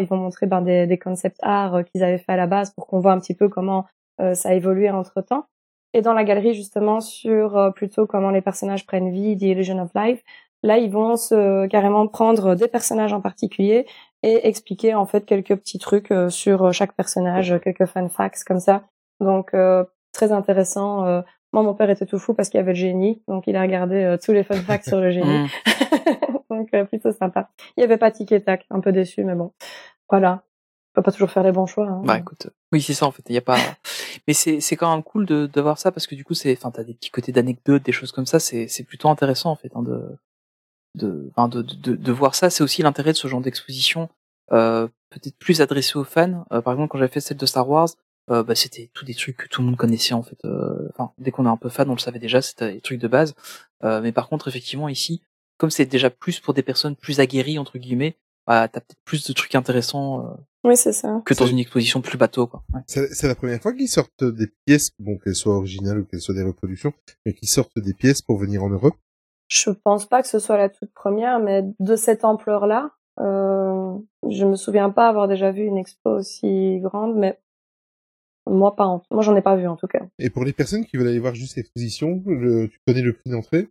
Ils 0.00 0.06
vont 0.06 0.16
montrer 0.18 0.46
ben, 0.46 0.60
des, 0.60 0.86
des 0.86 0.98
concepts 0.98 1.38
art 1.42 1.76
euh, 1.76 1.82
qu'ils 1.82 2.02
avaient 2.02 2.18
fait 2.18 2.32
à 2.32 2.36
la 2.36 2.46
base 2.46 2.72
pour 2.72 2.86
qu'on 2.86 3.00
voit 3.00 3.12
un 3.12 3.20
petit 3.20 3.34
peu 3.34 3.48
comment 3.48 3.86
euh, 4.20 4.34
ça 4.34 4.50
a 4.50 4.54
évolué 4.54 4.90
entre 4.90 5.22
temps. 5.22 5.46
Et 5.94 6.02
dans 6.02 6.14
la 6.14 6.24
galerie, 6.24 6.54
justement, 6.54 7.00
sur 7.00 7.70
plutôt 7.74 8.06
comment 8.06 8.30
les 8.30 8.40
personnages 8.40 8.86
prennent 8.86 9.10
vie, 9.10 9.36
The 9.36 9.42
Illusion 9.42 9.78
of 9.78 9.90
Life, 9.94 10.22
là, 10.62 10.78
ils 10.78 10.90
vont 10.90 11.16
se 11.16 11.66
carrément 11.66 12.06
prendre 12.08 12.54
des 12.54 12.66
personnages 12.66 13.12
en 13.12 13.20
particulier 13.20 13.86
et 14.22 14.46
expliquer 14.48 14.94
en 14.94 15.06
fait 15.06 15.24
quelques 15.24 15.56
petits 15.56 15.78
trucs 15.78 16.10
euh, 16.10 16.28
sur 16.30 16.66
euh, 16.66 16.72
chaque 16.72 16.94
personnage, 16.94 17.52
euh, 17.52 17.58
quelques 17.58 17.86
fun 17.86 18.08
facts 18.08 18.44
comme 18.44 18.60
ça. 18.60 18.84
Donc 19.20 19.54
euh, 19.54 19.84
très 20.12 20.32
intéressant. 20.32 21.04
Euh, 21.06 21.22
moi, 21.52 21.62
mon 21.62 21.74
père 21.74 21.90
était 21.90 22.06
tout 22.06 22.18
fou 22.18 22.32
parce 22.32 22.48
qu'il 22.48 22.58
y 22.58 22.62
avait 22.62 22.72
le 22.72 22.78
génie, 22.78 23.22
donc 23.28 23.46
il 23.46 23.56
a 23.56 23.62
regardé 23.62 24.16
tous 24.24 24.32
les 24.32 24.42
fun 24.44 24.54
facts 24.62 24.88
sur 24.88 25.00
le 25.00 25.10
génie. 25.10 25.40
Mm. 25.40 25.48
donc 26.50 26.68
euh, 26.74 26.84
plutôt 26.84 27.12
sympa. 27.12 27.50
Il 27.76 27.80
y 27.80 27.84
avait 27.84 27.98
pas 27.98 28.10
tic 28.10 28.32
et 28.32 28.42
tac, 28.42 28.66
un 28.70 28.80
peu 28.80 28.92
déçu, 28.92 29.24
mais 29.24 29.34
bon, 29.34 29.52
voilà. 30.08 30.42
On 30.94 31.00
peut 31.00 31.04
pas 31.04 31.12
toujours 31.12 31.30
faire 31.30 31.42
les 31.42 31.52
bons 31.52 31.64
choix. 31.66 31.88
hein. 31.88 32.02
Bah 32.04 32.18
écoute, 32.18 32.48
oui 32.70 32.82
c'est 32.82 32.92
ça 32.92 33.06
en 33.06 33.10
fait. 33.10 33.22
Il 33.30 33.34
y 33.34 33.38
a 33.38 33.42
pas, 33.42 33.56
mais 34.28 34.34
c'est 34.34 34.60
c'est 34.60 34.76
quand 34.76 34.92
même 34.92 35.02
cool 35.02 35.24
de 35.24 35.46
de 35.46 35.60
voir 35.62 35.78
ça 35.78 35.90
parce 35.90 36.06
que 36.06 36.14
du 36.14 36.22
coup 36.22 36.34
c'est, 36.34 36.52
enfin 36.52 36.70
t'as 36.70 36.84
des 36.84 36.92
petits 36.92 37.10
côtés 37.10 37.32
d'anecdotes, 37.32 37.82
des 37.82 37.92
choses 37.92 38.12
comme 38.12 38.26
ça. 38.26 38.38
C'est 38.38 38.68
c'est 38.68 38.84
plutôt 38.84 39.08
intéressant 39.08 39.50
en 39.50 39.56
fait 39.56 39.70
hein, 39.74 39.82
de 39.82 40.02
de, 40.94 41.30
de 41.36 41.62
de 41.62 41.94
de 41.96 42.12
voir 42.12 42.34
ça. 42.34 42.50
C'est 42.50 42.62
aussi 42.62 42.82
l'intérêt 42.82 43.12
de 43.12 43.16
ce 43.16 43.28
genre 43.28 43.40
d'exposition, 43.40 44.08
euh, 44.52 44.86
peut-être 45.10 45.36
plus 45.38 45.60
adressé 45.60 45.96
aux 45.98 46.04
fans. 46.04 46.44
Euh, 46.52 46.60
par 46.60 46.72
exemple 46.74 46.90
quand 46.90 46.98
j'avais 46.98 47.10
fait 47.12 47.20
celle 47.20 47.36
de 47.38 47.46
Star 47.46 47.68
Wars, 47.68 47.88
euh, 48.30 48.42
bah 48.42 48.54
c'était 48.54 48.90
tous 48.94 49.04
des 49.04 49.14
trucs 49.14 49.36
que 49.36 49.48
tout 49.48 49.60
le 49.62 49.66
monde 49.66 49.76
connaissait 49.76 50.14
en 50.14 50.22
fait. 50.22 50.38
Euh, 50.44 50.88
Enfin 50.94 51.12
dès 51.18 51.30
qu'on 51.30 51.46
est 51.46 51.48
un 51.50 51.56
peu 51.56 51.68
fan, 51.68 51.88
on 51.90 51.94
le 51.94 51.98
savait 52.00 52.18
déjà, 52.18 52.40
c'était 52.42 52.74
des 52.74 52.80
trucs 52.80 53.00
de 53.00 53.08
base. 53.08 53.34
Euh, 53.84 54.00
mais 54.00 54.12
par 54.12 54.28
contre 54.28 54.48
effectivement 54.48 54.88
ici, 54.88 55.22
comme 55.58 55.70
c'est 55.70 55.86
déjà 55.86 56.10
plus 56.10 56.40
pour 56.40 56.54
des 56.54 56.62
personnes 56.62 56.96
plus 56.96 57.20
aguerries 57.20 57.58
entre 57.58 57.78
guillemets, 57.78 58.16
bah 58.46 58.68
t'as 58.68 58.80
peut-être 58.80 59.00
plus 59.04 59.26
de 59.26 59.32
trucs 59.32 59.54
intéressants. 59.54 60.26
euh, 60.26 60.34
Oui, 60.64 60.76
c'est 60.76 60.92
ça. 60.92 61.22
que 61.24 61.34
dans 61.34 61.46
une 61.46 61.58
exposition 61.58 62.00
plus 62.00 62.18
bateau 62.18 62.46
quoi. 62.46 62.62
Ouais. 62.74 62.80
C'est 62.86 63.26
la 63.28 63.34
première 63.34 63.60
fois 63.62 63.72
qu'ils 63.72 63.88
sortent 63.88 64.24
des 64.24 64.48
pièces, 64.66 64.90
bon, 64.98 65.16
qu'elles 65.18 65.34
soient 65.36 65.56
originales 65.56 66.00
ou 66.00 66.04
qu'elles 66.04 66.20
soient 66.20 66.34
des 66.34 66.42
reproductions, 66.44 66.92
mais 67.24 67.32
qu'ils 67.34 67.48
sortent 67.48 67.78
des 67.78 67.94
pièces 67.94 68.20
pour 68.22 68.38
venir 68.38 68.62
en 68.62 68.68
Europe. 68.70 68.96
Je 69.52 69.68
pense 69.70 70.06
pas 70.06 70.22
que 70.22 70.28
ce 70.28 70.38
soit 70.38 70.56
la 70.56 70.70
toute 70.70 70.92
première, 70.94 71.38
mais 71.38 71.62
de 71.78 71.94
cette 71.94 72.24
ampleur-là, 72.24 72.90
euh, 73.20 73.92
je 74.30 74.46
me 74.46 74.56
souviens 74.56 74.88
pas 74.88 75.08
avoir 75.08 75.28
déjà 75.28 75.50
vu 75.52 75.64
une 75.64 75.76
expo 75.76 76.08
aussi 76.10 76.78
grande, 76.80 77.16
mais 77.16 77.38
moi 78.48 78.74
pas, 78.74 78.86
en... 78.86 79.02
moi 79.10 79.22
j'en 79.22 79.36
ai 79.36 79.42
pas 79.42 79.56
vu 79.56 79.66
en 79.68 79.76
tout 79.76 79.88
cas. 79.88 80.00
Et 80.18 80.30
pour 80.30 80.44
les 80.44 80.54
personnes 80.54 80.86
qui 80.86 80.96
veulent 80.96 81.08
aller 81.08 81.18
voir 81.18 81.34
juste 81.34 81.56
l'exposition, 81.56 82.22
le- 82.24 82.68
tu 82.68 82.78
connais 82.86 83.02
le 83.02 83.12
prix 83.12 83.28
d'entrée? 83.30 83.68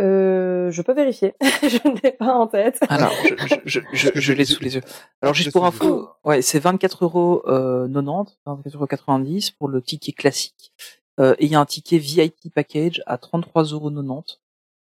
Euh, 0.00 0.70
je 0.70 0.80
peux 0.80 0.94
vérifier, 0.94 1.34
je 1.62 1.86
ne 1.88 2.00
l'ai 2.02 2.12
pas 2.12 2.32
en 2.34 2.46
tête. 2.46 2.78
Alors, 2.88 3.12
je, 3.24 3.34
je, 3.66 3.80
je, 3.92 4.08
je, 4.14 4.20
je 4.20 4.32
l'ai 4.32 4.46
sous 4.46 4.62
les 4.62 4.76
yeux. 4.76 4.82
Alors, 5.20 5.34
juste 5.34 5.52
pour 5.52 5.66
info, 5.66 6.08
ouais, 6.24 6.40
c'est 6.40 6.58
24 6.60 7.04
euros 7.04 7.42
euh, 7.48 7.86
90, 7.86 8.38
24 8.46 8.74
euros 8.76 8.86
90 8.86 9.50
pour 9.50 9.68
le 9.68 9.82
ticket 9.82 10.12
classique. 10.12 10.72
Euh, 11.20 11.34
et 11.38 11.44
il 11.46 11.52
y 11.52 11.54
a 11.54 11.60
un 11.60 11.66
ticket 11.66 11.98
VIP 11.98 12.54
package 12.54 13.02
à 13.06 13.18
33 13.18 13.64
euros 13.64 13.90
90. 13.90 14.40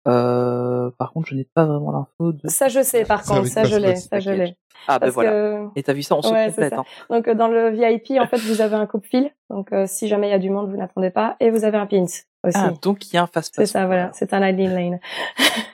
Euh, 0.08 0.92
par 0.98 1.12
contre, 1.14 1.28
je 1.30 1.36
n'ai 1.36 1.48
pas 1.54 1.66
vraiment 1.66 1.92
l'info 1.92 2.32
de. 2.32 2.48
Ça 2.48 2.68
je 2.68 2.82
sais 2.84 3.06
par 3.06 3.24
contre, 3.24 3.48
ça 3.48 3.64
je 3.64 3.76
l'ai, 3.76 3.96
ça 3.96 4.20
je 4.20 4.30
l'ai. 4.32 4.56
Ah 4.88 5.00
ben 5.00 5.10
voilà. 5.10 5.32
que 5.32 5.68
Et 5.76 5.82
t'as 5.84 5.94
vu 5.94 6.04
ça, 6.04 6.16
on 6.16 6.22
se 6.22 6.32
Ouais, 6.32 6.46
c'est 6.50 6.52
complète. 6.52 6.74
Hein. 6.74 6.84
donc 7.10 7.28
euh, 7.28 7.34
dans 7.34 7.48
le 7.48 7.70
VIP 7.72 8.20
en 8.22 8.28
fait 8.28 8.38
vous 8.38 8.62
avez 8.62 8.76
un 8.76 8.86
coupe-fil, 8.86 9.32
donc 9.50 9.72
euh, 9.74 9.86
si 9.88 10.08
jamais 10.08 10.28
il 10.28 10.32
y 10.32 10.34
a 10.36 10.38
du 10.40 10.52
monde 10.52 10.70
vous 10.70 10.78
n'attendez 10.78 11.10
pas, 11.10 11.36
et 11.40 11.50
vous 11.50 11.64
avez 11.66 11.78
un 11.80 11.88
pins 11.88 12.04
aussi. 12.04 12.24
Ah, 12.54 12.72
donc 12.84 13.08
il 13.12 13.16
y 13.16 13.18
a 13.18 13.24
un 13.24 13.28
fast 13.28 13.54
C'est 13.56 13.64
pass. 13.64 13.72
ça, 13.72 13.88
voilà, 13.88 14.12
c'est 14.14 14.32
un 14.34 14.40
Lightning 14.40 14.70
Lane. 14.70 15.00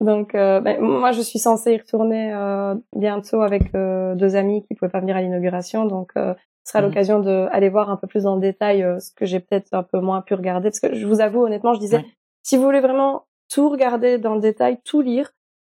Donc, 0.00 0.34
euh, 0.34 0.60
ben, 0.60 0.80
moi, 0.80 1.12
je 1.12 1.20
suis 1.20 1.38
censée 1.38 1.72
y 1.74 1.78
retourner 1.78 2.32
euh, 2.32 2.74
bientôt 2.94 3.42
avec 3.42 3.74
euh, 3.74 4.14
deux 4.14 4.36
amis 4.36 4.64
qui 4.66 4.74
pouvaient 4.74 4.90
pas 4.90 5.00
venir 5.00 5.16
à 5.16 5.20
l'inauguration, 5.22 5.84
donc 5.84 6.12
euh, 6.16 6.34
ce 6.64 6.72
sera 6.72 6.80
Mhm. 6.82 6.88
l'occasion 6.88 7.20
d'aller 7.20 7.68
voir 7.68 7.90
un 7.90 7.96
peu 7.96 8.06
plus 8.06 8.22
dans 8.24 8.34
le 8.36 8.40
détail 8.40 8.82
euh, 8.82 8.98
ce 8.98 9.10
que 9.14 9.24
j'ai 9.26 9.40
peut-être 9.40 9.68
un 9.72 9.82
peu 9.82 10.00
moins 10.00 10.22
pu 10.22 10.34
regarder, 10.34 10.70
parce 10.70 10.80
que 10.80 10.94
je 10.94 11.06
vous 11.06 11.20
avoue 11.20 11.42
honnêtement, 11.44 11.74
je 11.74 11.80
disais. 11.80 12.04
Si 12.46 12.56
vous 12.56 12.62
voulez 12.62 12.80
vraiment 12.80 13.24
tout 13.52 13.68
regarder 13.68 14.18
dans 14.18 14.34
le 14.34 14.40
détail, 14.40 14.78
tout 14.84 15.00
lire, 15.00 15.32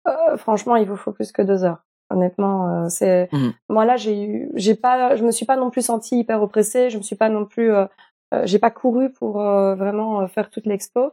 euh, 0.09 0.37
franchement, 0.37 0.75
il 0.77 0.87
vous 0.89 0.97
faut 0.97 1.13
plus 1.13 1.31
que 1.33 1.43
deux 1.43 1.65
heures. 1.65 1.85
Honnêtement, 2.11 2.85
euh, 2.87 2.89
c'est 2.89 3.29
Mhm. 3.33 3.53
moi 3.69 3.85
là, 3.85 3.97
j'ai 3.97 4.21
eu, 4.25 4.51
j'ai 4.55 4.75
pas, 4.75 5.17
je 5.17 5.25
me 5.25 5.31
suis 5.31 5.47
pas 5.47 5.57
non 5.57 5.71
plus 5.71 5.83
sentie 5.83 6.19
hyper 6.19 6.43
oppressée, 6.43 6.91
je 6.91 6.99
me 6.99 7.03
suis 7.03 7.17
pas 7.17 7.29
non 7.29 7.45
plus 7.45 7.73
euh, 7.73 7.87
euh, 8.35 8.43
j'ai 8.47 8.59
pas 8.59 8.71
couru 8.73 9.11
pour 9.13 9.41
euh, 9.41 9.75
vraiment 9.77 10.23
euh, 10.23 10.27
faire 10.27 10.51
toute 10.51 10.67
l'expo, 10.67 11.13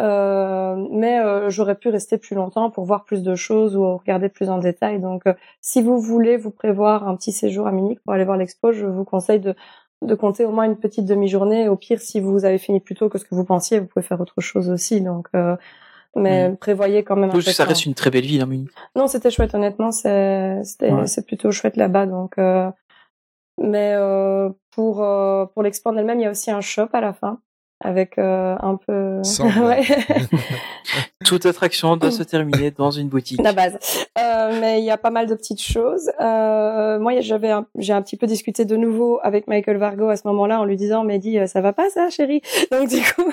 euh, 0.00 0.76
mais 0.90 1.20
euh, 1.20 1.48
j'aurais 1.50 1.74
pu 1.76 1.88
rester 1.88 2.18
plus 2.18 2.34
longtemps 2.36 2.70
pour 2.70 2.84
voir 2.84 3.04
plus 3.04 3.22
de 3.22 3.34
choses 3.36 3.76
ou 3.76 3.96
regarder 3.98 4.28
plus 4.28 4.48
en 4.50 4.58
détail. 4.58 5.00
Donc, 5.00 5.26
euh, 5.26 5.34
si 5.60 5.82
vous 5.82 5.98
voulez 6.00 6.36
vous 6.36 6.50
prévoir 6.52 7.06
un 7.08 7.16
petit 7.16 7.32
séjour 7.32 7.66
à 7.68 7.72
Munich 7.72 8.00
pour 8.04 8.14
aller 8.14 8.24
voir 8.24 8.36
l'expo, 8.36 8.72
je 8.72 8.86
vous 8.86 9.04
conseille 9.04 9.40
de 9.40 9.54
de 10.02 10.14
compter 10.14 10.44
au 10.44 10.52
moins 10.52 10.64
une 10.64 10.76
petite 10.76 11.06
demi-journée. 11.06 11.68
Au 11.68 11.76
pire, 11.76 12.00
si 12.00 12.20
vous 12.20 12.44
avez 12.44 12.58
fini 12.58 12.80
plus 12.80 12.94
tôt 12.94 13.08
que 13.08 13.18
ce 13.18 13.24
que 13.24 13.34
vous 13.34 13.44
pensiez, 13.44 13.80
vous 13.80 13.86
pouvez 13.86 14.04
faire 14.04 14.20
autre 14.20 14.40
chose 14.40 14.70
aussi. 14.70 15.00
Donc, 15.00 15.28
euh, 15.34 15.56
mais 16.16 16.54
prévoyez 16.60 17.04
quand 17.04 17.16
même 17.16 17.30
un 17.30 17.32
peu 17.32 17.40
ça 17.40 17.64
reste 17.64 17.86
une 17.86 17.94
très 17.94 18.10
belle 18.10 18.24
ville, 18.24 18.40
hein, 18.40 18.46
Munich. 18.46 18.70
Non, 18.96 19.06
c'était 19.06 19.30
chouette, 19.30 19.54
honnêtement, 19.54 19.92
c'est 19.92 20.62
c'était 20.64 20.90
Ouais. 20.90 21.06
c'est 21.06 21.26
plutôt 21.26 21.50
chouette 21.50 21.76
là-bas. 21.76 22.06
Donc, 22.06 22.38
euh, 22.38 22.70
mais 23.60 23.92
euh, 23.94 24.50
pour 24.70 25.02
euh, 25.02 25.46
pour 25.46 25.62
l'expo 25.62 25.90
en 25.90 25.96
elle-même, 25.96 26.20
il 26.20 26.24
y 26.24 26.26
a 26.26 26.30
aussi 26.30 26.50
un 26.50 26.60
shop 26.60 26.88
à 26.92 27.00
la 27.00 27.12
fin 27.12 27.40
avec 27.80 28.18
euh, 28.18 28.56
un 28.60 28.76
peu 28.76 29.20
ouais. 29.62 29.82
Toute 31.24 31.44
attraction 31.46 31.96
doit 31.96 32.10
se 32.10 32.22
terminer 32.22 32.70
dans 32.70 32.90
une 32.90 33.08
boutique. 33.08 33.40
la 33.42 33.52
base. 33.52 33.78
Euh, 34.18 34.58
mais 34.60 34.80
il 34.80 34.84
y 34.84 34.90
a 34.90 34.96
pas 34.96 35.10
mal 35.10 35.26
de 35.26 35.34
petites 35.34 35.60
choses. 35.62 36.10
Euh, 36.20 36.98
moi, 36.98 37.20
j'avais, 37.20 37.50
un- 37.50 37.66
j'ai 37.76 37.92
un 37.92 38.00
petit 38.02 38.16
peu 38.16 38.26
discuté 38.26 38.64
de 38.64 38.76
nouveau 38.76 39.20
avec 39.22 39.46
Michael 39.46 39.76
Vargo 39.76 40.08
à 40.08 40.16
ce 40.16 40.26
moment-là 40.28 40.60
en 40.60 40.64
lui 40.64 40.76
disant, 40.76 41.04
mais 41.04 41.18
dit, 41.18 41.38
ça 41.46 41.60
va 41.60 41.72
pas 41.72 41.90
ça, 41.90 42.08
chérie? 42.10 42.40
Donc 42.72 42.88
du 42.88 43.00
coup, 43.14 43.30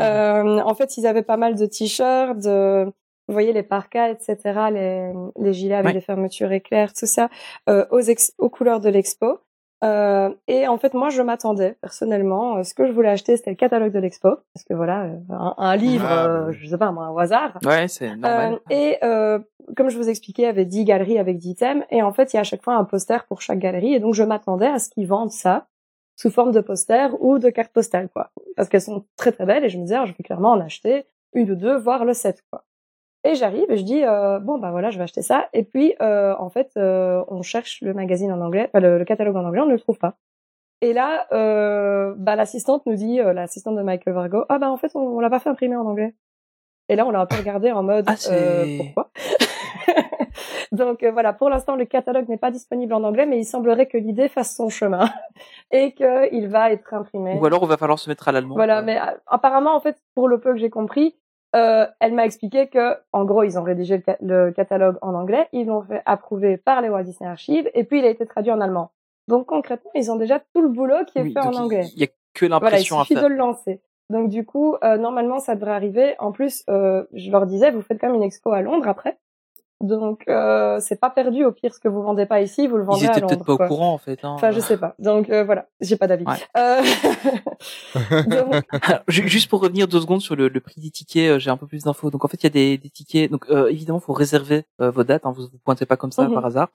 euh, 0.00 0.60
en 0.60 0.74
fait, 0.74 0.96
ils 0.96 1.06
avaient 1.06 1.22
pas 1.22 1.36
mal 1.36 1.54
de 1.54 1.66
t-shirts, 1.66 2.38
de, 2.40 2.84
vous 2.84 3.32
voyez 3.32 3.52
les 3.52 3.62
parkas, 3.62 4.08
etc., 4.10 4.36
les, 4.72 5.12
les 5.40 5.52
gilets 5.52 5.74
avec 5.76 5.86
Ouais. 5.86 5.92
les 5.94 6.00
fermetures 6.00 6.50
éclairs, 6.52 6.92
tout 6.92 7.06
ça, 7.06 7.28
euh, 7.68 7.84
aux, 7.90 8.00
ex- 8.00 8.32
aux 8.38 8.50
couleurs 8.50 8.80
de 8.80 8.88
l'expo. 8.88 9.38
Euh, 9.82 10.30
et 10.46 10.68
en 10.68 10.78
fait, 10.78 10.94
moi, 10.94 11.08
je 11.10 11.22
m'attendais 11.22 11.76
personnellement. 11.80 12.56
euh, 12.58 12.62
ce 12.62 12.72
que 12.74 12.86
je 12.86 12.92
voulais 12.92 13.08
acheter, 13.08 13.36
c'était 13.36 13.50
le 13.50 13.56
catalogue 13.56 13.92
de 13.92 13.98
l'expo, 13.98 14.30
parce 14.54 14.64
que 14.64 14.74
voilà, 14.74 15.04
euh, 15.04 15.16
un, 15.30 15.54
un 15.58 15.76
livre, 15.76 16.06
Ah, 16.08 16.26
euh, 16.26 16.52
je 16.52 16.66
sais 16.68 16.78
pas, 16.78 16.92
moi, 16.92 17.10
au 17.10 17.18
hasard. 17.18 17.58
Ouais, 17.64 17.88
c'est 17.88 18.14
normal. 18.14 18.54
Euh, 18.54 18.58
et 18.70 18.98
euh, 19.02 19.38
comme 19.76 19.88
je 19.90 19.96
vous 19.96 20.08
expliquais, 20.08 20.42
il 20.42 20.46
y 20.46 20.48
avait 20.48 20.64
10 20.64 20.84
galeries 20.84 21.18
avec 21.18 21.38
10 21.38 21.56
thèmes. 21.56 21.84
Et 21.90 22.02
en 22.02 22.12
fait, 22.12 22.32
il 22.32 22.36
y 22.36 22.38
a 22.38 22.40
à 22.40 22.44
chaque 22.44 22.62
fois 22.62 22.74
un 22.74 22.84
poster 22.84 23.24
pour 23.24 23.40
chaque 23.42 23.58
galerie. 23.58 23.94
Et 23.94 23.98
donc, 24.00 24.14
je 24.14 24.22
m'attendais 24.22 24.66
à 24.68 24.78
ce 24.78 24.88
qu'ils 24.88 25.06
vendent 25.08 25.32
ça 25.32 25.66
sous 26.16 26.30
forme 26.30 26.52
de 26.52 26.60
poster 26.60 27.08
ou 27.20 27.38
de 27.38 27.50
carte 27.50 27.72
postale, 27.72 28.08
quoi. 28.08 28.30
Parce 28.56 28.68
qu'elles 28.68 28.82
sont 28.82 29.04
très 29.16 29.32
très 29.32 29.46
belles. 29.46 29.64
Et 29.64 29.68
je 29.68 29.78
me 29.78 29.82
disais, 29.82 29.96
ah, 29.96 30.04
je 30.06 30.12
vais 30.12 30.22
clairement 30.22 30.52
en 30.52 30.60
acheter 30.60 31.04
une 31.34 31.50
ou 31.50 31.54
deux, 31.56 31.76
voire 31.76 32.04
le 32.04 32.12
set, 32.12 32.42
quoi. 32.50 32.64
Et 33.24 33.34
j'arrive 33.34 33.70
et 33.70 33.76
je 33.76 33.84
dis, 33.84 34.02
euh, 34.04 34.40
bon, 34.40 34.58
bah 34.58 34.70
voilà, 34.72 34.90
je 34.90 34.98
vais 34.98 35.04
acheter 35.04 35.22
ça. 35.22 35.48
Et 35.52 35.62
puis, 35.62 35.94
euh, 36.02 36.34
en 36.38 36.50
fait, 36.50 36.70
euh, 36.76 37.22
on 37.28 37.42
cherche 37.42 37.80
le 37.80 37.94
magazine 37.94 38.32
en 38.32 38.40
anglais, 38.40 38.64
enfin, 38.68 38.80
le, 38.80 38.98
le 38.98 39.04
catalogue 39.04 39.36
en 39.36 39.44
anglais, 39.44 39.60
on 39.60 39.66
ne 39.66 39.72
le 39.72 39.78
trouve 39.78 39.98
pas. 39.98 40.14
Et 40.80 40.92
là, 40.92 41.26
euh, 41.32 42.14
bah, 42.16 42.34
l'assistante 42.34 42.84
nous 42.86 42.94
dit, 42.96 43.20
euh, 43.20 43.32
l'assistante 43.32 43.76
de 43.76 43.82
Michael 43.82 44.14
Vargo, 44.14 44.44
ah 44.48 44.58
bah 44.58 44.68
en 44.70 44.76
fait, 44.76 44.90
on, 44.96 45.00
on 45.00 45.20
l'a 45.20 45.30
pas 45.30 45.38
fait 45.38 45.48
imprimer 45.48 45.76
en 45.76 45.86
anglais. 45.86 46.14
Et 46.88 46.96
là, 46.96 47.06
on 47.06 47.12
l'a 47.12 47.20
un 47.20 47.26
peu 47.26 47.36
regardé 47.36 47.70
en 47.70 47.84
mode, 47.84 48.04
Ah, 48.08 48.14
euh, 48.32 48.78
pourquoi? 48.78 49.10
Donc 50.72 51.04
voilà, 51.04 51.32
pour 51.32 51.48
l'instant, 51.50 51.76
le 51.76 51.84
catalogue 51.84 52.28
n'est 52.28 52.38
pas 52.38 52.50
disponible 52.50 52.94
en 52.94 53.04
anglais, 53.04 53.26
mais 53.26 53.38
il 53.38 53.44
semblerait 53.44 53.86
que 53.86 53.98
l'idée 53.98 54.28
fasse 54.28 54.56
son 54.56 54.68
chemin 54.68 55.08
et 55.70 55.92
qu'il 55.92 56.48
va 56.48 56.72
être 56.72 56.92
imprimé. 56.94 57.38
Ou 57.38 57.46
alors, 57.46 57.62
on 57.62 57.66
va 57.66 57.76
falloir 57.76 57.98
se 58.00 58.08
mettre 58.08 58.26
à 58.26 58.32
l'allemand. 58.32 58.56
Voilà, 58.56 58.82
mais 58.82 58.98
apparemment, 59.28 59.76
en 59.76 59.80
fait, 59.80 59.96
pour 60.16 60.26
le 60.26 60.40
peu 60.40 60.52
que 60.52 60.58
j'ai 60.58 60.70
compris, 60.70 61.14
euh, 61.54 61.86
elle 62.00 62.14
m'a 62.14 62.24
expliqué 62.24 62.68
que, 62.68 62.96
en 63.12 63.24
gros, 63.24 63.42
ils 63.42 63.58
ont 63.58 63.62
rédigé 63.62 63.96
le, 63.98 64.02
ca- 64.04 64.16
le 64.20 64.50
catalogue 64.52 64.96
en 65.02 65.14
anglais, 65.14 65.48
ils 65.52 65.66
l'ont 65.66 65.82
fait 65.82 66.02
approuver 66.06 66.56
par 66.56 66.80
les 66.80 66.88
Walt 66.88 67.02
Disney 67.04 67.28
Archives, 67.28 67.70
et 67.74 67.84
puis 67.84 67.98
il 67.98 68.04
a 68.04 68.08
été 68.08 68.24
traduit 68.26 68.52
en 68.52 68.60
allemand. 68.60 68.90
Donc 69.28 69.46
concrètement, 69.46 69.90
ils 69.94 70.10
ont 70.10 70.16
déjà 70.16 70.40
tout 70.54 70.62
le 70.62 70.68
boulot 70.68 71.04
qui 71.06 71.18
est 71.18 71.22
Oui, 71.22 71.32
fait 71.32 71.40
en 71.40 71.54
anglais. 71.54 71.86
Il 71.94 72.00
y 72.00 72.04
a 72.04 72.08
que 72.34 72.46
Voilà, 72.46 72.46
il 72.46 72.50
l'impression 72.50 72.98
à 72.98 73.02
suffit 73.04 73.14
faire. 73.14 73.22
de 73.24 73.28
le 73.28 73.36
lancer. 73.36 73.80
Donc 74.10 74.28
du 74.28 74.44
coup, 74.44 74.76
euh, 74.82 74.96
normalement, 74.96 75.38
ça 75.38 75.54
devrait 75.54 75.72
arriver. 75.72 76.14
En 76.18 76.32
plus, 76.32 76.64
euh, 76.68 77.04
je 77.12 77.30
leur 77.30 77.46
disais, 77.46 77.70
vous 77.70 77.82
faites 77.82 78.00
quand 78.00 78.08
même 78.08 78.16
une 78.16 78.22
expo 78.22 78.50
à 78.52 78.60
Londres 78.62 78.88
après. 78.88 79.18
Donc 79.82 80.22
euh, 80.28 80.78
c'est 80.80 80.98
pas 81.00 81.10
perdu. 81.10 81.44
Au 81.44 81.52
pire, 81.52 81.74
ce 81.74 81.80
que 81.80 81.88
vous 81.88 82.02
vendez 82.02 82.24
pas 82.24 82.40
ici, 82.40 82.66
vous 82.68 82.76
le 82.76 82.84
Ils 82.84 82.86
vendrez 82.86 83.06
à 83.08 83.10
étaient 83.10 83.20
Londres. 83.20 83.34
peut-être 83.44 83.58
pas 83.58 83.64
au 83.64 83.68
courant, 83.68 83.92
en 83.92 83.98
fait. 83.98 84.24
Hein. 84.24 84.30
Enfin, 84.30 84.50
je 84.52 84.60
sais 84.60 84.76
pas. 84.78 84.94
Donc 85.00 85.28
euh, 85.28 85.42
voilà, 85.44 85.66
j'ai 85.80 85.96
pas 85.96 86.06
d'avis. 86.06 86.24
Ouais. 86.24 86.36
Euh... 86.56 86.82
donc, 88.26 88.64
Alors, 88.82 89.00
Juste 89.08 89.48
pour 89.50 89.60
revenir 89.60 89.88
deux 89.88 90.00
secondes 90.00 90.20
sur 90.20 90.36
le, 90.36 90.48
le 90.48 90.60
prix 90.60 90.80
des 90.80 90.90
tickets, 90.90 91.30
euh, 91.30 91.38
j'ai 91.38 91.50
un 91.50 91.56
peu 91.56 91.66
plus 91.66 91.84
d'infos. 91.84 92.10
Donc 92.10 92.24
en 92.24 92.28
fait, 92.28 92.38
il 92.42 92.44
y 92.44 92.46
a 92.46 92.50
des, 92.50 92.78
des 92.78 92.90
tickets. 92.90 93.30
Donc 93.30 93.46
euh, 93.50 93.68
évidemment, 93.68 94.00
faut 94.00 94.12
réserver 94.12 94.64
euh, 94.80 94.90
vos 94.90 95.04
dates. 95.04 95.26
Hein, 95.26 95.32
vous 95.36 95.42
vous 95.42 95.58
pointez 95.64 95.86
pas 95.86 95.96
comme 95.96 96.12
ça 96.12 96.22
Mhm. 96.28 96.34
par 96.34 96.46
hasard. 96.46 96.68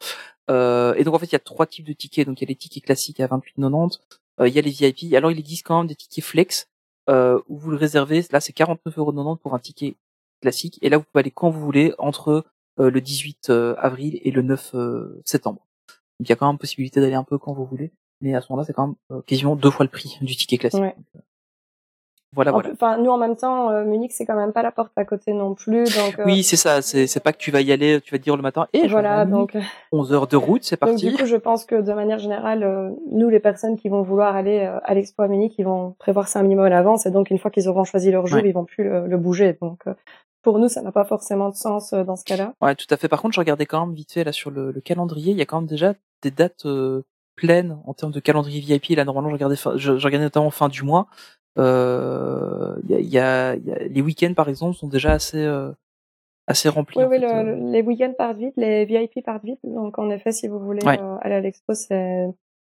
Euh, 0.49 0.93
et 0.95 1.03
donc 1.03 1.13
en 1.15 1.19
fait, 1.19 1.27
il 1.27 1.33
y 1.33 1.35
a 1.35 1.39
trois 1.39 1.65
types 1.65 1.85
de 1.87 1.93
tickets. 1.93 2.27
Donc 2.27 2.41
il 2.41 2.43
y 2.43 2.47
a 2.47 2.49
les 2.49 2.55
tickets 2.55 2.83
classiques 2.83 3.19
à 3.19 3.27
28,90. 3.27 3.99
Euh, 4.41 4.47
il 4.47 4.53
y 4.53 4.59
a 4.59 4.61
les 4.61 4.71
VIP. 4.71 5.13
Alors 5.15 5.31
il 5.31 5.39
existe 5.39 5.65
quand 5.65 5.77
même 5.77 5.87
des 5.87 5.95
tickets 5.95 6.23
flex 6.23 6.67
euh, 7.09 7.39
où 7.47 7.57
vous 7.57 7.71
le 7.71 7.77
réservez. 7.77 8.25
Là, 8.31 8.39
c'est 8.41 8.53
49,90€ 8.55 9.37
pour 9.37 9.53
un 9.55 9.59
ticket 9.59 9.95
classique. 10.41 10.77
Et 10.81 10.89
là, 10.89 10.97
vous 10.97 11.03
pouvez 11.03 11.21
aller 11.21 11.31
quand 11.31 11.49
vous 11.49 11.61
voulez 11.61 11.93
entre 11.97 12.43
le 12.77 13.01
18 13.01 13.49
euh, 13.49 13.75
avril 13.79 14.19
et 14.23 14.31
le 14.31 14.41
9 14.41 14.71
euh, 14.75 15.21
septembre. 15.25 15.59
Donc 16.19 16.27
il 16.27 16.29
y 16.29 16.33
a 16.33 16.35
quand 16.35 16.47
même 16.47 16.57
possibilité 16.57 16.99
d'aller 17.01 17.13
un 17.15 17.23
peu 17.23 17.37
quand 17.37 17.53
vous 17.53 17.65
voulez. 17.65 17.91
Mais 18.21 18.33
à 18.33 18.41
ce 18.41 18.47
moment-là, 18.51 18.65
c'est 18.65 18.73
quand 18.73 18.87
même 18.87 18.95
euh, 19.11 19.21
quasiment 19.21 19.55
deux 19.55 19.69
fois 19.69 19.85
le 19.85 19.91
prix 19.91 20.17
du 20.21 20.35
ticket 20.35 20.57
classique. 20.57 20.81
Ouais. 20.81 20.95
Donc, 20.97 21.05
euh, 21.15 21.19
voilà, 22.33 22.51
voilà. 22.51 22.69
Enfin, 22.73 22.97
nous 22.97 23.09
en 23.09 23.17
même 23.17 23.35
temps, 23.37 23.69
euh, 23.71 23.85
Munich 23.85 24.11
c'est 24.13 24.25
quand 24.25 24.35
même 24.35 24.51
pas 24.51 24.61
la 24.61 24.71
porte 24.71 24.91
à 24.97 25.05
côté 25.05 25.31
non 25.33 25.55
plus, 25.55 25.85
donc. 25.85 26.19
euh, 26.19 26.23
Oui, 26.25 26.43
c'est 26.43 26.57
ça. 26.57 26.81
C'est 26.81 27.23
pas 27.23 27.31
que 27.31 27.37
tu 27.37 27.51
vas 27.51 27.61
y 27.61 27.71
aller, 27.71 28.01
tu 28.01 28.11
vas 28.13 28.17
te 28.17 28.23
dire 28.23 28.35
le 28.35 28.41
matin. 28.43 28.67
Et 28.73 28.87
voilà, 28.87 29.25
donc. 29.25 29.55
11 29.93 30.11
heures 30.13 30.27
de 30.27 30.35
route, 30.35 30.63
c'est 30.63 30.75
Donc 30.81 30.89
parti. 30.89 31.09
du 31.09 31.15
coup, 31.15 31.25
je 31.25 31.37
pense 31.37 31.65
que 31.65 31.75
de 31.81 31.93
manière 31.93 32.19
générale, 32.19 32.63
euh, 32.63 32.89
nous 33.11 33.29
les 33.29 33.39
personnes 33.39 33.77
qui 33.77 33.87
vont 33.87 34.01
vouloir 34.03 34.35
aller 34.35 34.59
euh, 34.59 34.77
à 34.83 34.93
l'expo 34.93 35.21
à 35.23 35.27
Munich, 35.29 35.55
ils 35.57 35.63
vont 35.65 35.95
prévoir 35.99 36.27
ça 36.27 36.39
un 36.39 36.43
minimum 36.43 36.65
à 36.65 36.69
l'avance, 36.69 37.05
et 37.05 37.11
donc 37.11 37.31
une 37.31 37.37
fois 37.39 37.49
qu'ils 37.49 37.69
auront 37.69 37.85
choisi 37.85 38.11
leur 38.11 38.27
jour, 38.27 38.39
Ouais. 38.41 38.49
ils 38.49 38.53
vont 38.53 38.65
plus 38.65 38.83
le, 38.83 39.07
le 39.07 39.17
bouger. 39.17 39.57
Donc 39.61 39.79
euh, 39.87 39.93
pour 40.47 40.59
nous, 40.59 40.69
ça 40.69 40.81
n'a 40.81 40.93
pas 40.93 41.03
forcément 41.03 41.49
de 41.49 41.55
sens 41.55 41.91
euh, 41.91 42.05
dans 42.05 42.15
ce 42.15 42.23
cas-là. 42.23 42.53
Ouais, 42.61 42.73
tout 42.73 42.85
à 42.89 42.95
fait. 42.95 43.09
Par 43.09 43.21
contre, 43.21 43.33
je 43.35 43.39
regardais 43.41 43.65
quand 43.65 43.85
même 43.85 43.93
vite 43.93 44.13
fait 44.13 44.23
là 44.23 44.31
sur 44.31 44.49
le, 44.49 44.71
le 44.71 44.79
calendrier. 44.79 45.31
Il 45.33 45.37
y 45.37 45.41
a 45.41 45.45
quand 45.45 45.59
même 45.59 45.67
déjà 45.67 45.93
des 46.21 46.31
dates 46.31 46.65
euh, 46.65 47.03
pleines 47.35 47.77
en 47.85 47.93
termes 47.93 48.13
de 48.13 48.21
calendrier 48.21 48.61
VIP. 48.61 48.95
Là, 48.95 49.03
normalement, 49.03 49.29
je 49.29 49.33
regardais, 49.35 49.57
fin- 49.57 49.75
je, 49.75 49.97
je 49.97 50.05
regardais 50.05 50.23
notamment 50.27 50.49
fin 50.49 50.69
du 50.69 50.83
mois. 50.83 51.07
Euh, 51.57 52.75
Il 52.85 52.91
y, 52.91 52.95
a, 52.95 52.99
il 52.99 53.09
y, 53.09 53.19
a, 53.19 53.55
il 53.55 53.65
y 53.65 53.71
a- 53.73 53.79
les 53.87 54.01
week-ends, 54.01 54.33
par 54.33 54.47
exemple, 54.47 54.77
sont 54.77 54.87
déjà 54.87 55.11
assez 55.11 55.43
euh, 55.43 55.71
assez 56.47 56.69
remplis. 56.69 56.97
Oui, 56.97 57.05
oui, 57.09 57.19
fait, 57.19 57.43
le- 57.43 57.55
le- 57.55 57.71
les 57.71 57.81
week-ends 57.81 58.13
partent 58.17 58.37
vite, 58.37 58.53
les 58.55 58.85
VIP 58.85 59.21
partent 59.25 59.43
vite. 59.43 59.59
Donc 59.63 59.99
en 59.99 60.09
effet, 60.09 60.31
si 60.31 60.47
vous 60.47 60.59
voulez 60.59 60.85
Ouais. 60.85 60.97
aller 61.21 61.35
à 61.35 61.41
l'expo, 61.41 61.73
c'est 61.73 62.27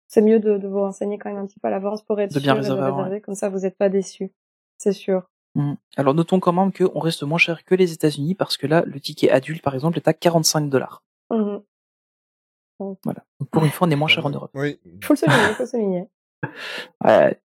c'est 0.08 0.22
mieux 0.22 0.40
de, 0.40 0.58
de 0.58 0.68
vous 0.70 0.80
renseigner 0.80 1.18
quand 1.18 1.30
même 1.30 1.40
un 1.44 1.46
petit 1.48 1.60
peu 1.60 1.68
à 1.68 1.72
l'avance 1.72 2.02
pour 2.02 2.18
être 2.22 2.34
De 2.34 2.40
bien 2.40 2.54
sûr 2.54 2.62
réserver 2.62 2.82
de 2.82 2.86
réserver. 2.96 3.22
Comme 3.22 3.36
ça, 3.36 3.50
vous 3.50 3.60
n'êtes 3.60 3.78
pas 3.78 3.90
déçus. 3.90 4.32
C'est 4.78 4.94
sûr. 4.94 5.30
Mhm. 5.58 5.76
Alors, 5.98 6.14
notons 6.14 6.40
quand 6.40 6.54
même 6.54 6.72
qu'on 6.72 7.00
reste 7.00 7.24
moins 7.24 7.38
cher 7.38 7.64
que 7.66 7.76
les 7.76 7.92
États-Unis 7.92 8.36
parce 8.36 8.58
que 8.58 8.68
là, 8.68 8.84
le 8.86 9.00
ticket 9.00 9.30
adulte, 9.30 9.62
par 9.64 9.74
exemple, 9.74 9.98
est 9.98 10.08
à 10.08 10.14
45 10.14 10.70
dollars. 10.70 11.04
Mhm. 11.32 11.62
Voilà. 12.80 13.24
Donc, 13.40 13.50
pour 13.50 13.64
une 13.66 13.72
fois, 13.72 13.88
on 13.88 13.92
est 13.92 13.96
moins 13.96 14.08
cher 14.08 14.26
en 14.26 14.30
Europe. 14.30 14.52
Oui. 14.54 14.80
Faut 15.04 15.14
le 15.14 15.18
souligner, 15.18 15.54
faut 15.56 15.64
le 15.64 15.68
souligner. 15.68 16.06
Ouais. 17.04 17.40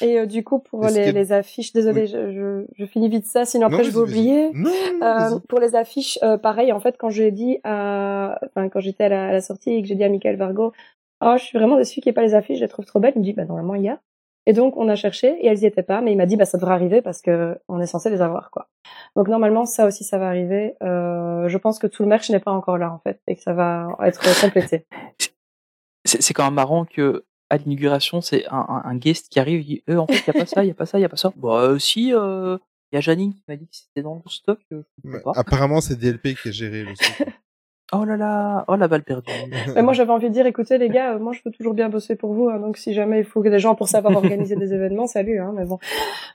Et 0.00 0.20
euh, 0.20 0.26
du 0.26 0.44
coup, 0.44 0.60
pour 0.60 0.84
les, 0.86 1.06
que- 1.06 1.10
les 1.10 1.32
affiches, 1.32 1.72
désolé, 1.72 2.02
Oui. 2.02 2.06
je, 2.06 2.32
je, 2.32 2.66
je 2.78 2.86
finis 2.86 3.08
vite 3.08 3.26
ça, 3.26 3.44
sinon 3.44 3.66
après 3.66 3.78
Non, 3.78 3.82
je 3.84 3.90
vais 3.90 3.98
oublier. 3.98 4.50
Non, 4.52 4.70
Euh, 5.02 5.40
pour 5.48 5.58
les 5.58 5.74
affiches, 5.74 6.20
euh, 6.22 6.38
pareil, 6.38 6.70
en 6.72 6.78
fait, 6.78 6.96
quand 6.96 7.10
j'ai 7.10 7.32
dit 7.32 7.58
à, 7.64 8.38
enfin, 8.46 8.68
quand 8.68 8.78
j'étais 8.78 9.04
à 9.04 9.08
la, 9.08 9.28
à 9.28 9.32
la 9.32 9.40
sortie 9.40 9.70
et 9.72 9.82
que 9.82 9.88
j'ai 9.88 9.96
dit 9.96 10.04
à 10.04 10.08
Michael 10.08 10.36
Vargo, 10.36 10.72
oh, 11.20 11.34
je 11.36 11.42
suis 11.42 11.58
vraiment 11.58 11.76
déçue 11.76 12.00
qu'il 12.00 12.08
n'y 12.10 12.12
ait 12.12 12.14
pas 12.14 12.22
les 12.22 12.34
affiches, 12.34 12.58
je 12.58 12.62
les 12.64 12.68
trouve 12.68 12.84
trop 12.84 13.00
belles. 13.00 13.14
Il 13.16 13.18
me 13.18 13.24
dit, 13.24 13.32
bah, 13.32 13.44
normalement, 13.44 13.74
il 13.74 13.82
y 13.82 13.88
a. 13.88 14.00
Et 14.46 14.52
donc, 14.52 14.76
on 14.76 14.88
a 14.88 14.94
cherché 14.94 15.28
et 15.44 15.46
elles 15.48 15.58
y 15.58 15.66
étaient 15.66 15.82
pas, 15.82 16.00
mais 16.00 16.12
il 16.12 16.16
m'a 16.16 16.26
dit, 16.26 16.36
bah, 16.36 16.44
ça 16.44 16.56
devrait 16.56 16.74
arriver 16.74 17.02
parce 17.02 17.20
que 17.20 17.58
on 17.68 17.80
est 17.80 17.86
censé 17.86 18.10
les 18.10 18.22
avoir, 18.22 18.50
quoi. 18.50 18.68
Donc, 19.16 19.28
normalement, 19.28 19.66
ça 19.66 19.86
aussi, 19.86 20.04
ça 20.04 20.18
va 20.18 20.28
arriver. 20.28 20.74
Euh, 20.82 21.48
je 21.48 21.58
pense 21.58 21.78
que 21.78 21.86
tout 21.86 22.02
le 22.02 22.08
merch 22.08 22.30
n'est 22.30 22.40
pas 22.40 22.52
encore 22.52 22.78
là, 22.78 22.92
en 22.92 23.00
fait, 23.00 23.20
et 23.26 23.34
que 23.36 23.42
ça 23.42 23.52
va 23.52 23.88
être 24.04 24.20
complété. 24.40 24.86
c'est 26.04 26.32
quand 26.34 26.44
même 26.44 26.54
marrant 26.54 26.84
que 26.84 27.24
à 27.50 27.56
l'inauguration, 27.58 28.20
c'est 28.20 28.46
un, 28.48 28.64
un, 28.68 28.82
un 28.84 28.96
guest 28.96 29.28
qui 29.28 29.38
arrive, 29.38 29.60
il 29.60 29.66
dit 29.66 29.82
euh, 29.88 29.98
en 29.98 30.06
fait, 30.06 30.18
il 30.18 30.26
y 30.26 30.30
a 30.30 30.32
pas 30.32 30.46
ça, 30.46 30.64
il 30.64 30.68
y 30.68 30.70
a 30.70 30.74
pas 30.74 30.86
ça, 30.86 30.98
il 30.98 31.02
y 31.02 31.04
a 31.04 31.08
pas 31.08 31.16
ça. 31.16 31.32
Bah 31.36 31.60
euh, 31.60 31.78
si, 31.78 32.12
euh, 32.12 32.58
il 32.92 32.96
y 32.96 32.98
a 32.98 33.00
Janine 33.00 33.34
qui 33.34 33.42
m'a 33.48 33.56
dit 33.56 33.66
que 33.66 33.76
c'était 33.76 34.02
dans 34.02 34.22
le 34.24 34.30
stock. 34.30 34.58
euh, 34.72 34.82
je 35.04 35.18
pas. 35.18 35.32
Apparemment, 35.36 35.80
c'est 35.80 35.96
DLP 35.96 36.34
qui 36.40 36.48
a 36.48 36.50
géré 36.52 36.84
le. 36.84 36.92
Oh 37.92 38.04
là 38.04 38.16
là, 38.16 38.64
oh 38.66 38.74
la 38.76 38.88
balle 38.88 39.04
perdue. 39.04 39.30
Mais 39.76 39.82
moi, 39.82 39.92
j'avais 39.92 40.10
envie 40.10 40.28
de 40.28 40.32
dire, 40.34 40.44
écoutez, 40.46 40.76
les 40.76 40.88
gars, 40.88 41.14
euh, 41.14 41.18
moi, 41.20 41.32
je 41.32 41.40
veux 41.44 41.52
toujours 41.52 41.72
bien 41.74 41.88
bosser 41.88 42.16
pour 42.16 42.32
vous, 42.34 42.48
hein, 42.48 42.58
donc 42.58 42.76
si 42.78 42.92
jamais 42.94 43.20
il 43.20 43.24
faut 43.24 43.42
que 43.42 43.48
des 43.48 43.60
gens 43.60 43.74
pour 43.76 43.88
savoir 43.88 44.16
organiser 44.16 44.56
des 44.56 44.72
événements, 44.74 45.06
salut, 45.06 45.38
hein, 45.40 45.52
mais 45.54 45.64
bon. 45.64 45.78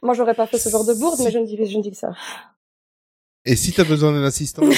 Moi, 0.01 0.13
j'aurais 0.13 0.33
pas 0.33 0.47
fait 0.47 0.57
ce 0.57 0.69
genre 0.69 0.85
de 0.85 0.93
bourde, 0.93 1.19
mais 1.23 1.29
je 1.31 1.39
ne 1.39 1.45
dis, 1.45 1.57
je 1.65 1.77
ne 1.77 1.83
dis 1.83 1.91
que 1.91 1.97
ça. 1.97 2.13
Et 3.43 3.55
si 3.57 3.73
t'as 3.73 3.83
besoin 3.83 4.11
d'un 4.13 4.23
assistant. 4.23 4.63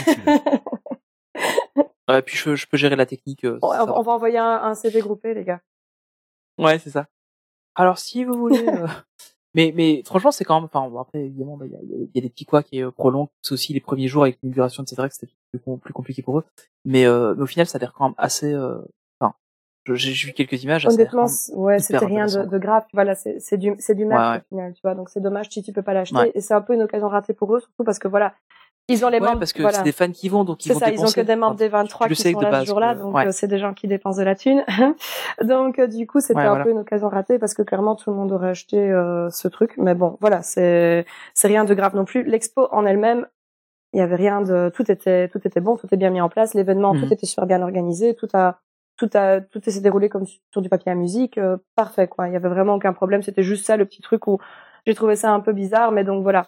Ouais, 2.09 2.21
puis 2.21 2.35
je, 2.35 2.55
je 2.55 2.67
peux 2.67 2.75
gérer 2.75 2.97
la 2.97 3.05
technique. 3.05 3.45
euh, 3.45 3.57
On, 3.61 3.69
va. 3.69 3.97
on 3.97 4.01
va 4.01 4.11
envoyer 4.11 4.37
un, 4.37 4.61
un 4.63 4.75
CV 4.75 4.99
groupé, 4.99 5.33
les 5.33 5.45
gars. 5.45 5.61
Ouais, 6.57 6.77
c'est 6.77 6.89
ça. 6.89 7.07
Alors 7.75 7.97
si 7.97 8.25
vous 8.25 8.33
voulez, 8.37 8.67
euh, 8.67 8.87
mais 9.55 9.71
mais 9.75 10.01
franchement, 10.05 10.31
c'est 10.31 10.43
quand 10.45 10.55
même. 10.55 10.65
Enfin, 10.73 10.87
bon, 10.89 10.99
après 10.99 11.19
évidemment, 11.25 11.57
bah, 11.57 11.65
il 11.67 11.71
y, 11.71 11.75
a, 11.75 11.79
il 11.83 11.89
y 11.89 12.03
a- 12.03 12.07
y 12.15 12.19
a 12.19 12.21
des 12.21 12.29
petits 12.29 12.45
quoi 12.45 12.63
qui 12.63 12.79
est 12.79 12.91
prolongent. 12.91 13.29
Aussi 13.51 13.73
les 13.73 13.79
premiers 13.79 14.07
jours 14.07 14.23
avec 14.23 14.37
l'inauguration, 14.41 14.83
etc. 14.83 15.07
que 15.07 15.13
c'était 15.13 15.31
plus, 15.51 15.77
plus 15.77 15.93
compliqué 15.93 16.21
pour 16.21 16.39
eux. 16.39 16.43
Mais, 16.85 17.05
euh, 17.05 17.33
mais 17.35 17.43
au 17.43 17.47
final, 17.47 17.65
ça 17.67 17.77
a 17.77 17.79
l'air 17.79 17.93
quand 17.93 18.05
même 18.05 18.15
assez. 18.17 18.51
euh, 18.53 18.79
Enfin, 19.19 19.33
je- 19.85 19.95
j'ai 19.95 20.27
vu 20.27 20.33
quelques 20.33 20.63
images. 20.63 20.85
Honnêtement, 20.87 21.27
ouais, 21.53 21.79
c'était 21.79 22.05
rien 22.05 22.25
de, 22.25 22.43
de 22.49 22.57
grave. 22.57 22.83
Voilà, 22.93 23.15
c'est 23.15 23.39
c'est 23.39 23.57
du, 23.57 23.75
c'est 23.79 23.95
du 23.95 24.05
Ouais, 24.05 24.15
ouais. 24.15 24.37
au 24.39 24.47
final, 24.49 24.73
tu 24.73 24.81
vois. 24.83 24.95
Donc 24.95 25.09
c'est 25.09 25.21
dommage 25.21 25.49
si 25.49 25.61
tu 25.63 25.71
peux 25.71 25.83
pas 25.83 25.93
l'acheter. 25.93 26.17
Ouais. 26.17 26.31
Et 26.35 26.41
c'est 26.41 26.53
un 26.53 26.61
peu 26.61 26.73
une 26.73 26.81
occasion 26.81 27.07
ratée 27.07 27.33
pour 27.33 27.55
eux, 27.55 27.59
surtout 27.59 27.83
parce 27.83 27.99
que 27.99 28.07
voilà, 28.07 28.33
ils 28.89 29.05
ont 29.05 29.09
les 29.09 29.19
Ouais, 29.19 29.25
membres. 29.27 29.39
parce 29.39 29.53
que 29.53 29.61
voilà. 29.61 29.77
c'est 29.77 29.83
des 29.83 29.91
fans 29.91 30.11
qui 30.11 30.27
vont, 30.29 30.43
donc 30.43 30.65
ils 30.65 30.67
C'est 30.69 30.73
vont 30.73 30.79
ça, 30.79 30.89
ils 30.91 30.99
ont 30.99 31.05
que 31.11 31.21
des 31.21 31.35
membres 31.35 31.55
des 31.55 31.69
23 31.69 32.07
tu 32.07 32.09
le 32.11 32.15
qui 32.15 32.31
sont 32.33 32.39
là 32.41 32.61
ce 32.61 32.65
jour-là, 32.65 32.95
donc 32.95 33.15
ouais. 33.15 33.27
euh, 33.27 33.31
c'est 33.31 33.47
des 33.47 33.57
gens 33.59 33.73
qui 33.73 33.87
dépensent 33.87 34.19
de 34.19 34.23
la 34.23 34.35
thune. 34.35 34.63
donc 35.43 35.79
euh, 35.79 35.87
du 35.87 36.05
coup, 36.07 36.19
c'était 36.19 36.35
Ouais, 36.39 36.45
un 36.45 36.49
voilà. 36.49 36.63
peu 36.65 36.71
une 36.71 36.79
occasion 36.79 37.09
ratée 37.09 37.39
parce 37.39 37.53
que 37.53 37.61
clairement 37.61 37.95
tout 37.95 38.09
le 38.09 38.15
monde 38.17 38.31
aurait 38.31 38.49
acheté 38.49 38.77
euh, 38.79 39.29
ce 39.29 39.47
truc. 39.47 39.73
Mais 39.77 39.95
bon, 39.95 40.17
voilà, 40.21 40.41
c'est 40.41 41.05
c'est 41.33 41.47
rien 41.47 41.63
de 41.65 41.73
grave 41.73 41.95
non 41.95 42.05
plus. 42.05 42.23
L'expo 42.23 42.67
en 42.71 42.85
elle-même, 42.85 43.25
il 43.93 43.99
y 43.99 44.01
avait 44.01 44.15
rien 44.15 44.41
de, 44.41 44.69
tout 44.75 44.89
était 44.91 45.27
tout 45.29 45.39
était 45.47 45.61
bon, 45.61 45.77
tout 45.77 45.87
est 45.91 45.97
bien 45.97 46.09
mis 46.09 46.21
en 46.21 46.29
place. 46.29 46.53
L'événement, 46.53 46.93
Mhm. 46.93 47.01
tout 47.07 47.13
était 47.13 47.25
super 47.25 47.45
bien 47.45 47.61
organisé, 47.61 48.15
tout 48.15 48.27
a 48.33 48.59
tout 48.97 49.09
a 49.15 49.39
tout 49.41 49.59
s'est 49.65 49.81
déroulé 49.81 50.09
comme 50.09 50.25
sur 50.51 50.61
du 50.61 50.69
papier 50.69 50.91
à 50.91 50.95
musique, 50.95 51.37
euh, 51.37 51.57
parfait 51.75 52.07
quoi. 52.07 52.27
Il 52.27 52.33
y 52.33 52.35
avait 52.35 52.49
vraiment 52.49 52.75
aucun 52.75 52.93
problème. 52.93 53.21
C'était 53.23 53.43
juste 53.43 53.65
ça 53.65 53.77
le 53.77 53.85
petit 53.85 54.01
truc 54.01 54.27
où 54.27 54.39
j'ai 54.85 54.93
trouvé 54.93 55.15
ça 55.15 55.31
un 55.31 55.39
peu 55.39 55.53
bizarre, 55.53 55.91
mais 55.91 56.03
donc 56.03 56.21
voilà. 56.23 56.47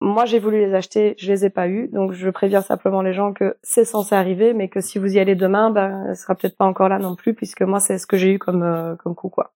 Moi, 0.00 0.26
j'ai 0.26 0.38
voulu 0.38 0.58
les 0.58 0.74
acheter, 0.74 1.14
je 1.18 1.32
les 1.32 1.46
ai 1.46 1.50
pas 1.50 1.68
eus, 1.68 1.88
donc 1.88 2.12
je 2.12 2.28
préviens 2.28 2.60
simplement 2.60 3.00
les 3.00 3.14
gens 3.14 3.32
que 3.32 3.56
c'est 3.62 3.84
censé 3.86 4.14
arriver, 4.14 4.52
mais 4.52 4.68
que 4.68 4.80
si 4.82 4.98
vous 4.98 5.14
y 5.14 5.18
allez 5.18 5.34
demain, 5.34 5.70
ben, 5.70 6.04
elle 6.08 6.16
sera 6.16 6.34
peut-être 6.34 6.56
pas 6.56 6.66
encore 6.66 6.88
là 6.90 6.98
non 6.98 7.16
plus, 7.16 7.32
puisque 7.34 7.62
moi, 7.62 7.80
c'est 7.80 7.98
ce 7.98 8.06
que 8.06 8.16
j'ai 8.18 8.32
eu 8.34 8.38
comme 8.38 8.62
euh, 8.62 8.94
comme 8.96 9.14
coup, 9.14 9.30
quoi. 9.30 9.52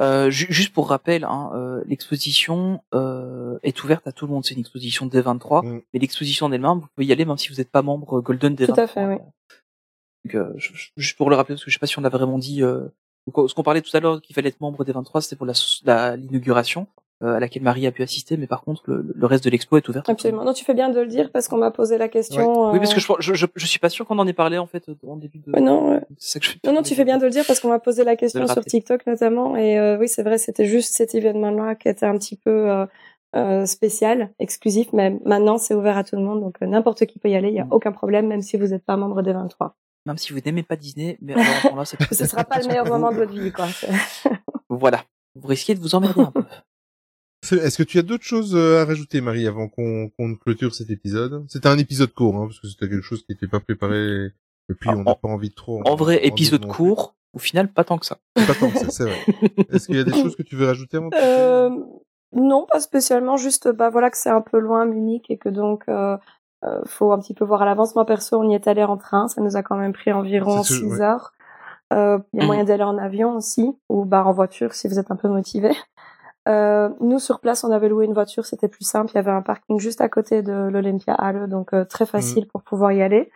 Euh, 0.00 0.30
ju- 0.30 0.46
juste 0.50 0.72
pour 0.72 0.88
rappel, 0.88 1.22
hein, 1.22 1.50
euh, 1.54 1.82
l'exposition 1.86 2.80
euh, 2.94 3.58
est 3.62 3.84
ouverte 3.84 4.06
à 4.08 4.12
tout 4.12 4.26
le 4.26 4.32
monde. 4.32 4.42
C'est 4.44 4.54
une 4.54 4.60
exposition 4.60 5.06
D23, 5.06 5.64
Mm. 5.64 5.80
mais 5.92 6.00
l'exposition 6.00 6.46
en 6.46 6.52
elle-même, 6.52 6.78
vous 6.80 6.86
pouvez 6.94 7.06
y 7.06 7.12
aller 7.12 7.26
même 7.26 7.36
si 7.36 7.50
vous 7.50 7.56
n'êtes 7.56 7.70
pas 7.70 7.82
membre 7.82 8.20
Golden 8.22 8.54
D23. 8.56 8.74
Tout 8.74 8.80
à 8.80 8.86
fait, 8.86 9.04
oui. 9.04 9.16
Donc, 10.24 10.34
euh, 10.34 10.52
juste 10.96 11.16
pour 11.18 11.28
le 11.28 11.36
rappeler, 11.36 11.54
parce 11.56 11.64
que 11.64 11.70
je 11.70 11.76
sais 11.76 11.78
pas 11.78 11.86
si 11.86 11.98
on 11.98 12.02
l'a 12.02 12.08
vraiment 12.08 12.38
dit. 12.38 12.62
Euh, 12.62 12.88
donc, 13.26 13.48
ce 13.48 13.54
qu'on 13.54 13.62
parlait 13.62 13.82
tout 13.82 13.94
à 13.96 14.00
l'heure 14.00 14.20
qu'il 14.22 14.34
fallait 14.34 14.48
être 14.48 14.60
membre 14.62 14.82
des 14.84 14.92
23, 14.92 15.20
c'était 15.20 15.36
pour 15.36 15.46
la 15.46 15.52
la- 15.84 16.16
l'inauguration 16.16 16.86
euh, 16.98 17.01
à 17.22 17.40
laquelle 17.40 17.62
Marie 17.62 17.86
a 17.86 17.92
pu 17.92 18.02
assister, 18.02 18.36
mais 18.36 18.46
par 18.46 18.62
contre, 18.62 18.82
le, 18.86 19.12
le 19.14 19.26
reste 19.26 19.44
de 19.44 19.50
l'expo 19.50 19.76
est 19.76 19.88
ouvert. 19.88 20.02
Absolument. 20.06 20.44
Non, 20.44 20.52
tu 20.52 20.64
fais 20.64 20.74
bien 20.74 20.88
de 20.90 21.00
le 21.00 21.06
dire 21.06 21.30
parce 21.32 21.48
qu'on 21.48 21.56
m'a 21.58 21.70
posé 21.70 21.98
la 21.98 22.08
question. 22.08 22.72
Oui, 22.72 22.78
parce 22.78 22.90
euh, 22.92 22.94
que 22.94 23.00
je, 23.00 23.32
je, 23.32 23.34
je, 23.34 23.46
je 23.54 23.66
suis 23.66 23.78
pas 23.78 23.88
sûr 23.88 24.06
qu'on 24.06 24.18
en 24.18 24.26
ait 24.26 24.32
parlé 24.32 24.58
en 24.58 24.66
fait 24.66 24.84
en 25.06 25.16
début 25.16 25.38
de. 25.38 25.58
Non, 25.60 26.00
ça 26.18 26.40
que 26.40 26.46
je 26.46 26.52
Non, 26.64 26.72
non, 26.72 26.82
tu 26.82 26.94
fais 26.94 27.04
bien 27.04 27.18
de 27.18 27.24
le 27.24 27.30
dire 27.30 27.44
parce 27.46 27.60
qu'on 27.60 27.68
m'a 27.68 27.78
posé 27.80 28.04
la 28.04 28.16
question 28.16 28.46
sur. 28.46 28.64
TikTok 28.64 29.06
notamment. 29.06 29.56
Et 29.56 29.78
euh, 29.78 29.98
oui, 29.98 30.08
c'est 30.08 30.22
vrai, 30.22 30.38
c'était 30.38 30.66
juste 30.66 30.94
cet 30.94 31.14
événement-là 31.14 31.74
qui 31.74 31.88
était 31.88 32.06
un 32.06 32.16
petit 32.18 32.36
peu 32.36 32.70
euh, 32.70 32.86
euh, 33.36 33.66
spécial, 33.66 34.30
exclusif. 34.38 34.88
Mais 34.92 35.18
maintenant, 35.24 35.58
c'est 35.58 35.74
ouvert 35.74 35.96
à 35.96 36.04
tout 36.04 36.16
le 36.16 36.22
monde. 36.22 36.40
Donc, 36.40 36.56
euh, 36.62 36.66
n'importe 36.66 37.06
qui 37.06 37.18
peut 37.18 37.28
y 37.30 37.34
aller. 37.34 37.48
Il 37.48 37.54
n'y 37.54 37.60
a 37.60 37.64
Mm. 37.64 37.72
aucun 37.72 37.92
problème, 37.92 38.26
même 38.26 38.42
si 38.42 38.56
vous 38.56 38.66
n'êtes 38.68 38.84
pas 38.84 38.96
membre 38.96 39.22
des 39.22 39.32
23. 39.32 39.74
même 40.06 40.18
si 40.18 40.32
vous 40.32 40.40
n'aimez 40.44 40.62
pas 40.64 40.76
Disney, 40.76 41.16
mais 41.22 41.34
alors, 41.34 41.78
à 41.80 41.84
ce 41.84 41.96
Ce 42.12 42.26
sera 42.26 42.44
pas 42.44 42.58
le 42.60 42.66
meilleur 42.68 42.86
moment 42.86 43.10
de 43.10 43.16
votre 43.16 43.32
vie, 43.32 43.52
quoi. 43.52 43.66
Voilà. 44.68 45.02
Vous 45.34 45.48
risquez 45.48 45.74
de 45.74 45.80
vous 45.80 45.94
emmerder 45.94 46.20
un 46.20 46.30
peu. 46.34 46.44
Est-ce 47.50 47.76
que 47.78 47.82
tu 47.82 47.98
as 47.98 48.02
d'autres 48.02 48.24
choses 48.24 48.54
euh, 48.54 48.82
à 48.82 48.84
rajouter, 48.84 49.20
Marie, 49.20 49.46
avant 49.48 49.68
qu'on 49.68 50.10
qu'on 50.16 50.34
clôture 50.36 50.74
cet 50.74 50.90
épisode? 50.90 51.44
C'était 51.48 51.68
un 51.68 51.78
épisode 51.78 52.12
court, 52.14 52.36
hein, 52.36 52.46
parce 52.46 52.60
que 52.60 52.68
c'était 52.68 52.88
quelque 52.88 53.02
chose 53.02 53.24
qui 53.24 53.32
n'était 53.32 53.48
pas 53.48 53.58
préparé, 53.60 54.26
et 54.26 54.74
puis 54.78 54.90
En- 54.90 54.98
on 55.00 55.02
n'a 55.02 55.14
pas 55.16 55.28
envie 55.28 55.50
de 55.50 55.54
trop. 55.54 55.82
En 55.86 55.96
vrai, 55.96 56.20
en 56.22 56.24
épisode 56.24 56.66
court, 56.66 57.16
au 57.34 57.38
final, 57.40 57.72
pas 57.72 57.82
tant 57.84 57.98
que 57.98 58.06
ça. 58.06 58.18
Pas 58.34 58.54
tant 58.54 58.70
que 58.70 58.78
ça, 58.78 58.90
c'est 58.90 59.04
vrai. 59.04 59.18
Est-ce 59.72 59.86
qu'il 59.86 59.96
y 59.96 60.00
a 60.00 60.04
des 60.04 60.12
choses 60.12 60.36
que 60.36 60.42
tu 60.42 60.54
veux 60.54 60.66
rajouter 60.66 60.98
avant 60.98 61.08
de 61.08 61.16
Euh, 61.16 61.70
non, 62.34 62.66
pas 62.70 62.78
spécialement. 62.80 63.36
Juste, 63.36 63.68
bah 63.68 63.90
voilà 63.90 64.10
que 64.10 64.16
c'est 64.18 64.30
un 64.30 64.40
peu 64.40 64.58
loin 64.60 64.84
Munich 64.86 65.26
et 65.28 65.36
que 65.36 65.48
donc 65.48 65.82
euh, 65.88 66.16
euh, 66.64 66.80
faut 66.86 67.12
un 67.12 67.18
petit 67.18 67.34
peu 67.34 67.44
voir 67.44 67.62
à 67.62 67.64
l'avance. 67.64 67.94
Moi 67.96 68.06
perso, 68.06 68.38
on 68.40 68.48
y 68.48 68.54
est 68.54 68.68
allé 68.68 68.84
en 68.84 68.96
train. 68.96 69.26
Ça 69.28 69.40
nous 69.42 69.56
a 69.56 69.62
quand 69.64 69.76
même 69.76 69.92
pris 69.92 70.12
environ 70.12 70.62
C'est 70.62 70.74
ce- 70.74 70.78
6 70.80 70.86
ouais. 70.86 71.00
heures. 71.00 71.32
Euh, 71.92 72.18
Il 72.32 72.36
y 72.38 72.40
a 72.40 72.42
Mhm. 72.44 72.46
moyen 72.46 72.64
d'aller 72.64 72.84
en 72.84 72.96
avion 72.96 73.36
aussi 73.36 73.68
ou 73.90 74.04
bah 74.06 74.24
en 74.24 74.32
voiture 74.32 74.72
si 74.72 74.88
vous 74.88 74.98
êtes 74.98 75.10
un 75.10 75.16
peu 75.16 75.28
motivé. 75.28 75.72
Euh, 76.48 76.88
nous 77.00 77.18
sur 77.18 77.40
place, 77.40 77.64
on 77.64 77.70
avait 77.70 77.88
loué 77.88 78.04
une 78.04 78.14
voiture, 78.14 78.44
c'était 78.44 78.68
plus 78.68 78.84
simple. 78.84 79.12
Il 79.12 79.16
y 79.16 79.18
avait 79.18 79.30
un 79.30 79.42
parking 79.42 79.78
juste 79.78 80.00
à 80.00 80.08
côté 80.08 80.42
de 80.42 80.52
l'Olympia 80.52 81.14
Halle, 81.14 81.48
donc 81.48 81.72
euh, 81.72 81.84
très 81.84 82.06
facile 82.06 82.46
pour 82.48 82.62
pouvoir 82.62 82.92
y 82.92 83.02
aller. 83.02 83.30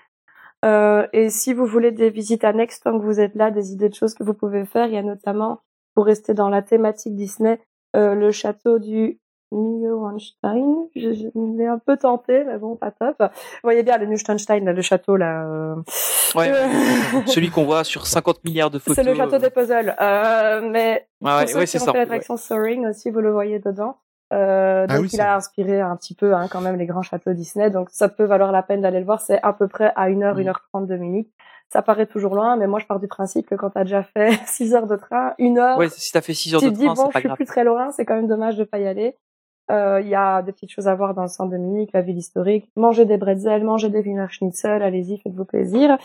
Euh, 0.64 1.06
et 1.12 1.30
si 1.30 1.52
vous 1.52 1.66
voulez 1.66 1.92
des 1.92 2.10
visites 2.10 2.44
annexes 2.44 2.80
tant 2.80 2.98
que 2.98 3.04
vous 3.04 3.20
êtes 3.20 3.34
là, 3.34 3.50
des 3.50 3.72
idées 3.72 3.88
de 3.88 3.94
choses 3.94 4.14
que 4.14 4.24
vous 4.24 4.34
pouvez 4.34 4.64
faire, 4.64 4.86
il 4.86 4.94
y 4.94 4.98
a 4.98 5.02
notamment, 5.02 5.60
pour 5.94 6.06
rester 6.06 6.34
dans 6.34 6.48
la 6.48 6.62
thématique 6.62 7.14
Disney, 7.14 7.60
euh, 7.94 8.14
le 8.14 8.30
château 8.30 8.78
du 8.78 9.20
Neuschwanstein. 9.52 10.88
Je, 10.94 11.12
je 11.12 11.26
m'ai 11.38 11.66
un 11.66 11.78
peu 11.78 11.96
tenté, 11.96 12.44
mais 12.44 12.58
bon, 12.58 12.76
pas 12.76 12.90
top. 12.90 13.16
Vous 13.20 13.28
voyez 13.64 13.82
bien 13.82 13.98
le 13.98 14.06
Neuschwanstein, 14.06 14.64
là, 14.64 14.72
le 14.72 14.82
château 14.82 15.16
là. 15.16 15.44
euh, 15.46 15.74
Ouais. 16.34 16.52
Celui 17.26 17.50
qu'on 17.50 17.64
voit 17.64 17.84
sur 17.84 18.06
50 18.06 18.44
milliards 18.44 18.70
de 18.70 18.78
photos. 18.78 18.96
c'est 18.96 19.04
le 19.04 19.14
château 19.14 19.34
euh, 19.36 19.38
des 19.38 19.50
puzzles. 19.50 19.94
Euh, 20.00 20.60
mais 20.68 21.06
Ouais, 21.22 21.30
pour 21.30 21.38
ouais, 21.40 21.46
ceux 21.46 21.58
ouais, 21.58 21.64
qui 21.64 21.70
c'est 21.72 21.82
ont 21.82 21.86
ça. 21.86 21.92
fait 21.92 21.98
l'attraction 21.98 22.36
Soaring 22.36 22.86
aussi, 22.86 23.10
vous 23.10 23.20
le 23.20 23.32
voyez 23.32 23.58
dedans. 23.58 23.96
Euh, 24.32 24.86
Ah 24.88 24.94
donc 24.94 25.02
oui, 25.04 25.10
il 25.12 25.20
a 25.20 25.36
inspiré 25.36 25.80
un 25.80 25.94
petit 25.96 26.14
peu 26.14 26.34
hein, 26.34 26.48
quand 26.50 26.60
même 26.60 26.76
les 26.76 26.86
grands 26.86 27.02
châteaux 27.02 27.32
Disney. 27.32 27.70
Donc 27.70 27.88
ça 27.90 28.08
peut 28.08 28.24
valoir 28.24 28.50
la 28.52 28.62
peine 28.62 28.80
d'aller 28.82 28.98
le 28.98 29.06
voir. 29.06 29.20
C'est 29.20 29.40
à 29.42 29.52
peu 29.52 29.68
près 29.68 29.92
à 29.96 30.08
1h, 30.10 30.34
Mhm. 30.34 30.40
1h30 30.50 30.86
de 30.86 30.96
Munich. 30.96 31.28
Ça 31.72 31.82
paraît 31.82 32.06
toujours 32.06 32.34
loin, 32.34 32.56
mais 32.56 32.66
moi 32.68 32.78
je 32.80 32.86
pars 32.86 33.00
du 33.00 33.08
principe 33.08 33.48
que 33.48 33.54
quand 33.56 33.70
t'as 33.70 33.84
déjà 33.84 34.02
fait 34.02 34.30
6 34.46 34.74
heures 34.74 34.86
de 34.86 34.96
train, 34.96 35.34
une 35.38 35.58
heure, 35.58 35.78
Ouais, 35.78 35.88
si 35.88 36.12
t'as 36.12 36.20
fait 36.20 36.34
6 36.34 36.54
heures 36.54 36.60
tu 36.60 36.66
de 36.66 36.70
te 36.72 36.76
dis 36.76 36.84
train, 36.86 36.94
bon, 36.94 37.10
je 37.12 37.18
suis 37.18 37.26
grave. 37.28 37.36
plus 37.36 37.44
très 37.46 37.64
loin, 37.64 37.90
c'est 37.92 38.04
quand 38.04 38.14
même 38.14 38.28
dommage 38.28 38.56
de 38.56 38.64
pas 38.64 38.78
y 38.78 38.86
aller. 38.86 39.16
Euh, 39.70 40.00
Il 40.02 40.08
y 40.08 40.14
a 40.14 40.42
des 40.42 40.52
petites 40.52 40.70
choses 40.70 40.88
à 40.88 40.94
voir 40.94 41.14
dans 41.14 41.22
le 41.22 41.28
centre 41.28 41.50
de 41.50 41.56
Munich, 41.56 41.90
la 41.92 42.02
ville 42.02 42.18
historique. 42.18 42.70
Manger 42.76 43.04
des 43.04 43.16
bretzels, 43.16 43.64
manger 43.64 43.88
des 43.90 44.00
Wiener 44.00 44.26
Schnitzel, 44.28 44.82
allez-y, 44.82 45.18
faites-vous 45.18 45.44
plaisir. 45.44 45.98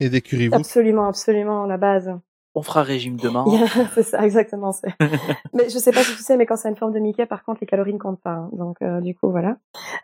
Et 0.00 0.08
des 0.08 0.20
currywurst 0.20 0.60
Absolument, 0.60 1.06
absolument, 1.08 1.66
la 1.66 1.76
base. 1.76 2.12
On 2.56 2.62
fera 2.62 2.82
régime 2.82 3.16
demain. 3.16 3.44
C'est 3.94 4.02
ça, 4.02 4.24
exactement. 4.24 4.74
mais 5.54 5.68
je 5.68 5.78
sais 5.78 5.92
pas 5.92 6.02
si 6.02 6.16
tu 6.16 6.22
sais, 6.22 6.36
mais 6.36 6.46
quand 6.46 6.56
c'est 6.56 6.68
une 6.68 6.74
forme 6.74 6.92
de 6.92 6.98
Mickey, 6.98 7.24
par 7.24 7.44
contre, 7.44 7.58
les 7.60 7.66
calories 7.68 7.92
ne 7.94 7.98
comptent 7.98 8.20
pas. 8.20 8.30
hein. 8.32 8.50
Donc, 8.52 8.78
euh, 8.82 9.00
du 9.00 9.14
coup, 9.14 9.30
voilà. 9.30 9.56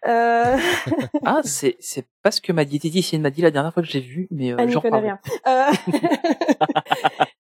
Euh... 0.07 0.57
Ah, 1.25 1.41
c'est, 1.43 1.75
c'est 1.81 2.07
pas 2.23 2.31
ce 2.31 2.41
que 2.41 2.53
ma 2.53 2.65
diététicienne 2.65 3.21
m'a 3.21 3.31
dit 3.31 3.43
la 3.43 3.51
dernière 3.51 3.75
fois 3.75 3.83
que 3.83 3.89
j'ai 3.89 4.01
vu, 4.01 4.29
mais 4.31 4.53
euh, 4.53 4.69
j'en 4.69 4.81
parle. 4.81 5.03
rien. 5.03 5.19
Euh... 5.49 5.73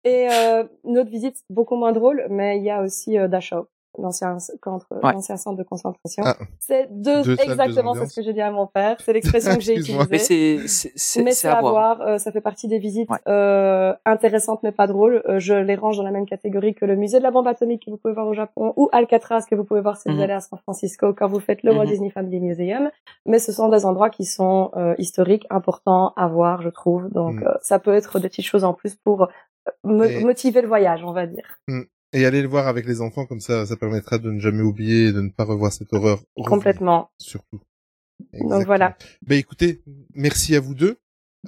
Et 0.05 0.29
euh, 0.31 0.65
notre 0.85 1.11
visite, 1.11 1.37
beaucoup 1.51 1.77
moins 1.77 1.93
drôle, 1.93 2.25
mais 2.31 2.59
il 2.59 2.65
y 2.65 2.71
a 2.71 2.83
aussi 2.83 3.19
euh, 3.19 3.29
Dachau, 3.29 3.69
l'ancien 3.99 4.39
centre, 4.39 4.87
Ouais. 4.91 5.13
l'ancien 5.13 5.37
centre 5.37 5.57
de 5.57 5.63
concentration. 5.63 6.23
Ah. 6.27 6.37
C'est 6.61 6.89
deux, 6.91 7.21
exactement, 7.41 7.95
c'est 7.95 8.07
ce 8.07 8.17
que 8.17 8.23
j'ai 8.23 8.33
dit 8.33 8.41
à 8.41 8.51
mon 8.51 8.67
père. 8.67 8.97
C'est 9.05 9.13
l'expression 9.13 9.55
que 9.55 9.61
j'ai 9.61 9.77
utilisée. 9.79 10.19
c'est, 10.19 10.59
c'est, 10.69 10.93
c'est, 10.97 11.23
mais 11.23 11.33
c'est 11.33 11.49
à 11.49 11.59
à 11.59 11.61
voir. 11.61 11.97
voir. 11.97 12.01
euh, 12.09 12.19
ça 12.19 12.33
fait 12.33 12.41
partie 12.41 12.69
des 12.69 12.79
visites 12.79 13.09
Ouais. 13.11 13.19
euh, 13.29 13.93
intéressantes 14.05 14.61
mais 14.63 14.73
pas 14.73 14.87
drôles. 14.87 15.23
Euh, 15.29 15.39
je 15.39 15.55
les 15.55 15.75
range 15.75 15.97
dans 15.97 16.03
la 16.03 16.11
même 16.11 16.27
catégorie 16.27 16.75
que 16.75 16.85
le 16.85 16.97
musée 16.97 17.19
de 17.19 17.23
la 17.23 17.31
bombe 17.31 17.47
atomique 17.49 17.85
que 17.87 17.91
vous 17.91 17.97
pouvez 17.97 18.15
voir 18.15 18.27
au 18.27 18.35
Japon 18.35 18.73
ou 18.77 18.89
Alcatraz 18.93 19.43
que 19.49 19.55
vous 19.55 19.65
pouvez 19.65 19.81
voir 19.81 19.97
si 19.97 20.09
vous 20.09 20.15
Mhm. 20.17 20.21
allez 20.23 20.33
à 20.33 20.41
San 20.41 20.59
Francisco 20.59 21.13
quand 21.15 21.29
vous 21.29 21.41
faites 21.41 21.63
le 21.63 21.73
Walt 21.73 21.85
Mhm. 21.85 21.91
Disney 21.91 22.11
Family 22.11 22.41
Museum. 22.41 22.91
Mais 23.27 23.39
ce 23.39 23.53
sont 23.53 23.69
des 23.69 23.85
endroits 23.87 24.11
qui 24.11 24.25
sont 24.25 24.71
euh, 24.77 24.95
historiques, 24.99 25.47
importants 25.51 26.13
à 26.17 26.27
voir, 26.29 26.63
je 26.63 26.69
trouve. 26.69 27.09
Donc 27.11 27.43
euh, 27.43 27.53
ça 27.63 27.79
peut 27.79 27.95
être 27.95 28.19
des 28.19 28.29
petites 28.29 28.45
choses 28.47 28.65
en 28.65 28.75
plus 28.75 28.95
pour 28.97 29.29
me- 29.85 30.07
Et- 30.11 30.25
motiver 30.25 30.61
le 30.63 30.69
voyage, 30.69 31.03
on 31.05 31.13
va 31.13 31.27
dire. 31.27 31.45
Et 32.15 32.25
aller 32.25 32.41
le 32.41 32.49
voir 32.49 32.67
avec 32.69 32.87
les 32.87 33.01
enfants, 33.03 33.27
comme 33.27 33.41
ça, 33.41 33.67
ça 33.67 33.77
permettra 33.77 34.19
de 34.19 34.31
ne 34.31 34.41
jamais 34.41 34.63
oublier 34.63 35.09
et 35.09 35.13
de 35.13 35.21
ne 35.21 35.29
pas 35.31 35.45
revoir 35.45 35.73
cette 35.73 35.93
horreur. 35.93 36.23
revue, 36.37 36.49
Complètement. 36.49 37.11
Surtout. 37.19 37.61
Donc 38.33 38.65
voilà. 38.65 38.97
Ben 39.27 39.37
écoutez, 39.39 39.83
merci 40.15 40.55
à 40.57 40.61
vous 40.61 40.75
deux. 40.75 40.97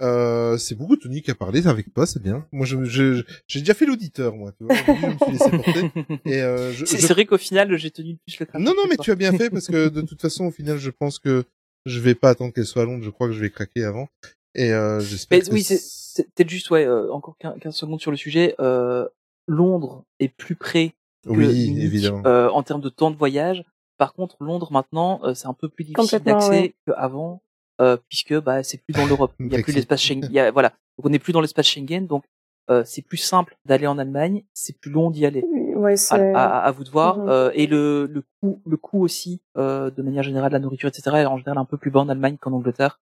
Euh, 0.03 0.59
c'est 0.59 0.75
beaucoup 0.75 0.97
Tony 0.97 1.23
qui 1.23 1.31
a 1.31 1.35
parlé 1.35 1.67
avec 1.67 1.95
toi, 1.95 2.05
c'est 2.05 2.21
bien. 2.23 2.47
Moi, 2.53 2.67
je, 2.67 2.85
je- 2.85 3.23
j'ai 3.47 3.61
déjà 3.61 3.73
fait 3.73 3.87
l'auditeur, 3.87 4.35
moi. 4.37 4.53
Tu 4.59 4.65
vois, 4.65 4.75
je 4.75 5.07
me 5.07 5.17
suis 5.17 5.33
laissé 5.33 5.51
porter. 5.57 5.91
Et 6.27 6.43
euh, 6.43 6.71
je, 6.73 6.85
c'est, 6.85 6.99
je- 6.99 7.07
vrai 7.07 7.25
qu'au 7.25 7.39
final, 7.39 7.75
j'ai 7.79 7.91
tenu 7.91 8.11
le 8.13 8.19
plus 8.27 8.39
le 8.39 8.45
crash. 8.47 8.61
Non, 8.61 8.73
non, 8.77 8.83
mais 8.91 8.97
tu 8.99 9.11
as 9.11 9.15
bien 9.15 9.33
fait 9.33 9.49
parce 9.49 9.69
que 9.69 9.89
de 9.89 10.01
toute 10.03 10.21
façon, 10.21 10.45
au 10.47 10.51
final, 10.51 10.77
je 10.77 10.91
pense 10.91 11.19
que 11.19 11.45
je 11.87 11.99
vais 12.01 12.15
pas 12.15 12.29
attendre 12.31 12.53
qu'elle 12.53 12.67
soit 12.67 12.83
à 12.83 12.85
Londres. 12.85 13.05
Je 13.05 13.11
crois 13.11 13.29
que 13.29 13.33
je 13.33 13.41
vais 13.41 13.49
craquer 13.51 13.85
avant. 13.85 14.09
Et 14.55 14.73
euh, 14.73 15.01
j'espère. 15.01 15.39
Mais 15.39 15.45
que 15.47 15.51
oui, 15.53 15.63
c'est, 15.63 15.79
c'est 15.81 16.25
peut-être 16.35 16.51
juste, 16.51 16.69
ouais, 16.71 16.85
euh, 16.85 17.11
encore 17.13 17.37
15, 17.39 17.55
15 17.61 17.75
secondes 17.75 18.01
sur 18.01 18.11
le 18.11 18.17
sujet. 18.19 18.55
Euh, 18.61 19.07
Londres 19.47 20.05
est 20.21 20.29
plus 20.29 20.57
près 20.57 20.91
que 21.25 21.31
Oui, 21.31 21.47
Munich, 21.69 21.85
évidemment. 21.85 22.23
euh, 22.27 22.49
en 22.51 22.63
termes 22.63 22.81
de 22.81 22.89
temps 22.89 23.11
de 23.11 23.17
voyage. 23.17 23.65
Par 23.99 24.13
contre, 24.13 24.37
Londres 24.41 24.71
maintenant, 24.73 25.21
euh, 25.25 25.35
c'est 25.35 25.47
un 25.49 25.55
peu 25.55 25.69
plus 25.69 25.85
difficile 25.85 26.21
d'accès 26.21 26.51
ouais. 26.51 26.75
qu'avant, 26.87 27.43
euh, 27.81 27.97
puisque 28.09 28.39
bah 28.41 28.63
c'est 28.63 28.79
plus 28.79 28.93
dans 28.95 29.07
l'Europe. 29.07 29.33
Il 29.41 29.53
y 29.53 29.57
a 29.57 29.63
plus 29.63 29.73
l'espace 29.75 30.01
Schengen. 30.03 30.27
il 30.29 30.33
y 30.35 30.41
a- 30.41 30.51
voilà, 30.51 30.71
donc 30.99 31.07
on 31.07 31.09
n'est 31.11 31.19
plus 31.19 31.33
dans 31.33 31.41
l'espace 31.41 31.67
Schengen, 31.67 32.07
donc 32.07 32.25
euh, 32.71 32.83
c'est 32.85 33.03
plus 33.03 33.17
simple 33.17 33.57
d'aller 33.65 33.87
en 33.87 33.97
Allemagne, 33.99 34.43
c'est 34.53 34.79
plus 34.79 34.91
long 34.91 35.11
d'y 35.11 35.25
aller. 35.25 35.45
Ouais, 35.77 35.93
À, 35.93 35.97
c'est 35.97 36.35
à- 36.35 36.59
à 36.59 36.71
vous 36.73 36.85
de 36.85 36.91
voir. 36.91 37.19
Mhm. 37.19 37.29
Euh, 37.29 37.51
et 37.55 37.67
le, 37.67 38.07
le 38.07 38.23
coût, 38.43 38.61
le 38.67 38.77
coût 38.77 39.03
aussi, 39.03 39.41
euh, 39.57 39.91
de 39.91 40.03
manière 40.03 40.23
générale, 40.25 40.53
la 40.53 40.59
nourriture, 40.59 40.89
etc. 40.89 41.17
est 41.19 41.27
en 41.27 41.37
général 41.39 41.59
un 41.59 41.65
peu 41.65 41.77
plus 41.77 41.91
bas 41.91 42.01
en 42.01 42.09
Allemagne 42.09 42.37
qu'en 42.41 42.53
Angleterre. 42.53 42.99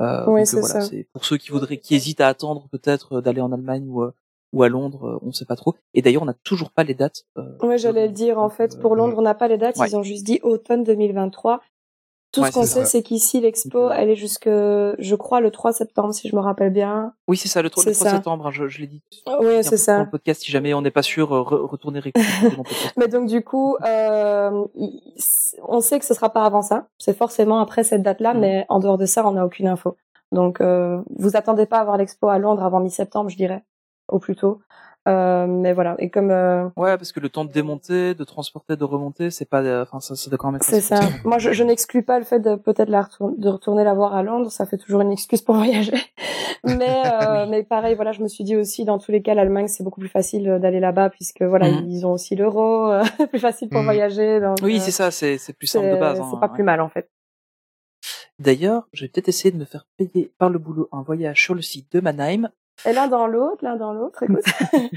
Euh, 0.00 0.24
Oui, 0.28 0.40
donc, 0.40 0.46
c'est 0.46 0.60
voilà, 0.60 0.80
ça. 0.80 0.96
pour 1.12 1.24
ceux 1.26 1.36
qui 1.36 1.50
voudraient, 1.50 1.76
qui 1.76 1.94
hésitent 1.94 2.20
à 2.22 2.28
attendre 2.28 2.66
peut-être 2.72 3.20
d'aller 3.20 3.40
en 3.42 3.52
Allemagne 3.52 3.84
ou 3.88 4.02
euh, 4.02 4.12
ou 4.52 4.62
à 4.62 4.68
Londres, 4.68 5.06
euh, 5.06 5.18
on 5.22 5.32
sait 5.32 5.44
pas 5.46 5.56
trop. 5.56 5.74
Et 5.94 6.02
d'ailleurs, 6.02 6.22
on 6.22 6.26
n'a 6.26 6.34
toujours 6.44 6.70
pas 6.70 6.84
les 6.84 6.94
dates. 6.94 7.22
Euh, 7.38 7.42
Ouais, 7.62 7.78
j'allais 7.78 8.06
le 8.08 8.12
dire. 8.12 8.38
En 8.38 8.42
donc, 8.48 8.52
fait, 8.52 8.74
euh, 8.74 8.80
pour 8.80 8.96
Londres, 8.96 9.14
on 9.18 9.22
n'a 9.22 9.34
pas 9.34 9.48
les 9.48 9.58
dates. 9.58 9.76
ouais. 9.78 9.88
Ils 9.88 9.96
ont 9.96 10.02
juste 10.02 10.24
dit 10.24 10.40
automne 10.42 10.84
2023. 10.84 11.60
Tout 12.34 12.40
Ouais, 12.40 12.48
ce 12.48 12.54
qu'on 12.54 12.62
sait, 12.64 12.86
c'est 12.86 13.02
qu'ici, 13.02 13.40
l'expo, 13.42 13.78
euh, 13.78 13.94
elle 13.94 14.08
est 14.08 14.14
jusque, 14.16 14.48
je 14.48 15.14
crois, 15.16 15.40
le 15.42 15.50
3 15.50 15.74
septembre, 15.74 16.14
si 16.14 16.30
je 16.30 16.34
me 16.34 16.40
rappelle 16.40 16.72
bien. 16.72 17.12
Oui, 17.28 17.36
c'est 17.36 17.48
ça, 17.48 17.60
le 17.60 17.68
3, 17.68 17.84
le 17.84 17.92
C'est 17.92 17.98
3 17.98 18.08
ça. 18.10 18.16
septembre, 18.16 18.46
hein, 18.46 18.50
je, 18.50 18.68
je 18.68 18.80
l'ai 18.80 18.86
dit. 18.86 19.02
Oui, 19.26 19.56
Dans 19.56 19.62
c'est 19.62 19.72
le 19.72 19.76
ça. 19.76 20.06
podcast, 20.10 20.40
si 20.42 20.50
jamais 20.50 20.72
on 20.72 20.80
n'est 20.80 20.90
pas 20.90 21.02
sûr, 21.02 21.30
euh, 21.34 21.40
re- 21.42 21.66
retournez 21.66 21.98
réécouter. 22.00 22.24
Mais 22.96 23.08
donc, 23.08 23.26
du 23.28 23.44
coup, 23.44 23.76
euh, 23.86 24.64
on 25.68 25.80
sait 25.82 25.98
que 25.98 26.06
ce 26.06 26.14
sera 26.14 26.30
pas 26.30 26.44
avant 26.44 26.62
ça. 26.62 26.86
C'est 26.98 27.16
forcément 27.16 27.60
après 27.60 27.84
cette 27.84 28.02
date-là, 28.02 28.32
Mhm. 28.32 28.40
mais 28.40 28.66
en 28.70 28.78
dehors 28.78 28.96
de 28.96 29.04
ça, 29.06 29.26
on 29.26 29.32
n'a 29.32 29.44
aucune 29.44 29.68
info. 29.68 29.96
Donc, 30.32 30.62
euh, 30.62 31.02
vous 31.18 31.36
attendez 31.36 31.66
pas 31.66 31.76
à 31.76 31.80
avoir 31.82 31.98
l'expo 31.98 32.28
à 32.28 32.38
Londres 32.38 32.62
avant 32.64 32.80
mi-septembre, 32.80 33.28
je 33.28 33.36
dirais, 33.36 33.62
au 34.12 34.18
plus 34.18 34.36
tôt. 34.36 34.60
Euh, 35.08 35.48
mais 35.48 35.72
voilà. 35.72 35.96
Et 35.98 36.10
comme, 36.10 36.30
euh, 36.30 36.68
Ouais, 36.76 36.96
parce 36.96 37.10
que 37.10 37.18
le 37.18 37.28
temps 37.28 37.44
de 37.44 37.50
démonter, 37.50 38.14
de 38.14 38.22
transporter, 38.22 38.76
de 38.76 38.84
remonter, 38.84 39.30
c'est 39.32 39.44
pas, 39.48 39.60
euh, 39.62 39.82
enfin, 39.82 39.98
ça, 39.98 40.14
ça 40.14 40.30
doit 40.30 40.38
quand 40.38 40.52
même. 40.52 40.60
C'est 40.62 40.80
ça. 40.80 41.00
Moi, 41.24 41.38
je, 41.38 41.50
je 41.50 41.64
n'exclus 41.64 42.04
pas 42.04 42.20
le 42.20 42.24
fait 42.24 42.38
de 42.38 42.54
peut-être 42.54 42.88
la 42.88 43.08
de 43.20 43.48
retourner 43.48 43.82
la 43.82 43.94
voir 43.94 44.14
à 44.14 44.22
Londres. 44.22 44.52
Ça 44.52 44.64
fait 44.64 44.76
toujours 44.78 45.00
une 45.00 45.10
excuse 45.10 45.42
pour 45.42 45.54
voyager. 45.62 45.96
Mais, 46.62 47.02
euh, 47.06 47.46
mais 47.50 47.64
pareil, 47.64 47.96
voilà, 47.96 48.12
je 48.12 48.22
me 48.22 48.28
suis 48.28 48.44
dit 48.44 48.54
aussi, 48.56 48.84
dans 48.84 48.98
tous 48.98 49.10
les 49.10 49.22
cas, 49.22 49.34
l'Allemagne, 49.34 49.66
c'est 49.66 49.82
beaucoup 49.82 49.98
plus 49.98 50.08
facile 50.08 50.48
euh, 50.48 50.58
d'aller 50.60 50.78
là-bas 50.78 51.10
puisque 51.10 51.42
voilà, 51.42 51.68
Mhm. 51.68 51.88
ils 51.90 52.06
ont 52.06 52.12
aussi 52.12 52.36
l'euro, 52.36 52.86
euh, 52.92 53.02
plus 53.30 53.40
facile 53.40 53.70
pour 53.70 53.80
Mhm. 53.80 53.84
voyager. 53.86 54.40
Donc, 54.40 54.58
Oui, 54.62 54.76
euh, 54.76 54.80
c'est 54.80 54.92
ça, 54.92 55.10
c'est, 55.10 55.36
c'est 55.36 55.52
plus 55.52 55.66
simple 55.66 55.90
de 55.90 55.96
base. 55.96 56.20
hein, 56.20 56.28
c'est 56.30 56.38
pas 56.38 56.46
ouais. 56.46 56.54
plus 56.54 56.62
mal 56.62 56.80
en 56.80 56.88
fait. 56.88 57.10
D'ailleurs, 58.38 58.88
je 58.92 59.04
vais 59.04 59.08
peut-être 59.08 59.28
essayer 59.28 59.50
de 59.50 59.58
me 59.58 59.64
faire 59.64 59.84
payer 59.96 60.32
par 60.38 60.48
le 60.48 60.58
boulot 60.60 60.88
un 60.92 61.02
voyage 61.02 61.42
sur 61.42 61.54
le 61.54 61.62
site 61.62 61.90
de 61.92 62.00
Mannheim. 62.00 62.50
Et 62.86 62.92
l'un 62.92 63.06
dans 63.08 63.26
l'autre, 63.26 63.62
l'un 63.64 63.76
dans 63.76 63.92
l'autre, 63.92 64.22
écoute. 64.22 64.44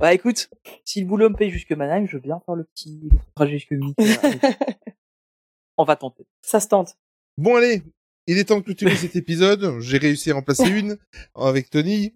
Bah 0.00 0.14
écoute, 0.14 0.48
si 0.82 1.02
le 1.02 1.06
boulot 1.06 1.28
me 1.28 1.36
paye 1.36 1.50
jusque 1.50 1.72
Mannheim, 1.72 2.06
je 2.06 2.16
veux 2.16 2.22
bien 2.22 2.40
faire 2.46 2.54
le 2.54 2.64
petit 2.64 3.10
trajet 3.34 3.58
jusque 3.58 3.72
Munich. 3.72 3.94
On 5.76 5.84
va 5.84 5.94
tenter. 5.96 6.26
ça 6.40 6.58
se 6.58 6.68
tente. 6.68 6.96
Bon 7.36 7.56
allez, 7.56 7.82
il 8.26 8.38
est 8.38 8.44
temps 8.44 8.56
de 8.56 8.62
clôturer 8.62 8.96
cet 8.96 9.14
épisode. 9.16 9.78
J'ai 9.80 9.98
réussi 9.98 10.30
à 10.30 10.34
remplacer 10.34 10.68
une 10.70 10.96
avec 11.34 11.68
Tony. 11.68 12.14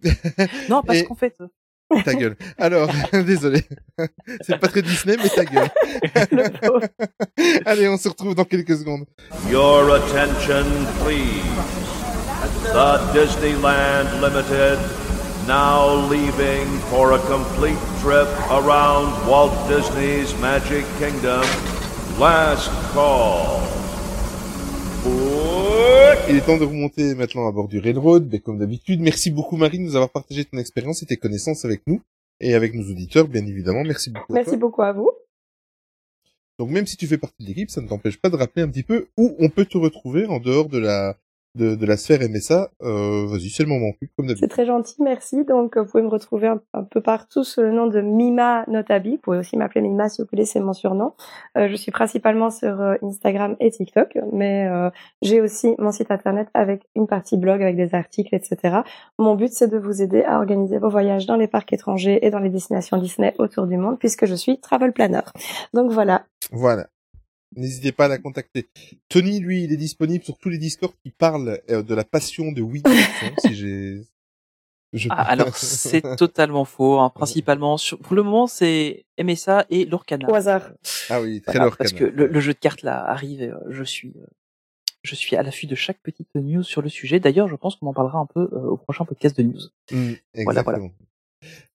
Non, 0.70 0.82
parce 0.82 1.00
Et- 1.00 1.04
qu'en 1.04 1.14
fait, 1.14 1.36
euh, 1.42 2.02
ta 2.04 2.14
gueule. 2.14 2.36
Alors, 2.56 2.90
désolé. 3.12 3.60
C'est 4.40 4.58
pas 4.58 4.68
très 4.68 4.80
Disney, 4.80 5.16
mais 5.22 5.28
ta 5.28 5.44
gueule. 5.44 5.68
Allez, 7.66 7.86
on 7.88 7.98
se 7.98 8.08
retrouve 8.08 8.34
dans 8.34 8.46
quelques 8.46 8.78
secondes. 8.78 9.04
Your 9.50 9.92
attention, 9.94 10.64
please. 11.04 11.83
The 12.72 12.98
Disneyland 13.12 14.20
Limited 14.20 14.78
now 15.46 15.94
leaving 16.08 16.66
for 16.90 17.12
a 17.12 17.18
complete 17.28 17.78
trip 18.00 18.26
around 18.50 19.12
Walt 19.28 19.52
Disney's 19.68 20.34
Magic 20.40 20.84
Kingdom. 20.98 21.42
Last 22.18 22.70
call. 22.92 23.60
Il 26.28 26.36
est 26.36 26.40
temps 26.46 26.56
de 26.56 26.64
remonter 26.64 27.14
maintenant 27.14 27.46
à 27.46 27.52
bord 27.52 27.68
du 27.68 27.78
Railroad, 27.78 28.28
mais 28.32 28.38
comme 28.40 28.58
d'habitude, 28.58 29.00
merci 29.00 29.30
beaucoup 29.30 29.56
Marie 29.56 29.78
de 29.78 29.82
nous 29.84 29.94
avoir 29.94 30.10
partagé 30.10 30.44
ton 30.46 30.56
expérience 30.56 31.02
et 31.02 31.06
tes 31.06 31.18
connaissances 31.18 31.64
avec 31.66 31.82
nous 31.86 32.00
et 32.40 32.54
avec 32.54 32.74
nos 32.74 32.90
auditeurs, 32.90 33.28
bien 33.28 33.44
évidemment. 33.46 33.84
Merci 33.84 34.10
beaucoup. 34.10 34.32
à 34.32 34.36
Merci 34.36 34.50
toi. 34.52 34.58
beaucoup 34.58 34.82
à 34.82 34.92
vous. 34.92 35.10
Donc 36.58 36.70
même 36.70 36.86
si 36.86 36.96
tu 36.96 37.06
fais 37.06 37.18
partie 37.18 37.42
de 37.42 37.48
l'équipe, 37.48 37.70
ça 37.70 37.82
ne 37.82 37.88
t'empêche 37.88 38.16
pas 38.18 38.30
de 38.30 38.36
rappeler 38.36 38.62
un 38.62 38.68
petit 38.68 38.84
peu 38.84 39.08
où 39.18 39.36
on 39.38 39.50
peut 39.50 39.66
te 39.66 39.76
retrouver 39.76 40.26
en 40.26 40.38
dehors 40.40 40.68
de 40.68 40.78
la 40.78 41.16
de, 41.54 41.74
de 41.74 41.86
la 41.86 41.96
sphère 41.96 42.20
MSA. 42.20 42.70
Euh, 42.82 43.26
Vas-y, 43.26 43.50
c'est 43.50 43.62
le 43.62 43.68
moment 43.68 43.92
comme 44.16 44.28
C'est 44.36 44.48
très 44.48 44.66
gentil, 44.66 44.96
merci. 45.00 45.44
Donc, 45.44 45.76
euh, 45.76 45.82
vous 45.82 45.90
pouvez 45.90 46.02
me 46.02 46.08
retrouver 46.08 46.48
un, 46.48 46.60
un 46.72 46.82
peu 46.82 47.00
partout 47.00 47.44
sous 47.44 47.60
le 47.60 47.70
nom 47.70 47.86
de 47.86 48.00
Mima 48.00 48.64
Notabi. 48.68 49.12
Vous 49.12 49.18
pouvez 49.18 49.38
aussi 49.38 49.56
m'appeler 49.56 49.80
Mima 49.82 50.08
si 50.08 50.22
vous 50.22 50.28
voulez, 50.30 50.44
c'est 50.44 50.60
mon 50.60 50.72
surnom. 50.72 51.12
Euh, 51.56 51.68
je 51.68 51.76
suis 51.76 51.92
principalement 51.92 52.50
sur 52.50 52.80
euh, 52.80 52.94
Instagram 53.02 53.56
et 53.60 53.70
TikTok, 53.70 54.18
mais 54.32 54.66
euh, 54.66 54.90
j'ai 55.22 55.40
aussi 55.40 55.74
mon 55.78 55.92
site 55.92 56.10
internet 56.10 56.48
avec 56.54 56.82
une 56.94 57.06
partie 57.06 57.36
blog 57.36 57.62
avec 57.62 57.76
des 57.76 57.94
articles, 57.94 58.34
etc. 58.34 58.78
Mon 59.18 59.34
but, 59.34 59.52
c'est 59.52 59.68
de 59.68 59.78
vous 59.78 60.02
aider 60.02 60.22
à 60.22 60.38
organiser 60.38 60.78
vos 60.78 60.88
voyages 60.88 61.26
dans 61.26 61.36
les 61.36 61.48
parcs 61.48 61.72
étrangers 61.72 62.24
et 62.26 62.30
dans 62.30 62.40
les 62.40 62.50
destinations 62.50 62.96
Disney 62.96 63.34
autour 63.38 63.66
du 63.66 63.76
monde, 63.76 63.98
puisque 63.98 64.26
je 64.26 64.34
suis 64.34 64.60
travel 64.60 64.92
planner. 64.92 65.22
Donc 65.72 65.90
voilà. 65.90 66.24
Voilà. 66.52 66.86
N'hésitez 67.56 67.92
pas 67.92 68.06
à 68.06 68.08
la 68.08 68.18
contacter. 68.18 68.68
Tony, 69.08 69.40
lui, 69.40 69.64
il 69.64 69.72
est 69.72 69.76
disponible 69.76 70.24
sur 70.24 70.36
tous 70.38 70.48
les 70.48 70.58
Discords 70.58 70.94
qui 71.02 71.10
parlent 71.10 71.60
euh, 71.70 71.82
de 71.82 71.94
la 71.94 72.04
passion 72.04 72.52
de 72.52 72.62
Wii. 72.62 72.82
si 73.38 73.54
j'ai. 73.54 74.02
Je... 74.92 75.08
Ah, 75.10 75.22
alors 75.22 75.56
c'est 75.56 76.02
totalement 76.16 76.64
faux. 76.64 77.00
hein. 77.00 77.10
Principalement, 77.14 77.76
sur... 77.76 77.98
pour 77.98 78.14
le 78.14 78.22
moment, 78.22 78.46
c'est 78.46 79.06
MSA 79.22 79.66
et 79.70 79.84
Lorcana. 79.86 80.28
Au 80.30 80.34
hasard. 80.34 80.70
Ah 81.10 81.20
oui, 81.20 81.40
très 81.42 81.58
Voilà, 81.58 81.74
parce 81.76 81.92
que 81.92 82.04
le, 82.04 82.26
le 82.28 82.40
jeu 82.40 82.52
de 82.54 82.58
cartes 82.58 82.82
là 82.82 83.04
arrive. 83.04 83.42
Et, 83.42 83.48
euh, 83.48 83.56
je 83.70 83.82
suis, 83.82 84.12
euh, 84.16 84.26
je 85.02 85.14
suis 85.16 85.34
à 85.34 85.42
l'affût 85.42 85.66
de 85.66 85.74
chaque 85.74 85.98
petite 86.00 86.28
news 86.36 86.62
sur 86.62 86.80
le 86.80 86.88
sujet. 86.88 87.18
D'ailleurs, 87.18 87.48
je 87.48 87.56
pense 87.56 87.74
qu'on 87.76 87.88
en 87.88 87.92
parlera 87.92 88.18
un 88.20 88.26
peu 88.26 88.48
euh, 88.52 88.68
au 88.70 88.76
prochain 88.76 89.04
podcast 89.04 89.36
de 89.36 89.42
news. 89.42 89.60
Mm, 89.90 90.12
Voilà, 90.44 90.62
voilà. 90.62 90.78
exactement. 90.78 90.92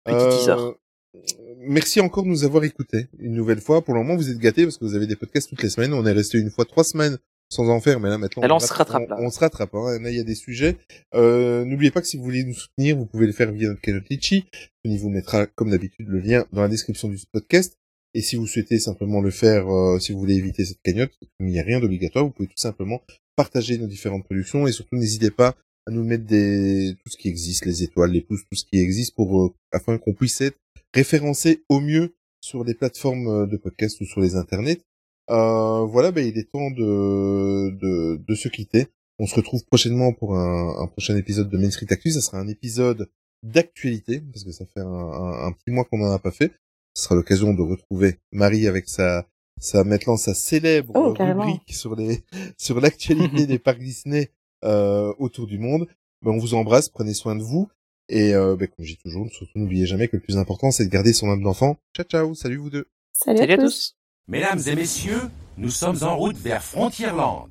Petit 0.05 0.37
teaser. 0.37 1.48
Merci 1.61 1.99
encore 1.99 2.23
de 2.23 2.29
nous 2.29 2.43
avoir 2.45 2.63
écoutés 2.63 3.07
une 3.19 3.33
nouvelle 3.33 3.59
fois. 3.59 3.83
Pour 3.83 3.93
le 3.93 4.01
moment, 4.01 4.15
vous 4.15 4.29
êtes 4.29 4.37
gâtés 4.37 4.63
parce 4.63 4.77
que 4.77 4.85
vous 4.85 4.95
avez 4.95 5.07
des 5.07 5.15
podcasts 5.15 5.49
toutes 5.49 5.61
les 5.61 5.69
semaines. 5.69 5.93
On 5.93 6.05
est 6.05 6.11
resté 6.11 6.37
une 6.37 6.49
fois 6.51 6.65
trois 6.65 6.83
semaines 6.83 7.17
sans 7.51 7.67
en 7.67 7.81
faire, 7.81 7.99
mais 7.99 8.09
là 8.09 8.17
maintenant, 8.19 8.43
là, 8.43 8.53
on 8.53 8.57
rat- 8.59 8.67
se 8.67 8.73
rattrape, 8.73 9.09
là. 9.09 9.17
On, 9.19 9.25
on 9.25 9.29
se 9.31 9.39
rattrape. 9.39 9.73
Hein. 9.73 9.99
Là, 9.99 10.09
il 10.11 10.15
y 10.17 10.19
a 10.19 10.23
des 10.23 10.35
sujets. 10.35 10.77
Euh, 11.15 11.65
N'oubliez 11.65 11.91
pas 11.91 11.99
que 12.01 12.07
si 12.07 12.15
vous 12.17 12.23
voulez 12.23 12.43
nous 12.43 12.53
soutenir, 12.53 12.95
vous 12.95 13.05
pouvez 13.07 13.25
le 13.25 13.33
faire 13.33 13.51
via 13.51 13.67
notre 13.69 13.81
cagnotte 13.81 14.07
Litchi. 14.09 14.45
Tony 14.83 14.97
vous 14.99 15.09
mettra, 15.09 15.47
comme 15.47 15.71
d'habitude, 15.71 16.07
le 16.07 16.19
lien 16.19 16.45
dans 16.53 16.61
la 16.61 16.67
description 16.69 17.07
du 17.09 17.17
podcast. 17.31 17.77
Et 18.13 18.21
si 18.21 18.35
vous 18.37 18.47
souhaitez 18.47 18.79
simplement 18.79 19.19
le 19.21 19.31
faire, 19.31 19.67
euh, 19.69 19.99
si 19.99 20.13
vous 20.13 20.19
voulez 20.19 20.35
éviter 20.35 20.63
cette 20.63 20.81
cagnotte, 20.83 21.11
il 21.39 21.47
n'y 21.47 21.59
a 21.59 21.63
rien 21.63 21.79
d'obligatoire. 21.79 22.23
Vous 22.25 22.31
pouvez 22.31 22.47
tout 22.47 22.57
simplement 22.57 23.01
partager 23.35 23.77
nos 23.77 23.87
différentes 23.87 24.23
productions 24.25 24.65
et 24.67 24.71
surtout 24.71 24.95
n'hésitez 24.95 25.31
pas 25.31 25.55
à 25.87 25.91
nous 25.91 26.03
mettre 26.03 26.25
des 26.25 26.95
tout 27.03 27.09
ce 27.11 27.17
qui 27.17 27.29
existe, 27.29 27.65
les 27.65 27.83
étoiles, 27.83 28.11
les 28.11 28.21
pouces, 28.21 28.41
tout 28.49 28.55
ce 28.55 28.65
qui 28.65 28.79
existe 28.79 29.15
pour 29.15 29.41
euh, 29.43 29.49
afin 29.71 29.97
qu'on 29.97 30.13
puisse 30.13 30.39
être 30.41 30.57
référencé 30.93 31.63
au 31.69 31.79
mieux 31.79 32.15
sur 32.41 32.63
les 32.63 32.73
plateformes 32.73 33.27
euh, 33.27 33.45
de 33.45 33.57
podcast 33.57 33.99
ou 34.01 34.05
sur 34.05 34.21
les 34.21 34.35
internets. 34.35 34.81
Euh, 35.29 35.85
voilà, 35.85 36.11
ben, 36.11 36.25
il 36.25 36.37
est 36.37 36.49
temps 36.51 36.71
de, 36.71 37.69
de 37.71 38.15
de 38.17 38.35
se 38.35 38.47
quitter. 38.47 38.87
On 39.19 39.27
se 39.27 39.35
retrouve 39.35 39.63
prochainement 39.65 40.13
pour 40.13 40.35
un, 40.37 40.81
un 40.81 40.87
prochain 40.87 41.15
épisode 41.17 41.49
de 41.49 41.57
Main 41.57 41.69
Street 41.71 41.87
Actu. 41.89 42.11
Ça 42.11 42.21
sera 42.21 42.39
un 42.39 42.47
épisode 42.47 43.09
d'actualité 43.43 44.21
parce 44.21 44.43
que 44.43 44.51
ça 44.51 44.65
fait 44.65 44.79
un, 44.79 44.85
un- 44.87 45.45
un 45.47 45.51
petit 45.51 45.71
mois 45.71 45.83
qu'on 45.85 45.97
n'en 45.99 46.11
a 46.11 46.19
pas 46.19 46.31
fait. 46.31 46.51
Ce 46.95 47.03
sera 47.03 47.15
l'occasion 47.15 47.53
de 47.53 47.61
retrouver 47.61 48.17
Marie 48.31 48.67
avec 48.67 48.87
sa 48.89 49.27
sa 49.61 49.83
maintenant 49.83 50.15
sa 50.17 50.33
célèbre 50.33 50.93
Oh, 50.95 51.13
rubrique 51.13 51.73
sur 51.73 51.95
les 51.95 52.23
sur 52.57 52.79
l'actualité 52.79 53.45
des 53.47 53.59
parcs 53.59 53.79
Disney 53.79 54.31
euh, 54.63 55.13
autour 55.19 55.47
du 55.47 55.59
monde. 55.59 55.87
Ben, 56.23 56.31
on 56.31 56.37
vous 56.37 56.53
embrasse, 56.53 56.89
prenez 56.89 57.13
soin 57.13 57.35
de 57.35 57.43
vous. 57.43 57.69
Et 58.09 58.33
euh, 58.33 58.55
ben, 58.55 58.67
comme 58.67 58.83
je 58.85 58.93
dis 58.93 58.97
toujours, 58.97 59.27
surtout 59.31 59.59
n'oubliez 59.59 59.85
jamais 59.85 60.07
que 60.07 60.15
le 60.17 60.21
plus 60.21 60.37
important, 60.37 60.71
c'est 60.71 60.85
de 60.85 60.89
garder 60.89 61.13
son 61.13 61.29
âme 61.29 61.43
d'enfant. 61.43 61.77
Ciao, 61.95 62.05
ciao, 62.05 62.33
salut 62.33 62.57
vous 62.57 62.69
deux. 62.69 62.87
Salut, 63.13 63.37
Salut 63.37 63.51
à 63.51 63.55
à 63.55 63.57
tous. 63.57 63.63
tous. 63.63 63.95
Mesdames 64.27 64.59
et 64.67 64.75
messieurs, 64.75 65.21
nous 65.57 65.69
sommes 65.69 66.03
en 66.03 66.15
route 66.17 66.37
vers 66.37 66.63
Frontierland. 66.63 67.47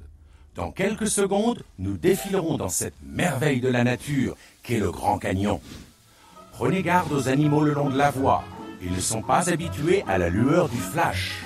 Dans 0.55 0.73
quelques 0.73 1.09
secondes, 1.09 1.63
nous 1.79 1.97
défilerons 1.97 2.57
dans 2.57 2.69
cette 2.69 2.95
merveille 3.07 3.61
de 3.61 3.69
la 3.69 3.85
nature 3.85 4.37
qu'est 4.65 4.79
le 4.81 4.91
Grand 4.91 5.19
Canyon. 5.19 5.61
Prenez 6.53 6.83
garde 6.83 7.13
aux 7.13 7.29
animaux 7.29 7.63
le 7.63 7.73
long 7.73 7.91
de 7.91 7.97
la 7.97 8.11
voie. 8.11 8.43
Ils 8.83 8.93
ne 8.93 9.01
sont 9.01 9.23
pas 9.23 9.51
habitués 9.51 10.03
à 10.09 10.19
la 10.19 10.29
lueur 10.29 10.69
du 10.69 10.77
flash. 10.79 11.43